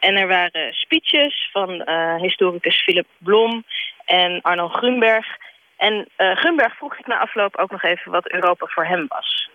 En 0.00 0.16
er 0.16 0.28
waren 0.28 0.72
speeches 0.72 1.48
van 1.52 1.70
uh, 1.70 2.16
historicus 2.16 2.82
Philip 2.82 3.06
Blom 3.18 3.64
en 4.04 4.40
Arno 4.42 4.68
Grunberg. 4.68 5.26
En 5.76 6.08
Grunberg 6.16 6.76
vroeg 6.76 6.98
ik 6.98 7.06
na 7.06 7.18
afloop 7.18 7.56
ook 7.56 7.70
nog 7.70 7.82
even 7.82 8.12
wat 8.12 8.30
Europa 8.32 8.66
voor 8.66 8.84
hem 8.84 9.04
was. 9.08 9.50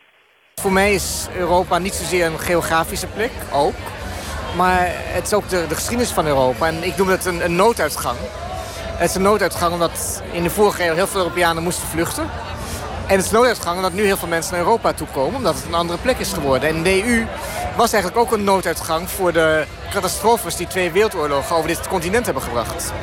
Voor 0.56 0.72
mij 0.72 0.94
is 0.94 1.30
Europa 1.36 1.78
niet 1.78 1.94
zozeer 1.94 2.26
een 2.26 2.40
geografische 2.40 3.08
plek, 3.08 3.32
ook. 3.54 3.74
Maar 4.58 4.86
het 4.88 5.26
is 5.26 5.34
ook 5.34 5.50
de, 5.50 5.66
de 5.68 5.76
geschiedenis 5.76 6.12
van 6.12 6.26
Europa. 6.26 6.68
En 6.68 6.84
ik 6.84 6.98
noem 6.98 7.08
het 7.08 7.26
een, 7.26 7.44
een 7.46 7.56
nooduitgang. 7.56 8.18
Het 9.02 9.10
is 9.10 9.16
een 9.16 9.22
nooduitgang 9.22 9.74
omdat 9.74 10.24
in 10.34 10.44
de 10.44 10.50
vorige 10.50 10.84
eeuw 10.84 10.94
heel 10.94 11.08
veel 11.08 11.20
Europeanen 11.20 11.64
moesten 11.64 11.88
vluchten. 11.88 12.30
En 13.12 13.18
het 13.18 13.26
is 13.26 13.32
nooduitgang 13.32 13.76
omdat 13.76 13.94
nu 13.94 14.04
heel 14.04 14.18
veel 14.18 14.28
mensen 14.28 14.54
naar 14.54 14.62
Europa 14.62 14.94
toe 14.94 15.08
komen... 15.14 15.36
omdat 15.36 15.56
het 15.56 15.66
een 15.66 15.74
andere 15.74 16.00
plek 16.00 16.18
is 16.18 16.34
geworden. 16.34 16.70
En 16.70 16.84
de 16.84 17.04
EU 17.04 17.26
was 17.76 17.94
eigenlijk 17.94 18.24
ook 18.24 18.32
een 18.32 18.44
nooduitgang 18.44 19.10
voor 19.10 19.34
de 19.34 19.66
catastrofes... 19.90 20.56
die 20.56 20.68
twee 20.68 20.92
wereldoorlogen 20.92 21.56
over 21.56 21.68
dit 21.68 21.88
continent 21.88 22.26
hebben 22.26 22.44
gebracht. 22.44 22.94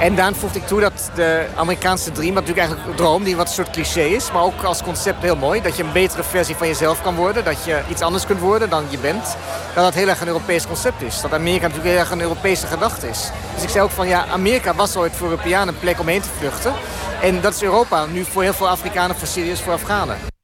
En 0.00 0.14
daarom 0.14 0.34
voegde 0.34 0.58
ik 0.58 0.66
toe 0.66 0.80
dat 0.80 1.10
de 1.14 1.46
Amerikaanse 1.54 2.12
dream, 2.12 2.34
wat 2.34 2.46
natuurlijk 2.46 2.58
eigenlijk 2.58 2.88
een 2.88 3.04
droom 3.04 3.24
die 3.24 3.36
wat 3.36 3.46
een 3.46 3.54
soort 3.54 3.70
cliché 3.70 4.00
is, 4.00 4.32
maar 4.32 4.42
ook 4.42 4.62
als 4.62 4.82
concept 4.82 5.22
heel 5.22 5.36
mooi, 5.36 5.62
dat 5.62 5.76
je 5.76 5.82
een 5.82 5.92
betere 5.92 6.22
versie 6.22 6.56
van 6.56 6.66
jezelf 6.66 7.02
kan 7.02 7.14
worden, 7.14 7.44
dat 7.44 7.64
je 7.64 7.82
iets 7.88 8.00
anders 8.00 8.26
kunt 8.26 8.40
worden 8.40 8.70
dan 8.70 8.84
je 8.88 8.98
bent, 8.98 9.36
dat 9.74 9.84
dat 9.84 9.94
heel 9.94 10.08
erg 10.08 10.20
een 10.20 10.26
Europees 10.26 10.66
concept 10.66 11.02
is. 11.02 11.20
Dat 11.20 11.34
Amerika 11.34 11.66
natuurlijk 11.66 11.90
heel 11.90 11.98
erg 11.98 12.10
een 12.10 12.20
Europese 12.20 12.66
gedachte 12.66 13.08
is. 13.08 13.30
Dus 13.54 13.62
ik 13.62 13.68
zei 13.68 13.84
ook 13.84 13.90
van 13.90 14.08
ja, 14.08 14.26
Amerika 14.26 14.74
was 14.74 14.96
ooit 14.96 15.16
voor 15.16 15.28
Europeanen 15.28 15.74
een 15.74 15.80
plek 15.80 16.00
om 16.00 16.08
heen 16.08 16.20
te 16.20 16.28
vluchten. 16.38 16.72
En 17.22 17.40
dat 17.40 17.54
is 17.54 17.62
Europa 17.62 18.06
nu 18.06 18.24
voor 18.24 18.42
heel 18.42 18.54
veel 18.54 18.68
Afrikanen, 18.68 19.16
voor 19.16 19.28
Syriërs, 19.28 19.60
voor 19.60 19.72
Afghanen. 19.72 20.35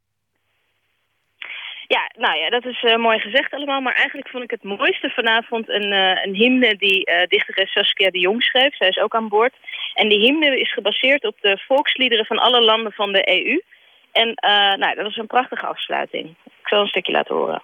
Nou 2.25 2.37
ja, 2.39 2.51
dat 2.51 2.65
is 2.65 2.83
uh, 2.83 2.97
mooi 2.97 3.19
gezegd 3.19 3.53
allemaal. 3.53 3.81
Maar 3.81 3.95
eigenlijk 3.95 4.29
vond 4.29 4.45
ik 4.45 4.51
het 4.51 4.63
mooiste 4.63 5.11
vanavond 5.11 5.69
een, 5.69 5.93
uh, 5.93 6.25
een 6.25 6.35
hymne 6.35 6.77
die 6.77 7.11
uh, 7.11 7.27
dichteres 7.27 7.73
Saskia 7.73 8.11
de 8.11 8.19
Jong 8.19 8.43
schreef. 8.43 8.77
Zij 8.77 8.89
is 8.89 8.99
ook 8.99 9.15
aan 9.15 9.29
boord. 9.29 9.55
En 9.95 10.09
die 10.09 10.19
hymne 10.19 10.61
is 10.61 10.73
gebaseerd 10.73 11.25
op 11.25 11.37
de 11.41 11.63
volksliederen 11.67 12.27
van 12.27 12.39
alle 12.39 12.61
landen 12.61 12.93
van 12.93 13.13
de 13.13 13.45
EU. 13.45 13.63
En 14.13 14.35
nou, 14.79 14.95
dat 14.95 15.05
was 15.05 15.17
een 15.17 15.27
prachtige 15.27 15.67
afsluiting. 15.67 16.29
Ik 16.45 16.69
zal 16.69 16.81
een 16.81 16.87
stukje 16.87 17.13
laten 17.13 17.35
horen. 17.35 17.63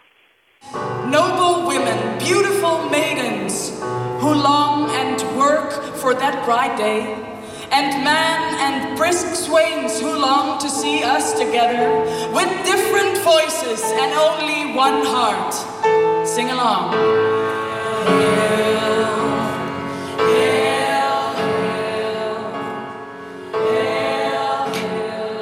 Noble 1.11 1.63
women, 1.63 2.19
beautiful 2.19 2.89
maidens, 2.91 3.79
who 4.21 4.35
long 4.35 4.91
and 4.91 5.23
work 5.35 5.73
for 5.73 6.17
that 6.17 6.45
bright 6.45 6.77
day 6.77 7.38
and 7.71 8.03
man 8.03 8.41
and 8.61 8.97
brisk 8.97 9.35
swains 9.35 10.01
who 10.01 10.19
long 10.19 10.59
to 10.59 10.69
see 10.69 11.03
us 11.03 11.39
together 11.39 12.01
with 12.33 12.49
different 12.65 13.19
voices 13.19 13.83
and 13.83 14.13
only 14.15 14.75
one 14.75 15.05
heart. 15.05 15.55
Sing 16.27 16.51
along. 16.51 16.95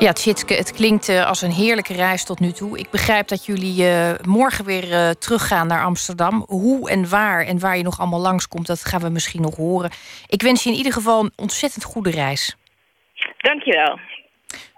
Ja, 0.07 0.12
Tjitske, 0.12 0.55
het 0.55 0.73
klinkt 0.73 1.09
uh, 1.09 1.27
als 1.27 1.43
een 1.43 1.51
heerlijke 1.51 1.95
reis 1.95 2.24
tot 2.24 2.41
nu 2.41 2.53
toe. 2.53 2.78
Ik 2.78 2.91
begrijp 2.91 3.28
dat 3.28 3.47
jullie 3.47 3.83
uh, 3.83 4.11
morgen 4.27 4.65
weer 4.65 4.91
uh, 4.91 5.11
teruggaan 5.11 5.66
naar 5.66 5.85
Amsterdam. 5.85 6.45
Hoe 6.49 6.91
en 6.91 7.09
waar 7.09 7.45
en 7.45 7.59
waar 7.59 7.77
je 7.77 7.83
nog 7.83 8.01
allemaal 8.01 8.20
langskomt, 8.20 8.66
dat 8.66 8.85
gaan 8.85 9.01
we 9.01 9.09
misschien 9.09 9.43
nog 9.43 9.57
horen. 9.57 9.91
Ik 10.27 10.43
wens 10.43 10.62
je 10.62 10.70
in 10.70 10.77
ieder 10.77 10.93
geval 10.93 11.24
een 11.24 11.33
ontzettend 11.37 11.85
goede 11.85 12.11
reis. 12.11 12.57
Dankjewel. 13.39 13.99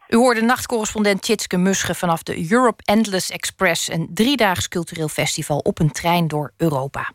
U 0.09 0.17
hoorde 0.17 0.43
nachtcorrespondent 0.43 1.23
Tjitske 1.23 1.57
Musche 1.57 1.95
vanaf 1.95 2.23
de 2.23 2.51
Europe 2.51 2.83
Endless 2.85 3.31
Express... 3.31 3.91
een 3.91 4.09
driedaags 4.15 4.69
cultureel 4.69 5.09
festival 5.09 5.59
op 5.59 5.79
een 5.79 5.91
trein 5.91 6.29
door 6.29 6.53
Europa. 6.57 7.13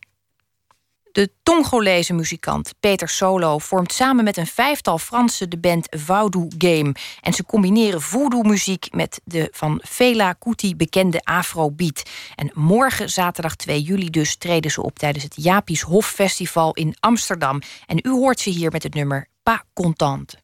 De 1.14 1.30
Tongolese 1.44 2.14
muzikant 2.14 2.74
Peter 2.80 3.10
Solo 3.10 3.58
vormt 3.58 3.92
samen 3.92 4.24
met 4.24 4.38
een 4.38 4.48
vijftal 4.48 4.98
Fransen 4.98 5.50
de 5.50 5.58
band 5.58 5.88
Voodoo 5.90 6.48
Game. 6.58 6.96
En 7.22 7.34
ze 7.34 7.46
combineren 7.46 8.02
voodoo-muziek 8.02 8.88
met 8.92 9.22
de 9.24 9.48
van 9.52 9.82
Fela 9.88 10.34
Kuti 10.34 10.76
bekende 10.76 11.22
Afrobeat. 11.24 12.04
En 12.36 12.52
morgen, 12.54 13.10
zaterdag 13.10 13.56
2 13.56 13.82
juli 13.82 14.10
dus, 14.10 14.36
treden 14.36 14.72
ze 14.72 14.82
op 14.82 15.00
tijdens 15.00 15.24
het 15.24 15.36
Japies 15.36 15.82
Hof 15.82 16.08
Festival 16.08 16.74
in 16.74 16.96
Amsterdam. 17.00 17.62
En 17.86 18.00
u 18.02 18.10
hoort 18.10 18.40
ze 18.40 18.50
hier 18.50 18.72
met 18.72 18.84
het 18.84 18.94
nummer 18.94 19.28
Pas 19.44 19.62
Contente. 19.74 20.43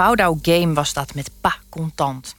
Vaudou 0.00 0.38
Game 0.42 0.74
was 0.74 0.92
dat 0.92 1.14
met 1.14 1.30
Pa 1.40 1.56
Contant. 1.68 2.34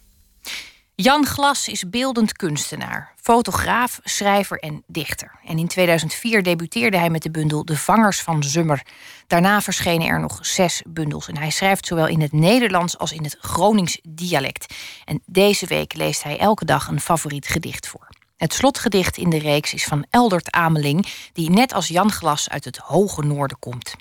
Jan 0.95 1.25
Glas 1.25 1.67
is 1.67 1.89
beeldend 1.89 2.33
kunstenaar, 2.33 3.13
fotograaf, 3.15 3.99
schrijver 4.03 4.59
en 4.59 4.83
dichter. 4.87 5.39
En 5.45 5.57
in 5.57 5.67
2004 5.67 6.43
debuteerde 6.43 6.97
hij 6.97 7.09
met 7.09 7.21
de 7.21 7.31
bundel 7.31 7.65
De 7.65 7.77
Vangers 7.77 8.21
van 8.21 8.43
Zummer. 8.43 8.85
Daarna 9.27 9.61
verschenen 9.61 10.07
er 10.07 10.19
nog 10.19 10.37
zes 10.41 10.81
bundels. 10.87 11.27
En 11.27 11.37
hij 11.37 11.49
schrijft 11.49 11.85
zowel 11.85 12.07
in 12.07 12.21
het 12.21 12.31
Nederlands 12.31 12.97
als 12.97 13.11
in 13.11 13.23
het 13.23 13.37
Gronings 13.39 13.99
dialect. 14.03 14.73
En 15.05 15.21
deze 15.25 15.65
week 15.65 15.93
leest 15.93 16.23
hij 16.23 16.37
elke 16.37 16.65
dag 16.65 16.87
een 16.87 17.01
favoriet 17.01 17.47
gedicht 17.47 17.87
voor. 17.87 18.07
Het 18.37 18.53
slotgedicht 18.53 19.17
in 19.17 19.29
de 19.29 19.39
reeks 19.39 19.73
is 19.73 19.83
van 19.83 20.05
Eldert 20.09 20.51
Ameling, 20.51 21.07
die 21.33 21.49
net 21.49 21.73
als 21.73 21.87
Jan 21.87 22.11
Glas 22.11 22.49
uit 22.49 22.65
het 22.65 22.77
hoge 22.77 23.21
noorden 23.21 23.59
komt. 23.59 23.95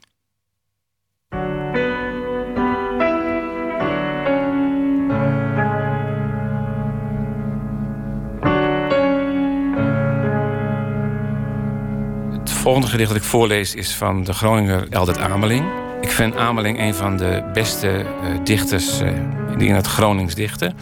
Volgende 12.61 12.89
gedicht 12.89 13.09
dat 13.09 13.19
ik 13.19 13.23
voorlees 13.23 13.75
is 13.75 13.95
van 13.95 14.25
de 14.25 14.33
Groninger 14.33 14.87
Eldert 14.91 15.19
Ameling. 15.19 15.65
Ik 16.01 16.11
vind 16.11 16.37
Ameling 16.37 16.79
een 16.79 16.95
van 16.95 17.17
de 17.17 17.51
beste 17.53 17.89
uh, 17.89 18.45
dichters 18.45 19.01
uh, 19.01 19.13
die 19.57 19.69
in 19.69 19.75
het 19.75 19.87
Gronings 19.87 20.35
dichten. 20.35 20.77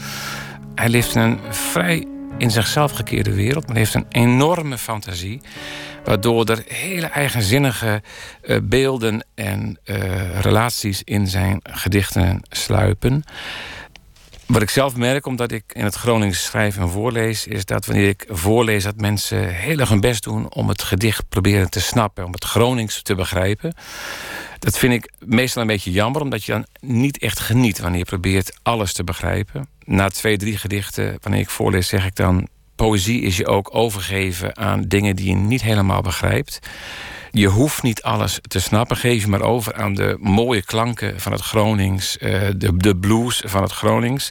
Hij 0.75 0.89
leeft 0.89 1.15
in 1.15 1.21
een 1.21 1.39
vrij 1.51 2.07
in 2.39 2.51
zichzelf 2.51 2.93
gekeerde 2.93 3.35
wereld, 3.35 3.67
maar 3.67 3.77
heeft 3.77 3.95
een 3.95 4.07
enorme 4.09 4.79
fantasie. 4.79 5.41
Waardoor 6.05 6.45
er 6.45 6.63
hele 6.67 7.07
eigenzinnige 7.07 8.03
uh, 8.43 8.57
beelden 8.63 9.25
en 9.35 9.79
relaties 10.41 11.03
in 11.05 11.27
zijn 11.27 11.61
gedichten 11.63 12.41
sluipen. 12.49 13.25
Wat 14.49 14.63
ik 14.63 14.71
zelf 14.71 14.97
merk, 14.97 15.27
omdat 15.27 15.53
ik 15.53 15.65
in 15.73 15.85
het 15.85 15.95
Gronings 15.95 16.45
schrijf 16.45 16.77
en 16.77 16.89
voorlees, 16.89 17.47
is 17.47 17.65
dat 17.65 17.87
wanneer 17.87 18.09
ik 18.09 18.25
voorlees, 18.29 18.85
dat 18.85 18.97
mensen 18.97 19.55
heel 19.55 19.79
erg 19.79 19.89
hun 19.89 20.01
best 20.01 20.23
doen 20.23 20.53
om 20.53 20.69
het 20.69 20.83
gedicht 20.83 21.29
proberen 21.29 21.71
te 21.71 21.81
snappen, 21.81 22.25
om 22.25 22.33
het 22.33 22.45
Gronings 22.45 23.03
te 23.03 23.15
begrijpen. 23.15 23.75
Dat 24.59 24.79
vind 24.79 24.93
ik 24.93 25.13
meestal 25.19 25.63
een 25.63 25.69
beetje 25.69 25.91
jammer, 25.91 26.23
omdat 26.23 26.45
je 26.45 26.53
dan 26.53 26.67
niet 26.81 27.19
echt 27.19 27.41
geniet 27.41 27.79
wanneer 27.79 27.99
je 27.99 28.05
probeert 28.05 28.59
alles 28.63 28.93
te 28.93 29.05
begrijpen. 29.05 29.69
Na 29.85 30.09
twee, 30.09 30.37
drie 30.37 30.57
gedichten, 30.57 31.19
wanneer 31.21 31.41
ik 31.41 31.51
voorlees, 31.51 31.89
zeg 31.89 32.07
ik 32.07 32.15
dan: 32.15 32.49
poëzie 32.75 33.23
is 33.23 33.37
je 33.37 33.47
ook 33.47 33.75
overgeven 33.75 34.57
aan 34.57 34.83
dingen 34.83 35.17
die 35.17 35.29
je 35.29 35.35
niet 35.35 35.63
helemaal 35.63 36.03
begrijpt. 36.03 36.59
Je 37.31 37.47
hoeft 37.47 37.83
niet 37.83 38.03
alles 38.03 38.39
te 38.43 38.61
snappen. 38.61 38.97
Geef 38.97 39.23
je 39.23 39.29
maar 39.29 39.43
over 39.43 39.75
aan 39.75 39.95
de 39.95 40.17
mooie 40.21 40.63
klanken 40.63 41.21
van 41.21 41.33
het 41.33 41.41
Gronings, 41.41 42.19
eh, 42.19 42.49
de, 42.57 42.77
de 42.77 42.97
blues 42.97 43.43
van 43.47 43.63
het 43.63 43.73
Gronings. 43.73 44.31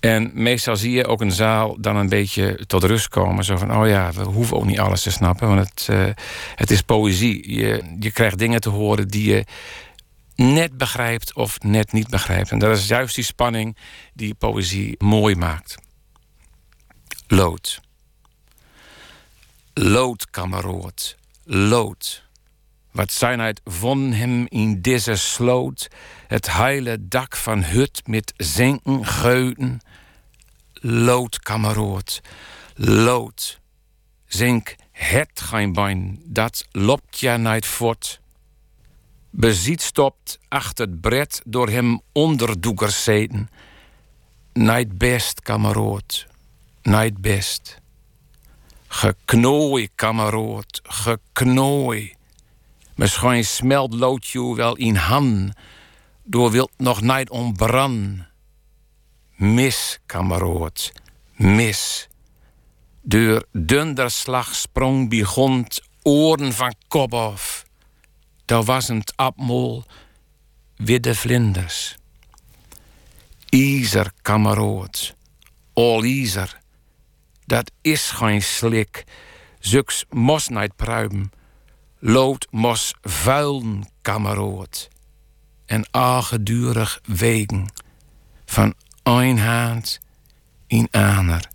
En 0.00 0.30
meestal 0.34 0.76
zie 0.76 0.92
je 0.92 1.06
ook 1.06 1.20
een 1.20 1.32
zaal 1.32 1.80
dan 1.80 1.96
een 1.96 2.08
beetje 2.08 2.60
tot 2.66 2.84
rust 2.84 3.08
komen. 3.08 3.44
Zo 3.44 3.56
van, 3.56 3.76
oh 3.76 3.88
ja, 3.88 4.12
we 4.12 4.22
hoeven 4.22 4.56
ook 4.56 4.64
niet 4.64 4.78
alles 4.78 5.02
te 5.02 5.10
snappen. 5.10 5.48
Want 5.48 5.68
het, 5.68 5.88
uh, 5.90 6.06
het 6.54 6.70
is 6.70 6.82
poëzie. 6.82 7.54
Je, 7.54 7.96
je 8.00 8.10
krijgt 8.10 8.38
dingen 8.38 8.60
te 8.60 8.68
horen 8.68 9.08
die 9.08 9.30
je 9.30 9.44
net 10.34 10.76
begrijpt 10.76 11.34
of 11.34 11.60
net 11.60 11.92
niet 11.92 12.08
begrijpt. 12.08 12.50
En 12.50 12.58
dat 12.58 12.76
is 12.76 12.86
juist 12.86 13.14
die 13.14 13.24
spanning 13.24 13.76
die 14.14 14.34
poëzie 14.34 14.94
mooi 14.98 15.36
maakt. 15.36 15.74
Lood. 17.26 17.80
Lood, 19.74 20.30
kameroot 20.30 21.16
lood. 21.44 22.24
Wat 22.90 23.22
uit 23.22 23.60
von 23.64 24.12
hem 24.12 24.46
in 24.48 24.80
deze 24.80 25.16
sloot, 25.16 25.88
het 26.26 26.52
heile 26.52 27.08
dak 27.08 27.36
van 27.36 27.62
hut 27.62 28.02
met 28.06 28.32
zinken 28.36 29.06
geuten. 29.06 29.80
Lood, 30.72 31.38
kameroot, 31.38 32.20
lood. 32.74 33.60
Zink 34.26 34.76
het 34.92 35.40
geen 35.40 35.72
bein, 35.72 36.20
dat 36.24 36.66
loopt 36.70 37.18
ja 37.18 37.36
niet 37.36 37.66
voort. 37.66 38.20
Beziet 39.30 39.82
stopt 39.82 40.38
achter 40.48 40.86
het 40.86 41.00
bret 41.00 41.42
door 41.44 41.68
hem 41.68 42.00
onderdoekers 42.12 43.04
zeten. 43.04 43.48
Niet 44.52 44.98
best, 44.98 45.40
kameroot, 45.40 46.26
niet 46.82 47.20
best. 47.20 47.82
Geknooi, 48.94 49.88
kameroot, 49.94 50.80
geknooi. 50.82 52.14
Misschien 52.94 53.44
smelt 53.44 53.94
loodje 53.94 54.54
wel 54.54 54.76
in 54.76 54.96
han, 54.96 55.54
door 56.22 56.50
wilt 56.50 56.70
nog 56.76 57.00
niet 57.00 57.30
ontbran. 57.30 58.24
Mis, 59.34 59.98
kameroot, 60.06 60.92
mis. 61.36 62.08
Door 63.02 63.46
dunderslag 63.52 64.54
sprong 64.54 65.08
begond 65.08 65.80
oren 66.02 66.52
van 66.52 66.74
kop 66.88 67.14
af. 67.14 67.64
Daar 68.44 68.62
was 68.62 68.88
een 68.88 69.04
abmol, 69.14 69.84
witte 70.76 71.14
vlinders. 71.14 71.96
Izer, 73.48 74.12
kameroot, 74.22 75.14
all 75.72 76.02
izer 76.04 76.62
dat 77.46 77.70
is 77.80 78.10
geen 78.10 78.42
slik. 78.42 79.04
Zuks 79.58 80.04
mos 80.10 80.48
pruimen. 80.76 81.32
Lood 81.98 82.46
mos 82.50 82.94
vuilen, 83.02 83.88
kameroot. 84.02 84.88
En 85.66 85.86
aangedurig 85.90 87.00
wegen. 87.04 87.72
Van 88.44 88.74
een 89.02 89.38
hand 89.38 90.00
in 90.66 90.88
ander. 90.90 91.48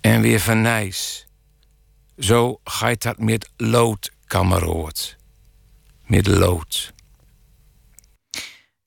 En 0.00 0.20
weer 0.20 0.40
van 0.40 0.60
nijs. 0.60 1.26
Zo 2.18 2.60
gaat 2.64 3.02
dat 3.02 3.18
met 3.18 3.50
lood, 3.56 4.10
kameroot. 4.26 5.16
Met 6.06 6.26
lood. 6.26 6.92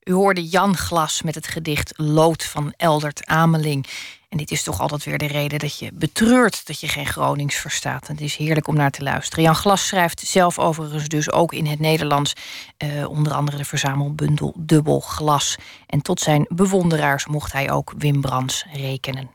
U 0.04 0.12
hoorde 0.12 0.48
Jan 0.48 0.76
Glas 0.76 1.22
met 1.22 1.34
het 1.34 1.46
gedicht 1.46 1.92
Lood 1.96 2.44
van 2.44 2.74
Eldert 2.76 3.26
Ameling. 3.26 3.86
En 4.34 4.40
dit 4.40 4.50
is 4.50 4.62
toch 4.62 4.80
altijd 4.80 5.04
weer 5.04 5.18
de 5.18 5.26
reden 5.26 5.58
dat 5.58 5.78
je 5.78 5.90
betreurt 5.92 6.66
dat 6.66 6.80
je 6.80 6.88
geen 6.88 7.06
Gronings 7.06 7.56
verstaat. 7.56 8.08
En 8.08 8.14
het 8.14 8.24
is 8.24 8.36
heerlijk 8.36 8.68
om 8.68 8.74
naar 8.74 8.90
te 8.90 9.02
luisteren. 9.02 9.44
Jan 9.44 9.54
Glas 9.54 9.86
schrijft 9.86 10.20
zelf 10.20 10.58
overigens 10.58 11.08
dus 11.08 11.30
ook 11.30 11.52
in 11.52 11.66
het 11.66 11.78
Nederlands... 11.78 12.32
Eh, 12.76 13.08
onder 13.08 13.32
andere 13.32 13.56
de 13.56 13.64
verzamelbundel 13.64 14.54
Dubbel 14.56 15.00
Glas. 15.00 15.56
En 15.86 16.02
tot 16.02 16.20
zijn 16.20 16.46
bewonderaars 16.48 17.26
mocht 17.26 17.52
hij 17.52 17.70
ook 17.70 17.94
Wim 17.98 18.20
Brands 18.20 18.64
rekenen. 18.72 19.30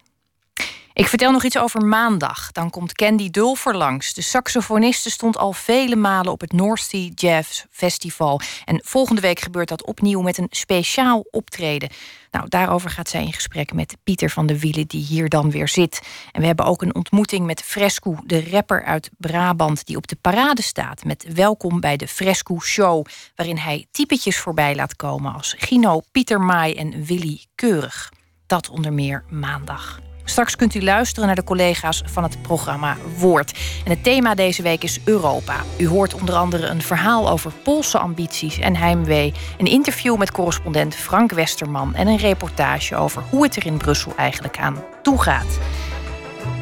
Ik 1.00 1.08
vertel 1.08 1.32
nog 1.32 1.44
iets 1.44 1.58
over 1.58 1.86
maandag. 1.86 2.52
Dan 2.52 2.70
komt 2.70 2.94
Candy 2.94 3.30
Dulfer 3.30 3.76
langs. 3.76 4.14
De 4.14 4.22
saxofoniste 4.22 5.10
stond 5.10 5.38
al 5.38 5.54
vele 5.54 5.96
malen 5.96 6.32
op 6.32 6.42
het 6.42 6.52
North 6.52 6.82
Sea 6.82 7.10
Jazz 7.16 7.66
Festival. 7.72 8.42
En 8.66 8.82
volgende 8.86 9.22
week 9.22 9.40
gebeurt 9.40 9.68
dat 9.68 9.86
opnieuw 9.86 10.22
met 10.22 10.38
een 10.38 10.48
speciaal 10.50 11.26
optreden. 11.32 11.90
Nou, 12.32 12.48
daarover 12.50 12.90
gaat 12.90 13.10
zij 13.10 13.24
in 13.24 13.34
gesprek 13.34 13.74
met 13.74 13.98
Pieter 14.04 14.30
van 14.30 14.46
de 14.46 14.60
Wielen, 14.60 14.88
die 14.88 15.04
hier 15.04 15.30
dan 15.30 15.52
weer 15.52 15.68
zit. 15.68 16.02
En 16.32 16.42
we 16.42 16.48
hebben 16.48 16.66
ook 16.66 16.82
een 16.82 16.96
ontmoeting 16.96 17.46
met 17.46 17.62
Fresco, 17.62 18.18
de 18.24 18.50
rapper 18.50 18.84
uit 18.84 19.10
Brabant, 19.18 19.86
die 19.86 19.98
op 19.98 20.08
de 20.08 20.18
parade 20.22 20.62
staat. 20.62 21.04
Met 21.04 21.34
welkom 21.34 21.80
bij 21.80 21.98
de 21.98 22.08
Fresco 22.08 22.60
Show, 22.60 23.06
waarin 23.36 23.58
hij 23.58 23.86
typetjes 23.92 24.38
voorbij 24.38 24.76
laat 24.76 24.96
komen 24.96 25.34
als 25.34 25.56
Gino, 25.58 26.02
Pieter 26.12 26.42
Maai 26.42 26.74
en 26.74 27.04
Willy 27.04 27.46
Keurig. 27.56 28.12
Dat 28.48 28.70
onder 28.70 28.94
meer 28.94 29.24
maandag. 29.30 30.00
Straks 30.30 30.56
kunt 30.56 30.76
u 30.76 30.84
luisteren 30.84 31.28
naar 31.28 31.36
de 31.36 31.44
collega's 31.44 32.04
van 32.06 32.24
het 32.24 32.42
programma 32.42 32.98
Woord. 33.18 33.60
En 33.86 33.92
het 33.92 34.04
thema 34.04 34.36
deze 34.36 34.62
week 34.62 34.84
is 34.84 35.00
Europa. 35.04 35.56
U 35.78 35.88
hoort 35.88 36.14
onder 36.14 36.36
andere 36.36 36.68
een 36.68 36.82
verhaal 36.82 37.30
over 37.30 37.52
Poolse 37.64 37.98
ambities 37.98 38.60
en 38.60 38.76
heimwee, 38.76 39.34
een 39.58 39.66
interview 39.66 40.18
met 40.18 40.32
correspondent 40.32 40.96
Frank 40.96 41.32
Westerman 41.32 41.96
en 41.96 42.08
een 42.08 42.18
reportage 42.18 42.96
over 42.96 43.24
hoe 43.30 43.44
het 43.44 43.56
er 43.56 43.66
in 43.66 43.78
Brussel 43.78 44.14
eigenlijk 44.16 44.58
aan 44.58 44.84
toe 45.02 45.22
gaat. 45.22 45.60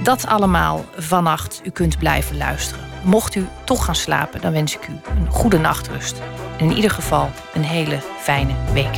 Dat 0.03 0.27
allemaal 0.27 0.85
vannacht. 0.97 1.61
U 1.63 1.69
kunt 1.69 1.97
blijven 1.97 2.37
luisteren. 2.37 2.83
Mocht 3.03 3.35
u 3.35 3.47
toch 3.63 3.85
gaan 3.85 3.95
slapen, 3.95 4.41
dan 4.41 4.51
wens 4.51 4.75
ik 4.75 4.87
u 4.87 4.91
een 5.09 5.31
goede 5.31 5.57
nachtrust. 5.57 6.21
En 6.57 6.69
in 6.69 6.75
ieder 6.75 6.91
geval 6.91 7.29
een 7.53 7.63
hele 7.63 7.99
fijne 8.19 8.53
week. 8.73 8.97